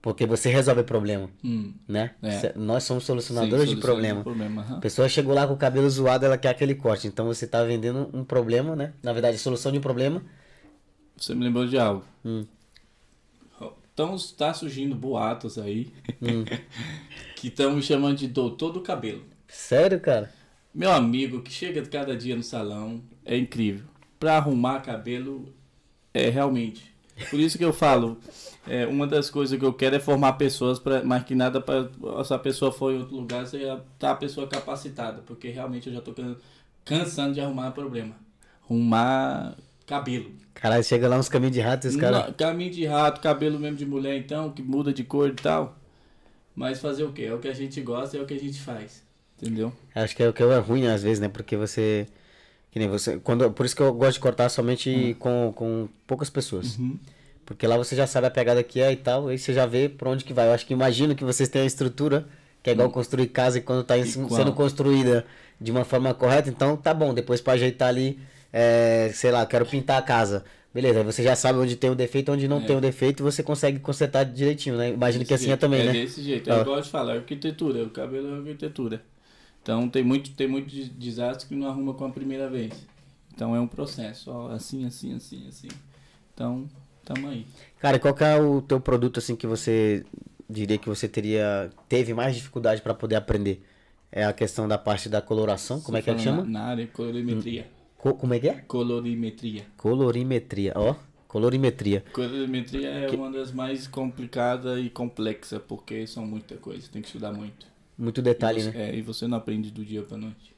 porque 0.03 0.27
você 0.27 0.51
resolve 0.51 0.83
o 0.83 0.85
problema, 0.85 1.31
hum, 1.43 1.73
né? 1.89 2.11
É. 2.23 2.53
Nós 2.55 2.85
somos 2.85 3.05
solucionadores 3.05 3.71
Sim, 3.71 3.77
de 3.77 3.81
problema. 3.81 4.23
problema 4.23 4.63
uhum. 4.63 4.77
A 4.77 4.81
pessoa 4.81 5.09
chegou 5.09 5.33
lá 5.33 5.47
com 5.47 5.55
o 5.55 5.57
cabelo 5.57 5.89
zoado, 5.89 6.27
ela 6.27 6.37
quer 6.37 6.51
aquele 6.51 6.75
corte. 6.75 7.07
Então 7.07 7.25
você 7.25 7.47
está 7.47 7.65
vendendo 7.65 8.11
um 8.13 8.23
problema, 8.23 8.77
né? 8.77 8.93
Na 9.03 9.15
verdade, 9.15 9.39
solução 9.39 9.73
de 9.73 9.79
um 9.79 9.81
problema. 9.81 10.23
Você 11.17 11.35
me 11.35 11.43
lembrou 11.43 11.67
de 11.67 11.79
algo. 11.79 12.05
Hum. 12.23 12.45
Então 13.95 14.17
está 14.17 14.53
surgindo 14.53 14.95
boatos 14.97 15.57
aí 15.57 15.93
hum. 16.21 16.45
que 17.45 17.49
estão 17.49 17.73
me 17.73 17.83
chamando 17.83 18.17
de 18.17 18.27
doutor 18.27 18.73
do 18.73 18.81
cabelo. 18.81 19.23
Sério, 19.47 20.01
cara? 20.01 20.33
Meu 20.75 20.91
amigo 20.91 21.43
que 21.43 21.53
chega 21.53 21.85
cada 21.85 22.17
dia 22.17 22.35
no 22.35 22.43
salão 22.43 23.03
é 23.23 23.37
incrível. 23.37 23.85
Para 24.19 24.39
arrumar 24.39 24.81
cabelo 24.81 25.53
é 26.15 26.31
realmente. 26.31 26.95
Por 27.29 27.39
isso 27.39 27.59
que 27.59 27.65
eu 27.65 27.73
falo, 27.73 28.19
é, 28.67 28.87
uma 28.87 29.07
das 29.07 29.29
coisas 29.29 29.59
que 29.59 29.65
eu 29.65 29.75
quero 29.75 29.95
é 29.95 30.01
formar 30.01 30.33
pessoas, 30.33 30.79
pra, 30.79 31.05
mais 31.05 31.23
que 31.25 31.35
nada, 31.35 31.61
para 31.61 31.91
se 32.25 32.33
a 32.33 32.39
pessoa 32.39 32.73
for 32.73 32.95
em 32.95 32.99
outro 33.01 33.15
lugar, 33.15 33.47
você 33.47 33.61
já 33.61 33.79
tá 33.99 34.13
a 34.13 34.17
pessoa 34.17 34.49
capacitada, 34.49 35.23
porque 35.27 35.51
realmente 35.51 35.89
eu 35.89 35.93
já 35.93 36.01
tô 36.01 36.15
cansando 36.83 37.35
de 37.35 37.43
arrumar 37.43 37.73
problema. 37.73 38.17
Arrumar 38.65 39.55
cabelo. 39.87 40.33
Caralho, 40.55 40.83
chega 40.83 41.09
lá 41.09 41.19
uns 41.19 41.29
caminhos 41.29 41.55
de 41.55 41.61
rato, 41.61 41.87
esse 41.89 41.99
cara. 41.99 42.33
Caminho 42.33 42.71
de 42.71 42.87
rato, 42.87 43.21
cabelo 43.21 43.61
mesmo 43.61 43.77
de 43.77 43.85
mulher, 43.85 44.17
então, 44.17 44.51
que 44.51 44.63
muda 44.63 44.95
de 44.95 45.05
cor 45.05 45.29
e 45.29 45.35
tal. 45.35 45.84
Mas 46.55 46.81
fazer 46.81 47.05
o 47.05 47.13
quê? 47.13 47.25
É 47.25 47.35
o 47.35 47.39
que 47.39 47.49
a 47.49 47.55
gente 47.55 47.81
gosta, 47.81 48.17
é 48.17 48.21
o 48.21 48.27
que 48.27 48.35
a 48.35 48.39
gente 48.39 48.61
faz. 48.61 49.03
Entendeu? 49.41 49.73
Acho 49.95 50.15
que 50.15 50.23
é 50.23 50.29
o 50.29 50.33
que 50.33 50.43
é 50.43 50.59
ruim 50.59 50.87
às 50.87 51.03
vezes, 51.03 51.19
né? 51.19 51.29
Porque 51.29 51.57
você. 51.57 52.07
Que 52.71 52.79
nem 52.79 52.89
você. 52.89 53.19
Quando, 53.19 53.51
por 53.51 53.67
isso 53.67 53.75
que 53.75 53.83
eu 53.83 53.93
gosto 53.93 54.15
de 54.15 54.21
cortar 54.21 54.49
somente 54.49 54.91
uhum. 54.91 55.15
com, 55.15 55.53
com 55.55 55.89
poucas 56.07 56.31
pessoas. 56.31 56.79
Uhum. 56.79 56.99
Porque 57.45 57.67
lá 57.67 57.77
você 57.77 57.95
já 57.95 58.07
sabe 58.07 58.27
a 58.27 58.31
pegada 58.31 58.63
que 58.63 58.81
é 58.81 58.91
e 58.93 58.97
tal, 58.97 59.29
aí 59.29 59.39
você 59.39 59.53
já 59.53 59.67
vê 59.67 59.89
pra 59.89 60.09
onde 60.09 60.25
que 60.25 60.33
vai. 60.33 60.49
Eu 60.49 60.53
acho 60.53 60.65
que 60.65 60.73
imagino 60.73 61.15
que 61.15 61.25
vocês 61.25 61.49
têm 61.49 61.63
a 61.63 61.67
estrutura, 61.67 62.27
que 62.63 62.71
é 62.71 62.73
igual 62.73 62.89
hum. 62.89 62.93
construir 62.93 63.27
casa 63.29 63.59
e 63.59 63.61
quando 63.61 63.85
tá 63.85 63.95
sendo 64.05 64.53
construída 64.53 65.27
de 65.61 65.71
uma 65.71 65.85
forma 65.85 66.13
correta, 66.15 66.49
então 66.49 66.77
tá 66.77 66.95
bom, 66.95 67.13
depois 67.13 67.41
para 67.41 67.53
ajeitar 67.53 67.89
ali, 67.89 68.19
é, 68.53 69.11
sei 69.15 69.31
lá, 69.31 69.45
quero 69.45 69.67
pintar 69.67 69.99
a 69.99 70.03
casa. 70.03 70.45
Beleza, 70.75 70.99
aí 70.99 71.05
você 71.05 71.23
já 71.23 71.37
sabe 71.37 71.59
onde 71.59 71.77
tem 71.77 71.89
o 71.89 71.95
defeito, 71.95 72.33
onde 72.33 72.49
não 72.49 72.59
é. 72.59 72.67
tem 72.67 72.77
o 72.77 72.81
defeito, 72.81 73.21
e 73.21 73.23
você 73.23 73.43
consegue 73.43 73.79
consertar 73.79 74.25
direitinho, 74.25 74.77
né? 74.77 74.91
Imagino 74.91 75.21
desse 75.21 75.29
que 75.29 75.35
assim 75.35 75.53
é 75.53 75.57
também, 75.57 75.83
é 75.83 75.85
né? 75.85 75.93
desse 75.93 76.23
jeito, 76.23 76.51
eu 76.51 76.65
gosto 76.65 76.85
de 76.85 76.91
falar, 76.91 77.15
é 77.15 77.19
arquitetura, 77.19 77.85
o 77.85 77.91
cabelo 77.91 78.35
é 78.35 78.39
arquitetura. 78.39 79.03
Então 79.63 79.89
tem 79.89 80.03
muito, 80.03 80.33
tem 80.33 80.49
muito 80.49 80.69
desastre 80.99 81.49
que 81.49 81.55
não 81.55 81.69
arruma 81.69 81.95
com 81.95 82.05
a 82.05 82.11
primeira 82.11 82.51
vez. 82.51 82.73
Então 83.33 83.55
é 83.55 83.61
um 83.61 83.69
processo, 83.69 84.31
ó, 84.31 84.51
assim, 84.51 84.85
assim, 84.85 85.15
assim, 85.15 85.47
assim. 85.49 85.69
Então, 86.35 86.69
Tamo 87.05 87.29
aí. 87.29 87.47
Cara, 87.79 87.99
qual 87.99 88.15
que 88.15 88.25
é 88.25 88.41
o 88.41 88.63
teu 88.63 88.81
produto 88.81 89.19
assim 89.19 89.37
que 89.37 89.47
você 89.47 90.05
diria 90.49 90.79
que 90.79 90.89
você 90.89 91.07
teria 91.07 91.71
teve 91.89 92.15
mais 92.15 92.35
dificuldade 92.35 92.81
para 92.81 92.95
poder 92.95 93.17
aprender? 93.17 93.63
É 94.11 94.25
a 94.25 94.33
questão 94.33 94.67
da 94.67 94.79
parte 94.79 95.09
da 95.09 95.21
coloração, 95.21 95.81
como 95.81 95.99
é 95.99 96.03
que 96.03 96.09
é 96.09 96.15
que 96.15 96.23
chama? 96.23 96.45
Na, 96.45 96.63
área 96.67 96.87
colorimetria. 96.87 97.67
Co 98.05 98.13
como 98.13 98.35
é 98.35 98.39
que 98.39 98.51
é? 98.51 98.55
Colorimetria. 98.69 99.65
Colorimetria, 99.79 100.75
ó. 100.77 100.95
Colorimetria. 101.27 102.05
Colorimetria 102.13 102.91
é 102.91 103.07
que... 103.07 103.17
uma 103.17 103.31
das 103.31 103.51
mais 103.51 103.87
complicadas 103.87 104.79
e 104.79 104.91
complexas, 104.91 105.59
porque 105.67 106.07
são 106.07 106.27
muita 106.27 106.55
coisa, 106.57 106.87
tem 106.93 107.01
que 107.01 107.09
estudar 107.09 107.33
muito. 107.33 107.67
Muito 107.97 108.21
detalhe, 108.21 108.61
você, 108.61 108.71
né? 108.73 108.91
É, 108.91 108.95
e 108.95 109.01
você 109.01 109.27
não 109.27 109.39
aprende 109.39 109.71
do 109.71 109.83
dia 109.83 110.03
pra 110.03 110.19
noite. 110.19 110.55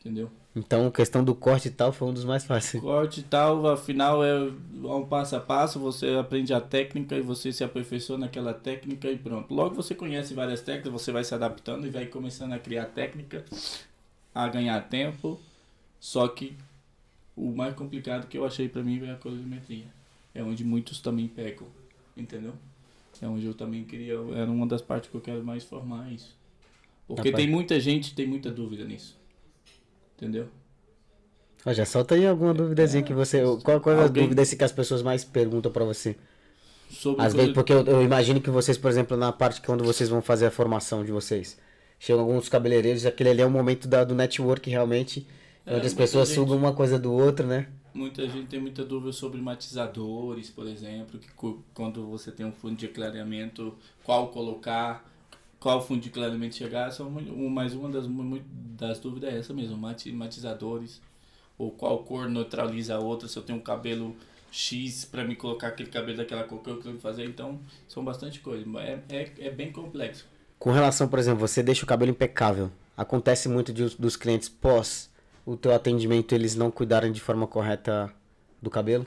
Entendeu? 0.00 0.30
Então, 0.54 0.90
questão 0.90 1.22
do 1.22 1.34
corte 1.34 1.68
e 1.68 1.70
tal 1.70 1.92
foi 1.92 2.08
um 2.08 2.14
dos 2.14 2.24
mais 2.24 2.46
fáceis. 2.46 2.82
Corte 2.82 3.20
e 3.20 3.24
tal, 3.24 3.66
afinal 3.66 4.24
é 4.24 4.50
um 4.82 5.04
passo 5.04 5.36
a 5.36 5.40
passo, 5.40 5.78
você 5.78 6.08
aprende 6.18 6.54
a 6.54 6.60
técnica 6.60 7.16
e 7.16 7.20
você 7.20 7.52
se 7.52 7.62
aperfeiçoa 7.62 8.16
naquela 8.16 8.54
técnica 8.54 9.10
e 9.10 9.18
pronto. 9.18 9.52
Logo 9.52 9.74
você 9.74 9.94
conhece 9.94 10.32
várias 10.32 10.62
técnicas, 10.62 10.90
você 10.90 11.12
vai 11.12 11.22
se 11.22 11.34
adaptando 11.34 11.86
e 11.86 11.90
vai 11.90 12.06
começando 12.06 12.54
a 12.54 12.58
criar 12.58 12.86
técnica, 12.86 13.44
a 14.34 14.48
ganhar 14.48 14.80
tempo. 14.88 15.38
Só 16.06 16.28
que 16.28 16.56
o 17.34 17.50
mais 17.50 17.74
complicado 17.74 18.28
que 18.28 18.38
eu 18.38 18.46
achei 18.46 18.68
para 18.68 18.80
mim 18.80 19.00
foi 19.00 19.10
a 19.10 19.16
colorimetria. 19.16 19.86
É 20.32 20.40
onde 20.40 20.62
muitos 20.62 21.00
também 21.00 21.26
pecam, 21.26 21.66
entendeu? 22.16 22.52
É 23.20 23.26
onde 23.26 23.44
eu 23.44 23.52
também 23.52 23.82
queria, 23.82 24.14
era 24.36 24.48
uma 24.48 24.68
das 24.68 24.80
partes 24.80 25.10
que 25.10 25.16
eu 25.16 25.20
quero 25.20 25.42
mais 25.42 25.64
formar 25.64 26.12
isso. 26.12 26.32
Porque 27.08 27.32
tem 27.32 27.50
muita 27.50 27.80
gente 27.80 28.14
tem 28.14 28.24
muita 28.24 28.52
dúvida 28.52 28.84
nisso. 28.84 29.18
Entendeu? 30.16 30.46
Já 31.72 31.84
solta 31.84 32.14
aí 32.14 32.24
alguma 32.24 32.54
duvidazinha 32.54 33.02
é, 33.02 33.04
que 33.04 33.12
você. 33.12 33.42
Qual, 33.64 33.80
qual 33.80 33.96
é 33.96 34.04
a 34.04 34.06
dúvida 34.06 34.46
que 34.46 34.62
as 34.62 34.70
pessoas 34.70 35.02
mais 35.02 35.24
perguntam 35.24 35.72
para 35.72 35.84
você? 35.84 36.14
Sobre 36.88 37.20
Às 37.20 37.34
vezes, 37.34 37.52
porque 37.52 37.72
eu, 37.72 37.84
eu, 37.84 38.00
imagino 38.00 38.40
que 38.40 38.48
vocês, 38.48 38.78
por 38.78 38.88
exemplo, 38.92 39.16
na 39.16 39.32
parte 39.32 39.60
que 39.60 39.66
quando 39.66 39.82
vocês 39.82 40.08
vão 40.08 40.22
fazer 40.22 40.46
a 40.46 40.52
formação 40.52 41.04
de 41.04 41.10
vocês, 41.10 41.58
chegam 41.98 42.20
alguns 42.22 42.48
cabeleireiros, 42.48 43.04
aquele 43.04 43.30
ali 43.30 43.40
é 43.40 43.46
o 43.46 43.50
momento 43.50 43.88
da, 43.88 44.04
do 44.04 44.14
network 44.14 44.70
realmente, 44.70 45.26
é, 45.66 45.76
onde 45.76 45.86
as 45.86 45.94
pessoas 45.94 46.28
gente, 46.28 46.36
sugam 46.36 46.56
uma 46.56 46.72
coisa 46.72 46.98
do 46.98 47.12
outro, 47.12 47.46
né? 47.46 47.68
Muita 47.92 48.26
gente 48.28 48.46
tem 48.46 48.60
muita 48.60 48.84
dúvida 48.84 49.12
sobre 49.12 49.40
matizadores, 49.40 50.48
por 50.48 50.66
exemplo, 50.66 51.18
que 51.18 51.28
quando 51.74 52.06
você 52.06 52.30
tem 52.30 52.46
um 52.46 52.52
fundo 52.52 52.76
de 52.76 52.88
clareamento, 52.88 53.74
qual 54.04 54.28
colocar 54.28 55.04
qual 55.58 55.84
fundo 55.84 56.00
de 56.00 56.10
clareamento 56.10 56.54
chegar, 56.54 56.92
são 56.92 57.10
mais 57.10 57.74
uma 57.74 57.88
das, 57.88 58.04
das 58.78 59.00
dúvidas 59.00 59.34
é 59.34 59.38
essa 59.38 59.52
mesmo, 59.52 59.76
matizadores, 59.76 61.00
ou 61.58 61.70
qual 61.70 62.04
cor 62.04 62.28
neutraliza 62.28 62.94
a 62.94 63.00
outra, 63.00 63.26
se 63.26 63.36
eu 63.36 63.42
tenho 63.42 63.58
um 63.58 63.62
cabelo 63.62 64.14
X 64.52 65.04
para 65.04 65.24
me 65.24 65.34
colocar 65.34 65.68
aquele 65.68 65.90
cabelo 65.90 66.18
daquela 66.18 66.44
cor 66.44 66.60
que 66.60 66.70
eu 66.70 66.78
quero 66.80 66.98
fazer, 66.98 67.24
então 67.24 67.58
são 67.88 68.04
bastante 68.04 68.40
coisas, 68.40 68.66
é, 68.76 69.00
é, 69.08 69.32
é 69.38 69.50
bem 69.50 69.72
complexo. 69.72 70.26
Com 70.58 70.70
relação, 70.70 71.08
por 71.08 71.18
exemplo, 71.18 71.40
você 71.40 71.62
deixa 71.62 71.84
o 71.84 71.86
cabelo 71.86 72.10
impecável, 72.10 72.70
acontece 72.96 73.48
muito 73.48 73.72
de, 73.72 73.96
dos 73.96 74.16
clientes 74.16 74.48
pós 74.48 75.10
o 75.46 75.56
teu 75.56 75.72
atendimento 75.72 76.34
eles 76.34 76.54
não 76.54 76.70
cuidarem 76.70 77.10
de 77.10 77.20
forma 77.20 77.46
correta 77.46 78.12
do 78.60 78.68
cabelo? 78.68 79.06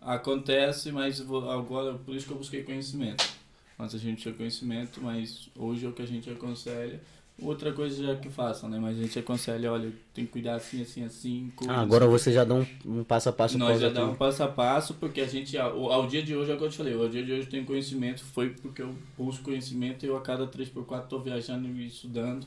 Acontece, 0.00 0.92
mas 0.92 1.20
agora 1.20 1.94
por 1.94 2.14
isso 2.14 2.26
que 2.26 2.32
eu 2.32 2.38
busquei 2.38 2.62
conhecimento 2.62 3.38
Antes 3.78 3.94
a 3.94 3.98
gente 3.98 4.22
tinha 4.22 4.34
conhecimento, 4.34 5.00
mas 5.00 5.48
hoje 5.56 5.86
é 5.86 5.88
o 5.88 5.92
que 5.92 6.02
a 6.02 6.06
gente 6.06 6.28
aconselha. 6.28 7.00
Outra 7.40 7.72
coisa 7.72 8.04
já 8.04 8.16
que 8.16 8.28
façam, 8.28 8.68
né? 8.68 8.80
Mas 8.80 8.98
a 8.98 9.02
gente 9.02 9.16
aconselha, 9.16 9.70
olha, 9.70 9.92
tem 10.12 10.26
que 10.26 10.32
cuidar 10.32 10.56
assim, 10.56 10.82
assim, 10.82 11.04
assim. 11.04 11.52
Ah, 11.68 11.80
agora 11.80 12.04
você 12.04 12.32
já 12.32 12.42
dá 12.42 12.54
um, 12.56 12.66
um 12.84 13.04
passo 13.04 13.28
a 13.28 13.32
passo. 13.32 13.56
Nós 13.56 13.80
já 13.80 13.88
dá 13.88 14.04
um 14.04 14.16
passo 14.16 14.42
a 14.42 14.48
passo, 14.48 14.94
porque 14.94 15.20
a 15.20 15.26
gente, 15.28 15.56
ao, 15.56 15.92
ao 15.92 16.08
dia 16.08 16.20
de 16.20 16.34
hoje, 16.34 16.50
é 16.50 16.54
o 16.54 16.58
que 16.58 16.64
eu 16.64 16.70
te 16.70 16.76
falei, 16.76 16.94
ao 16.94 17.08
dia 17.08 17.24
de 17.24 17.30
hoje 17.30 17.42
eu 17.42 17.50
tenho 17.50 17.64
conhecimento, 17.64 18.24
foi 18.24 18.50
porque 18.50 18.82
eu 18.82 18.92
busco 19.16 19.44
conhecimento 19.44 20.04
e 20.04 20.08
eu 20.08 20.16
a 20.16 20.20
cada 20.20 20.48
3x4 20.48 21.04
estou 21.04 21.22
viajando 21.22 21.68
e 21.68 21.86
estudando 21.86 22.44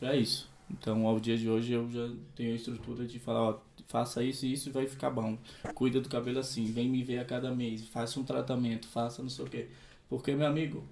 para 0.00 0.16
isso. 0.16 0.50
Então, 0.70 1.06
ao 1.06 1.20
dia 1.20 1.36
de 1.36 1.48
hoje 1.48 1.72
eu 1.72 1.90
já 1.90 2.10
tenho 2.34 2.52
a 2.52 2.56
estrutura 2.56 3.06
de 3.06 3.18
falar, 3.18 3.42
ó, 3.50 3.58
faça 3.86 4.22
isso 4.24 4.46
e 4.46 4.52
isso 4.52 4.72
vai 4.72 4.86
ficar 4.86 5.10
bom. 5.10 5.38
Cuida 5.74 6.00
do 6.00 6.08
cabelo 6.08 6.38
assim, 6.38 6.64
vem 6.64 6.88
me 6.88 7.02
ver 7.02 7.18
a 7.18 7.24
cada 7.24 7.54
mês, 7.54 7.86
faça 7.88 8.18
um 8.18 8.24
tratamento, 8.24 8.88
faça 8.88 9.22
não 9.22 9.28
sei 9.28 9.44
o 9.44 9.48
quê. 9.48 9.68
Porque, 10.08 10.34
meu 10.34 10.46
amigo, 10.46 10.84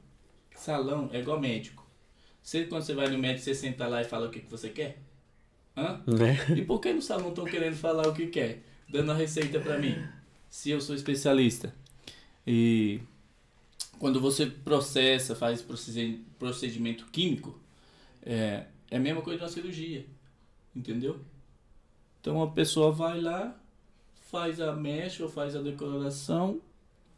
salão 0.54 1.08
é 1.12 1.20
igual 1.20 1.40
médico. 1.40 1.86
Você, 2.42 2.64
quando 2.64 2.82
você 2.82 2.94
vai 2.94 3.08
no 3.08 3.18
médico, 3.18 3.44
você 3.44 3.54
senta 3.54 3.86
lá 3.86 4.02
e 4.02 4.04
fala 4.04 4.26
o 4.26 4.30
que, 4.30 4.40
que 4.40 4.50
você 4.50 4.68
quer? 4.68 4.98
Hã? 5.76 6.02
Né? 6.06 6.36
E 6.56 6.62
por 6.64 6.80
que 6.80 6.92
no 6.92 7.00
salão 7.00 7.30
estão 7.30 7.44
querendo 7.44 7.76
falar 7.76 8.06
o 8.06 8.14
que 8.14 8.26
quer? 8.26 8.62
Dando 8.88 9.12
a 9.12 9.14
receita 9.14 9.58
pra 9.58 9.78
mim. 9.78 9.96
Se 10.50 10.70
eu 10.70 10.80
sou 10.80 10.94
especialista. 10.94 11.74
E 12.46 13.00
quando 13.98 14.20
você 14.20 14.46
processa, 14.46 15.34
faz 15.34 15.62
procedi- 15.62 16.20
procedimento 16.38 17.06
químico, 17.06 17.58
é, 18.22 18.66
é 18.92 18.98
a 18.98 19.00
mesma 19.00 19.22
coisa 19.22 19.38
de 19.38 19.44
uma 19.44 19.50
cirurgia. 19.50 20.04
Entendeu? 20.76 21.18
Então 22.20 22.42
a 22.42 22.50
pessoa 22.50 22.92
vai 22.92 23.20
lá, 23.20 23.58
faz 24.30 24.60
a 24.60 24.72
mecha 24.72 25.22
ou 25.22 25.30
faz 25.30 25.56
a 25.56 25.62
decoloração, 25.62 26.60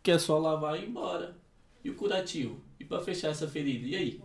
que 0.00 0.12
é 0.12 0.18
só 0.18 0.38
lavar 0.38 0.78
e 0.78 0.84
ir 0.84 0.88
embora. 0.88 1.36
E 1.82 1.90
o 1.90 1.94
curativo? 1.94 2.60
E 2.78 2.84
pra 2.84 3.00
fechar 3.00 3.28
essa 3.28 3.48
ferida? 3.48 3.88
E 3.88 3.96
aí? 3.96 4.22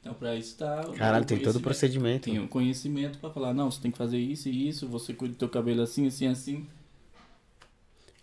Então 0.00 0.12
pra 0.12 0.36
isso 0.36 0.58
tá. 0.58 0.84
o 0.86 0.92
Caralho, 0.92 1.24
tem 1.24 1.38
todo 1.38 1.56
o 1.56 1.60
procedimento. 1.60 2.24
Tem 2.24 2.38
um 2.38 2.46
conhecimento 2.46 3.18
pra 3.18 3.30
falar, 3.30 3.54
não, 3.54 3.70
você 3.70 3.80
tem 3.80 3.90
que 3.90 3.98
fazer 3.98 4.18
isso 4.18 4.50
e 4.50 4.68
isso, 4.68 4.86
você 4.86 5.14
cuida 5.14 5.34
do 5.34 5.38
teu 5.38 5.48
cabelo 5.48 5.80
assim, 5.80 6.06
assim, 6.06 6.26
assim. 6.26 6.66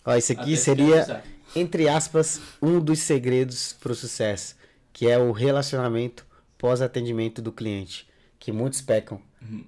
Ó, 0.05 0.15
isso 0.15 0.33
até 0.33 0.41
aqui 0.43 0.55
seria, 0.55 0.85
finalizar. 0.85 1.25
entre 1.55 1.89
aspas, 1.89 2.39
um 2.61 2.79
dos 2.79 2.99
segredos 2.99 3.73
pro 3.73 3.95
sucesso, 3.95 4.55
que 4.93 5.07
é 5.07 5.17
o 5.17 5.31
relacionamento 5.31 6.25
pós-atendimento 6.59 7.41
do 7.41 7.51
cliente, 7.51 8.07
que 8.45 8.51
muitos 8.51 8.79
pecam, 8.79 9.19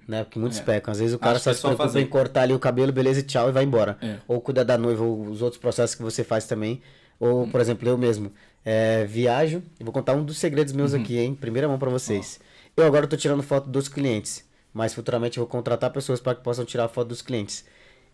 né? 0.06 0.22
Porque 0.22 0.38
muitos 0.38 0.60
É. 0.60 0.62
pecam. 0.62 0.92
Às 0.92 1.00
vezes 1.00 1.12
o 1.14 1.18
cara 1.18 1.34
Acho 1.34 1.42
só 1.44 1.50
é 1.50 1.54
se 1.54 1.60
preocupa 1.60 1.82
fazer. 1.82 2.00
em 2.00 2.06
cortar 2.06 2.42
ali 2.42 2.52
o 2.54 2.60
cabelo, 2.60 2.92
beleza, 2.92 3.18
e 3.18 3.22
tchau, 3.24 3.48
e 3.48 3.52
vai 3.52 3.64
embora. 3.64 3.98
É. 4.00 4.18
Ou 4.28 4.40
cuidar 4.40 4.62
da 4.62 4.78
noiva, 4.78 5.02
ou 5.02 5.22
os 5.26 5.42
outros 5.42 5.60
processos 5.60 5.96
que 5.96 6.02
você 6.02 6.22
faz 6.22 6.46
também. 6.46 6.80
Ou, 7.18 7.48
por 7.48 7.60
exemplo, 7.60 7.88
eu 7.88 7.98
mesmo, 7.98 8.30
é, 8.64 9.04
viajo, 9.04 9.60
e 9.80 9.82
vou 9.82 9.92
contar 9.92 10.14
um 10.14 10.22
dos 10.24 10.38
segredos 10.38 10.72
meus 10.72 10.92
Uhum. 10.92 11.00
aqui, 11.02 11.18
hein? 11.18 11.34
Primeira 11.34 11.66
mão 11.66 11.76
pra 11.76 11.90
vocês. 11.90 12.38
Eu 12.76 12.86
agora 12.86 13.08
tô 13.08 13.16
tirando 13.16 13.42
foto 13.42 13.68
dos 13.68 13.88
clientes, 13.88 14.44
mas 14.72 14.94
futuramente 14.94 15.38
eu 15.38 15.42
vou 15.42 15.50
contratar 15.50 15.90
pessoas 15.90 16.20
para 16.20 16.36
que 16.36 16.44
possam 16.44 16.64
tirar 16.64 16.84
a 16.84 16.88
foto 16.88 17.08
dos 17.08 17.20
clientes. 17.20 17.64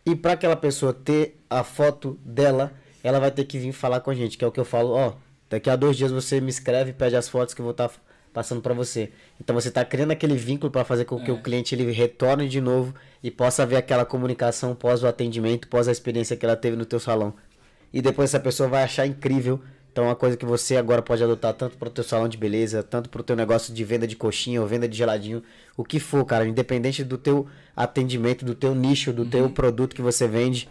E 0.07 0.17
para 0.17 0.33
aquela 0.33 0.57
pessoa 0.57 0.95
ter 0.95 1.39
a 1.51 1.63
foto 1.63 2.19
dela, 2.25 2.73
ela 3.03 3.21
vai 3.21 3.31
ter 3.31 3.45
que 3.45 3.59
vir 3.59 3.73
falar 3.73 4.01
com 4.01 4.11
a 4.11 4.15
gente, 4.15 4.39
que 4.39 4.45
é 4.45 4.49
o 4.49 4.53
que 4.53 4.61
eu 4.61 4.65
falo, 4.65 4.93
ó, 4.93 5.13
daqui 5.51 5.69
a 5.69 5.77
dois 5.77 5.95
dias 5.99 6.11
você 6.11 6.41
me 6.41 6.49
escreve 6.49 6.91
e 6.91 6.95
pede 6.95 7.15
as 7.17 7.29
fotos 7.29 7.53
que 7.53 7.61
eu 7.61 7.65
vou 7.65 7.73
estar 7.73 7.91
passando 8.35 8.61
para 8.61 8.75
você. 8.75 9.11
Então 9.41 9.55
você 9.55 9.71
tá 9.71 9.83
criando 9.85 10.11
aquele 10.11 10.37
vínculo 10.37 10.71
para 10.71 10.85
fazer 10.85 11.07
com 11.07 11.19
que 11.25 11.31
É. 11.31 11.33
o 11.35 11.41
cliente 11.41 11.75
ele 11.75 11.91
retorne 11.93 12.49
de 12.49 12.61
novo 12.61 12.93
e 13.23 13.31
possa 13.31 13.65
ver 13.65 13.77
aquela 13.77 14.05
comunicação 14.05 14.75
pós 14.75 15.03
o 15.03 15.07
atendimento, 15.07 15.69
pós 15.69 15.89
a 15.89 15.93
experiência 15.93 16.37
que 16.37 16.45
ela 16.45 16.57
teve 16.57 16.77
no 16.77 16.85
teu 16.85 17.01
salão. 17.01 17.33
E 17.93 18.03
depois 18.03 18.31
essa 18.31 18.41
pessoa 18.41 18.69
vai 18.69 18.83
achar 18.83 19.07
incrível. 19.07 19.61
Então 19.93 20.05
é 20.05 20.09
uma 20.09 20.17
coisa 20.17 20.37
que 20.37 20.45
você 20.45 20.77
agora 20.77 21.01
pode 21.01 21.23
adotar 21.23 21.55
tanto 21.55 21.77
para 21.79 21.89
o 21.89 21.91
teu 21.93 22.03
salão 22.03 22.29
de 22.29 22.37
beleza, 22.37 22.83
tanto 22.83 23.09
para 23.09 23.21
o 23.21 23.25
teu 23.25 23.37
negócio 23.37 23.73
de 23.73 23.85
venda 23.85 24.09
de 24.09 24.17
coxinha 24.17 24.61
ou 24.61 24.67
venda 24.67 24.89
de 24.89 24.97
geladinho, 24.97 25.41
o 25.77 25.85
que 25.85 26.01
for, 26.01 26.25
cara, 26.25 26.45
independente 26.45 27.05
do 27.05 27.17
teu 27.17 27.47
atendimento, 27.77 28.45
do 28.45 28.57
teu 28.57 28.75
nicho, 28.75 29.13
do 29.13 29.25
teu 29.25 29.49
produto 29.49 29.95
que 29.95 30.03
você 30.03 30.27
vende, 30.27 30.69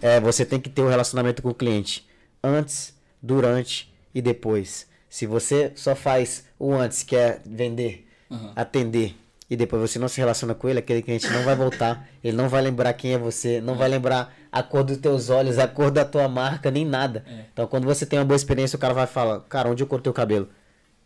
é, 0.00 0.18
você 0.18 0.46
tem 0.46 0.58
que 0.58 0.70
ter 0.70 0.80
um 0.80 0.88
relacionamento 0.88 1.42
com 1.42 1.50
o 1.50 1.54
cliente 1.54 2.08
antes, 2.42 2.94
durante 3.22 3.92
e 4.14 4.22
depois. 4.22 4.86
Se 5.12 5.26
você 5.26 5.72
só 5.76 5.94
faz 5.94 6.44
o 6.58 6.72
antes, 6.72 7.02
que 7.02 7.14
é 7.14 7.38
vender, 7.44 8.08
Aham. 8.30 8.52
atender, 8.56 9.14
e 9.50 9.54
depois 9.54 9.82
você 9.82 9.98
não 9.98 10.08
se 10.08 10.18
relaciona 10.18 10.54
com 10.54 10.66
ele, 10.70 10.78
aquele 10.78 11.02
cliente 11.02 11.28
não 11.28 11.42
vai 11.44 11.54
voltar, 11.54 12.08
ele 12.24 12.34
não 12.34 12.48
vai 12.48 12.62
lembrar 12.62 12.94
quem 12.94 13.12
é 13.12 13.18
você, 13.18 13.60
não 13.60 13.74
vai 13.74 13.90
lembrar 13.90 14.34
a 14.50 14.62
cor 14.62 14.82
dos 14.82 14.96
teus 14.96 15.28
olhos, 15.28 15.58
a 15.58 15.68
cor 15.68 15.90
da 15.90 16.02
tua 16.02 16.26
marca, 16.30 16.70
nem 16.70 16.86
nada. 16.86 17.22
É. 17.28 17.44
Então 17.52 17.66
quando 17.66 17.84
você 17.84 18.06
tem 18.06 18.18
uma 18.18 18.24
boa 18.24 18.36
experiência, 18.36 18.74
o 18.78 18.80
cara 18.80 18.94
vai 18.94 19.06
falar, 19.06 19.40
cara, 19.40 19.68
onde 19.68 19.82
eu 19.82 19.86
cortei 19.86 20.10
o 20.10 20.14
cabelo? 20.14 20.48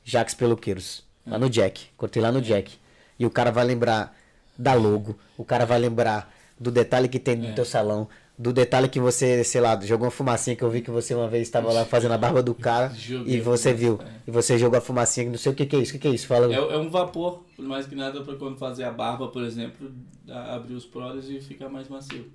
Jax 0.04 0.34
Peluqueiros, 0.34 1.02
lá 1.26 1.36
no 1.36 1.50
Jack, 1.50 1.86
cortei 1.96 2.22
lá 2.22 2.30
no 2.30 2.40
Jack. 2.40 2.78
E 3.18 3.26
o 3.26 3.30
cara 3.30 3.50
vai 3.50 3.64
lembrar 3.64 4.16
da 4.56 4.72
logo, 4.74 5.18
o 5.36 5.44
cara 5.44 5.66
vai 5.66 5.80
lembrar 5.80 6.32
do 6.60 6.70
detalhe 6.70 7.08
que 7.08 7.18
tem 7.18 7.34
no 7.34 7.48
É. 7.48 7.52
teu 7.54 7.64
salão, 7.64 8.08
do 8.38 8.52
detalhe 8.52 8.88
que 8.88 9.00
você, 9.00 9.42
sei 9.44 9.60
lá, 9.60 9.80
jogou 9.80 10.04
uma 10.06 10.10
fumacinha 10.10 10.54
que 10.54 10.62
eu 10.62 10.70
vi 10.70 10.82
que 10.82 10.90
você 10.90 11.14
uma 11.14 11.26
vez 11.28 11.42
estava 11.48 11.72
lá 11.72 11.84
fazendo 11.86 12.12
a 12.12 12.18
barba 12.18 12.42
do 12.42 12.54
cara 12.54 12.88
Joguei 12.94 13.36
e 13.36 13.40
você 13.40 13.72
viu, 13.72 13.98
é. 14.02 14.06
e 14.26 14.30
você 14.30 14.58
jogou 14.58 14.78
a 14.78 14.80
fumacinha, 14.82 15.24
que 15.24 15.30
não 15.32 15.38
sei 15.38 15.52
o 15.52 15.54
que 15.54 15.64
que 15.64 15.74
é 15.76 15.78
isso, 15.78 15.90
o 15.90 15.94
que 15.94 16.00
que 16.00 16.08
é 16.08 16.10
isso, 16.10 16.26
fala. 16.26 16.52
É, 16.52 16.56
é 16.58 16.76
um 16.76 16.90
vapor, 16.90 17.42
por 17.56 17.64
mais 17.64 17.86
que 17.86 17.94
nada, 17.94 18.20
pra 18.22 18.34
quando 18.36 18.58
fazer 18.58 18.84
a 18.84 18.90
barba, 18.90 19.28
por 19.28 19.42
exemplo, 19.42 19.90
abrir 20.28 20.74
os 20.74 20.84
poros 20.84 21.30
e 21.30 21.40
ficar 21.40 21.68
mais 21.70 21.88
macio. 21.88 22.30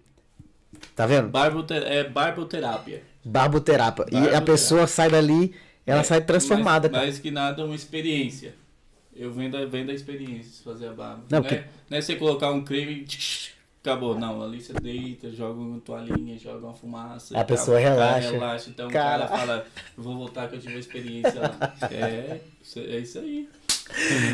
Tá 0.95 1.05
vendo? 1.05 1.27
Barbote, 1.29 1.73
é 1.73 2.03
barboterapia. 2.03 3.03
Barboterapa. 3.23 4.03
E 4.03 4.15
a 4.15 4.19
Barboterapia. 4.19 4.41
pessoa 4.53 4.87
sai 4.87 5.09
dali, 5.09 5.53
ela 5.85 5.99
É, 5.99 6.03
sai 6.03 6.21
transformada, 6.21 6.89
mais. 6.89 7.03
Mais 7.03 7.19
que 7.19 7.29
nada, 7.29 7.63
uma 7.65 7.75
experiência. 7.75 8.55
Eu 9.15 9.31
vendo, 9.31 9.57
vendo 9.69 9.91
a 9.91 9.93
experiência 9.93 10.49
de 10.51 10.63
fazer 10.63 10.87
a 10.87 10.93
barba. 10.93 11.23
Não, 11.29 11.37
Não, 11.39 11.41
porque- 11.43 11.55
é, 11.55 11.67
não 11.89 11.97
é 11.97 12.01
você 12.01 12.15
colocar 12.15 12.51
um 12.51 12.63
creme 12.63 12.93
e 12.93 13.05
acabou. 13.83 14.17
Não, 14.17 14.41
ali 14.41 14.61
você 14.61 14.73
deita, 14.73 15.29
joga 15.31 15.59
uma 15.59 15.79
toalhinha, 15.79 16.37
joga 16.37 16.65
uma 16.67 16.73
fumaça. 16.73 17.37
A 17.37 17.41
e 17.41 17.45
pessoa 17.45 17.79
relaxa. 17.79 18.31
relaxa. 18.31 18.69
Então 18.69 18.89
Cara. 18.89 19.25
o 19.25 19.27
cara 19.27 19.39
fala, 19.39 19.65
vou 19.97 20.15
voltar 20.15 20.47
que 20.47 20.55
eu 20.55 20.59
tive 20.59 20.73
uma 20.73 20.79
experiência 20.79 21.39
lá. 21.39 21.73
É, 21.91 22.39
é 22.77 22.97
isso 22.99 23.19
aí. 23.19 23.49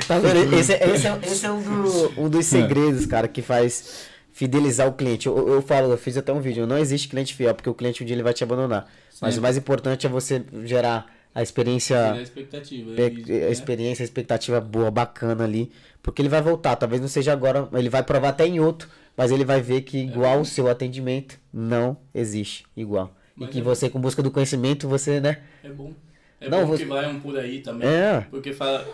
Tá 0.08 0.20
vendo? 0.20 0.54
Esse, 0.56 0.74
é- 0.74 0.90
esse 0.90 1.08
é, 1.08 1.20
esse 1.24 1.46
é 1.46 1.52
um, 1.52 1.62
do- 1.62 2.22
um 2.22 2.30
dos 2.30 2.46
segredos, 2.46 3.06
cara, 3.06 3.28
que 3.28 3.42
faz 3.42 4.08
fidelizar 4.32 4.88
o 4.88 4.94
cliente. 4.94 5.28
Eu, 5.28 5.48
eu 5.50 5.62
falo, 5.62 5.92
eu 5.92 5.98
fiz 5.98 6.16
até 6.18 6.32
um 6.32 6.40
vídeo, 6.40 6.68
não 6.68 6.78
existe 6.78 7.08
cliente 7.08 7.34
fiel, 7.34 7.56
porque 7.56 7.70
o 7.70 7.74
cliente 7.74 8.04
um 8.04 8.06
dia 8.06 8.16
ele 8.16 8.22
vai 8.24 8.34
te 8.34 8.44
abandonar. 8.44 8.88
Mas 9.20 9.34
Sim. 9.34 9.40
o 9.40 9.44
mais 9.44 9.58
importante 9.58 10.06
é 10.06 10.10
você 10.10 10.44
gerar 10.64 11.12
a 11.34 11.42
experiência, 11.42 12.14
a 12.14 12.22
expectativa. 12.22 12.94
pe- 12.94 13.02
ele- 13.02 13.24
a 13.44 13.46
né? 13.46 13.52
experiência, 13.52 14.04
a 14.04 14.06
expectativa 14.06 14.62
boa, 14.62 14.92
bacana 14.92 15.44
ali, 15.44 15.72
porque 16.04 16.22
ele 16.22 16.30
vai 16.30 16.42
voltar, 16.42 16.76
talvez 16.76 17.02
não 17.02 17.08
seja 17.08 17.34
agora, 17.34 17.68
ele 17.74 17.90
vai 17.90 18.04
provar 18.04 18.30
até 18.30 18.46
em 18.46 18.60
outro, 18.60 18.88
mas 19.18 19.32
ele 19.32 19.44
vai 19.44 19.60
ver 19.62 19.82
que 19.82 19.98
igual 19.98 20.40
o 20.42 20.46
seu 20.46 20.70
atendimento 20.70 21.38
não 21.52 21.98
existe 22.14 22.66
igual. 22.78 23.14
Mas 23.36 23.50
e 23.50 23.52
que 23.54 23.60
é- 23.60 23.64
você, 23.64 23.90
com 23.90 24.00
busca 24.00 24.22
do 24.24 24.32
conhecimento, 24.32 24.88
você, 24.88 25.20
né? 25.20 25.44
É 25.64 25.70
bom. 25.70 25.94
É 26.40 26.48
Não, 26.50 26.62
bom 26.62 26.68
você- 26.68 26.84
que 26.84 26.90
vai 26.90 27.08
um 27.10 27.20
por 27.20 27.38
aí 27.38 27.62
também. 27.62 27.88
É. 27.90 28.22
Porque 28.30 28.54
fala. 28.54 28.88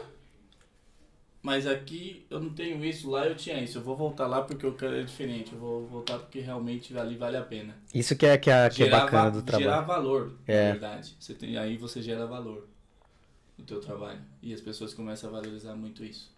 Mas 1.41 1.67
aqui 1.67 2.25
eu 2.29 2.39
não 2.39 2.51
tenho 2.51 2.83
isso, 2.85 3.09
lá 3.09 3.27
eu 3.27 3.35
tinha 3.35 3.61
isso. 3.61 3.77
Eu 3.77 3.81
vou 3.83 3.97
voltar 3.97 4.27
lá 4.27 4.41
porque 4.43 4.65
eu 4.65 4.73
quero 4.73 4.95
é 4.95 5.03
diferente. 5.03 5.51
Eu 5.51 5.59
vou 5.59 5.85
voltar 5.87 6.17
porque 6.19 6.39
realmente 6.39 6.97
ali 6.97 7.17
vale 7.17 7.35
a 7.35 7.41
pena. 7.41 7.75
Isso 7.93 8.15
que 8.15 8.25
é, 8.25 8.37
que 8.37 8.49
é, 8.49 8.69
que 8.69 8.83
é 8.83 8.85
Gerar 8.85 8.99
bacana 9.01 9.23
va- 9.23 9.29
do 9.29 9.41
trabalho. 9.41 9.69
Gerar 9.69 9.81
valor, 9.81 10.33
É. 10.47 10.67
na 10.67 10.71
verdade. 10.71 11.15
Você 11.19 11.33
tem, 11.33 11.57
aí 11.57 11.75
você 11.75 12.01
gera 12.01 12.25
valor 12.25 12.65
no 13.57 13.65
teu 13.65 13.81
trabalho. 13.81 14.19
E 14.41 14.53
as 14.53 14.61
pessoas 14.61 14.93
começam 14.93 15.29
a 15.29 15.33
valorizar 15.33 15.75
muito 15.75 16.01
isso. 16.05 16.31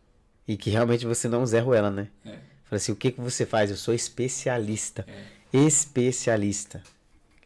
E 0.47 0.57
que 0.57 0.71
realmente 0.71 1.05
você 1.05 1.27
não 1.27 1.45
Zé 1.45 1.59
Ruela, 1.59 1.91
né? 1.91 2.07
É. 2.25 2.39
Fala 2.65 2.77
assim, 2.77 2.91
o 2.91 2.95
que, 2.95 3.11
que 3.11 3.21
você 3.21 3.45
faz? 3.45 3.69
Eu 3.69 3.77
sou 3.77 3.93
especialista. 3.93 5.05
É. 5.07 5.57
Especialista. 5.57 6.81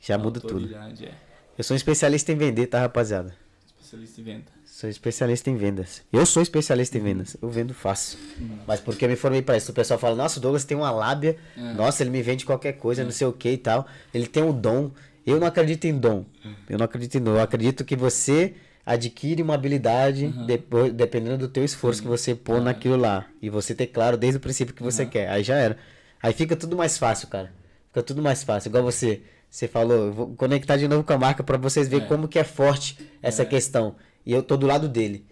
Já 0.02 0.18
muda 0.18 0.40
tudo. 0.40 0.74
É. 0.76 1.12
Eu 1.58 1.64
sou 1.64 1.74
um 1.74 1.78
especialista 1.78 2.32
em 2.32 2.36
vender, 2.38 2.68
tá, 2.68 2.80
rapaziada? 2.80 3.36
Especialista 3.82 4.22
em 4.22 4.24
venda. 4.24 4.46
Sou 4.66 4.90
especialista 4.90 5.50
em 5.50 5.58
vendas. 5.58 6.02
Eu 6.14 6.26
sou 6.26 6.42
especialista 6.42 6.98
Uhum. 6.98 7.04
em 7.04 7.08
vendas. 7.08 7.36
Eu 7.42 7.50
vendo 7.50 7.74
fácil. 7.74 8.18
Mas 8.66 8.80
porque 8.80 9.04
eu 9.04 9.10
me 9.10 9.18
formei 9.18 9.42
pra 9.42 9.58
isso. 9.58 9.72
O 9.72 9.76
pessoal 9.76 10.00
fala, 10.00 10.16
nossa, 10.16 10.40
o 10.40 10.42
Douglas 10.42 10.64
tem 10.64 10.78
uma 10.78 10.90
lábia. 10.90 11.36
É. 11.58 11.74
Nossa, 11.74 12.02
ele 12.02 12.10
me 12.12 12.22
vende 12.22 12.46
qualquer 12.46 12.74
coisa, 12.74 13.04
não 13.04 13.12
sei 13.12 13.28
o 13.28 13.34
que 13.34 13.50
e 13.50 13.58
tal. 13.58 13.86
Ele 14.14 14.26
tem 14.28 14.42
um 14.42 14.54
dom. 14.58 14.90
Eu 15.26 15.38
não 15.40 15.48
acredito 15.48 15.86
em 15.86 15.98
dom. 15.98 16.26
Eu 16.70 16.78
não 16.78 16.86
acredito 16.86 17.16
em 17.18 17.22
dom. 17.22 17.32
Eu 17.32 17.42
acredito 17.42 17.84
que 17.84 17.96
você 17.96 18.56
adquire 18.90 19.42
uma 19.44 19.54
habilidade 19.54 20.28
depois, 20.48 20.92
dependendo 20.92 21.38
do 21.38 21.48
teu 21.48 21.64
esforço 21.64 22.02
que 22.02 22.08
você 22.08 22.34
pôr 22.34 22.60
naquilo 22.60 22.96
lá. 22.98 23.26
E 23.42 23.50
você 23.50 23.76
ter 23.76 23.88
claro 23.88 24.18
desde 24.18 24.38
o 24.38 24.40
princípio 24.40 24.74
que 24.74 24.82
você 24.82 25.06
quer. 25.06 25.30
Aí 25.30 25.44
já 25.44 25.56
era. 25.56 25.78
Aí 26.22 26.34
fica 26.34 26.56
tudo 26.56 26.76
mais 26.76 26.98
fácil, 26.98 27.28
cara. 27.28 27.52
Fica 27.90 28.02
tudo 28.02 28.22
mais 28.22 28.44
fácil. 28.44 28.70
Igual 28.70 28.84
você. 28.84 29.22
Você 29.50 29.68
falou, 29.68 29.98
eu 30.08 30.14
vou 30.14 30.36
conectar 30.36 30.78
de 30.78 30.88
novo 30.88 31.04
com 31.04 31.14
a 31.14 31.18
marca 31.18 31.44
pra 31.44 31.58
vocês 31.58 31.88
verem 31.88 32.06
É. 32.06 32.08
como 32.08 32.28
que 32.28 32.38
é 32.40 32.44
forte 32.44 32.98
essa 33.22 33.44
questão. 33.46 33.96
E 34.26 34.32
eu 34.34 34.44
tô 34.44 34.56
do 34.58 34.68
lado 34.68 34.88
dele, 34.88 35.26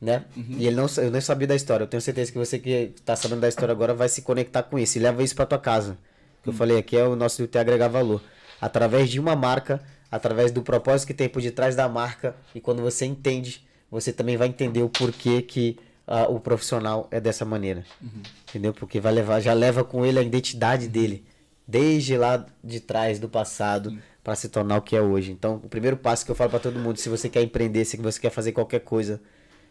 né? 0.00 0.24
E 0.36 0.66
ele 0.66 0.76
não, 0.76 0.86
eu 0.98 1.10
nem 1.10 1.20
sabia 1.20 1.46
da 1.46 1.56
história. 1.56 1.82
Eu 1.84 1.88
tenho 1.88 2.00
certeza 2.00 2.30
que 2.30 2.38
você 2.38 2.58
que 2.58 2.94
tá 3.04 3.16
sabendo 3.16 3.40
da 3.40 3.48
história 3.48 3.72
agora 3.72 3.92
vai 3.94 4.08
se 4.08 4.22
conectar 4.22 4.62
com 4.64 4.78
isso 4.78 4.96
e 4.98 5.00
leva 5.00 5.22
isso 5.24 5.34
pra 5.34 5.44
tua 5.46 5.58
casa. 5.58 5.98
Que 6.42 6.50
eu 6.50 6.52
falei 6.52 6.78
aqui 6.78 6.96
é 6.96 7.04
o 7.04 7.16
nosso 7.16 7.46
ter 7.48 7.58
agregar 7.58 7.88
valor. 7.88 8.22
Através 8.60 9.10
de 9.10 9.18
uma 9.18 9.34
marca, 9.34 9.80
através 10.14 10.52
do 10.52 10.62
propósito 10.62 11.08
que 11.08 11.14
tem 11.14 11.28
por 11.28 11.42
detrás 11.42 11.74
da 11.74 11.88
marca 11.88 12.36
e 12.54 12.60
quando 12.60 12.80
você 12.80 13.04
entende, 13.04 13.66
você 13.90 14.12
também 14.12 14.36
vai 14.36 14.46
entender 14.46 14.80
o 14.80 14.88
porquê 14.88 15.42
que 15.42 15.76
ah, 16.06 16.28
o 16.28 16.38
profissional 16.38 17.08
é 17.10 17.18
dessa 17.18 17.44
maneira. 17.44 17.84
Entendeu? 18.48 18.72
Porque 18.72 19.00
vai 19.00 19.12
levar, 19.12 19.40
já 19.40 19.52
leva 19.52 19.82
com 19.82 20.06
ele 20.06 20.20
a 20.20 20.22
identidade 20.22 20.86
dele, 20.86 21.24
desde 21.66 22.16
lá 22.16 22.46
de 22.62 22.78
trás 22.78 23.18
do 23.18 23.28
passado, 23.28 23.98
para 24.22 24.36
se 24.36 24.48
tornar 24.48 24.76
o 24.76 24.82
que 24.82 24.94
é 24.94 25.02
hoje. 25.02 25.32
Então, 25.32 25.56
o 25.56 25.68
primeiro 25.68 25.96
passo 25.96 26.24
que 26.24 26.30
eu 26.30 26.36
falo 26.36 26.50
para 26.50 26.60
todo 26.60 26.78
mundo, 26.78 26.96
se 26.96 27.08
você 27.08 27.28
quer 27.28 27.42
empreender, 27.42 27.84
se 27.84 27.96
você 27.96 28.20
quer 28.20 28.30
fazer 28.30 28.52
qualquer 28.52 28.80
coisa, 28.80 29.20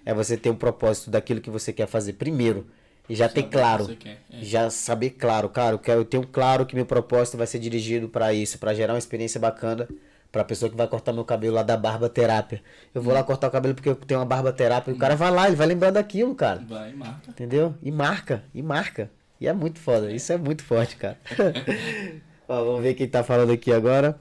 é 0.05 0.13
você 0.13 0.35
ter 0.35 0.49
um 0.49 0.55
propósito 0.55 1.09
daquilo 1.09 1.39
que 1.39 1.49
você 1.49 1.71
quer 1.71 1.87
fazer 1.87 2.13
primeiro 2.13 2.67
e 3.07 3.15
já 3.15 3.29
ter 3.29 3.43
claro, 3.43 3.97
é. 4.05 4.17
já 4.41 4.69
saber 4.69 5.11
claro, 5.11 5.47
cara, 5.47 5.79
eu 5.87 6.03
tenho 6.03 6.27
claro 6.27 6.65
que 6.65 6.75
meu 6.75 6.85
propósito 6.85 7.37
vai 7.37 7.47
ser 7.47 7.59
dirigido 7.59 8.09
para 8.09 8.33
isso, 8.33 8.57
para 8.57 8.73
gerar 8.73 8.93
uma 8.93 8.99
experiência 8.99 9.39
bacana 9.39 9.87
pra 10.33 10.43
pessoa 10.43 10.67
que 10.67 10.75
vai 10.75 10.87
cortar 10.87 11.13
meu 11.13 11.23
cabelo 11.23 11.53
lá 11.53 11.61
da 11.61 11.77
barba 11.77 12.09
terapia. 12.09 12.59
Eu 12.91 13.03
vou 13.03 13.13
lá 13.13 13.23
cortar 13.23 13.49
o 13.49 13.51
cabelo 13.51 13.75
porque 13.75 13.87
eu 13.87 13.95
tenho 13.95 14.19
uma 14.19 14.25
barba 14.25 14.51
terapia. 14.51 14.91
E 14.91 14.97
o 14.97 14.99
cara 14.99 15.15
vai 15.15 15.29
lá, 15.29 15.45
ele 15.45 15.55
vai 15.55 15.67
lembrar 15.67 15.91
daquilo, 15.91 16.33
cara. 16.33 16.59
Vai, 16.67 16.91
marca. 16.91 17.29
Entendeu? 17.29 17.75
E 17.83 17.91
marca, 17.91 18.43
e 18.51 18.63
marca. 18.63 19.11
E 19.39 19.47
é 19.47 19.53
muito 19.53 19.79
foda. 19.79 20.11
Isso 20.11 20.33
é 20.33 20.37
muito 20.37 20.63
forte, 20.63 20.95
cara. 20.95 21.19
Ó, 22.49 22.65
vamos 22.65 22.81
ver 22.81 22.95
quem 22.95 23.07
tá 23.07 23.23
falando 23.23 23.51
aqui 23.51 23.71
agora. 23.71 24.19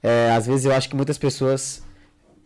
É, 0.00 0.30
às 0.30 0.46
vezes 0.46 0.64
eu 0.64 0.72
acho 0.72 0.88
que 0.88 0.94
muitas 0.94 1.18
pessoas 1.18 1.82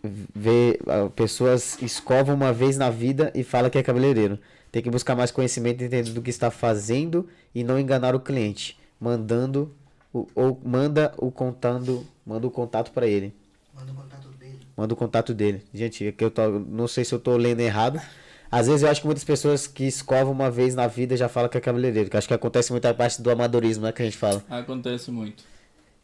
vê, 0.02 0.80
pessoas 1.14 1.76
escovam 1.82 2.34
uma 2.34 2.50
vez 2.50 2.78
na 2.78 2.88
vida 2.88 3.30
e 3.34 3.44
fala 3.44 3.68
que 3.68 3.76
é 3.76 3.82
cabeleireiro. 3.82 4.38
Tem 4.72 4.80
que 4.80 4.88
buscar 4.88 5.14
mais 5.14 5.30
conhecimento 5.30 5.82
e 5.82 5.84
entender 5.84 6.12
do 6.12 6.22
que 6.22 6.30
está 6.30 6.50
fazendo 6.50 7.28
e 7.54 7.62
não 7.62 7.78
enganar 7.78 8.14
o 8.14 8.20
cliente, 8.20 8.80
mandando 8.98 9.76
ou 10.12 10.60
manda 10.64 11.12
o 11.18 11.30
contando, 11.30 12.06
manda 12.30 12.46
o 12.46 12.50
contato 12.50 12.92
para 12.92 13.08
ele. 13.08 13.34
Manda 13.74 13.90
o 13.90 13.94
contato 13.96 14.28
dele. 14.28 14.58
Manda 14.76 14.94
o 14.94 14.96
contato 14.96 15.34
dele. 15.34 15.64
Gente, 15.74 16.06
é 16.06 16.12
que 16.12 16.22
eu 16.22 16.30
tô, 16.30 16.48
não 16.48 16.86
sei 16.86 17.04
se 17.04 17.12
eu 17.12 17.18
tô 17.18 17.36
lendo 17.36 17.58
errado. 17.58 18.00
Às 18.48 18.68
vezes 18.68 18.82
eu 18.84 18.88
acho 18.88 19.00
que 19.00 19.06
muitas 19.08 19.24
pessoas 19.24 19.66
que 19.66 19.84
escovam 19.84 20.32
uma 20.32 20.48
vez 20.48 20.76
na 20.76 20.86
vida 20.86 21.16
já 21.16 21.28
falam 21.28 21.50
que 21.50 21.58
é 21.58 21.60
cabeleireiro. 21.60 22.08
Que 22.08 22.16
acho 22.16 22.28
que 22.28 22.34
acontece 22.34 22.70
muita 22.70 22.94
parte 22.94 23.20
do 23.20 23.30
amadorismo, 23.32 23.82
né? 23.84 23.90
Que 23.90 24.02
a 24.02 24.04
gente 24.04 24.16
fala. 24.16 24.44
Acontece 24.48 25.10
muito. 25.10 25.42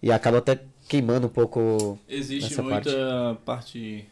E 0.02 0.10
acaba 0.10 0.38
até 0.38 0.60
queimando 0.88 1.28
um 1.28 1.30
pouco. 1.30 1.96
Existe 2.08 2.60
muita 2.60 3.38
parte. 3.44 4.04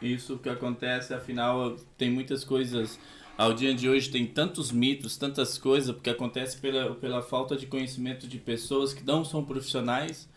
Isso 0.00 0.38
que 0.38 0.48
acontece, 0.48 1.12
afinal, 1.12 1.76
tem 1.98 2.10
muitas 2.10 2.44
coisas. 2.44 2.98
Ao 3.36 3.52
dia 3.52 3.74
de 3.74 3.90
hoje 3.90 4.08
tem 4.10 4.26
tantos 4.26 4.72
mitos, 4.72 5.18
tantas 5.18 5.58
coisas, 5.58 5.94
porque 5.94 6.08
acontece 6.08 6.56
pela, 6.56 6.94
pela 6.94 7.20
falta 7.20 7.56
de 7.56 7.66
conhecimento 7.66 8.26
de 8.26 8.38
pessoas 8.38 8.94
que 8.94 9.04
não 9.04 9.22
são 9.24 9.44
profissionais, 9.44 10.28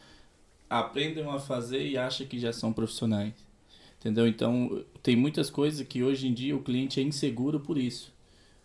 aprendem 0.72 1.24
a 1.30 1.38
fazer 1.40 1.86
e 1.86 1.98
acham 1.98 2.26
que 2.26 2.40
já 2.40 2.54
são 2.54 2.72
profissionais. 2.72 3.34
Entendeu? 4.00 4.28
Então, 4.28 4.84
tem 5.04 5.16
muitas 5.16 5.50
coisas 5.50 5.86
que 5.86 6.02
hoje 6.02 6.28
em 6.28 6.34
dia 6.34 6.56
o 6.56 6.64
cliente 6.64 7.00
é 7.00 7.04
inseguro 7.04 7.60
por 7.60 7.78
isso. 7.78 8.12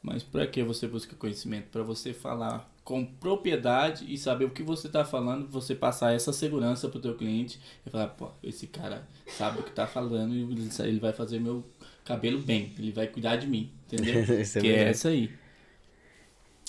Mas 0.02 0.22
para 0.22 0.46
que 0.46 0.62
você 0.62 0.86
busca 0.86 1.16
conhecimento? 1.16 1.66
Para 1.70 1.82
você 1.82 2.14
falar 2.14 2.72
com 2.84 3.04
propriedade 3.04 4.04
e 4.08 4.16
saber 4.16 4.44
o 4.44 4.50
que 4.50 4.62
você 4.62 4.86
está 4.86 5.04
falando, 5.04 5.48
você 5.48 5.74
passar 5.74 6.14
essa 6.14 6.32
segurança 6.32 6.88
para 6.88 6.98
o 6.98 7.02
teu 7.02 7.16
cliente 7.16 7.58
e 7.84 7.90
falar, 7.90 8.06
pô, 8.08 8.30
esse 8.42 8.68
cara 8.68 9.06
sabe 9.26 9.58
o 9.58 9.62
que 9.64 9.70
está 9.70 9.86
falando 9.86 10.32
e 10.34 10.42
ele- 10.84 11.00
vai 11.00 11.12
fazer 11.12 11.40
meu 11.40 11.64
cabelo 12.04 12.40
bem, 12.40 12.72
ele 12.78 12.92
vai 12.92 13.08
cuidar 13.08 13.34
de 13.36 13.48
mim, 13.48 13.72
entendeu? 13.86 14.22
Isso 14.40 14.58
é 14.58 14.60
que 14.60 14.68
é 14.68 14.88
essa 14.90 15.08
aí. 15.08 15.30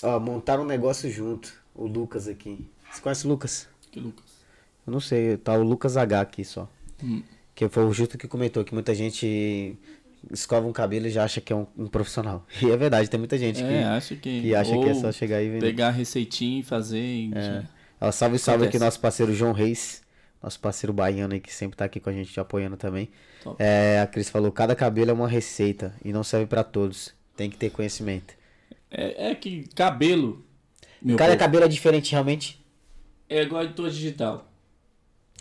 Ó, 0.02 0.18
montaram 0.18 0.64
um 0.64 0.66
negócio 0.66 1.08
junto. 1.10 1.52
O 1.74 1.86
Lucas 1.86 2.26
aqui. 2.26 2.68
Você 2.90 3.00
conhece 3.00 3.24
o 3.26 3.28
Lucas? 3.30 3.68
Que 3.92 4.00
Lucas. 4.00 4.27
Eu 4.88 4.92
não 4.92 5.00
sei, 5.00 5.36
tá 5.36 5.52
o 5.52 5.62
Lucas 5.62 5.98
H 5.98 6.20
aqui 6.22 6.42
só. 6.44 6.66
Hum. 7.04 7.22
Que 7.54 7.68
foi 7.68 7.84
o 7.84 7.92
Justo 7.92 8.16
que 8.16 8.26
comentou 8.26 8.64
que 8.64 8.72
muita 8.72 8.94
gente 8.94 9.76
escova 10.32 10.66
um 10.66 10.72
cabelo 10.72 11.06
e 11.06 11.10
já 11.10 11.24
acha 11.24 11.42
que 11.42 11.52
é 11.52 11.56
um, 11.56 11.66
um 11.76 11.86
profissional. 11.86 12.46
E 12.62 12.70
é 12.70 12.76
verdade, 12.76 13.10
tem 13.10 13.18
muita 13.18 13.36
gente 13.36 13.62
É, 13.62 13.68
que, 13.68 13.74
acho 13.84 14.16
que. 14.16 14.40
que 14.40 14.54
acha 14.54 14.72
que 14.72 14.88
é 14.88 14.94
só 14.94 15.12
chegar 15.12 15.42
e 15.42 15.48
vender. 15.48 15.60
Pegar 15.66 15.88
a 15.88 15.90
receitinha 15.90 16.60
e 16.60 16.62
fazer. 16.62 16.98
e 16.98 17.30
É. 17.34 17.64
Ó, 18.00 18.10
salve, 18.10 18.38
salve 18.38 18.66
aqui 18.66 18.78
nosso 18.78 18.98
parceiro 18.98 19.34
João 19.34 19.52
Reis. 19.52 20.02
Nosso 20.42 20.58
parceiro 20.58 20.92
baiano 20.92 21.34
aí 21.34 21.40
que 21.40 21.52
sempre 21.52 21.76
tá 21.76 21.84
aqui 21.84 22.00
com 22.00 22.08
a 22.08 22.12
gente 22.12 22.32
te 22.32 22.40
apoiando 22.40 22.76
também. 22.76 23.10
Top. 23.42 23.56
É, 23.62 24.00
a 24.00 24.06
Cris 24.06 24.30
falou, 24.30 24.50
cada 24.50 24.74
cabelo 24.74 25.10
é 25.10 25.12
uma 25.12 25.28
receita 25.28 25.92
e 26.02 26.12
não 26.12 26.22
serve 26.24 26.46
pra 26.46 26.64
todos. 26.64 27.12
Tem 27.36 27.50
que 27.50 27.56
ter 27.58 27.70
conhecimento. 27.70 28.34
É, 28.90 29.30
é 29.32 29.34
que 29.34 29.68
cabelo. 29.74 30.42
Cada 31.18 31.32
povo, 31.32 31.38
cabelo 31.38 31.64
é 31.64 31.68
diferente 31.68 32.12
realmente. 32.12 32.64
é 33.28 33.42
igual 33.42 33.62
a 33.62 33.68
tua 33.68 33.90
digital. 33.90 34.47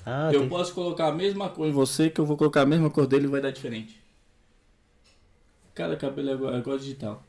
Ah, 0.10 0.32
eu 0.32 0.40
tem- 0.42 0.50
posso 0.50 0.74
colocar 0.74 1.08
a 1.08 1.12
mesma 1.12 1.50
cor 1.50 1.68
em 1.68 1.72
você, 1.72 2.10
que 2.10 2.22
eu 2.22 2.26
vou 2.26 2.38
colocar 2.38 2.62
a 2.62 2.66
mesma 2.66 2.90
cor 2.90 3.06
dele 3.06 3.26
e 3.26 3.28
vai 3.28 3.42
dar 3.42 3.52
diferente. 3.52 4.00
Cada 5.76 5.96
cabelo 5.98 6.30
é 6.30 6.34
igual, 6.34 6.56
é 6.56 6.58
igual 6.60 6.78
digital. 6.78 7.24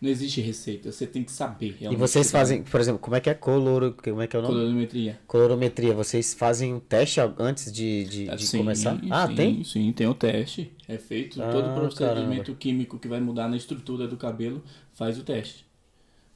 Não 0.00 0.08
existe 0.08 0.40
receita, 0.40 0.90
você 0.90 1.06
tem 1.06 1.22
que 1.22 1.30
saber. 1.30 1.76
E 1.80 1.94
vocês 1.94 2.26
o 2.28 2.32
tá 2.32 2.38
fazem, 2.38 2.62
por 2.62 2.80
exemplo, 2.80 2.98
como 2.98 3.16
é 3.16 3.20
que 3.20 3.28
é 3.28 3.34
coloro, 3.34 3.94
como 4.02 4.22
é 4.22 4.26
que 4.26 4.34
é 4.34 4.38
o 4.38 4.42
nome? 4.42 4.54
Colorimetria. 4.54 5.20
Colorometria. 5.26 5.94
Vocês 5.94 6.32
fazem 6.32 6.72
um 6.74 6.80
teste 6.80 7.20
antes 7.38 7.70
de, 7.70 8.04
de, 8.04 8.24
de 8.34 8.46
Sim, 8.46 8.58
começar? 8.58 8.98
Ah, 9.10 9.26
sim, 9.26 9.34
tem? 9.34 9.64
Sim, 9.64 9.92
tem 9.92 10.06
o 10.06 10.14
teste. 10.14 10.72
É 10.88 10.96
feito. 10.96 11.40
Ah, 11.42 11.52
todo 11.52 11.74
procedimento 11.74 12.44
caramba. 12.44 12.58
químico 12.58 12.98
que 12.98 13.08
vai 13.08 13.20
mudar 13.20 13.46
na 13.46 13.56
estrutura 13.58 14.08
do 14.08 14.16
cabelo 14.16 14.62
faz 14.94 15.18
o 15.18 15.22
teste. 15.22 15.66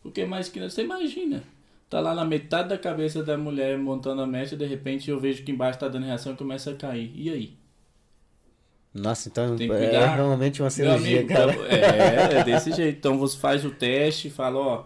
Porque 0.03 0.27
mais 0.27 0.51
que 0.51 0.61
você 0.61 0.83
imagina. 0.85 1.43
Tá 1.95 2.01
lá 2.01 2.12
na 2.12 2.24
metade 2.24 2.70
da 2.70 2.76
cabeça 2.76 3.22
da 3.22 3.38
mulher 3.38 3.78
montando 3.78 4.20
a 4.20 4.26
mecha, 4.26 4.57
de 4.57 4.66
repente 4.66 5.09
eu 5.09 5.20
vejo 5.20 5.45
que 5.45 5.53
embaixo 5.53 5.78
tá 5.78 5.86
dando 5.86 6.05
reação 6.05 6.32
e 6.32 6.36
começa 6.36 6.72
a 6.72 6.74
cair. 6.74 7.12
E 7.14 7.30
aí? 7.30 7.57
Nossa, 8.92 9.28
então 9.28 9.55
Tem 9.55 9.68
que 9.68 9.74
é 9.76 10.05
realmente 10.05 10.61
uma 10.61 10.70
cirurgia, 10.70 11.20
amigo, 11.20 11.28
cara. 11.28 11.53
É, 11.68 12.40
é 12.40 12.42
desse 12.42 12.72
jeito. 12.72 12.99
Então 12.99 13.16
você 13.16 13.38
faz 13.38 13.64
o 13.64 13.70
teste 13.70 14.26
e 14.26 14.30
fala, 14.32 14.59
ó, 14.59 14.84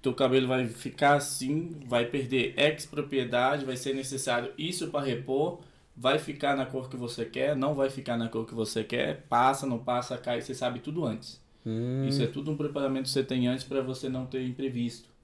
teu 0.00 0.14
cabelo 0.14 0.46
vai 0.46 0.68
ficar 0.68 1.14
assim, 1.14 1.74
vai 1.88 2.04
perder 2.04 2.54
X 2.56 2.86
propriedade, 2.86 3.64
vai 3.64 3.76
ser 3.76 3.92
necessário 3.92 4.52
isso 4.56 4.92
para 4.92 5.04
repor, 5.04 5.58
vai 5.96 6.20
ficar 6.20 6.56
na 6.56 6.64
cor 6.64 6.88
que 6.88 6.96
você 6.96 7.24
quer, 7.24 7.56
não 7.56 7.74
vai 7.74 7.90
ficar 7.90 8.16
na 8.16 8.28
cor 8.28 8.46
que 8.46 8.54
você 8.54 8.84
quer, 8.84 9.24
passa, 9.28 9.66
não 9.66 9.78
passa, 9.80 10.16
cai, 10.16 10.40
você 10.40 10.54
sabe 10.54 10.78
tudo 10.78 11.04
antes. 11.04 11.40
Hum, 11.66 12.06
Isso 12.06 12.22
é 12.22 12.28
tudo 12.28 12.52
um 12.52 12.56
preparamento 12.56 13.06
que 13.06 13.10
você 13.10 13.24
tem 13.24 13.48
antes 13.48 13.64
para 13.64 13.80
você 13.80 14.08
não 14.08 14.24
ter 14.24 14.46
imprevisto. 14.46 15.17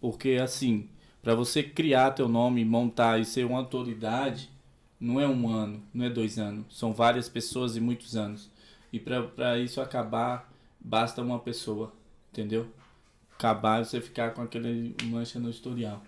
Porque 0.00 0.38
assim, 0.42 0.88
para 1.22 1.34
você 1.34 1.62
criar 1.62 2.12
teu 2.12 2.28
nome, 2.28 2.64
montar 2.64 3.18
e 3.18 3.24
ser 3.24 3.44
uma 3.44 3.58
autoridade, 3.58 4.50
não 4.98 5.20
é 5.20 5.28
um 5.28 5.48
ano, 5.48 5.82
não 5.92 6.04
é 6.04 6.10
dois 6.10 6.38
anos, 6.38 6.66
são 6.70 6.92
várias 6.92 7.28
pessoas 7.28 7.76
e 7.76 7.80
muitos 7.80 8.16
anos. 8.16 8.50
E 8.92 8.98
para 8.98 9.58
isso 9.58 9.80
acabar, 9.80 10.50
basta 10.80 11.22
uma 11.22 11.38
pessoa, 11.38 11.92
entendeu? 12.32 12.66
Acabar 13.34 13.80
e 13.80 13.84
você 13.84 14.00
ficar 14.00 14.32
com 14.34 14.42
aquele 14.42 14.94
mancha 15.04 15.38
no 15.38 15.48
historial. 15.48 16.02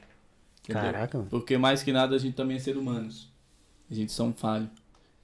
entendeu? 0.62 0.82
Caraca, 0.82 1.18
mano. 1.18 1.30
Porque 1.30 1.56
mais 1.56 1.82
que 1.82 1.92
nada 1.92 2.16
a 2.16 2.18
gente 2.18 2.34
também 2.34 2.56
é 2.56 2.60
ser 2.60 2.76
humanos. 2.76 3.30
A 3.90 3.94
gente 3.94 4.12
são 4.12 4.32
falho. 4.32 4.68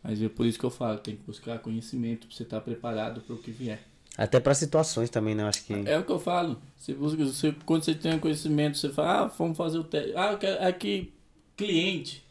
Mas 0.03 0.23
é 0.23 0.29
por 0.29 0.47
isso 0.47 0.59
que 0.59 0.65
eu 0.65 0.71
falo, 0.71 0.99
tem 0.99 1.17
que 1.17 1.23
buscar 1.25 1.59
conhecimento 1.59 2.27
para 2.27 2.37
você 2.37 2.45
estar 2.45 2.61
preparado 2.61 3.21
para 3.21 3.35
o 3.35 3.39
que 3.39 3.51
vier. 3.51 3.83
Até 4.19 4.41
pra 4.41 4.53
situações 4.53 5.09
também, 5.09 5.33
né? 5.37 5.45
Acho 5.45 5.65
que. 5.65 5.73
É 5.73 5.97
o 5.97 6.03
que 6.03 6.11
eu 6.11 6.19
falo. 6.19 6.61
Você 6.77 6.93
busca, 6.93 7.25
você, 7.25 7.55
quando 7.65 7.85
você 7.85 7.95
tem 7.95 8.19
conhecimento, 8.19 8.77
você 8.77 8.89
fala, 8.89 9.23
ah, 9.23 9.27
vamos 9.29 9.57
fazer 9.57 9.79
o 9.79 9.85
teste. 9.85 10.13
Ah, 10.17 10.37
aqui, 10.67 11.13
cliente. 11.57 12.27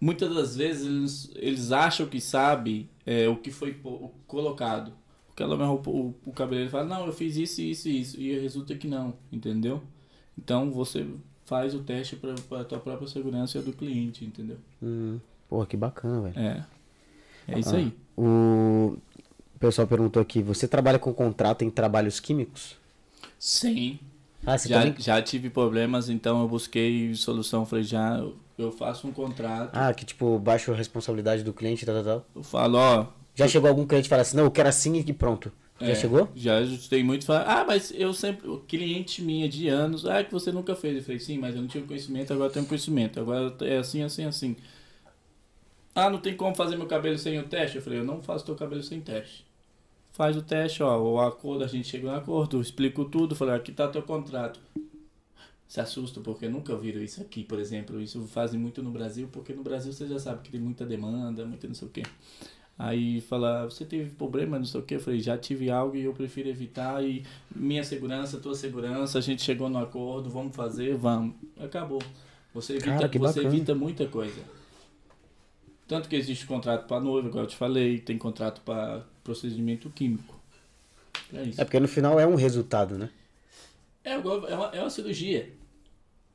Muitas 0.00 0.34
das 0.34 0.56
vezes 0.56 0.86
eles, 0.86 1.30
eles 1.36 1.72
acham 1.72 2.06
que 2.06 2.20
sabe 2.22 2.88
é, 3.04 3.28
o 3.28 3.36
que 3.36 3.50
foi 3.50 3.78
colocado. 4.26 4.94
Porque 5.26 5.42
ela 5.42 5.56
o, 5.70 5.74
o, 5.74 6.14
o 6.24 6.32
cabeleireiro 6.32 6.70
fala, 6.70 6.84
não, 6.84 7.06
eu 7.06 7.12
fiz 7.12 7.36
isso, 7.36 7.60
isso 7.60 7.88
e 7.88 8.00
isso. 8.00 8.18
E 8.18 8.38
resulta 8.40 8.74
que 8.74 8.88
não, 8.88 9.12
entendeu? 9.30 9.82
Então 10.38 10.70
você 10.70 11.06
faz 11.44 11.74
o 11.74 11.80
teste 11.80 12.16
para 12.16 12.60
a 12.60 12.64
tua 12.64 12.78
própria 12.80 13.06
segurança 13.06 13.58
e 13.58 13.60
a 13.60 13.64
do 13.64 13.74
cliente, 13.74 14.24
entendeu? 14.24 14.56
Hum, 14.82 15.20
porra, 15.48 15.66
que 15.66 15.76
bacana, 15.76 16.30
velho. 16.30 16.38
É. 16.38 16.64
É 17.46 17.58
isso 17.58 17.74
Ah. 17.74 17.78
aí. 17.78 17.92
O 18.16 18.96
pessoal 19.62 19.86
perguntou 19.88 20.20
aqui: 20.22 20.42
você 20.42 20.68
trabalha 20.68 20.98
com 20.98 21.12
contrato 21.14 21.62
em 21.64 21.70
trabalhos 21.70 22.20
químicos? 22.20 22.76
Sim. 23.38 23.98
Ah, 24.44 24.58
você 24.58 24.68
Já, 24.68 24.80
também. 24.84 24.94
já 24.98 25.22
tive 25.22 25.50
problemas, 25.50 26.08
então 26.08 26.40
eu 26.42 26.48
busquei 26.48 27.14
solução. 27.14 27.64
Falei, 27.66 27.84
já 27.84 28.18
eu- 28.18 28.36
eu 28.58 28.72
faço 28.72 29.06
um 29.06 29.12
contrato. 29.12 29.76
Ah, 29.76 29.92
que 29.94 30.04
tipo, 30.04 30.38
baixo 30.38 30.72
a 30.72 30.76
responsabilidade 30.76 31.42
do 31.42 31.52
cliente, 31.52 31.86
tal, 31.86 31.94
tal, 31.96 32.04
tal. 32.04 32.26
Eu 32.34 32.42
falo, 32.42 32.78
ó. 32.78 33.06
Já 33.34 33.48
chegou 33.48 33.68
algum 33.68 33.86
cliente 33.86 34.06
e 34.06 34.08
fala 34.10 34.22
assim: 34.22 34.36
não, 34.36 34.44
eu 34.44 34.50
quero 34.50 34.68
assim 34.68 34.96
e 35.06 35.12
pronto. 35.12 35.50
Já 35.80 35.86
é, 35.88 35.94
chegou? 35.94 36.28
Já 36.36 36.52
tem 36.88 37.02
muito 37.02 37.24
falar, 37.24 37.44
ah, 37.60 37.64
mas 37.64 37.92
eu 37.96 38.12
sempre. 38.12 38.48
o 38.48 38.58
Cliente 38.58 39.22
minha 39.22 39.48
de 39.48 39.68
anos, 39.68 40.06
ah, 40.06 40.22
que 40.22 40.30
você 40.30 40.52
nunca 40.52 40.76
fez. 40.76 40.96
Eu 40.96 41.02
falei, 41.02 41.18
sim, 41.18 41.38
mas 41.38 41.54
eu 41.54 41.62
não 41.62 41.68
tinha 41.68 41.82
conhecimento, 41.84 42.32
agora 42.32 42.48
eu 42.50 42.52
tenho 42.52 42.66
conhecimento. 42.66 43.18
Agora 43.18 43.54
é 43.62 43.78
assim, 43.78 44.02
assim, 44.02 44.24
assim. 44.24 44.56
Ah, 45.94 46.08
não 46.10 46.18
tem 46.20 46.36
como 46.36 46.54
fazer 46.54 46.76
meu 46.76 46.86
cabelo 46.86 47.18
sem 47.18 47.38
o 47.38 47.48
teste? 47.48 47.76
Eu 47.76 47.82
falei, 47.82 47.98
eu 48.00 48.04
não 48.04 48.22
faço 48.22 48.44
teu 48.44 48.54
cabelo 48.54 48.82
sem 48.82 49.00
teste. 49.00 49.44
Faz 50.12 50.36
o 50.36 50.42
teste, 50.42 50.82
ó, 50.82 51.00
o 51.00 51.20
acordo, 51.20 51.64
a 51.64 51.66
gente 51.66 51.88
chegou 51.88 52.10
no 52.10 52.16
acordo, 52.16 52.60
explico 52.60 53.06
tudo, 53.06 53.34
falei, 53.34 53.54
aqui 53.54 53.72
tá 53.72 53.88
teu 53.88 54.02
contrato. 54.02 54.60
Se 55.66 55.80
assusta 55.80 56.20
porque 56.20 56.48
nunca 56.50 56.76
viram 56.76 57.02
isso 57.02 57.22
aqui, 57.22 57.42
por 57.42 57.58
exemplo. 57.58 57.98
Isso 57.98 58.20
fazem 58.26 58.60
muito 58.60 58.82
no 58.82 58.90
Brasil, 58.90 59.26
porque 59.32 59.54
no 59.54 59.62
Brasil 59.62 59.90
você 59.90 60.06
já 60.06 60.18
sabe 60.18 60.42
que 60.42 60.50
tem 60.50 60.60
muita 60.60 60.84
demanda, 60.84 61.46
muita 61.46 61.66
não 61.66 61.74
sei 61.74 61.88
o 61.88 61.90
quê. 61.90 62.02
Aí 62.78 63.22
fala, 63.22 63.64
você 63.64 63.86
teve 63.86 64.10
problema, 64.10 64.58
não 64.58 64.66
sei 64.66 64.80
o 64.80 64.84
que, 64.84 64.96
eu 64.96 65.00
falei, 65.00 65.20
já 65.20 65.38
tive 65.38 65.70
algo 65.70 65.96
e 65.96 66.02
eu 66.02 66.12
prefiro 66.12 66.48
evitar 66.48 67.02
e 67.02 67.24
minha 67.54 67.82
segurança, 67.82 68.38
tua 68.38 68.54
segurança, 68.54 69.18
a 69.18 69.22
gente 69.22 69.42
chegou 69.42 69.70
no 69.70 69.78
acordo, 69.78 70.28
vamos 70.28 70.54
fazer, 70.54 70.94
vamos. 70.94 71.36
Acabou. 71.58 72.02
Você 72.52 72.74
evita, 72.74 72.90
Cara, 72.90 73.08
você 73.08 73.18
bacana. 73.18 73.46
evita 73.46 73.74
muita 73.74 74.06
coisa. 74.06 74.42
Tanto 75.88 76.06
que 76.06 76.16
existe 76.16 76.46
contrato 76.46 76.86
para 76.86 77.00
noiva, 77.00 77.28
igual 77.28 77.44
eu 77.44 77.48
te 77.48 77.56
falei, 77.56 77.98
tem 77.98 78.18
contrato 78.18 78.60
para 78.62 79.06
procedimento 79.22 79.90
químico. 79.90 80.34
É 81.32 81.42
isso. 81.42 81.60
É 81.60 81.64
porque 81.64 81.80
no 81.80 81.88
final 81.88 82.18
é 82.18 82.26
um 82.26 82.34
resultado, 82.34 82.98
né? 82.98 83.08
É, 84.04 84.12
é, 84.12 84.18
uma, 84.18 84.68
é 84.68 84.80
uma 84.80 84.90
cirurgia. 84.90 85.50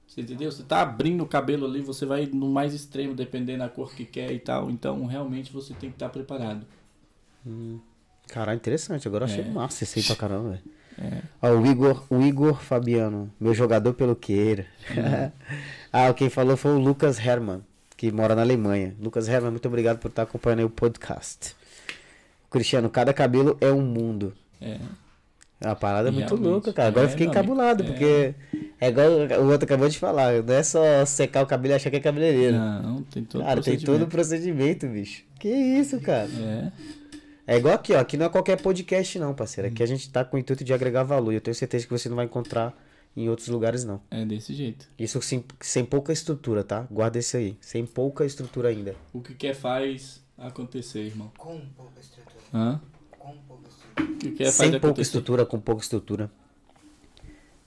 Você 0.07 0.21
entendeu? 0.21 0.51
Você 0.51 0.63
tá 0.63 0.81
abrindo 0.81 1.23
o 1.23 1.27
cabelo 1.27 1.65
ali, 1.65 1.81
você 1.81 2.05
vai 2.05 2.25
no 2.25 2.49
mais 2.49 2.73
extremo, 2.73 3.13
dependendo 3.13 3.59
da 3.59 3.69
cor 3.69 3.93
que 3.93 4.05
quer 4.05 4.31
e 4.31 4.39
tal. 4.39 4.71
Então, 4.71 5.05
realmente, 5.05 5.51
você 5.51 5.73
tem 5.73 5.89
que 5.89 5.95
estar 5.95 6.09
preparado. 6.09 6.65
Hum. 7.45 7.79
Caralho, 8.27 8.57
interessante. 8.57 9.07
Agora 9.07 9.25
eu 9.25 9.29
achei 9.29 9.43
É. 9.43 9.47
massa 9.47 9.83
esse 9.83 9.99
aí 9.99 10.05
pra 10.05 10.15
caramba, 10.15 10.49
velho. 10.51 10.63
É. 10.99 11.21
Ó, 11.43 11.51
o 11.51 11.63
Igor, 11.67 12.03
o 12.09 12.19
Igor 12.23 12.59
Fabiano, 12.59 13.31
meu 13.39 13.53
jogador 13.53 13.93
pelo 13.93 14.15
queira. 14.15 14.65
ah, 15.93 16.11
quem 16.11 16.27
falou 16.27 16.57
foi 16.57 16.71
o 16.71 16.79
Lucas 16.79 17.19
Herman, 17.19 17.61
que 17.95 18.11
mora 18.11 18.33
na 18.33 18.41
Alemanha. 18.41 18.95
Lucas 18.99 19.27
Herman, 19.27 19.51
muito 19.51 19.67
obrigado 19.67 19.99
por 19.99 20.07
estar 20.07 20.23
acompanhando 20.23 20.57
aí 20.61 20.65
o 20.65 20.71
podcast. 20.71 21.55
Cristiano, 22.57 22.89
cada 22.89 23.13
cabelo 23.13 23.57
é 23.61 23.71
um 23.71 23.81
mundo. 23.81 24.33
É. 24.61 24.77
A 25.59 25.75
parada 25.75 26.09
é 26.09 26.11
muito 26.11 26.35
louca, 26.35 26.71
cara. 26.71 26.89
Agora 26.89 27.05
eu 27.05 27.07
É, 27.07 27.11
fiquei 27.11 27.25
meu 27.27 27.33
amigo. 27.35 27.53
encabulado, 27.53 27.83
É. 27.83 27.85
porque 27.87 28.35
é 28.79 28.87
igual 28.89 29.07
o 29.43 29.51
outro 29.51 29.65
acabou 29.65 29.89
de 29.89 29.97
falar. 29.97 30.43
Não 30.43 30.53
é 30.53 30.61
só 30.63 31.03
secar 31.05 31.43
o 31.43 31.47
cabelo 31.47 31.73
e 31.73 31.75
achar 31.75 31.89
que 31.89 31.95
é 31.95 31.99
cabeleireiro. 31.99 32.55
Não, 32.57 33.01
tem 33.03 33.23
todo 33.23 33.43
cara, 33.43 33.61
tem 33.61 33.77
todo 33.79 34.03
o 34.03 34.07
procedimento. 34.07 34.09
procedimento, 34.09 34.87
bicho. 34.87 35.23
Que 35.39 35.49
isso, 35.49 35.99
cara. 35.99 36.29
É. 36.39 36.71
É 37.55 37.57
igual 37.57 37.73
aqui, 37.75 37.93
ó. 37.93 37.99
Aqui 37.99 38.17
não 38.17 38.25
é 38.27 38.29
qualquer 38.29 38.61
podcast, 38.61 39.17
não, 39.17 39.33
parceiro. 39.33 39.69
Aqui 39.69 39.81
a 39.81 39.85
gente 39.85 40.09
tá 40.11 40.23
com 40.23 40.37
o 40.37 40.39
intuito 40.39 40.63
de 40.63 40.73
agregar 40.73 41.03
valor. 41.03 41.31
E 41.31 41.35
eu 41.35 41.41
tenho 41.41 41.55
certeza 41.55 41.85
que 41.85 41.91
você 41.91 42.07
não 42.09 42.15
vai 42.17 42.25
encontrar 42.25 42.77
em 43.15 43.27
outros 43.29 43.47
lugares, 43.47 43.83
não. 43.83 43.99
É 44.11 44.23
desse 44.25 44.53
jeito. 44.53 44.85
Isso 44.99 45.19
sem, 45.23 45.43
sem 45.61 45.83
pouca 45.83 46.13
estrutura, 46.13 46.63
tá? 46.63 46.85
Guarda 46.91 47.17
isso 47.17 47.35
aí. 47.37 47.57
Sem 47.61 47.83
pouca 47.85 48.25
estrutura 48.25 48.69
ainda. 48.69 48.93
O 49.11 49.21
que 49.21 49.33
quer 49.33 49.55
faz 49.55 50.21
acontecer, 50.37 50.99
irmão. 51.01 51.31
Com 51.37 51.59
pouca 51.75 51.99
estrutura. 51.99 52.37
Hã? 52.53 52.81
Com 53.17 53.37
pouca 53.47 53.69
estrutura. 53.69 54.17
Que 54.19 54.31
quer 54.31 54.43
faz 54.45 54.55
sem 54.55 54.71
pouca 54.71 54.87
acontecer. 54.87 55.01
estrutura, 55.01 55.45
com 55.45 55.59
pouca 55.59 55.81
estrutura. 55.81 56.31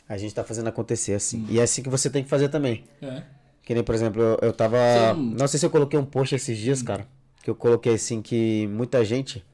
A 0.08 0.16
gente 0.16 0.34
tá 0.34 0.42
fazendo 0.42 0.68
acontecer 0.68 1.14
assim. 1.14 1.46
E 1.48 1.60
é 1.60 1.62
assim 1.62 1.82
que 1.82 1.88
você 1.88 2.10
tem 2.10 2.22
que 2.24 2.28
fazer 2.28 2.48
também. 2.48 2.84
É. 3.00 3.22
Que 3.62 3.74
nem, 3.74 3.84
por 3.84 3.94
exemplo, 3.94 4.20
eu, 4.20 4.38
eu 4.42 4.52
tava. 4.52 4.76
Sim. 5.14 5.34
Não 5.38 5.46
sei 5.46 5.60
se 5.60 5.66
eu 5.66 5.70
coloquei 5.70 5.98
um 5.98 6.04
post 6.04 6.34
esses 6.34 6.58
dias, 6.58 6.82
cara. 6.82 7.06
Que 7.42 7.48
eu 7.50 7.54
coloquei 7.54 7.94
assim 7.94 8.20
que 8.20 8.66
muita 8.66 9.04
gente 9.04 9.44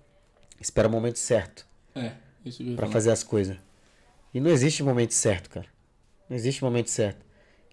espera 0.61 0.89
o 0.89 0.91
momento 0.91 1.19
certo. 1.19 1.67
É. 1.95 2.13
Isso 2.45 2.59
que 2.59 2.65
ia 2.71 2.77
Pra 2.77 2.87
falar. 2.87 2.93
fazer 2.93 3.11
as 3.11 3.23
coisas. 3.23 3.57
E 4.33 4.41
não 4.41 4.51
existe 4.51 4.83
momento 4.83 5.13
certo, 5.13 5.51
cara. 5.51 5.67
Não 6.31 6.37
existe 6.37 6.63
momento 6.65 6.89
certo. 6.89 7.25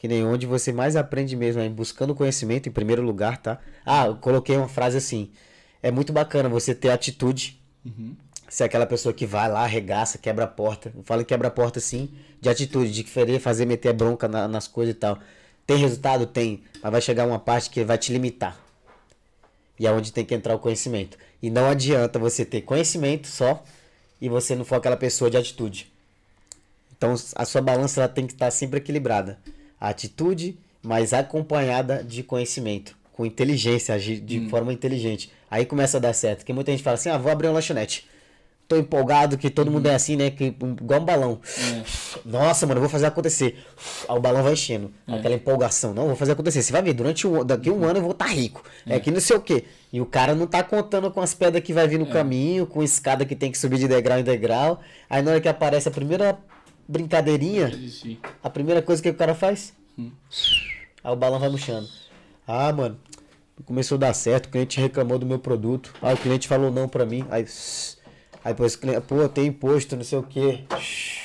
Que 0.03 0.07
nem 0.09 0.25
onde 0.25 0.45
você 0.45 0.73
mais 0.73 0.97
aprende 0.97 1.33
mesmo 1.33 1.61
é 1.61 1.69
buscando 1.69 2.13
conhecimento 2.13 2.67
em 2.67 2.71
primeiro 2.73 3.01
lugar, 3.01 3.37
tá? 3.37 3.61
Ah, 3.85 4.07
eu 4.07 4.17
coloquei 4.17 4.57
uma 4.57 4.67
frase 4.67 4.97
assim. 4.97 5.31
É 5.81 5.91
muito 5.91 6.11
bacana 6.11 6.49
você 6.49 6.75
ter 6.75 6.89
atitude. 6.89 7.57
Uhum. 7.85 8.13
Ser 8.49 8.65
aquela 8.65 8.85
pessoa 8.85 9.13
que 9.13 9.25
vai 9.25 9.49
lá, 9.49 9.61
arregaça, 9.61 10.17
quebra 10.17 10.43
a 10.43 10.47
porta. 10.47 10.91
Em 10.93 11.23
quebra 11.23 11.47
a 11.47 11.51
porta 11.51 11.79
sim, 11.79 12.09
de 12.41 12.49
atitude, 12.49 12.91
de 12.91 13.05
querer 13.05 13.39
fazer 13.39 13.65
meter 13.65 13.93
bronca 13.93 14.27
na- 14.27 14.45
nas 14.45 14.67
coisas 14.67 14.93
e 14.93 14.97
tal. 14.97 15.17
Tem 15.65 15.77
resultado? 15.77 16.25
Tem. 16.25 16.65
Mas 16.81 16.91
vai 16.91 16.99
chegar 16.99 17.25
uma 17.25 17.39
parte 17.39 17.69
que 17.69 17.81
vai 17.85 17.97
te 17.97 18.11
limitar. 18.11 18.59
E 19.79 19.87
é 19.87 19.91
onde 19.93 20.11
tem 20.11 20.25
que 20.25 20.35
entrar 20.35 20.53
o 20.53 20.59
conhecimento. 20.59 21.17
E 21.41 21.49
não 21.49 21.69
adianta 21.69 22.19
você 22.19 22.43
ter 22.43 22.59
conhecimento 22.63 23.29
só 23.29 23.63
e 24.19 24.27
você 24.27 24.53
não 24.53 24.65
for 24.65 24.75
aquela 24.75 24.97
pessoa 24.97 25.31
de 25.31 25.37
atitude. 25.37 25.89
Então 26.91 27.15
a 27.37 27.45
sua 27.45 27.61
balança 27.61 28.01
ela 28.01 28.09
tem 28.09 28.27
que 28.27 28.33
estar 28.33 28.51
sempre 28.51 28.79
equilibrada. 28.79 29.39
Atitude, 29.89 30.57
mas 30.81 31.11
acompanhada 31.13 32.01
de 32.01 32.23
conhecimento, 32.23 32.95
com 33.11 33.25
inteligência, 33.25 33.93
agir 33.93 34.21
de 34.21 34.47
forma 34.49 34.71
inteligente. 34.71 35.29
Aí 35.51 35.65
começa 35.65 35.97
a 35.97 35.99
dar 35.99 36.13
certo. 36.13 36.39
Porque 36.39 36.53
muita 36.53 36.71
gente 36.71 36.81
fala 36.81 36.95
assim: 36.95 37.09
ah, 37.09 37.17
vou 37.17 37.29
abrir 37.29 37.47
uma 37.47 37.55
lanchonete. 37.55 38.07
Tô 38.65 38.77
empolgado, 38.77 39.37
que 39.37 39.49
todo 39.49 39.69
mundo 39.69 39.87
é 39.87 39.93
assim, 39.93 40.15
né? 40.15 40.31
Que, 40.31 40.45
igual 40.45 41.01
um 41.01 41.05
balão. 41.05 41.41
É. 41.45 41.83
Nossa, 42.23 42.65
mano, 42.65 42.79
vou 42.79 42.89
fazer 42.89 43.07
acontecer. 43.07 43.61
Aí 44.07 44.17
o 44.17 44.21
balão 44.21 44.41
vai 44.41 44.53
enchendo. 44.53 44.89
Aquela 45.05 45.35
empolgação. 45.35 45.93
Não, 45.93 46.07
vou 46.07 46.15
fazer 46.15 46.31
acontecer. 46.31 46.63
Você 46.63 46.71
vai 46.71 46.81
ver, 46.81 46.93
durante 46.93 47.27
um, 47.27 47.43
daqui 47.43 47.69
um 47.69 47.83
ano 47.83 47.99
eu 47.99 48.03
vou 48.03 48.11
estar 48.11 48.27
rico. 48.27 48.63
É. 48.87 48.99
que 49.01 49.11
não 49.11 49.19
sei 49.19 49.35
o 49.35 49.41
quê. 49.41 49.65
E 49.91 49.99
o 49.99 50.05
cara 50.05 50.33
não 50.33 50.47
tá 50.47 50.63
contando 50.63 51.11
com 51.11 51.19
as 51.19 51.33
pedras 51.33 51.61
que 51.61 51.73
vai 51.73 51.87
vir 51.89 51.99
no 51.99 52.05
caminho, 52.05 52.65
com 52.65 52.81
escada 52.81 53.25
que 53.25 53.35
tem 53.35 53.51
que 53.51 53.57
subir 53.57 53.77
de 53.77 53.87
degrau 53.87 54.17
em 54.17 54.23
degrau. 54.23 54.79
Aí 55.09 55.21
na 55.21 55.31
hora 55.31 55.41
que 55.41 55.49
aparece 55.49 55.89
a 55.89 55.91
primeira 55.91 56.39
brincadeirinha, 56.87 57.71
a 58.41 58.49
primeira 58.49 58.81
coisa 58.81 59.01
que 59.01 59.09
o 59.09 59.13
cara 59.13 59.33
faz. 59.33 59.73
Aí 59.97 61.11
o 61.11 61.15
balão 61.15 61.39
vai 61.39 61.49
murchando. 61.49 61.87
Ah, 62.47 62.71
mano, 62.71 62.99
começou 63.65 63.95
a 63.95 63.99
dar 63.99 64.13
certo, 64.13 64.47
o 64.47 64.49
cliente 64.49 64.79
reclamou 64.79 65.17
do 65.17 65.25
meu 65.25 65.39
produto. 65.39 65.93
Aí 66.01 66.13
o 66.13 66.17
cliente 66.17 66.47
falou 66.47 66.71
não 66.71 66.87
pra 66.87 67.05
mim. 67.05 67.25
Aí, 67.29 67.45
aí 68.43 68.53
depois 68.53 68.79
pô, 69.07 69.27
tem 69.29 69.47
imposto, 69.47 69.95
não 69.95 70.03
sei 70.03 70.17
o 70.17 70.23
quê. 70.23 70.63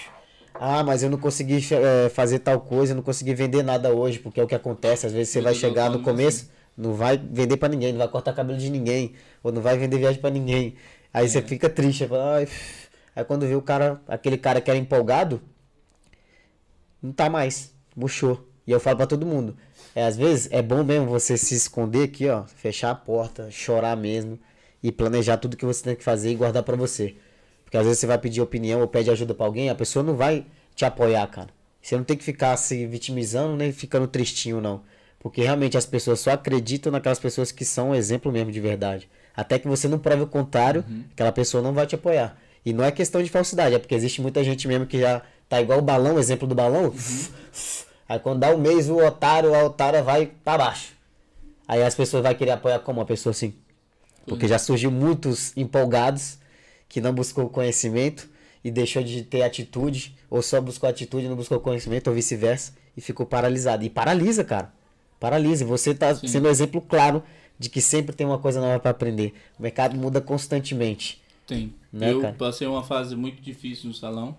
Ah, 0.60 0.82
mas 0.82 1.04
eu 1.04 1.10
não 1.10 1.18
consegui 1.18 1.64
eh, 1.72 2.08
fazer 2.08 2.40
tal 2.40 2.60
coisa, 2.60 2.90
eu 2.92 2.96
não 2.96 3.02
consegui 3.04 3.32
vender 3.32 3.62
nada 3.62 3.92
hoje, 3.92 4.18
porque 4.18 4.40
é 4.40 4.42
o 4.42 4.46
que 4.48 4.56
acontece. 4.56 5.06
Às 5.06 5.12
vezes 5.12 5.28
você 5.32 5.40
vai 5.40 5.52
Tudo 5.52 5.60
chegar 5.60 5.88
no 5.88 6.02
começo, 6.02 6.50
não 6.76 6.94
vai 6.94 7.16
vender 7.16 7.56
pra 7.56 7.68
ninguém, 7.68 7.92
não 7.92 7.98
vai 7.98 8.08
cortar 8.08 8.32
cabelo 8.32 8.58
de 8.58 8.68
ninguém, 8.68 9.12
ou 9.40 9.52
não 9.52 9.62
vai 9.62 9.78
vender 9.78 9.98
viagem 9.98 10.20
pra 10.20 10.30
ninguém. 10.30 10.74
Aí 11.14 11.28
você 11.28 11.40
fica 11.42 11.70
triste, 11.70 12.08
fala, 12.08 12.38
ai, 12.38 12.48
aí 13.18 13.24
quando 13.24 13.44
vê 13.44 13.56
o 13.56 13.60
cara, 13.60 14.00
aquele 14.06 14.38
cara 14.38 14.60
que 14.60 14.70
era 14.70 14.78
empolgado, 14.78 15.42
não 17.02 17.10
tá 17.10 17.28
mais, 17.28 17.74
murchou. 17.96 18.48
E 18.64 18.70
eu 18.70 18.78
falo 18.78 18.96
pra 18.96 19.08
todo 19.08 19.26
mundo, 19.26 19.56
é, 19.92 20.04
às 20.04 20.16
vezes 20.16 20.48
é 20.52 20.62
bom 20.62 20.84
mesmo 20.84 21.06
você 21.06 21.36
se 21.36 21.52
esconder 21.52 22.04
aqui, 22.04 22.28
ó, 22.28 22.44
fechar 22.44 22.90
a 22.92 22.94
porta, 22.94 23.50
chorar 23.50 23.96
mesmo 23.96 24.38
e 24.80 24.92
planejar 24.92 25.36
tudo 25.38 25.56
que 25.56 25.64
você 25.64 25.82
tem 25.82 25.96
que 25.96 26.04
fazer 26.04 26.30
e 26.30 26.36
guardar 26.36 26.62
pra 26.62 26.76
você. 26.76 27.16
Porque 27.64 27.76
às 27.76 27.84
vezes 27.84 27.98
você 27.98 28.06
vai 28.06 28.18
pedir 28.18 28.40
opinião 28.40 28.80
ou 28.82 28.86
pede 28.86 29.10
ajuda 29.10 29.34
pra 29.34 29.46
alguém, 29.46 29.68
a 29.68 29.74
pessoa 29.74 30.04
não 30.04 30.14
vai 30.14 30.46
te 30.76 30.84
apoiar, 30.84 31.26
cara. 31.26 31.48
Você 31.82 31.96
não 31.96 32.04
tem 32.04 32.16
que 32.16 32.22
ficar 32.22 32.56
se 32.56 32.86
vitimizando 32.86 33.56
nem 33.56 33.72
ficando 33.72 34.06
tristinho, 34.06 34.60
não. 34.60 34.82
Porque 35.18 35.42
realmente 35.42 35.76
as 35.76 35.86
pessoas 35.86 36.20
só 36.20 36.30
acreditam 36.30 36.92
naquelas 36.92 37.18
pessoas 37.18 37.50
que 37.50 37.64
são 37.64 37.90
um 37.90 37.94
exemplo 37.96 38.30
mesmo 38.30 38.52
de 38.52 38.60
verdade. 38.60 39.10
Até 39.34 39.58
que 39.58 39.66
você 39.66 39.88
não 39.88 39.98
prove 39.98 40.22
o 40.22 40.26
contrário, 40.28 40.84
aquela 41.12 41.32
pessoa 41.32 41.60
não 41.60 41.72
vai 41.72 41.86
te 41.86 41.96
apoiar. 41.96 42.38
E 42.68 42.72
não 42.74 42.84
é 42.84 42.92
questão 42.92 43.22
de 43.22 43.30
falsidade, 43.30 43.74
é 43.74 43.78
porque 43.78 43.94
existe 43.94 44.20
muita 44.20 44.44
gente 44.44 44.68
mesmo 44.68 44.84
que 44.84 45.00
já 45.00 45.22
tá 45.48 45.58
igual 45.58 45.78
o 45.78 45.82
balão, 45.82 46.18
exemplo 46.18 46.46
do 46.46 46.54
balão. 46.54 46.92
Aí 48.06 48.18
quando 48.18 48.40
dá 48.40 48.54
um 48.54 48.58
mês, 48.58 48.90
o 48.90 48.98
otário, 48.98 49.54
a 49.54 49.64
otária 49.64 50.02
vai 50.02 50.32
pra 50.44 50.58
baixo. 50.58 50.92
Aí 51.66 51.82
as 51.82 51.94
pessoas 51.94 52.22
vão 52.22 52.34
querer 52.34 52.50
apoiar 52.50 52.80
como 52.80 53.00
uma 53.00 53.06
pessoa 53.06 53.30
assim. 53.30 53.54
Porque 54.26 54.46
já 54.46 54.58
surgiu 54.58 54.90
muitos 54.90 55.56
empolgados 55.56 56.36
que 56.90 57.00
não 57.00 57.14
buscou 57.14 57.48
conhecimento 57.48 58.28
e 58.62 58.70
deixou 58.70 59.02
de 59.02 59.22
ter 59.22 59.44
atitude, 59.44 60.14
ou 60.28 60.42
só 60.42 60.60
buscou 60.60 60.90
atitude 60.90 61.24
e 61.24 61.28
não 61.30 61.36
buscou 61.36 61.58
conhecimento, 61.60 62.08
ou 62.08 62.14
vice-versa, 62.14 62.74
e 62.94 63.00
ficou 63.00 63.24
paralisado. 63.24 63.82
E 63.82 63.88
paralisa, 63.88 64.44
cara. 64.44 64.70
Paralisa. 65.18 65.64
E 65.64 65.66
você 65.66 65.94
tá 65.94 66.14
sendo 66.14 66.48
um 66.48 66.50
exemplo 66.50 66.82
claro 66.82 67.22
de 67.58 67.70
que 67.70 67.80
sempre 67.80 68.14
tem 68.14 68.26
uma 68.26 68.38
coisa 68.38 68.60
nova 68.60 68.78
para 68.78 68.90
aprender. 68.90 69.32
O 69.58 69.62
mercado 69.62 69.96
muda 69.96 70.20
constantemente. 70.20 71.22
Tem. 71.46 71.72
Né, 71.92 72.12
eu 72.12 72.20
cara? 72.20 72.34
passei 72.34 72.66
uma 72.66 72.82
fase 72.82 73.16
muito 73.16 73.40
difícil 73.40 73.88
no 73.88 73.94
salão. 73.94 74.36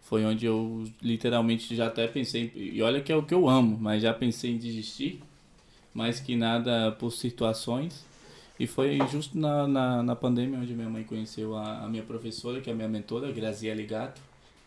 Foi 0.00 0.24
onde 0.24 0.46
eu 0.46 0.84
literalmente 1.02 1.74
já 1.76 1.86
até 1.86 2.06
pensei. 2.06 2.52
E 2.54 2.82
olha 2.82 3.00
que 3.00 3.12
é 3.12 3.16
o 3.16 3.22
que 3.22 3.34
eu 3.34 3.48
amo, 3.48 3.78
mas 3.80 4.02
já 4.02 4.12
pensei 4.12 4.52
em 4.52 4.58
desistir. 4.58 5.22
Mais 5.92 6.20
que 6.20 6.36
nada 6.36 6.92
por 6.92 7.10
situações. 7.10 8.04
E 8.58 8.66
foi 8.66 8.98
justo 9.10 9.38
na, 9.38 9.66
na, 9.66 10.02
na 10.02 10.16
pandemia 10.16 10.58
onde 10.58 10.74
minha 10.74 10.88
mãe 10.88 11.02
conheceu 11.02 11.56
a, 11.56 11.84
a 11.84 11.88
minha 11.88 12.02
professora, 12.02 12.60
que 12.60 12.68
é 12.68 12.72
a 12.72 12.76
minha 12.76 12.88
mentora, 12.88 13.32
Graziele 13.32 13.86
Gato, 13.86 14.20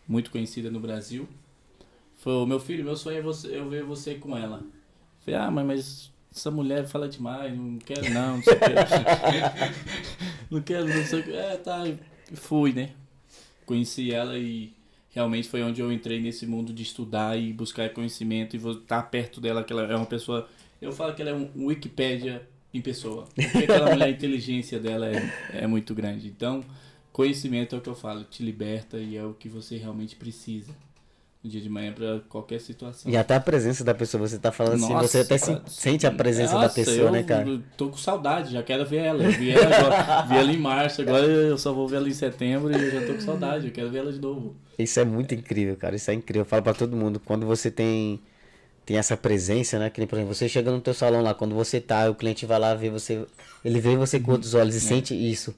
muito 0.08 0.30
conhecida 0.30 0.70
no 0.70 0.80
Brasil. 0.80 1.28
Falou, 2.16 2.46
meu 2.46 2.58
filho, 2.58 2.84
meu 2.84 2.96
sonho 2.96 3.18
é 3.18 3.22
você, 3.22 3.56
eu 3.56 3.68
ver 3.68 3.84
você 3.84 4.14
com 4.16 4.36
ela. 4.36 4.62
Falei, 5.20 5.40
ah, 5.40 5.50
mãe, 5.50 5.64
mas 5.64 6.10
essa 6.34 6.50
mulher 6.50 6.86
fala 6.86 7.08
demais, 7.08 7.56
não 7.56 7.78
quero 7.78 8.10
não, 8.12 8.36
não 8.36 8.42
sei 8.42 8.54
o 8.54 8.58
que. 8.58 10.50
não 10.50 10.62
quero, 10.62 10.88
não 10.88 11.04
sei 11.04 11.20
o 11.20 11.22
que. 11.22 11.32
É, 11.32 11.56
tá, 11.56 11.84
fui, 12.34 12.72
né? 12.72 12.90
Conheci 13.64 14.12
ela 14.12 14.36
e 14.36 14.74
realmente 15.10 15.48
foi 15.48 15.62
onde 15.62 15.80
eu 15.80 15.92
entrei 15.92 16.20
nesse 16.20 16.44
mundo 16.44 16.72
de 16.72 16.82
estudar 16.82 17.38
e 17.38 17.52
buscar 17.52 17.88
conhecimento 17.90 18.56
e 18.56 18.58
vou 18.58 18.72
estar 18.72 19.02
perto 19.04 19.40
dela, 19.40 19.62
que 19.62 19.72
ela 19.72 19.82
é 19.84 19.96
uma 19.96 20.06
pessoa. 20.06 20.48
Eu 20.82 20.92
falo 20.92 21.14
que 21.14 21.22
ela 21.22 21.30
é 21.30 21.34
um 21.34 21.48
um 21.54 21.66
Wikipédia 21.66 22.46
em 22.72 22.80
pessoa. 22.80 23.26
Porque 23.34 23.58
aquela 23.58 23.90
mulher, 23.90 24.06
a 24.06 24.10
inteligência 24.10 24.80
dela 24.80 25.06
é, 25.06 25.32
é 25.52 25.66
muito 25.68 25.94
grande. 25.94 26.26
Então, 26.26 26.64
conhecimento 27.12 27.76
é 27.76 27.78
o 27.78 27.80
que 27.80 27.88
eu 27.88 27.94
falo, 27.94 28.24
te 28.24 28.42
liberta 28.42 28.98
e 28.98 29.16
é 29.16 29.24
o 29.24 29.34
que 29.34 29.48
você 29.48 29.76
realmente 29.76 30.16
precisa 30.16 30.74
no 31.44 31.50
dia 31.50 31.60
de 31.60 31.68
manhã 31.68 31.92
para 31.92 32.20
qualquer 32.28 32.58
situação. 32.60 33.12
E 33.12 33.16
até 33.16 33.34
a 33.34 33.40
presença 33.40 33.84
da 33.84 33.94
pessoa, 33.94 34.26
você 34.26 34.38
tá 34.38 34.50
falando 34.50 34.74
assim, 34.76 34.92
Nossa, 34.94 35.08
você 35.08 35.18
até 35.20 35.36
se- 35.36 35.58
sente 35.68 36.06
a 36.06 36.10
presença 36.10 36.54
da 36.54 36.62
Nossa, 36.62 36.74
pessoa, 36.74 36.98
eu 36.98 37.12
né, 37.12 37.22
cara? 37.22 37.60
Tô 37.76 37.90
com 37.90 37.96
saudade, 37.98 38.52
já 38.52 38.62
quero 38.62 38.86
ver 38.86 39.04
ela. 39.04 39.22
Eu 39.22 39.30
vi 39.30 39.50
ela 39.50 39.76
agora, 39.76 40.24
vi 40.28 40.36
ela 40.38 40.52
em 40.52 40.58
março, 40.58 41.02
agora 41.02 41.26
eu 41.26 41.58
só 41.58 41.72
vou 41.72 41.86
ver 41.86 41.96
ela 41.96 42.08
em 42.08 42.14
setembro 42.14 42.72
e 42.72 42.82
eu 42.82 42.90
já 42.90 43.02
tô 43.02 43.12
com 43.14 43.20
saudade, 43.20 43.66
eu 43.66 43.72
quero 43.72 43.90
ver 43.90 43.98
ela 43.98 44.12
de 44.12 44.20
novo. 44.20 44.56
Isso 44.78 44.98
é 44.98 45.04
muito 45.04 45.34
incrível, 45.34 45.76
cara. 45.76 45.94
Isso 45.96 46.10
é 46.10 46.14
incrível. 46.14 46.42
Eu 46.42 46.46
falo 46.46 46.62
pra 46.62 46.74
todo 46.74 46.96
mundo. 46.96 47.20
Quando 47.20 47.46
você 47.46 47.70
tem, 47.70 48.20
tem 48.86 48.98
essa 48.98 49.16
presença, 49.16 49.78
né? 49.78 49.90
Que 49.90 50.00
nem, 50.00 50.08
por 50.08 50.16
exemplo, 50.16 50.34
você 50.34 50.48
chega 50.48 50.70
no 50.70 50.80
teu 50.80 50.94
salão 50.94 51.22
lá, 51.22 51.34
quando 51.34 51.54
você 51.54 51.80
tá, 51.80 52.10
o 52.10 52.14
cliente 52.14 52.46
vai 52.46 52.58
lá 52.58 52.74
ver 52.74 52.90
você. 52.90 53.26
Ele 53.64 53.80
vê 53.80 53.96
você 53.96 54.20
com 54.20 54.32
outros 54.32 54.54
olhos 54.54 54.74
e 54.74 54.80
sente 54.80 55.14
isso. 55.14 55.54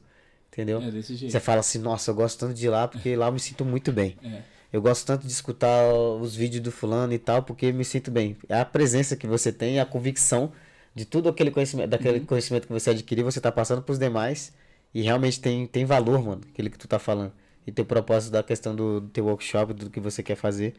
Entendeu? 0.53 0.81
É 0.83 0.91
desse 0.91 1.17
jeito. 1.17 1.33
Você 1.33 1.41
fala 1.41 1.61
assim, 1.61 1.79
nossa, 1.79 2.11
eu 2.11 2.15
gosto 2.15 2.39
tanto 2.41 2.55
de 2.55 2.67
ir 2.67 2.71
lá 2.71 2.89
porque 2.89 3.17
lá 3.17 3.27
eu 3.27 3.33
me 3.33 3.41
sinto 3.41 3.65
muito 3.65 3.93
bem. 3.93 4.17
É. 4.25 4.56
eu 4.77 4.83
gosto 4.83 5.07
tanto 5.07 5.27
de 5.27 5.33
escutar 5.33 5.93
os 6.21 6.35
vídeos 6.37 6.63
do 6.63 6.71
fulano 6.71 7.13
e 7.13 7.19
tal, 7.19 7.43
porque 7.43 7.73
me 7.73 7.85
sinto 7.85 8.11
bem. 8.11 8.37
É 8.49 8.61
a 8.61 8.65
presença 8.65 9.17
que 9.17 9.27
você 9.27 9.51
tem, 9.53 9.81
a 9.81 9.87
convicção 9.87 10.53
de 10.95 11.05
tudo 11.05 11.29
aquele 11.29 11.51
conhecimento, 11.51 11.89
daquele 11.91 12.19
Uhum. 12.21 12.27
conhecimento 12.27 12.67
que 12.67 12.73
você 12.73 12.91
adquiriu, 12.91 13.25
você 13.25 13.41
tá 13.41 13.51
passando 13.51 13.83
pros 13.83 13.99
demais 13.99 14.53
e 14.95 15.03
realmente 15.03 15.41
tem, 15.41 15.67
tem 15.67 15.85
valor, 15.85 16.23
mano, 16.23 16.43
aquilo 16.53 16.71
que 16.71 16.79
tu 16.79 16.87
tá 16.89 16.99
falando. 16.99 17.33
E 17.67 17.73
teu 17.73 17.85
propósito 17.85 18.33
da 18.33 18.43
questão 18.43 18.75
do, 18.77 19.01
do 19.01 19.09
teu 19.09 19.25
workshop, 19.27 19.73
do 19.75 19.91
que 19.91 19.99
você 19.99 20.23
quer 20.23 20.37
fazer, 20.37 20.75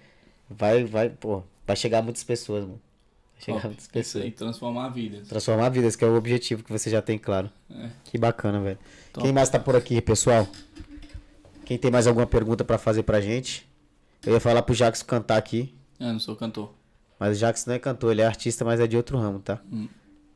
vai, 0.49 0.83
vai, 0.85 1.09
pô, 1.09 1.43
vai 1.65 1.75
chegar 1.75 1.99
a 1.99 2.01
muitas 2.01 2.23
pessoas, 2.23 2.61
mano. 2.63 2.79
Vai 3.35 3.41
chegar 3.43 3.57
a 3.57 3.61
Top. 3.61 3.67
muitas 3.67 3.83
Isso 3.85 3.91
pessoas. 3.93 4.23
aí, 4.23 4.31
transformar 4.31 4.89
vidas. 4.89 5.27
Transformar 5.27 5.69
vidas, 5.69 5.95
que 5.95 6.03
é 6.05 6.07
o 6.07 6.15
objetivo 6.15 6.63
que 6.63 6.71
você 6.71 6.89
já 6.89 7.01
tem, 7.01 7.17
claro. 7.17 7.49
É. 7.69 7.89
Que 8.05 8.17
bacana, 8.17 8.59
velho. 8.61 8.77
Quem 9.19 9.33
mais 9.33 9.49
tá 9.49 9.59
por 9.59 9.75
aqui, 9.75 9.99
pessoal? 10.01 10.47
Quem 11.65 11.77
tem 11.77 11.91
mais 11.91 12.07
alguma 12.07 12.25
pergunta 12.25 12.63
pra 12.63 12.77
fazer 12.77 13.03
pra 13.03 13.19
gente? 13.19 13.66
Eu 14.27 14.33
ia 14.33 14.39
falar 14.39 14.61
pro 14.61 14.75
Jackson 14.75 15.05
cantar 15.05 15.37
aqui, 15.37 15.73
Eu 15.99 16.07
não 16.07 16.19
sou 16.19 16.35
cantor. 16.35 16.73
mas 17.19 17.37
o 17.37 17.39
Jackson 17.39 17.69
não 17.69 17.75
é 17.75 17.79
cantor, 17.79 18.11
ele 18.11 18.21
é 18.21 18.25
artista, 18.25 18.65
mas 18.65 18.79
é 18.79 18.85
de 18.87 18.97
outro 18.97 19.17
ramo, 19.17 19.39
tá? 19.39 19.59
Hum. 19.71 19.87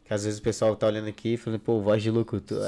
Que 0.05 0.13
às 0.13 0.23
vezes 0.23 0.39
o 0.39 0.41
pessoal 0.41 0.75
tá 0.75 0.87
olhando 0.87 1.07
aqui 1.07 1.33
e 1.33 1.37
falando, 1.37 1.59
pô, 1.59 1.79
voz 1.81 2.01
de 2.01 2.09
locutor. 2.11 2.61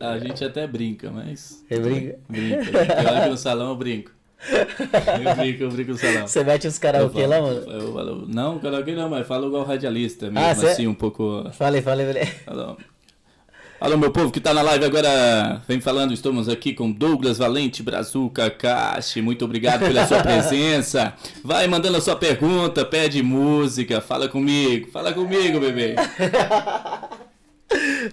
Ah, 0.00 0.10
A 0.12 0.18
gente 0.18 0.44
até 0.44 0.66
brinca, 0.66 1.10
mas. 1.10 1.62
Você 1.68 1.78
brinca? 1.80 2.18
Brinca. 2.28 2.70
Eu 3.02 3.16
aqui 3.16 3.28
no 3.30 3.36
salão 3.36 3.68
eu 3.70 3.76
brinco. 3.76 4.10
Eu 4.46 5.34
brinco, 5.36 5.62
eu 5.62 5.70
brinco 5.70 5.92
no 5.92 5.96
salão. 5.98 6.26
Você 6.28 6.44
mete 6.44 6.68
uns 6.68 6.78
karaokê 6.78 7.26
lá, 7.26 7.40
mano? 7.40 7.60
Eu 7.72 7.92
falo, 7.94 8.26
não, 8.28 8.58
karaokê 8.58 8.94
não, 8.94 9.08
mas 9.08 9.26
falo 9.26 9.46
igual 9.46 9.64
radialista 9.64 10.26
mesmo, 10.30 10.38
Ah, 10.38 10.50
assim, 10.50 10.86
um 10.86 10.92
pouco. 10.94 11.50
Falei, 11.52 11.80
falei, 11.80 12.06
falei. 12.06 12.74
Alô. 13.78 13.98
Meu 13.98 14.10
povo 14.10 14.32
que 14.32 14.40
tá 14.40 14.54
na 14.54 14.62
live 14.62 14.86
agora, 14.86 15.60
vem 15.68 15.80
falando, 15.80 16.14
estamos 16.14 16.48
aqui 16.48 16.72
com 16.72 16.90
Douglas 16.90 17.36
Valente, 17.38 17.82
Brazuca, 17.82 18.48
Cache, 18.50 19.20
muito 19.20 19.44
obrigado 19.44 19.80
pela 19.80 20.06
sua 20.06 20.20
presença. 20.24 21.12
Vai 21.44 21.66
mandando 21.66 21.98
a 21.98 22.00
sua 22.00 22.16
pergunta, 22.16 22.86
pede 22.86 23.22
música, 23.22 24.00
fala 24.00 24.28
comigo, 24.28 24.90
fala 24.90 25.12
comigo, 25.12 25.60
bebê. 25.60 25.94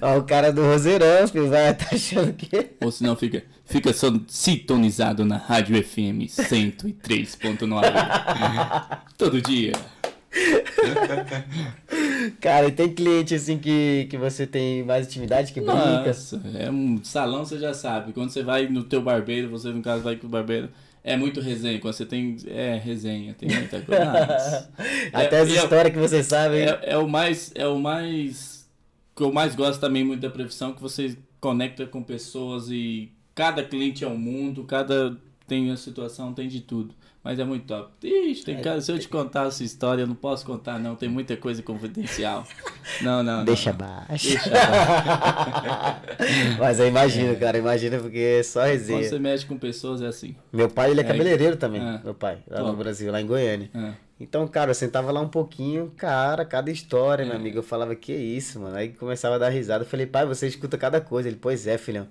Ó, 0.01 0.17
o 0.17 0.23
cara 0.23 0.51
do 0.51 0.63
Roseirão, 0.63 1.27
vai 1.49 1.73
tá 1.73 1.85
achando 1.93 2.33
que. 2.33 2.71
Ou 2.81 2.91
senão 2.91 3.15
fica, 3.15 3.43
fica 3.65 3.93
só 3.93 4.11
sintonizado 4.27 5.23
na 5.23 5.37
Rádio 5.37 5.81
FM 5.81 6.27
103.9. 6.27 8.97
Todo 9.17 9.41
dia. 9.41 9.71
Cara, 12.39 12.67
e 12.67 12.71
tem 12.71 12.93
cliente 12.93 13.35
assim 13.35 13.57
que, 13.57 14.07
que 14.09 14.17
você 14.17 14.45
tem 14.47 14.83
mais 14.83 15.07
intimidade, 15.07 15.51
que 15.53 15.59
brinca. 15.61 16.05
Nossa, 16.07 16.41
é 16.57 16.69
um 16.69 17.03
salão, 17.03 17.45
você 17.45 17.57
já 17.59 17.73
sabe. 17.73 18.13
Quando 18.13 18.29
você 18.29 18.43
vai 18.43 18.67
no 18.67 18.83
teu 18.83 19.01
barbeiro, 19.01 19.49
você 19.49 19.69
no 19.69 19.81
caso 19.81 20.03
vai 20.03 20.15
com 20.15 20.27
o 20.27 20.29
barbeiro, 20.29 20.69
é 21.03 21.17
muito 21.17 21.41
resenha. 21.41 21.79
Quando 21.79 21.93
você 21.93 22.05
tem. 22.05 22.37
É 22.47 22.79
resenha, 22.83 23.33
tem 23.33 23.49
muita 23.49 23.81
coisa. 23.81 24.69
Até 25.11 25.37
É- 25.37 25.41
as 25.41 25.49
é- 25.49 25.55
histórias 25.55 25.93
que 25.93 25.99
você 25.99 26.23
sabe. 26.23 26.57
É, 26.57 26.79
é 26.83 26.97
o 26.97 27.07
mais. 27.07 27.51
É 27.55 27.67
o 27.67 27.79
mais. 27.79 28.67
que 29.15 29.21
eu 29.23 29.31
mais 29.33 29.55
gosto 29.55 29.79
também 29.79 30.03
muito 30.03 30.21
da 30.21 30.29
profissão, 30.29 30.73
que 30.73 30.81
você 30.81 31.17
conecta 31.39 31.85
com 31.85 32.01
pessoas 32.01 32.69
e 32.69 33.11
cada 33.35 33.63
cliente 33.63 34.03
é 34.03 34.07
um 34.07 34.17
mundo, 34.17 34.63
cada 34.63 35.17
tem 35.47 35.69
a 35.71 35.75
situação, 35.77 36.33
tem 36.33 36.47
de 36.47 36.61
tudo. 36.61 36.95
Mas 37.23 37.39
é 37.39 37.45
muito 37.45 37.65
top. 37.65 37.89
Ixi, 38.05 38.43
tem 38.43 38.61
cara, 38.61 38.81
se 38.81 38.91
eu 38.91 38.99
te 38.99 39.07
contar 39.07 39.47
essa 39.47 39.63
história, 39.63 40.01
eu 40.03 40.07
não 40.07 40.15
posso 40.15 40.45
contar, 40.45 40.77
não. 40.77 40.93
Tem 40.95 41.07
muita 41.07 41.37
coisa 41.37 41.63
confidencial. 41.63 42.45
Não, 43.01 43.23
não. 43.23 43.37
não, 43.37 43.45
Deixa 43.45 43.71
não. 43.71 43.77
baixo. 43.77 44.27
Deixa 44.27 44.51
Mas 46.59 46.79
eu 46.79 46.87
imagino, 46.87 47.35
cara, 47.37 47.57
imagina 47.57 47.97
porque 47.97 48.17
é 48.39 48.43
só 48.43 48.61
Quando 48.61 48.69
resenha. 48.71 49.03
você 49.09 49.19
mexe 49.19 49.45
com 49.45 49.57
pessoas 49.57 50.01
é 50.01 50.07
assim. 50.07 50.35
Meu 50.51 50.69
pai, 50.69 50.91
ele 50.91 50.99
é 50.99 51.03
É, 51.03 51.07
cabeleireiro 51.07 51.55
também, 51.57 51.81
é. 51.81 51.99
meu 52.03 52.13
pai, 52.13 52.39
lá 52.47 52.61
no. 52.61 52.73
Brasil, 52.75 53.11
lá 53.11 53.21
em 53.21 53.25
Goiânia. 53.25 53.69
É. 53.73 53.93
Então, 54.19 54.47
cara, 54.47 54.71
eu 54.71 54.75
sentava 54.75 55.11
lá 55.11 55.19
um 55.21 55.27
pouquinho, 55.29 55.91
cara, 55.97 56.45
cada 56.45 56.69
história, 56.71 57.23
É. 57.23 57.25
meu 57.25 57.35
amigo. 57.35 57.59
Eu 57.59 57.63
falava, 57.63 57.95
que 57.95 58.13
isso, 58.13 58.59
mano? 58.59 58.75
Aí 58.75 58.89
começava 58.89 59.35
a 59.35 59.37
dar 59.37 59.49
risada. 59.49 59.83
Eu 59.83 59.87
falei, 59.87 60.05
pai, 60.05 60.25
você 60.25 60.47
escuta 60.47 60.77
cada 60.77 60.99
coisa. 61.01 61.29
Ele, 61.29 61.37
pois 61.39 61.67
é, 61.67 61.77
filhão, 61.77 62.07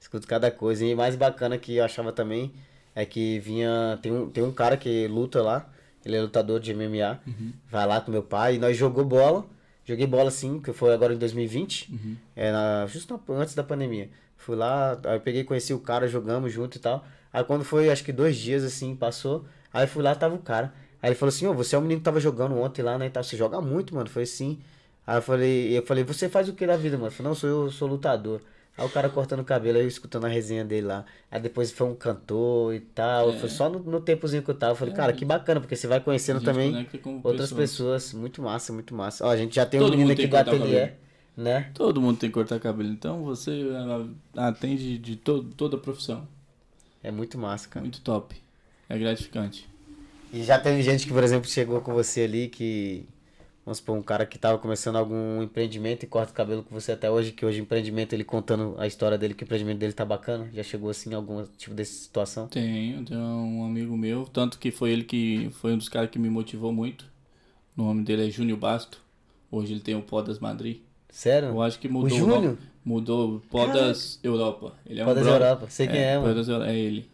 escuto 0.00 0.26
cada 0.26 0.50
coisa. 0.50 0.84
E 0.84 0.94
mais 0.94 1.16
bacana 1.16 1.58
que 1.58 1.76
eu 1.76 1.84
achava 1.84 2.12
também 2.12 2.52
é 2.96 3.04
que 3.06 3.38
vinha. 3.38 3.96
Tem 4.02 4.10
um, 4.10 4.28
tem 4.28 4.42
um 4.42 4.50
cara 4.50 4.76
que 4.76 5.06
luta 5.06 5.40
lá, 5.40 5.68
ele 6.04 6.16
é 6.16 6.20
lutador 6.22 6.58
de 6.58 6.72
MMA, 6.74 7.20
Uhum. 7.26 7.52
vai 7.70 7.86
lá 7.86 8.00
com 8.00 8.10
meu 8.10 8.22
pai 8.24 8.56
e 8.56 8.58
nós 8.58 8.76
jogou 8.76 9.04
bola. 9.04 9.46
Joguei 9.84 10.04
bola 10.08 10.28
assim, 10.30 10.58
que 10.60 10.72
foi 10.72 10.92
agora 10.92 11.14
em 11.14 11.18
2020, 11.18 11.92
Uhum. 11.92 12.16
é 12.34 12.50
na, 12.50 12.86
justo 12.88 13.20
antes 13.28 13.54
da 13.54 13.62
pandemia. 13.62 14.10
Fui 14.36 14.56
lá, 14.56 14.98
aí 15.04 15.20
peguei, 15.20 15.44
conheci 15.44 15.72
o 15.72 15.78
cara, 15.78 16.08
jogamos 16.08 16.52
junto 16.52 16.76
e 16.76 16.80
tal. 16.80 17.04
Aí 17.32 17.44
quando 17.44 17.62
foi, 17.64 17.88
acho 17.90 18.02
que 18.02 18.12
dois 18.12 18.36
dias 18.36 18.64
assim, 18.64 18.96
passou. 18.96 19.44
Aí 19.72 19.86
fui 19.86 20.02
lá, 20.02 20.14
tava 20.14 20.34
o 20.34 20.38
cara. 20.38 20.72
Aí 21.02 21.10
ele 21.10 21.14
falou 21.14 21.28
assim, 21.28 21.46
ô, 21.46 21.54
você 21.54 21.76
é 21.76 21.78
o 21.78 21.82
menino 21.82 22.00
que 22.00 22.04
tava 22.04 22.18
jogando 22.18 22.56
ontem 22.56 22.82
lá, 22.82 22.96
né? 22.98 23.06
E 23.06 23.10
tal. 23.10 23.22
Você 23.22 23.36
joga 23.36 23.60
muito, 23.60 23.94
mano. 23.94 24.08
Foi 24.08 24.22
assim. 24.22 24.58
Aí 25.06 25.18
eu 25.18 25.22
falei, 25.22 25.78
eu 25.78 25.84
falei, 25.86 26.02
você 26.02 26.28
faz 26.28 26.48
o 26.48 26.52
que 26.54 26.66
da 26.66 26.76
vida, 26.76 26.96
mano? 26.96 27.08
Eu 27.08 27.12
falei, 27.12 27.28
não, 27.28 27.34
sou 27.36 27.48
eu, 27.50 27.70
sou 27.70 27.86
lutador. 27.88 28.40
Aí 28.78 28.84
o 28.84 28.90
cara 28.90 29.08
cortando 29.08 29.40
o 29.40 29.44
cabelo, 29.44 29.78
aí 29.78 29.84
eu 29.84 29.88
escutando 29.88 30.26
a 30.26 30.28
resenha 30.28 30.64
dele 30.64 30.86
lá. 30.86 31.04
Aí 31.30 31.40
depois 31.40 31.70
foi 31.70 31.86
um 31.86 31.94
cantor 31.94 32.74
e 32.74 32.80
tal. 32.80 33.30
É. 33.30 33.32
Foi 33.38 33.48
só 33.48 33.70
no, 33.70 33.78
no 33.78 34.00
tempozinho 34.00 34.42
que 34.42 34.50
eu 34.50 34.54
tava. 34.54 34.72
Eu 34.72 34.76
falei, 34.76 34.92
cara, 34.92 35.12
que 35.12 35.24
bacana, 35.24 35.60
porque 35.60 35.74
você 35.74 35.86
vai 35.86 36.00
conhecendo 36.00 36.42
também 36.42 36.86
outras 37.22 37.52
pessoas. 37.52 38.12
Muito 38.12 38.42
massa, 38.42 38.72
muito 38.72 38.94
massa. 38.94 39.24
Ó, 39.24 39.30
a 39.30 39.36
gente 39.36 39.56
já 39.56 39.64
tem 39.64 39.80
um 39.80 39.84
Todo 39.84 39.92
menino 39.92 40.08
mundo 40.08 40.12
aqui 40.18 40.28
tem 40.28 40.30
do 40.30 40.36
ateliê, 40.36 40.90
né? 41.36 41.70
Todo 41.72 42.00
mundo 42.02 42.18
tem 42.18 42.28
que 42.28 42.34
cortar 42.34 42.60
cabelo, 42.60 42.90
então 42.90 43.24
você 43.24 43.62
atende 44.36 44.98
de 44.98 45.16
to 45.16 45.42
toda 45.56 45.76
a 45.76 45.80
profissão. 45.80 46.28
É 47.02 47.10
muito 47.10 47.38
massa, 47.38 47.68
cara. 47.68 47.82
Muito 47.82 48.00
top. 48.02 48.36
É 48.88 48.98
gratificante. 48.98 49.68
E 50.32 50.42
já 50.42 50.58
teve 50.58 50.82
gente 50.82 51.06
que, 51.06 51.12
por 51.12 51.24
exemplo, 51.24 51.48
chegou 51.48 51.80
com 51.80 51.94
você 51.94 52.22
ali 52.22 52.48
que. 52.48 53.06
Vamos 53.66 53.78
supor, 53.78 53.98
um 53.98 54.02
cara 54.02 54.24
que 54.24 54.38
tava 54.38 54.58
começando 54.58 54.94
algum 54.94 55.42
empreendimento 55.42 56.04
e 56.04 56.06
corta 56.06 56.30
o 56.30 56.34
cabelo 56.34 56.62
com 56.62 56.72
você 56.72 56.92
até 56.92 57.10
hoje, 57.10 57.32
que 57.32 57.44
hoje 57.44 57.60
empreendimento, 57.60 58.12
ele 58.12 58.22
contando 58.22 58.76
a 58.78 58.86
história 58.86 59.18
dele, 59.18 59.34
que 59.34 59.42
o 59.42 59.44
empreendimento 59.44 59.78
dele 59.78 59.92
tá 59.92 60.04
bacana. 60.04 60.48
Já 60.52 60.62
chegou 60.62 60.88
assim 60.88 61.10
em 61.10 61.14
algum 61.14 61.44
tipo 61.58 61.74
dessa 61.74 61.92
situação? 61.92 62.46
Tenho, 62.46 63.04
tenho 63.04 63.20
um 63.20 63.66
amigo 63.66 63.96
meu, 63.96 64.24
tanto 64.24 64.56
que 64.60 64.70
foi 64.70 64.92
ele 64.92 65.02
que 65.02 65.50
foi 65.50 65.72
um 65.72 65.78
dos 65.78 65.88
caras 65.88 66.10
que 66.10 66.18
me 66.18 66.30
motivou 66.30 66.72
muito. 66.72 67.06
O 67.76 67.82
nome 67.82 68.04
dele 68.04 68.28
é 68.28 68.30
Júnior 68.30 68.56
Basto. 68.56 69.02
Hoje 69.50 69.72
ele 69.72 69.80
tem 69.80 69.96
o 69.96 70.02
Podas 70.02 70.38
Madrid. 70.38 70.78
Sério? 71.10 71.48
Eu 71.48 71.60
acho 71.60 71.80
que 71.80 71.88
mudou 71.88 72.16
o 72.16 72.20
Júnior? 72.20 72.56
Mudou 72.84 73.42
Podas 73.50 74.20
Europa. 74.22 74.74
Ele 74.86 75.00
é 75.00 75.02
um 75.02 75.06
Podas 75.06 75.24
brother. 75.24 75.42
Europa. 75.42 75.66
Sei 75.70 75.88
quem 75.88 75.98
é, 75.98 76.16
mano. 76.16 76.28
Podas 76.28 76.48
Europa, 76.48 76.70
é 76.70 76.78
ele. 76.78 77.10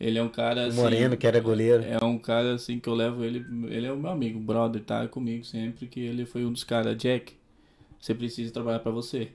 Ele 0.00 0.18
é 0.18 0.22
um 0.22 0.28
cara 0.30 0.66
assim. 0.66 0.80
Moreno, 0.80 1.16
que 1.16 1.26
era 1.26 1.38
goleiro. 1.40 1.84
É 1.84 2.02
um 2.02 2.18
cara 2.18 2.54
assim 2.54 2.80
que 2.80 2.88
eu 2.88 2.94
levo 2.94 3.22
ele. 3.22 3.44
Ele 3.68 3.86
é 3.86 3.92
o 3.92 3.96
meu 3.98 4.10
amigo, 4.10 4.40
brother, 4.40 4.82
tá 4.82 5.06
comigo 5.06 5.44
sempre. 5.44 5.86
Que 5.86 6.00
ele 6.00 6.24
foi 6.24 6.44
um 6.46 6.52
dos 6.52 6.64
caras. 6.64 6.96
Jack, 6.96 7.34
você 8.00 8.14
precisa 8.14 8.50
trabalhar 8.52 8.78
pra 8.78 8.90
você. 8.90 9.28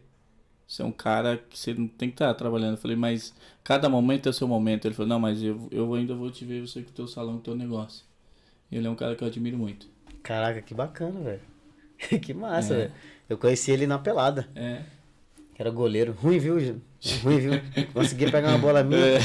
Você 0.67 0.81
é 0.81 0.85
um 0.85 0.91
cara 0.91 1.37
que 1.37 1.57
você 1.59 1.75
não 1.75 1.87
tem 1.87 2.09
que 2.09 2.15
estar 2.15 2.33
trabalhando. 2.33 2.71
Eu 2.71 2.77
falei, 2.77 2.97
mas 2.97 3.31
cada 3.63 3.87
momento 3.87 4.25
é 4.25 4.31
o 4.31 4.33
seu 4.33 4.47
momento. 4.47 4.85
Ele 4.87 4.95
falou, 4.95 5.07
não, 5.09 5.19
mas 5.19 5.43
eu, 5.43 5.67
eu 5.71 5.93
ainda 5.93 6.15
vou 6.15 6.31
te 6.31 6.43
ver 6.43 6.61
você 6.61 6.81
com 6.81 6.89
o 6.89 6.93
teu 6.93 7.07
salão, 7.07 7.33
com 7.33 7.39
o 7.39 7.43
teu 7.43 7.55
negócio. 7.55 8.03
Ele 8.71 8.87
é 8.87 8.89
um 8.89 8.95
cara 8.95 9.15
que 9.15 9.23
eu 9.23 9.27
admiro 9.27 9.57
muito. 9.59 9.87
Caraca, 10.23 10.63
que 10.63 10.73
bacana, 10.73 11.19
velho. 11.19 11.41
que 12.19 12.33
massa, 12.33 12.73
É. 12.73 12.77
velho. 12.77 12.91
Eu 13.29 13.37
conheci 13.37 13.69
ele 13.69 13.85
na 13.85 13.99
pelada, 13.99 14.47
É. 14.55 14.81
que 15.53 15.61
era 15.61 15.69
goleiro. 15.69 16.11
Ruim, 16.13 16.39
viu? 16.39 16.55
Ruim, 17.23 17.37
viu? 17.39 17.51
Consegui 17.93 18.31
pegar 18.31 18.49
uma 18.49 18.57
bola 18.57 18.83
minha. 18.83 18.99
É, 18.99 19.19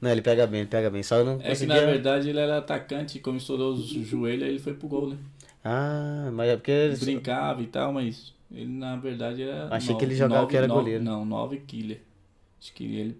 Não, 0.00 0.10
ele 0.10 0.22
pega 0.22 0.46
bem, 0.46 0.60
ele 0.60 0.68
pega 0.68 0.88
bem. 0.90 1.02
Só 1.02 1.16
eu 1.16 1.24
não 1.24 1.34
é 1.34 1.38
que 1.38 1.48
conseguia. 1.48 1.74
na 1.80 1.86
verdade 1.86 2.28
ele 2.28 2.38
era 2.38 2.58
atacante, 2.58 3.18
como 3.18 3.38
estourou 3.38 3.72
os 3.72 3.86
joelhos, 3.88 4.44
aí 4.44 4.50
ele 4.50 4.58
foi 4.58 4.74
pro 4.74 4.86
gol, 4.88 5.08
né? 5.10 5.16
Ah, 5.64 6.30
mas 6.32 6.48
é 6.50 6.56
porque. 6.56 6.70
ele- 6.70 6.96
Brincava 6.96 7.60
e 7.62 7.66
tal, 7.66 7.92
mas 7.92 8.32
ele 8.52 8.72
na 8.72 8.96
verdade 8.96 9.42
era. 9.42 9.68
Achei 9.74 9.94
que 9.96 10.04
ele 10.04 10.14
jogava 10.14 10.46
que 10.46 10.56
era 10.56 10.66
goleiro. 10.66 11.02
Não, 11.02 11.24
9 11.24 11.58
killer. 11.66 12.00
Acho 12.60 12.72
que 12.74 12.84
ele 12.84 13.16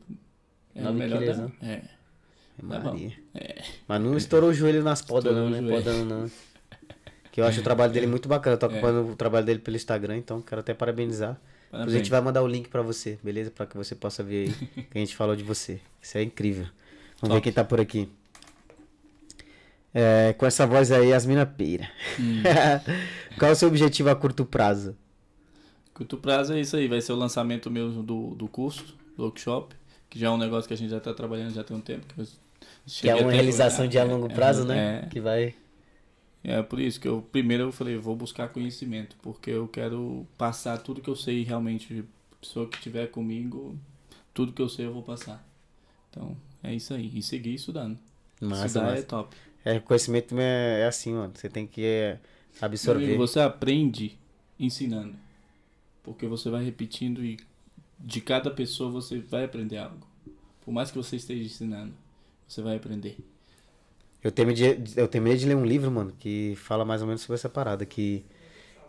era 0.75 0.85
Nove 0.87 0.99
melhor 0.99 1.19
killers, 1.19 1.37
da. 1.39 1.45
né? 1.45 1.53
É. 1.63 1.77
Tá 2.69 2.79
bom. 2.81 2.91
Maria. 2.93 3.13
Mas 3.87 4.01
não 4.01 4.17
estourou 4.17 4.51
o 4.51 4.55
joelho 4.55 4.83
nas 4.83 5.01
podas, 5.03 5.35
não, 5.35 5.49
né? 5.51 5.61
Podando, 5.61 6.05
não. 6.05 6.31
Que 7.31 7.41
eu 7.41 7.45
acho 7.45 7.61
o 7.61 7.63
trabalho 7.63 7.93
dele 7.93 8.07
muito 8.09 8.29
bacana. 8.29 8.55
Eu 8.55 8.59
tô 8.59 8.67
É. 8.71 8.71
acompanhando 8.71 9.13
o 9.13 9.17
trabalho 9.17 9.47
dele 9.47 9.61
pelo 9.61 9.77
Instagram, 9.77 10.17
então 10.17 10.41
quero 10.41 10.61
até 10.61 10.75
parabenizar. 10.75 11.39
Depois 11.71 11.95
a 11.95 11.99
gente 11.99 12.11
vai 12.11 12.21
mandar 12.21 12.43
o 12.43 12.47
link 12.47 12.69
pra 12.69 12.83
você, 12.83 13.19
beleza? 13.23 13.51
Pra 13.51 13.67
que 13.67 13.77
você 13.77 13.95
possa 13.95 14.23
ver 14.23 14.49
aí 14.49 14.85
que 14.91 14.97
a 14.97 14.99
gente 14.99 15.15
falou 15.15 15.37
de 15.37 15.45
você. 15.45 15.81
Isso 16.01 16.17
é 16.17 16.23
incrível. 16.23 16.67
Vamos 17.21 17.35
ver 17.35 17.41
Top. 17.41 17.43
quem 17.43 17.53
tá 17.53 17.65
por 17.65 17.81
aqui. 17.81 18.09
É, 19.93 20.35
com 20.35 20.47
essa 20.47 20.67
voz 20.67 20.93
aí, 20.93 21.13
Asmina 21.13 21.45
Peira. 21.45 21.91
Hum. 22.19 22.43
Qual 23.39 23.51
é 23.51 23.53
o 23.53 23.57
seu 23.57 23.69
objetivo 23.69 24.11
a 24.11 24.17
curto 24.17 24.45
prazo? 24.45 24.97
Curto 25.93 26.17
prazo 26.17 26.53
é 26.53 26.61
isso 26.61 26.77
aí, 26.77 26.87
vai 26.87 27.01
ser 27.01 27.13
o 27.13 27.17
lançamento 27.17 27.71
mesmo 27.71 28.03
do, 28.03 28.35
do 28.35 28.47
curso, 28.47 28.97
do 29.17 29.25
workshop, 29.25 29.75
que 30.09 30.19
já 30.19 30.29
é 30.29 30.31
um 30.31 30.39
negócio 30.39 30.69
que 30.69 30.75
a 30.75 30.77
gente 30.77 30.91
já 30.91 31.01
tá 31.01 31.13
trabalhando 31.13 31.53
já 31.53 31.65
tem 31.65 31.77
um 31.77 31.81
tempo. 31.81 32.07
Que, 32.15 33.01
Que 33.01 33.11
é 33.11 33.17
uma 33.17 33.33
realização 33.33 33.89
de 33.89 33.99
a 33.99 34.05
longo 34.05 34.27
é, 34.27 34.35
prazo, 34.35 34.63
é, 34.63 34.67
né? 34.67 35.09
Que 35.11 35.21
vai. 35.21 35.55
É 36.43 36.63
por 36.63 36.79
isso 36.81 37.01
que 37.01 37.09
eu 37.09 37.21
primeiro 37.21 37.65
eu 37.65 37.73
falei, 37.73 37.97
vou 37.97 38.15
buscar 38.15 38.49
conhecimento, 38.49 39.17
porque 39.21 39.51
eu 39.51 39.67
quero 39.67 40.27
passar 40.37 40.79
tudo 40.79 41.01
que 41.01 41.11
eu 41.11 41.17
sei 41.17 41.43
realmente. 41.43 42.05
Pessoa 42.41 42.69
que 42.69 42.77
estiver 42.77 43.09
comigo, 43.09 43.77
tudo 44.33 44.53
que 44.53 44.63
eu 44.63 44.69
sei 44.69 44.87
eu 44.87 44.93
vou 44.93 45.03
passar. 45.03 45.45
Então, 46.11 46.37
é 46.63 46.73
isso 46.75 46.95
aí. 46.95 47.11
E 47.13 47.23
seguir 47.23 47.55
estudando. 47.55 47.99
Massa, 48.41 48.67
Estudar 48.67 48.87
massa. 48.87 48.99
é 48.99 49.03
top. 49.03 49.37
É, 49.65 49.81
conhecimento 49.81 50.39
é, 50.39 50.83
é 50.83 50.87
assim, 50.87 51.13
mano. 51.13 51.33
Você 51.35 51.49
tem 51.49 51.67
que 51.67 51.85
é, 51.85 52.21
absorver. 52.61 53.05
amigo, 53.05 53.19
você 53.19 53.41
aprende 53.41 54.17
ensinando. 54.59 55.15
Porque 56.03 56.27
você 56.27 56.49
vai 56.49 56.65
repetindo 56.65 57.25
e 57.25 57.39
de 57.99 58.21
cada 58.21 58.51
pessoa 58.51 58.91
você 58.91 59.19
vai 59.19 59.45
aprender 59.45 59.79
algo. 59.79 60.07
Por 60.65 60.73
mais 60.73 60.91
que 60.91 60.97
você 60.97 61.17
esteja 61.17 61.43
ensinando, 61.43 61.93
você 62.47 62.63
vai 62.63 62.77
aprender. 62.77 63.19
Eu 64.23 64.33
terminei, 64.33 64.75
de, 64.75 64.99
eu 65.01 65.07
terminei 65.09 65.37
de 65.39 65.47
ler 65.47 65.55
um 65.55 65.65
livro, 65.65 65.91
mano, 65.91 66.13
que 66.19 66.55
fala 66.57 66.85
mais 66.85 67.01
ou 67.01 67.07
menos 67.07 67.23
sobre 67.23 67.35
essa 67.35 67.49
parada, 67.49 67.87
que 67.87 68.25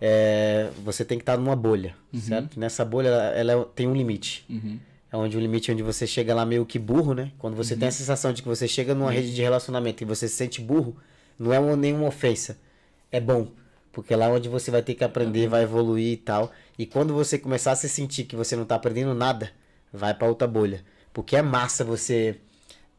é, 0.01 0.69
você 0.83 1.03
tem 1.05 1.17
que 1.17 1.21
estar 1.23 1.37
numa 1.37 1.55
bolha, 1.55 1.95
certo? 2.21 2.59
Nessa 2.59 2.83
bolha, 2.85 3.07
ela, 3.09 3.23
ela 3.53 3.53
é- 3.61 3.65
tem 3.75 3.87
um 3.87 3.93
limite. 3.93 4.45
Uhum. 4.49 4.79
É 5.11 5.17
onde 5.17 5.35
o 5.35 5.39
limite 5.39 5.69
é 5.71 5.73
onde 5.73 5.83
você 5.83 6.05
chega 6.07 6.33
lá 6.35 6.45
meio 6.45 6.65
que 6.65 6.77
burro, 6.79 7.13
né? 7.13 7.31
Quando 7.39 7.55
você 7.55 7.75
tem 7.75 7.87
a 7.87 7.91
sensação 7.91 8.31
de 8.31 8.41
que 8.41 8.47
você 8.47 8.67
chega 8.67 8.93
numa 8.93 9.11
rede 9.11 9.33
de 9.33 9.41
relacionamento 9.41 10.03
e 10.03 10.05
você 10.05 10.27
se 10.27 10.35
sente 10.35 10.61
burro, 10.61 10.95
não 11.37 11.51
é 11.51 11.59
uma, 11.59 11.75
nenhuma 11.75 12.07
ofensa. 12.07 12.57
É 13.11 13.19
bom. 13.19 13.47
Porque 13.91 14.13
é 14.13 14.17
lá 14.17 14.29
onde 14.29 14.47
você 14.47 14.69
vai 14.69 14.83
ter 14.83 14.93
que 14.93 15.03
aprender, 15.03 15.47
vai 15.47 15.63
evoluir 15.63 16.13
e 16.13 16.17
tal. 16.17 16.51
E 16.77 16.85
quando 16.85 17.13
você 17.13 17.39
começar 17.39 17.71
a 17.71 17.75
se 17.75 17.89
sentir 17.89 18.23
que 18.25 18.35
você 18.35 18.55
não 18.55 18.65
tá 18.65 18.75
aprendendo 18.75 19.15
nada, 19.15 19.51
vai 19.91 20.13
pra 20.13 20.27
outra 20.27 20.47
bolha. 20.47 20.85
Porque 21.11 21.35
é 21.35 21.41
massa 21.41 21.83
você 21.83 22.35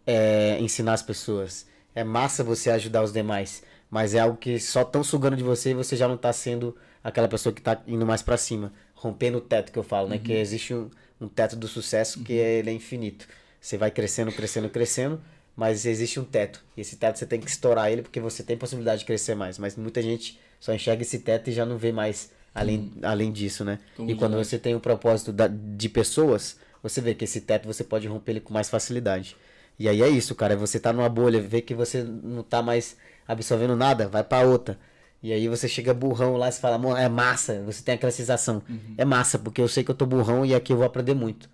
é, 0.05 0.59
ensinar 0.61 0.95
as 0.95 1.03
pessoas. 1.03 1.65
É 1.95 2.05
massa 2.05 2.43
você 2.45 2.71
ajudar 2.71 3.03
os 3.03 3.13
demais. 3.13 3.63
Mas 3.91 4.15
é 4.15 4.21
algo 4.21 4.37
que 4.37 4.59
só 4.61 4.85
tão 4.85 5.03
sugando 5.03 5.37
de 5.37 5.43
você 5.43 5.71
e 5.71 5.75
você 5.75 5.97
já 5.97 6.07
não 6.07 6.17
tá 6.17 6.33
sendo 6.33 6.77
aquela 7.03 7.27
pessoa 7.29 7.53
que 7.53 7.61
tá 7.61 7.81
indo 7.87 8.07
mais 8.07 8.23
pra 8.23 8.37
cima. 8.37 8.73
Rompendo 8.95 9.39
o 9.39 9.41
teto 9.41 9.73
que 9.73 9.79
eu 9.79 9.83
falo, 9.83 10.09
né? 10.09 10.19
Que 10.19 10.33
existe 10.35 10.73
um, 10.75 10.89
um 11.21 11.27
teto 11.29 11.57
do 11.57 11.67
sucesso 11.67 12.23
que 12.23 12.39
é, 12.39 12.59
ele 12.59 12.71
é 12.71 12.73
infinito. 12.73 13.27
Você 13.61 13.77
vai 13.77 13.91
crescendo, 13.91 14.31
crescendo, 14.33 14.69
crescendo, 14.71 15.21
mas 15.57 15.85
existe 15.87 16.21
um 16.21 16.25
teto. 16.25 16.63
E 16.77 16.81
esse 16.83 16.97
teto 16.97 17.19
você 17.19 17.27
tem 17.27 17.41
que 17.41 17.51
estourar 17.51 17.91
ele 17.91 18.03
porque 18.03 18.21
você 18.21 18.43
tem 18.43 18.57
possibilidade 18.57 19.01
de 19.01 19.07
crescer 19.07 19.35
mais. 19.35 19.59
Mas 19.59 19.75
muita 19.77 20.01
gente 20.01 20.39
só 20.61 20.73
enxerga 20.73 21.03
esse 21.03 21.19
teto 21.19 21.51
e 21.51 21.53
já 21.53 21.67
não 21.67 21.77
vê 21.77 21.91
mais 21.91 22.31
além, 22.55 22.93
além 23.03 23.33
disso, 23.33 23.65
né? 23.65 23.81
Como 23.97 24.09
e 24.11 24.15
quando 24.15 24.37
você 24.37 24.59
tem 24.59 24.75
o 24.75 24.81
propósito 24.81 25.33
da- 25.33 25.49
de 25.49 25.89
pessoas, 25.89 26.57
você 26.83 27.01
vê 27.01 27.15
que 27.15 27.25
esse 27.25 27.41
teto 27.41 27.67
você 27.67 27.83
pode 27.83 28.07
romper 28.07 28.33
ele 28.33 28.41
com 28.41 28.53
mais 28.55 28.69
facilidade. 28.71 29.37
E 29.81 29.89
aí 29.89 30.03
é 30.03 30.09
isso, 30.11 30.35
cara. 30.35 30.55
Você 30.57 30.79
tá 30.79 30.93
numa 30.93 31.09
bolha, 31.09 31.41
vê 31.41 31.63
que 31.63 31.75
você 31.75 32.03
não 32.05 32.43
tá 32.43 32.63
mais 32.63 32.99
absorvendo 33.27 33.75
nada, 33.75 34.07
vai 34.09 34.23
pra 34.23 34.43
outra. 34.43 34.79
E 35.23 35.33
aí 35.33 35.49
você 35.49 35.67
chega 35.67 35.95
burrão 35.95 36.37
lá 36.37 36.51
e 36.51 36.53
fala, 36.53 36.77
"Mano, 36.77 36.99
é 36.99 37.09
massa. 37.09 37.63
Você 37.63 37.83
tem 37.83 37.95
aquela 37.95 38.13
sensação. 38.13 38.63
É 38.99 39.07
massa, 39.07 39.39
porque 39.39 39.59
eu 39.59 39.67
sei 39.69 39.83
que 39.83 39.91
eu 39.91 39.95
tô 39.95 40.05
burrão 40.05 40.45
e 40.45 40.55
aqui 40.55 40.71
eu 40.71 40.77
vou 40.77 40.85
aprender 40.85 41.15
muito. 41.15 41.49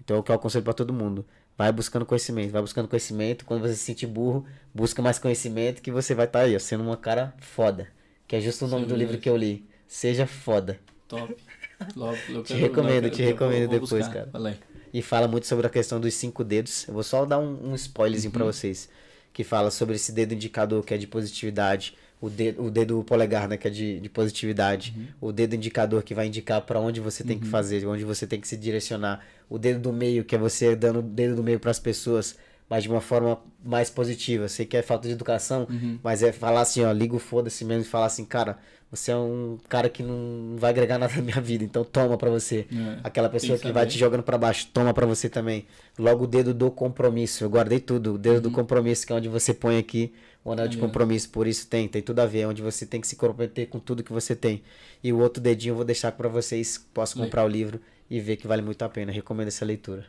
Então 0.00 0.16
é 0.16 0.20
o 0.20 0.22
que 0.22 0.30
eu 0.30 0.36
aconselho 0.36 0.62
pra 0.62 0.72
todo 0.72 0.92
mundo. 0.92 1.26
Vai 1.58 1.72
buscando 1.72 2.06
conhecimento, 2.06 2.52
vai 2.52 2.62
buscando 2.62 2.86
conhecimento. 2.86 3.44
Quando 3.44 3.62
você 3.62 3.74
se 3.74 3.80
sentir 3.84 4.06
burro, 4.06 4.46
busca 4.72 5.02
mais 5.02 5.18
conhecimento 5.18 5.82
que 5.82 5.90
você 5.90 6.14
vai 6.14 6.26
estar 6.26 6.40
aí, 6.40 6.54
ó, 6.54 6.58
sendo 6.60 6.84
uma 6.84 6.96
cara 6.96 7.34
foda. 7.38 7.88
Que 8.28 8.36
é 8.36 8.40
justo 8.40 8.66
o 8.66 8.68
nome 8.68 8.84
Sim, 8.84 8.88
do 8.88 8.96
livro 8.96 9.18
que 9.18 9.28
eu 9.28 9.36
li. 9.36 9.66
Seja 9.88 10.26
foda. 10.28 10.78
Top. 11.08 11.34
Logo, 11.96 12.16
eu 12.28 12.42
Te 12.44 12.54
recomendo, 12.54 13.06
eu 13.06 13.10
te 13.10 13.22
recomendo 13.22 13.68
depois, 13.68 14.06
buscar. 14.06 14.26
cara. 14.26 14.48
Aí. 14.48 14.73
E 14.94 15.02
fala 15.02 15.26
muito 15.26 15.48
sobre 15.48 15.66
a 15.66 15.70
questão 15.70 15.98
dos 15.98 16.14
cinco 16.14 16.44
dedos. 16.44 16.86
Eu 16.86 16.94
vou 16.94 17.02
só 17.02 17.24
dar 17.24 17.40
um, 17.40 17.70
um 17.70 17.74
spoilerzinho 17.74 18.30
pra 18.30 18.44
vocês. 18.44 18.88
Que 19.32 19.42
fala 19.42 19.68
sobre 19.72 19.96
esse 19.96 20.12
dedo 20.12 20.34
indicador 20.34 20.84
que 20.84 20.94
é 20.94 20.96
de 20.96 21.08
positividade. 21.08 21.96
O 22.20 22.30
dedo, 22.30 22.62
o 22.62 22.70
dedo 22.70 23.02
polegar, 23.02 23.48
né? 23.48 23.56
Que 23.56 23.66
é 23.66 23.70
de, 23.72 23.98
de 23.98 24.08
positividade. 24.08 24.94
O 25.20 25.32
dedo 25.32 25.56
indicador 25.56 26.04
que 26.04 26.14
vai 26.14 26.28
indicar 26.28 26.60
pra 26.62 26.78
onde 26.78 27.00
você 27.00 27.24
tem 27.24 27.40
que 27.40 27.46
fazer, 27.48 27.84
onde 27.88 28.04
você 28.04 28.24
tem 28.24 28.40
que 28.40 28.46
se 28.46 28.56
direcionar. 28.56 29.26
O 29.50 29.58
dedo 29.58 29.80
do 29.80 29.92
meio, 29.92 30.24
que 30.24 30.36
é 30.36 30.38
você 30.38 30.76
dando 30.76 31.00
o 31.00 31.02
dedo 31.02 31.34
do 31.34 31.42
meio 31.42 31.58
pras 31.58 31.80
pessoas, 31.80 32.36
mas 32.68 32.82
de 32.84 32.88
uma 32.88 33.00
forma 33.00 33.38
mais 33.64 33.90
positiva. 33.90 34.48
Sei 34.48 34.64
que 34.66 34.76
é 34.76 34.82
falta 34.82 35.06
de 35.08 35.14
educação, 35.14 35.66
mas 36.02 36.22
é 36.22 36.32
falar 36.32 36.62
assim, 36.62 36.82
ó, 36.84 36.92
liga 36.92 37.14
o 37.14 37.18
foda-se 37.18 37.64
mesmo 37.64 37.82
e 37.82 37.86
falar 37.86 38.06
assim, 38.06 38.24
cara, 38.24 38.58
você 38.90 39.10
é 39.10 39.16
um 39.16 39.58
cara 39.68 39.88
que 39.88 40.02
não 40.02 40.54
vai 40.56 40.70
agregar 40.70 40.98
nada 40.98 41.12
na 41.16 41.22
minha 41.22 41.40
vida, 41.40 41.64
então 41.64 41.82
toma 41.84 42.16
pra 42.16 42.30
você. 42.30 42.66
É, 42.72 43.00
Aquela 43.02 43.28
pessoa 43.28 43.58
que 43.58 43.66
que 43.66 43.72
vai 43.72 43.86
te 43.86 43.98
jogando 43.98 44.22
pra 44.22 44.38
baixo, 44.38 44.68
toma 44.72 44.94
pra 44.94 45.04
você 45.06 45.28
também. 45.28 45.66
Logo 45.98 46.24
o 46.24 46.26
dedo 46.26 46.54
do 46.54 46.70
compromisso. 46.70 47.42
Eu 47.44 47.50
guardei 47.50 47.80
tudo. 47.80 48.14
O 48.14 48.18
dedo 48.18 48.40
do 48.42 48.50
compromisso, 48.52 49.04
que 49.06 49.12
é 49.12 49.16
onde 49.16 49.28
você 49.28 49.52
põe 49.52 49.78
aqui 49.78 50.12
o 50.44 50.52
anel 50.52 50.68
de 50.68 50.76
Uhum. 50.76 50.84
Ó. 50.84 50.86
compromisso. 50.86 51.28
Por 51.30 51.46
isso 51.48 51.66
tem, 51.66 51.88
tem 51.88 52.02
tudo 52.02 52.20
a 52.20 52.26
ver. 52.26 52.40
É 52.40 52.46
onde 52.46 52.62
você 52.62 52.86
tem 52.86 53.00
que 53.00 53.06
se 53.08 53.16
comprometer 53.16 53.66
com 53.68 53.80
tudo 53.80 54.02
que 54.04 54.12
você 54.12 54.36
tem. 54.36 54.62
E 55.02 55.12
o 55.12 55.18
outro 55.18 55.42
dedinho 55.42 55.72
eu 55.72 55.76
vou 55.76 55.84
deixar 55.84 56.12
pra 56.12 56.28
vocês. 56.28 56.78
Posso 56.94 57.16
comprar 57.18 57.44
o 57.44 57.48
livro 57.48 57.80
e 58.08 58.20
ver 58.20 58.36
que 58.36 58.46
vale 58.46 58.62
muito 58.62 58.80
a 58.82 58.88
pena. 58.88 59.10
Recomendo 59.10 59.48
essa 59.48 59.64
leitura. 59.64 60.04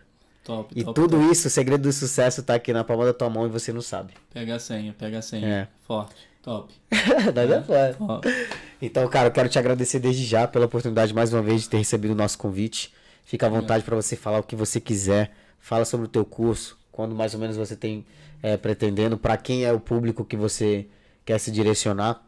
Top, 0.46 0.72
E 0.80 0.84
top, 0.84 0.94
tudo 0.94 1.18
top. 1.18 1.32
isso, 1.32 1.48
o 1.48 1.50
segredo 1.50 1.82
do 1.82 1.92
sucesso 1.92 2.44
tá 2.44 2.54
aqui 2.54 2.72
na 2.72 2.84
palma 2.84 3.04
da 3.04 3.14
tua 3.14 3.28
mão 3.32 3.48
e 3.48 3.50
você 3.50 3.74
não 3.74 3.82
sabe. 3.82 4.14
Pega 4.32 4.56
a 4.56 4.60
senha, 4.60 4.96
pega 4.96 5.18
a 5.18 5.22
senha. 5.22 5.48
É. 5.48 5.68
Forte. 5.82 6.16
Top. 6.44 6.72
Nada 7.34 7.64
fora. 7.64 7.94
Top. 7.96 8.28
Então, 8.80 9.08
cara, 9.10 9.30
eu 9.30 9.32
quero 9.32 9.50
te 9.50 9.58
agradecer 9.58 9.98
desde 9.98 10.24
já 10.24 10.48
pela 10.48 10.68
oportunidade 10.68 11.12
mais 11.16 11.34
uma 11.34 11.42
vez 11.42 11.64
de 11.64 11.70
ter 11.70 11.78
recebido 11.78 12.12
o 12.12 12.16
nosso 12.16 12.38
convite. 12.38 12.94
Fica 13.24 13.48
à 13.48 13.50
vontade 13.50 13.84
para 13.84 13.96
você 13.96 14.16
falar 14.16 14.38
o 14.38 14.44
que 14.44 14.56
você 14.56 14.80
quiser. 14.80 15.32
Fala 15.60 15.84
sobre 15.84 16.06
o 16.06 16.10
teu 16.10 16.24
curso, 16.24 16.78
quando 16.92 17.16
mais 17.16 17.34
ou 17.34 17.40
menos 17.40 17.58
você 17.58 17.76
tem 17.76 18.06
é, 18.44 18.56
pretendendo, 18.56 19.18
para 19.18 19.36
quem 19.38 19.66
é 19.66 19.74
o 19.74 19.80
público 19.80 20.24
que 20.24 20.38
você 20.38 20.88
quer 21.26 21.40
se 21.40 21.50
direcionar, 21.50 22.24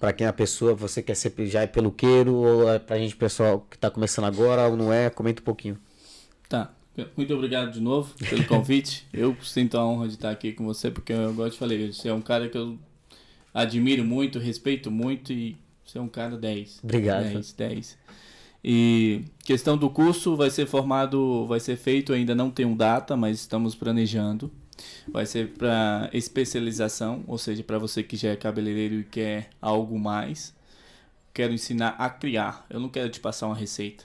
para 0.00 0.12
quem 0.12 0.26
é 0.26 0.30
a 0.30 0.32
pessoa, 0.32 0.74
você 0.74 1.00
quer 1.00 1.14
ser 1.14 1.32
já 1.46 1.62
é 1.62 1.68
peluqueiro 1.68 2.34
ou 2.34 2.68
é 2.68 2.80
pra 2.80 2.98
gente 2.98 3.14
pessoal 3.14 3.64
que 3.70 3.78
tá 3.78 3.88
começando 3.88 4.24
agora 4.24 4.66
ou 4.66 4.76
não 4.76 4.92
é? 4.92 5.08
Comenta 5.10 5.40
um 5.40 5.44
pouquinho. 5.44 5.78
Tá. 6.48 6.72
Muito 7.16 7.34
obrigado 7.34 7.72
de 7.72 7.80
novo 7.80 8.14
pelo 8.28 8.44
convite. 8.44 9.06
Eu 9.12 9.36
sinto 9.42 9.76
a 9.76 9.86
honra 9.86 10.08
de 10.08 10.14
estar 10.14 10.30
aqui 10.30 10.52
com 10.52 10.64
você, 10.64 10.90
porque 10.90 11.12
eu 11.12 11.34
gosto 11.34 11.52
de 11.52 11.58
falar, 11.58 11.92
você 11.92 12.08
é 12.08 12.14
um 12.14 12.20
cara 12.20 12.48
que 12.48 12.56
eu 12.56 12.78
admiro 13.52 14.04
muito, 14.04 14.38
respeito 14.38 14.90
muito 14.90 15.32
e 15.32 15.56
você 15.84 15.98
é 15.98 16.00
um 16.00 16.08
cara 16.08 16.36
10. 16.36 16.80
Obrigado. 16.82 17.24
10, 17.24 17.52
10. 17.52 17.98
E 18.64 19.24
questão 19.44 19.76
do 19.76 19.88
curso 19.88 20.36
vai 20.36 20.50
ser 20.50 20.66
formado, 20.66 21.46
vai 21.46 21.60
ser 21.60 21.76
feito, 21.76 22.12
ainda 22.12 22.34
não 22.34 22.50
tem 22.50 22.66
um 22.66 22.76
data, 22.76 23.16
mas 23.16 23.40
estamos 23.40 23.74
planejando. 23.74 24.50
Vai 25.08 25.24
ser 25.24 25.52
para 25.52 26.10
especialização, 26.12 27.24
ou 27.26 27.38
seja, 27.38 27.62
para 27.62 27.78
você 27.78 28.02
que 28.02 28.16
já 28.16 28.30
é 28.30 28.36
cabeleireiro 28.36 28.96
e 28.96 29.04
quer 29.04 29.50
algo 29.60 29.98
mais. 29.98 30.54
Quero 31.32 31.52
ensinar 31.52 31.90
a 31.98 32.10
criar. 32.10 32.66
Eu 32.68 32.80
não 32.80 32.88
quero 32.88 33.08
te 33.08 33.20
passar 33.20 33.46
uma 33.46 33.54
receita. 33.54 34.04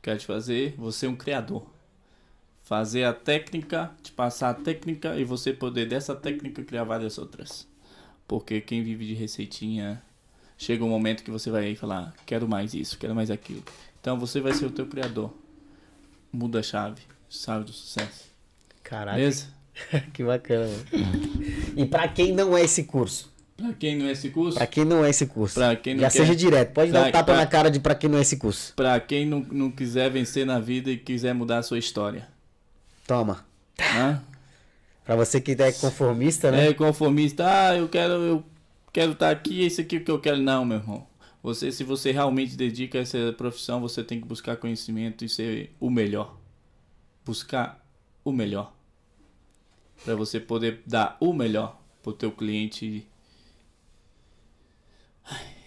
Quero 0.00 0.18
te 0.18 0.26
fazer 0.26 0.74
você 0.76 1.06
um 1.06 1.14
criador. 1.14 1.71
Fazer 2.62 3.04
a 3.04 3.12
técnica, 3.12 3.90
te 4.02 4.12
passar 4.12 4.50
a 4.50 4.54
técnica 4.54 5.16
e 5.16 5.24
você 5.24 5.52
poder 5.52 5.86
dessa 5.86 6.14
técnica 6.14 6.62
criar 6.62 6.84
várias 6.84 7.18
outras. 7.18 7.66
Porque 8.26 8.60
quem 8.60 8.82
vive 8.82 9.06
de 9.06 9.14
receitinha 9.14 10.00
chega 10.56 10.84
um 10.84 10.88
momento 10.88 11.24
que 11.24 11.30
você 11.30 11.50
vai 11.50 11.74
falar, 11.74 12.14
quero 12.24 12.48
mais 12.48 12.72
isso, 12.72 12.96
quero 12.98 13.14
mais 13.14 13.30
aquilo. 13.30 13.62
Então 14.00 14.18
você 14.18 14.40
vai 14.40 14.52
ser 14.54 14.66
o 14.66 14.70
teu 14.70 14.86
criador. 14.86 15.34
Muda 16.32 16.60
a 16.60 16.62
chave, 16.62 17.02
chave 17.28 17.64
do 17.64 17.72
sucesso. 17.72 18.30
Caraca, 18.82 19.16
Beleza? 19.18 19.48
que 20.14 20.22
bacana. 20.24 20.70
E 21.76 21.84
para 21.84 22.08
quem 22.08 22.32
não 22.32 22.56
é 22.56 22.62
esse 22.62 22.84
curso? 22.84 23.30
Pra 23.56 23.72
quem 23.74 23.96
não 23.96 24.06
é 24.06 24.12
esse 24.12 24.30
curso, 24.30 24.56
Para 24.56 24.66
quem 24.66 24.84
não 24.84 25.04
é 25.04 25.10
esse 25.10 25.26
curso? 25.26 25.54
Pra 25.54 25.76
quem 25.76 25.94
não 25.94 26.00
Já 26.00 26.10
quer- 26.10 26.18
seja 26.20 26.34
direto. 26.34 26.72
Pode 26.72 26.90
dar 26.90 27.00
um 27.00 27.02
Pra- 27.02 27.12
tapa 27.12 27.24
pra- 27.26 27.36
na 27.36 27.46
cara 27.46 27.70
de 27.70 27.80
para 27.80 27.94
quem 27.94 28.08
não 28.08 28.18
é 28.18 28.22
esse 28.22 28.36
curso. 28.38 28.72
pra 28.74 28.98
quem 28.98 29.26
não, 29.26 29.40
não 29.50 29.70
quiser 29.70 30.10
vencer 30.10 30.46
na 30.46 30.58
vida 30.58 30.90
e 30.90 30.96
quiser 30.96 31.34
mudar 31.34 31.58
a 31.58 31.62
sua 31.62 31.78
história. 31.78 32.28
Toma. 33.06 33.44
Né? 33.78 34.22
Pra 35.04 35.16
você 35.16 35.40
que 35.40 35.52
é 35.52 35.72
conformista, 35.72 36.50
né? 36.50 36.68
É 36.68 36.74
conformista, 36.74 37.44
ah, 37.46 37.76
eu 37.76 37.88
quero, 37.88 38.12
eu 38.14 38.44
quero 38.92 39.12
estar 39.12 39.30
aqui, 39.30 39.64
esse 39.64 39.80
aqui 39.80 39.96
é 39.96 39.98
o 39.98 40.04
que 40.04 40.10
eu 40.10 40.20
quero. 40.20 40.38
Não, 40.38 40.64
meu 40.64 40.78
irmão. 40.78 41.06
Você, 41.42 41.72
se 41.72 41.82
você 41.82 42.12
realmente 42.12 42.56
dedica 42.56 42.98
a 42.98 43.02
essa 43.02 43.32
profissão, 43.36 43.80
você 43.80 44.04
tem 44.04 44.20
que 44.20 44.26
buscar 44.26 44.56
conhecimento 44.56 45.24
e 45.24 45.28
ser 45.28 45.74
o 45.80 45.90
melhor. 45.90 46.36
Buscar 47.24 47.84
o 48.24 48.30
melhor. 48.30 48.72
Pra 50.04 50.14
você 50.14 50.38
poder 50.38 50.82
dar 50.86 51.16
o 51.18 51.32
melhor 51.32 51.80
pro 52.00 52.12
teu 52.12 52.30
cliente. 52.30 53.06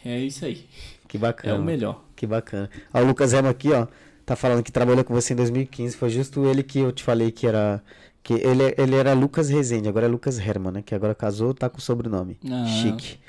É 0.06 0.20
isso 0.20 0.45
aí. 0.45 0.68
Que 1.07 1.18
É 1.18 1.20
bacana. 1.20 1.56
o 1.60 1.64
melhor. 1.64 2.03
Que 2.16 2.26
bacana. 2.26 2.70
Ó, 2.94 3.02
o 3.02 3.06
Lucas 3.06 3.34
Remo 3.34 3.49
aqui, 3.49 3.72
ó, 3.72 3.88
tá 4.26 4.35
falando 4.35 4.64
que 4.64 4.72
trabalhou 4.72 5.03
com 5.03 5.14
você 5.14 5.34
em 5.34 5.38
2015. 5.38 5.95
Foi 5.95 6.10
justo 6.10 6.45
ele 6.45 6.64
que 6.64 6.80
eu 6.80 6.91
te 6.91 7.03
falei 7.03 7.31
que 7.31 7.47
era. 7.47 7.84
Que 8.23 8.34
ele, 8.34 8.73
ele 8.77 8.95
era 8.95 9.14
Lucas 9.14 9.49
Rezende, 9.49 9.88
agora 9.88 10.07
é 10.07 10.10
Lucas 10.10 10.39
Herman, 10.39 10.73
né? 10.73 10.81
Que 10.81 10.95
agora 10.95 11.14
casou, 11.14 11.53
tá 11.53 11.69
com 11.69 11.80
sobrenome. 11.80 12.39
Ah. 12.49 12.65
Chique. 12.65 13.19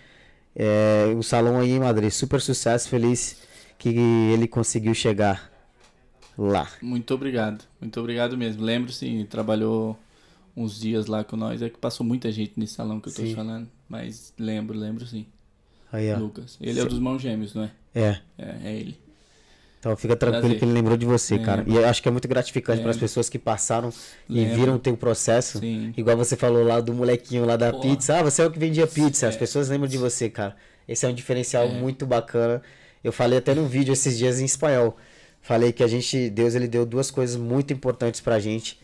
É, 0.55 1.13
um 1.15 1.23
salão 1.23 1.61
aí 1.61 1.73
em 1.73 1.81
Madrid. 1.81 2.11
Super 2.11 2.41
sucesso, 2.41 2.89
feliz 2.89 3.37
que 3.79 3.91
ele 3.91 4.49
conseguiu 4.49 4.95
chegar 4.95 5.53
lá. 6.39 6.67
Muito 6.81 7.13
obrigado. 7.13 7.65
Muito 7.79 8.01
obrigado 8.01 8.39
mesmo. 8.39 8.63
Lembro 8.63 8.91
sim, 8.91 9.27
trabalhou 9.29 9.99
uns 10.57 10.81
dias 10.81 11.07
lá 11.07 11.23
com 11.23 11.37
nós. 11.37 11.61
É 11.61 11.69
que 11.69 11.79
passou 11.79 12.07
muita 12.07 12.33
gente 12.33 12.55
nesse 12.57 12.75
salão 12.75 12.99
que 12.99 13.11
eu 13.11 13.15
tô 13.15 13.23
Sim. 13.23 13.35
falando. 13.35 13.69
Mas 13.87 14.33
lembro, 14.39 14.77
lembro 14.79 15.07
sim. 15.07 15.27
Aí, 15.93 16.13
ó. 16.13 16.19
Lucas. 16.19 16.57
Ele 16.61 16.81
é 16.81 16.83
o 16.83 16.89
dos 16.89 16.99
mãos 16.99 17.21
gêmeos, 17.21 17.55
não 17.55 17.65
é? 17.65 17.71
É. 17.95 18.21
É, 18.39 18.57
é 18.65 18.75
ele. 18.75 18.99
Então 19.87 19.97
fica 19.97 20.17
tranquilo 20.17 20.41
Prazer. 20.43 20.59
que 20.59 20.65
ele 20.65 20.73
lembrou 20.73 20.97
de 20.97 21.07
você, 21.07 21.39
cara. 21.39 21.63
E 21.65 21.77
eu 21.77 21.87
acho 21.87 22.03
que 22.03 22.09
é 22.09 22.11
muito 22.11 22.27
gratificante 22.27 22.83
para 22.83 22.91
as 22.91 22.97
pessoas 22.97 23.29
que 23.29 23.39
passaram 23.39 23.93
e 24.29 24.41
Lembro. 24.41 24.57
viram 24.57 24.75
o 24.75 24.79
teu 24.81 24.97
processo. 24.97 25.61
Sim. 25.61 25.95
Igual 25.97 26.17
você 26.17 26.35
falou 26.35 26.65
lá 26.65 26.81
do 26.81 26.93
molequinho 26.93 27.45
lá 27.45 27.57
da 27.57 27.71
Pô. 27.73 27.81
pizza. 27.83 28.19
Ah, 28.19 28.23
você 28.25 28.43
é 28.43 28.47
o 28.47 28.51
que 28.51 28.59
vendia 28.59 28.85
pizza. 28.89 29.29
As 29.29 29.37
É. 29.37 29.39
pessoas 29.39 29.69
lembram 29.69 29.89
de 29.89 29.97
você, 29.97 30.29
cara. 30.29 30.57
Esse 30.89 31.07
é 31.07 31.09
um 31.09 31.15
diferencial 31.15 31.67
É. 31.67 31.69
muito 31.69 32.05
bacana. 32.05 32.61
Eu 33.05 33.13
falei 33.13 33.39
até 33.39 33.55
num 33.55 33.69
vídeo 33.69 33.93
esses 33.93 34.19
dias 34.19 34.41
em 34.41 34.45
espanhol. 34.45 34.97
Falei 35.41 35.73
que 35.73 35.85
a 35.85 35.87
gente, 35.87 36.29
Deus, 36.31 36.57
ele 36.57 36.67
deu 36.67 36.85
duas 36.85 37.09
coisas 37.13 37.37
muito 37.37 37.73
importantes 37.73 38.21
pra 38.21 38.41
gente. 38.41 38.81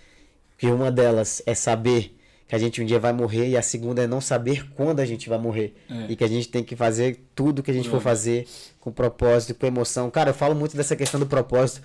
Que 0.56 0.66
uma 0.68 0.88
delas 0.92 1.42
é 1.44 1.54
saber 1.56 2.16
que 2.52 2.56
a 2.56 2.58
gente 2.58 2.82
um 2.82 2.84
dia 2.84 2.98
vai 3.00 3.14
morrer 3.14 3.48
e 3.48 3.56
a 3.56 3.62
segunda 3.62 4.02
é 4.02 4.06
não 4.06 4.20
saber 4.20 4.68
quando 4.74 5.00
a 5.00 5.06
gente 5.06 5.26
vai 5.26 5.38
morrer. 5.38 5.74
É. 5.88 6.12
E 6.12 6.14
que 6.16 6.22
a 6.22 6.28
gente 6.28 6.48
tem 6.48 6.62
que 6.62 6.76
fazer 6.76 7.18
tudo 7.34 7.62
que 7.62 7.70
a 7.70 7.74
gente 7.74 7.84
for 7.88 7.92
Pronto. 7.92 8.02
fazer 8.02 8.46
com 8.78 8.92
propósito, 8.92 9.54
com 9.54 9.64
emoção. 9.66 10.10
Cara, 10.10 10.28
eu 10.30 10.34
falo 10.34 10.54
muito 10.54 10.76
dessa 10.76 10.94
questão 10.94 11.18
do 11.18 11.24
propósito, 11.26 11.80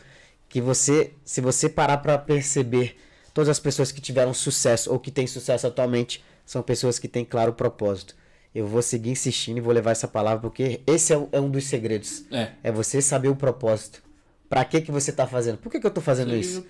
que 0.49 0.59
você, 0.59 1.11
se 1.23 1.39
você 1.39 1.69
parar 1.69 1.99
pra 1.99 2.17
perceber, 2.17 2.97
todas 3.33 3.47
as 3.47 3.61
pessoas 3.61 3.93
que 3.93 4.01
tiveram 4.01 4.33
sucesso 4.33 4.91
ou 4.91 4.99
que 4.99 5.09
têm 5.09 5.25
sucesso 5.25 5.65
atualmente 5.65 6.21
são 6.45 6.61
pessoas 6.61 6.99
que 6.99 7.07
têm 7.07 7.23
claro 7.23 7.53
propósito. 7.53 8.13
Eu 8.53 8.67
vou 8.67 8.81
seguir 8.81 9.11
insistindo 9.11 9.59
e 9.59 9.61
vou 9.61 9.73
levar 9.73 9.91
essa 9.91 10.05
palavra 10.09 10.41
porque 10.41 10.81
esse 10.85 11.13
é, 11.13 11.17
um- 11.17 11.29
é 11.31 11.39
um 11.39 11.49
dos 11.49 11.63
segredos. 11.63 12.25
É. 12.29 12.49
É 12.61 12.71
você 12.73 13.01
saber 13.01 13.29
o 13.29 13.37
propósito. 13.37 14.03
Pra 14.49 14.65
que 14.65 14.81
que 14.81 14.91
você 14.91 15.13
tá 15.13 15.25
fazendo? 15.25 15.59
Por 15.59 15.71
que 15.71 15.79
que 15.79 15.87
eu 15.87 15.91
tô 15.91 16.01
fazendo 16.01 16.35
isso? 16.35 16.65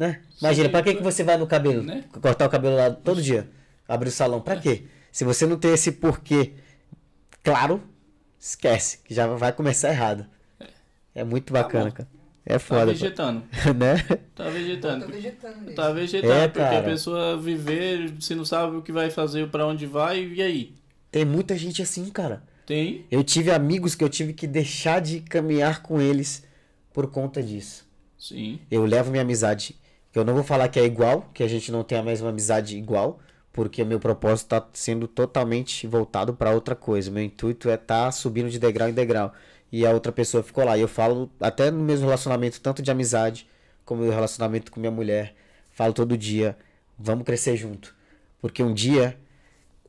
Né? 0.00 0.22
Imagina, 0.40 0.64
Sim, 0.64 0.72
pra 0.72 0.82
que, 0.82 0.94
que 0.94 1.02
você 1.02 1.22
vai 1.22 1.36
no 1.36 1.46
cabelo? 1.46 1.82
Né? 1.82 2.04
Cortar 2.22 2.46
o 2.46 2.48
cabelo 2.48 2.74
lá 2.74 2.90
todo 2.90 3.20
dia? 3.20 3.50
Abrir 3.86 4.08
o 4.08 4.12
salão, 4.12 4.40
pra 4.40 4.56
quê? 4.56 4.84
Se 5.12 5.24
você 5.24 5.46
não 5.46 5.58
tem 5.58 5.74
esse 5.74 5.92
porquê 5.92 6.54
claro, 7.42 7.82
esquece, 8.38 9.00
que 9.04 9.12
já 9.12 9.26
vai 9.26 9.52
começar 9.52 9.90
errado. 9.90 10.24
É 11.14 11.22
muito 11.22 11.52
bacana, 11.52 11.90
bom. 11.90 11.96
cara. 11.96 12.08
É 12.46 12.54
Tá 12.54 12.58
foda, 12.58 12.86
vegetando. 12.86 13.42
pô. 13.42 13.72
né? 13.76 13.98
Tá 14.34 14.44
Tá 14.44 14.48
vegetando. 14.48 15.06
vegetando 15.06 15.58
mesmo. 15.60 15.74
Tá 15.74 15.92
vegetando, 15.92 16.32
É, 16.32 16.48
porque 16.48 16.74
a 16.76 16.82
pessoa 16.82 17.36
viver, 17.38 18.10
você 18.18 18.34
não 18.34 18.44
sabe 18.46 18.76
o 18.76 18.82
que 18.82 18.90
vai 18.92 19.10
fazer, 19.10 19.50
pra 19.50 19.66
onde 19.66 19.84
vai, 19.84 20.24
e 20.24 20.40
aí? 20.40 20.74
Tem 21.10 21.26
muita 21.26 21.58
gente 21.58 21.82
assim, 21.82 22.08
cara. 22.08 22.42
Tem? 22.64 23.04
Eu 23.10 23.22
tive 23.22 23.50
amigos 23.50 23.94
que 23.94 24.02
eu 24.02 24.08
tive 24.08 24.32
que 24.32 24.46
deixar 24.46 25.00
de 25.02 25.20
caminhar 25.20 25.82
com 25.82 26.00
eles 26.00 26.42
por 26.90 27.06
conta 27.10 27.42
disso. 27.42 27.86
Sim. 28.18 28.60
Eu 28.70 28.84
levo 28.86 29.10
minha 29.10 29.22
amizade. 29.22 29.76
Eu 30.14 30.24
não 30.24 30.34
vou 30.34 30.42
falar 30.42 30.68
que 30.68 30.80
é 30.80 30.84
igual, 30.84 31.30
que 31.32 31.42
a 31.42 31.48
gente 31.48 31.70
não 31.70 31.84
tem 31.84 31.96
a 31.96 32.02
mesma 32.02 32.30
amizade 32.30 32.76
igual, 32.76 33.20
porque 33.52 33.84
meu 33.84 34.00
propósito 34.00 34.48
tá 34.48 34.68
sendo 34.72 35.06
totalmente 35.06 35.86
voltado 35.86 36.34
para 36.34 36.52
outra 36.52 36.74
coisa. 36.74 37.10
Meu 37.10 37.22
intuito 37.22 37.68
é 37.68 37.74
estar 37.74 38.06
tá 38.06 38.12
subindo 38.12 38.50
de 38.50 38.58
degrau 38.58 38.88
em 38.88 38.92
degrau. 38.92 39.32
E 39.70 39.86
a 39.86 39.92
outra 39.92 40.10
pessoa 40.10 40.42
ficou 40.42 40.64
lá. 40.64 40.76
E 40.76 40.80
eu 40.80 40.88
falo 40.88 41.30
até 41.40 41.70
no 41.70 41.80
mesmo 41.80 42.06
relacionamento, 42.06 42.60
tanto 42.60 42.82
de 42.82 42.90
amizade 42.90 43.48
como 43.84 44.04
no 44.04 44.10
relacionamento 44.10 44.70
com 44.72 44.80
minha 44.80 44.90
mulher. 44.90 45.34
Falo 45.72 45.92
todo 45.92 46.16
dia, 46.16 46.56
vamos 46.98 47.24
crescer 47.24 47.56
junto. 47.56 47.94
Porque 48.40 48.62
um 48.62 48.74
dia, 48.74 49.16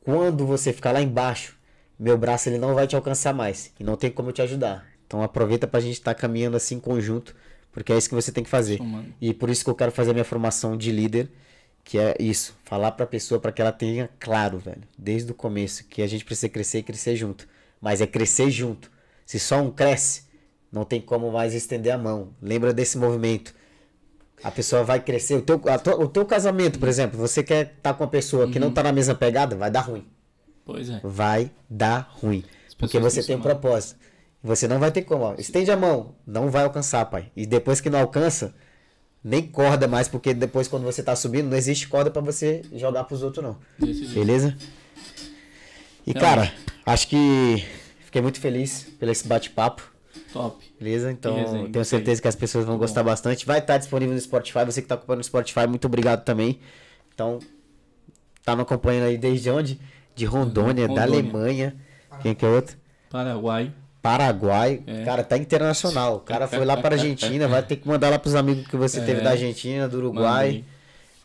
quando 0.04 0.46
você 0.46 0.72
ficar 0.72 0.92
lá 0.92 1.02
embaixo, 1.02 1.56
meu 1.98 2.16
braço 2.16 2.48
ele 2.48 2.58
não 2.58 2.74
vai 2.74 2.86
te 2.86 2.96
alcançar 2.96 3.34
mais. 3.34 3.72
E 3.78 3.84
não 3.84 3.96
tem 3.96 4.10
como 4.10 4.28
eu 4.28 4.32
te 4.32 4.42
ajudar. 4.42 4.86
Então 5.06 5.22
aproveita 5.22 5.66
pra 5.66 5.80
gente 5.80 5.94
estar 5.94 6.14
caminhando 6.14 6.56
assim 6.56 6.76
em 6.76 6.80
conjunto, 6.80 7.34
porque 7.72 7.92
é 7.92 7.96
isso 7.98 8.08
que 8.08 8.14
você 8.14 8.30
tem 8.30 8.44
que 8.44 8.50
fazer. 8.50 8.76
Somando. 8.78 9.12
E 9.20 9.32
por 9.34 9.50
isso 9.50 9.64
que 9.64 9.70
eu 9.70 9.74
quero 9.74 9.90
fazer 9.90 10.10
a 10.10 10.14
minha 10.14 10.24
formação 10.24 10.76
de 10.76 10.92
líder, 10.92 11.30
que 11.84 11.98
é 11.98 12.14
isso, 12.20 12.54
falar 12.64 12.92
pra 12.92 13.06
pessoa 13.06 13.40
para 13.40 13.50
que 13.50 13.60
ela 13.60 13.72
tenha 13.72 14.08
claro, 14.20 14.58
velho, 14.58 14.82
desde 14.96 15.32
o 15.32 15.34
começo, 15.34 15.84
que 15.84 16.00
a 16.02 16.06
gente 16.06 16.24
precisa 16.24 16.48
crescer 16.48 16.78
e 16.78 16.82
crescer 16.82 17.16
junto. 17.16 17.48
Mas 17.80 18.00
é 18.00 18.06
crescer 18.06 18.50
junto. 18.50 18.90
Se 19.26 19.38
só 19.40 19.60
um 19.60 19.70
cresce, 19.70 20.22
não 20.70 20.84
tem 20.84 21.00
como 21.00 21.30
mais 21.32 21.54
estender 21.54 21.92
a 21.92 21.98
mão. 21.98 22.28
Lembra 22.40 22.72
desse 22.72 22.96
movimento. 22.96 23.52
A 24.44 24.50
pessoa 24.50 24.82
vai 24.84 25.00
crescer. 25.00 25.34
O 25.34 25.42
teu, 25.42 25.60
a 25.68 25.78
tua- 25.78 25.96
o 26.00 26.08
teu 26.08 26.24
casamento, 26.24 26.78
por 26.78 26.88
exemplo, 26.88 27.18
você 27.18 27.42
quer 27.42 27.74
estar 27.76 27.94
com 27.94 28.04
uma 28.04 28.10
pessoa 28.10 28.48
que 28.50 28.58
não 28.58 28.72
tá 28.72 28.82
na 28.82 28.92
mesma 28.92 29.14
pegada, 29.14 29.56
vai 29.56 29.70
dar 29.70 29.80
ruim. 29.82 30.06
Pois 30.64 30.88
é. 30.90 31.00
Vai 31.02 31.50
dar 31.68 32.08
ruim. 32.20 32.44
Porque 32.78 32.98
você 32.98 33.22
tem 33.22 33.36
um 33.36 33.40
propósito. 33.42 33.98
Você 34.42 34.66
não 34.66 34.78
vai 34.78 34.90
ter 34.90 35.02
como. 35.02 35.24
ó. 35.24 35.34
Estende 35.38 35.70
a 35.70 35.76
mão. 35.76 36.14
Não 36.26 36.50
vai 36.50 36.64
alcançar, 36.64 37.04
pai. 37.06 37.30
E 37.36 37.46
depois 37.46 37.80
que 37.80 37.88
não 37.88 38.00
alcança, 38.00 38.54
nem 39.22 39.46
corda 39.46 39.86
mais, 39.86 40.08
porque 40.08 40.34
depois 40.34 40.66
quando 40.66 40.82
você 40.82 41.02
tá 41.02 41.14
subindo, 41.14 41.48
não 41.48 41.56
existe 41.56 41.86
corda 41.86 42.10
pra 42.10 42.20
você 42.20 42.62
jogar 42.72 43.04
pros 43.04 43.22
outros, 43.22 43.44
não. 43.44 43.56
Desse 43.78 44.00
jeito. 44.00 44.14
Beleza? 44.14 44.56
E, 46.04 46.12
cara, 46.12 46.52
acho 46.84 47.06
que 47.06 47.64
fiquei 48.00 48.20
muito 48.20 48.40
feliz 48.40 48.88
pelo 48.98 49.12
esse 49.12 49.26
bate-papo. 49.28 49.90
Top. 50.32 50.64
Beleza? 50.78 51.12
Então, 51.12 51.36
resenha, 51.36 51.68
tenho 51.68 51.84
certeza 51.84 52.20
que 52.20 52.26
as 52.26 52.34
pessoas 52.34 52.64
vão 52.64 52.76
gostar 52.78 53.02
bastante. 53.02 53.46
Vai 53.46 53.60
estar 53.60 53.78
disponível 53.78 54.14
no 54.14 54.20
Spotify. 54.20 54.64
Você 54.64 54.82
que 54.82 54.88
tá 54.88 54.94
acompanhando 54.94 55.18
no 55.18 55.24
Spotify, 55.24 55.66
muito 55.68 55.84
obrigado 55.84 56.24
também. 56.24 56.58
Então, 57.14 57.38
tá 58.44 58.56
me 58.56 58.62
acompanhando 58.62 59.04
aí 59.04 59.16
desde 59.16 59.50
onde? 59.50 59.78
De 60.14 60.24
Rondônia, 60.24 60.88
da 60.88 61.02
Rondônia. 61.04 61.20
Alemanha. 61.20 61.76
Quem 62.20 62.34
que 62.34 62.44
é 62.44 62.48
outro? 62.48 62.76
Paraguai. 63.08 63.72
Paraguai. 64.02 64.82
É. 64.86 65.04
Cara, 65.04 65.22
tá 65.22 65.38
internacional. 65.38 66.16
O 66.16 66.20
cara 66.20 66.48
foi 66.48 66.64
lá 66.64 66.76
para 66.76 66.96
Argentina. 66.96 67.46
Vai 67.46 67.62
ter 67.62 67.76
que 67.76 67.86
mandar 67.86 68.10
lá 68.10 68.18
pros 68.18 68.34
amigos 68.34 68.66
que 68.66 68.76
você 68.76 69.00
teve 69.00 69.20
É. 69.20 69.24
da 69.24 69.30
Argentina, 69.30 69.88
do 69.88 69.98
Uruguai. 69.98 70.46
Mandei. 70.46 70.64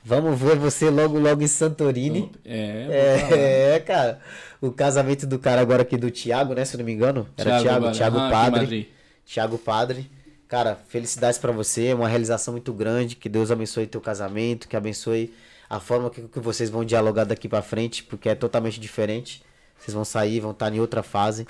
Vamos 0.05 0.39
ver 0.39 0.55
você 0.55 0.89
logo, 0.89 1.19
logo 1.19 1.41
em 1.41 1.47
Santorini. 1.47 2.31
É, 2.45 3.17
falar. 3.19 3.37
É, 3.41 3.79
cara. 3.79 4.19
O 4.61 4.71
casamento 4.71 5.27
do 5.27 5.37
cara 5.37 5.59
agora 5.59 5.81
aqui 5.81 5.97
do 5.97 6.09
Thiago, 6.09 6.53
né? 6.53 6.63
Se 6.63 6.75
eu 6.75 6.77
não 6.77 6.85
me 6.85 6.93
engano. 6.93 7.27
Era 7.35 7.59
Thiago. 7.61 7.91
Thiago 7.91 8.17
em 8.17 8.29
Padre. 8.31 8.93
Thiago 9.25 9.57
Padre. 9.57 10.09
Cara, 10.47 10.77
felicidades 10.87 11.37
pra 11.37 11.51
você, 11.51 11.87
é 11.87 11.95
uma 11.95 12.07
realização 12.07 12.53
muito 12.53 12.71
grande. 12.71 13.15
Que 13.17 13.27
Deus 13.27 13.51
abençoe 13.51 13.85
teu 13.85 13.99
casamento, 13.99 14.67
que 14.67 14.77
abençoe 14.77 15.33
a 15.69 15.79
forma 15.79 16.09
que, 16.09 16.21
que 16.21 16.39
vocês 16.39 16.69
vão 16.69 16.85
dialogar 16.85 17.25
daqui 17.25 17.49
pra 17.49 17.61
frente, 17.61 18.01
porque 18.03 18.29
é 18.29 18.35
totalmente 18.35 18.79
diferente. 18.79 19.43
Vocês 19.77 19.93
vão 19.93 20.05
sair, 20.05 20.39
vão 20.39 20.51
estar 20.51 20.73
em 20.73 20.79
outra 20.79 21.03
fase. 21.03 21.45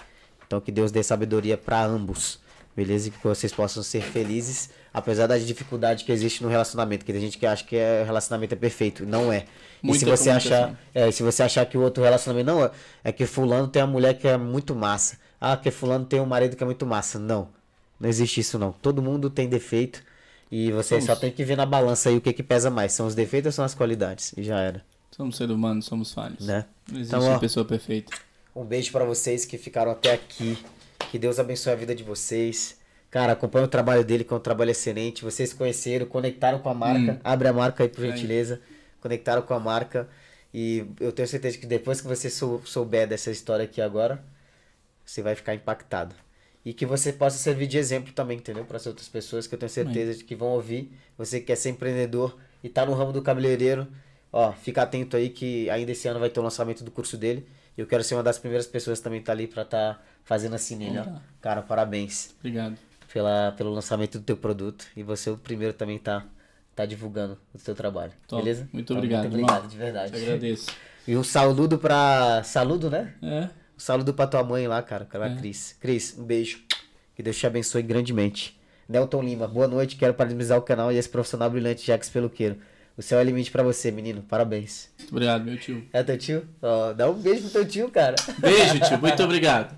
Então 0.48 0.60
que 0.62 0.72
Deus 0.72 0.92
dê 0.92 1.04
sabedoria 1.04 1.58
pra 1.58 1.84
ambos. 1.86 2.40
Beleza? 2.76 3.08
E 3.08 3.12
que 3.12 3.24
vocês 3.24 3.52
possam 3.52 3.82
ser 3.82 4.02
felizes, 4.02 4.70
apesar 4.94 5.26
da 5.26 5.36
dificuldade 5.38 6.04
que 6.06 6.12
existe 6.12 6.44
no 6.44 6.50
relacionamento. 6.50 7.04
Que 7.04 7.12
tem 7.12 7.20
gente 7.22 7.38
que 7.38 7.46
acha 7.46 7.64
que 7.64 7.76
é, 7.76 8.04
relacionamento 8.04 8.54
é 8.54 8.58
perfeito. 8.58 9.04
Não 9.06 9.34
é. 9.34 9.40
E 9.84 9.94
se 9.94 10.06
Muita 10.06 10.06
você 10.18 10.30
achar, 10.30 10.80
é, 10.94 11.10
se 11.12 11.24
você 11.24 11.42
achar 11.44 11.66
que 11.66 11.76
o 11.78 11.82
outro 11.82 12.04
relacionamento 12.04 12.46
não 12.46 12.64
é, 12.64 12.72
é 13.04 13.12
que 13.12 13.26
fulano 13.26 13.68
tem 13.68 13.82
uma 13.82 13.88
mulher 13.92 14.14
que 14.14 14.28
é 14.28 14.38
muito 14.38 14.76
massa. 14.76 15.18
Ah, 15.42 15.58
que 15.58 15.72
fulano 15.72 16.06
tem 16.06 16.20
um 16.22 16.26
marido 16.26 16.56
que 16.56 16.64
é 16.64 16.66
muito 16.66 16.86
massa. 16.86 17.18
Não. 17.20 17.50
Não 18.00 18.08
existe 18.08 18.40
isso 18.42 18.60
não. 18.60 18.72
Todo 18.72 19.02
mundo 19.02 19.28
tem 19.30 19.50
defeito 19.50 20.04
e 20.52 20.72
você 20.72 21.02
só 21.02 21.08
Somos. 21.08 21.20
tem 21.20 21.32
que 21.32 21.44
ver 21.44 21.58
na 21.58 21.66
balança 21.66 22.10
aí 22.10 22.18
o 22.18 22.22
que 22.22 22.32
que 22.32 22.44
pesa 22.44 22.70
mais, 22.70 22.92
são 22.94 23.08
os 23.08 23.16
defeitos 23.16 23.48
ou 23.48 23.52
são 23.52 23.66
as 23.66 23.74
qualidades? 23.74 24.34
E 24.38 24.44
já 24.44 24.60
era, 24.60 24.86
Somos 25.16 25.36
seres 25.36 25.56
humanos, 25.56 25.86
somos 25.86 26.14
falhos. 26.14 26.46
né? 26.46 26.66
Não 26.92 27.00
existe 27.00 27.16
Então, 27.16 27.28
ó. 27.34 27.40
pessoa 27.40 27.66
perfeita. 27.66 28.16
Um 28.58 28.66
beijo 28.66 28.92
pra 28.92 29.06
vocês 29.06 29.46
que 29.46 29.58
ficaram 29.58 29.92
até 29.92 30.12
aqui. 30.14 30.58
Que 31.12 31.20
Deus 31.20 31.38
abençoe 31.40 31.74
a 31.74 31.76
vida 31.76 31.94
de 31.94 32.04
vocês. 32.04 32.78
Cara, 33.12 33.34
acompanha 33.34 33.66
o 33.66 33.68
trabalho 33.68 34.04
dele, 34.04 34.24
que 34.24 34.34
é 34.34 34.36
um 34.36 34.40
trabalho 34.40 34.72
excelente. 34.72 35.24
Vocês 35.24 35.54
conheceram, 35.54 36.06
conectaram 36.08 36.60
com 36.60 36.70
a 36.70 36.74
marca. 36.74 37.14
Hum. 37.14 37.20
Abre 37.24 37.48
a 37.48 37.54
marca 37.54 37.84
aí, 37.84 37.90
por 37.90 38.04
Aí. 38.04 38.12
gentileza. 38.12 38.60
Conectaram 39.00 39.42
com 39.44 39.54
a 39.54 39.60
marca. 39.60 40.10
E 40.54 40.86
eu 41.00 41.12
tenho 41.12 41.28
certeza 41.28 41.58
que 41.58 41.68
depois 41.68 42.02
que 42.02 42.08
você 42.08 42.30
sou- 42.30 42.62
souber 42.66 43.08
dessa 43.08 43.30
história 43.30 43.64
aqui 43.66 43.80
agora, 43.80 44.24
você 45.06 45.22
vai 45.22 45.36
ficar 45.36 45.54
impactado. 45.54 46.16
E 46.66 46.74
que 46.74 46.86
você 46.86 47.14
possa 47.14 47.38
servir 47.38 47.68
de 47.68 47.78
exemplo 47.78 48.12
também, 48.12 48.38
entendeu? 48.40 48.66
Para 48.66 48.78
as 48.78 48.88
outras 48.88 49.08
pessoas 49.08 49.46
que 49.46 49.54
eu 49.56 49.60
tenho 49.60 49.70
certeza 49.70 50.16
de 50.16 50.24
que 50.24 50.36
vão 50.36 50.50
ouvir. 50.50 50.92
Você 51.18 51.40
que 51.40 51.46
quer 51.46 51.56
ser 51.56 51.70
empreendedor 51.70 52.36
e 52.64 52.68
tá 52.68 52.86
no 52.86 52.94
ramo 52.94 53.14
do 53.14 53.22
cabeleireiro, 53.22 53.88
ó, 54.34 54.52
fica 54.52 54.82
atento 54.82 55.16
aí 55.16 55.30
que 55.30 55.70
ainda 55.70 55.92
esse 55.92 56.08
ano 56.08 56.20
vai 56.20 56.30
ter 56.30 56.40
o 56.40 56.44
lançamento 56.44 56.84
do 56.84 56.92
curso 56.92 57.16
dele. 57.18 57.48
E 57.78 57.82
eu 57.82 57.86
quero 57.88 58.04
ser 58.04 58.16
uma 58.16 58.24
das 58.24 58.40
primeiras 58.40 58.66
pessoas 58.66 59.00
também 59.00 59.20
que 59.20 59.26
tá 59.26 59.32
ali 59.32 59.48
para 59.48 59.64
tá 59.64 60.00
fazendo 60.24 60.56
assim 60.56 60.76
nele, 60.76 60.98
ó. 61.00 61.06
Cara, 61.40 61.62
parabéns 61.62 62.34
Obrigado. 62.40 62.76
pela, 63.14 63.54
pelo 63.56 63.72
lançamento 63.72 64.18
do 64.18 64.24
teu 64.24 64.36
produto. 64.38 64.86
E 64.96 65.04
você 65.04 65.30
o 65.30 65.38
primeiro 65.38 65.74
também 65.74 66.00
tá, 66.00 66.26
tá 66.76 66.86
divulgando 66.86 67.38
o 67.54 67.58
teu 67.60 67.76
trabalho. 67.76 68.12
Top. 68.28 68.42
Beleza? 68.42 68.68
Muito 68.74 68.86
Então, 68.94 68.98
obrigado, 68.98 69.24
Muito 69.24 69.36
irmão. 69.38 69.50
obrigado, 69.50 69.70
de 69.72 69.78
verdade. 69.78 70.12
Te 70.12 70.18
agradeço. 70.24 70.68
E 71.08 71.16
um 71.16 71.24
saludo 71.24 71.78
pra. 71.78 72.44
Saludo, 72.44 72.90
né? 72.90 73.14
É. 73.24 73.44
Um 73.46 73.80
saludo 73.80 74.14
pra 74.14 74.28
tua 74.28 74.44
mãe 74.44 74.68
lá, 74.68 74.82
cara, 74.84 75.06
pra 75.06 75.28
É. 75.30 75.36
Cris. 75.38 75.74
Cris, 75.80 76.14
um 76.20 76.26
beijo. 76.26 76.62
Que 77.16 77.24
Deus 77.24 77.38
te 77.38 77.48
abençoe 77.48 77.82
grandemente. 77.82 78.60
Nelton 78.90 79.24
Lima, 79.24 79.48
boa 79.48 79.70
noite. 79.70 79.96
Quero 79.96 80.14
parabenizar 80.14 80.58
o 80.58 80.62
canal 80.62 80.92
e 80.92 80.98
esse 80.98 81.08
profissional 81.08 81.50
brilhante, 81.50 81.88
Jax 81.88 82.10
Peluqueiro. 82.10 82.58
O 82.98 83.02
céu 83.04 83.20
é 83.20 83.24
limite 83.24 83.52
pra 83.52 83.62
você, 83.62 83.92
menino. 83.92 84.24
Parabéns. 84.24 84.90
Muito 84.98 85.12
obrigado, 85.12 85.46
meu 85.46 85.58
tio. 85.58 85.84
É 85.94 86.02
teu 86.02 86.18
tio? 86.18 86.48
Ó, 86.62 86.94
dá 86.94 87.08
um 87.10 87.14
beijo 87.14 87.44
pro 87.44 87.52
teu 87.52 87.68
tio, 87.68 87.92
cara. 87.92 88.16
Beijo, 88.40 88.80
tio. 88.80 89.00
Muito 89.00 89.22
obrigado. 89.24 89.78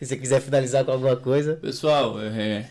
Se 0.00 0.06
você 0.06 0.16
quiser 0.16 0.40
finalizar 0.40 0.84
com 0.84 0.90
alguma 0.90 1.14
coisa. 1.14 1.54
Pessoal, 1.54 2.20
é, 2.20 2.68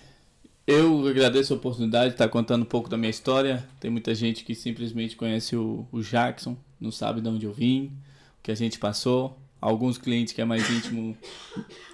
eu 0.68 1.08
agradeço 1.08 1.54
a 1.54 1.56
oportunidade 1.56 2.08
de 2.08 2.16
estar 2.16 2.28
contando 2.28 2.64
um 2.64 2.66
pouco 2.66 2.90
da 2.90 2.98
minha 2.98 3.10
história. 3.10 3.66
Tem 3.80 3.90
muita 3.90 4.14
gente 4.14 4.44
que 4.44 4.54
simplesmente 4.54 5.16
conhece 5.16 5.56
o, 5.56 5.88
o 5.92 6.02
Jackson, 6.02 6.58
não 6.80 6.92
sabe 6.92 7.22
de 7.22 7.30
onde 7.30 7.46
eu 7.46 7.54
vim, 7.54 7.94
o 8.40 8.44
que 8.44 8.52
a 8.52 8.56
gente 8.56 8.78
passou. 8.78 9.40
Alguns 9.62 9.98
clientes 9.98 10.34
que 10.34 10.42
é 10.42 10.46
mais 10.46 10.70
íntimo 10.70 11.18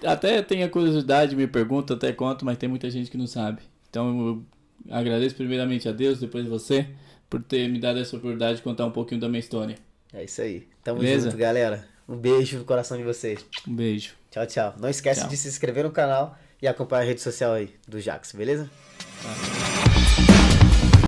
até 0.04 0.42
tem 0.42 0.64
a 0.64 0.68
curiosidade, 0.68 1.36
me 1.36 1.46
pergunta, 1.46 1.94
até 1.94 2.12
conto, 2.12 2.44
mas 2.44 2.58
tem 2.58 2.68
muita 2.68 2.90
gente 2.90 3.10
que 3.10 3.16
não 3.16 3.26
sabe. 3.28 3.62
Então 3.88 4.26
eu 4.26 4.42
agradeço 4.90 5.36
primeiramente 5.36 5.88
a 5.88 5.92
Deus, 5.92 6.18
depois 6.18 6.46
você, 6.46 6.88
por 7.32 7.42
ter 7.42 7.66
me 7.66 7.80
dado 7.80 7.98
essa 7.98 8.14
oportunidade 8.14 8.56
de 8.56 8.62
contar 8.62 8.84
um 8.84 8.90
pouquinho 8.90 9.18
da 9.18 9.26
minha 9.26 9.40
história. 9.40 9.78
É 10.12 10.22
isso 10.22 10.42
aí. 10.42 10.68
Tamo 10.84 11.00
Beleza? 11.00 11.30
junto, 11.30 11.38
galera. 11.38 11.88
Um 12.06 12.14
beijo 12.14 12.58
no 12.58 12.64
coração 12.66 12.98
de 12.98 13.02
vocês. 13.02 13.42
Um 13.66 13.74
beijo. 13.74 14.12
Tchau, 14.30 14.46
tchau. 14.46 14.74
Não 14.78 14.90
esquece 14.90 15.20
Tchau. 15.20 15.30
de 15.30 15.38
se 15.38 15.48
inscrever 15.48 15.82
no 15.82 15.90
canal 15.90 16.36
e 16.60 16.68
acompanhar 16.68 17.00
a 17.00 17.06
rede 17.06 17.22
social 17.22 17.54
aí 17.54 17.70
do 17.88 17.98
Jax, 17.98 18.32
beleza? 18.32 18.70
Tá. 19.22 19.81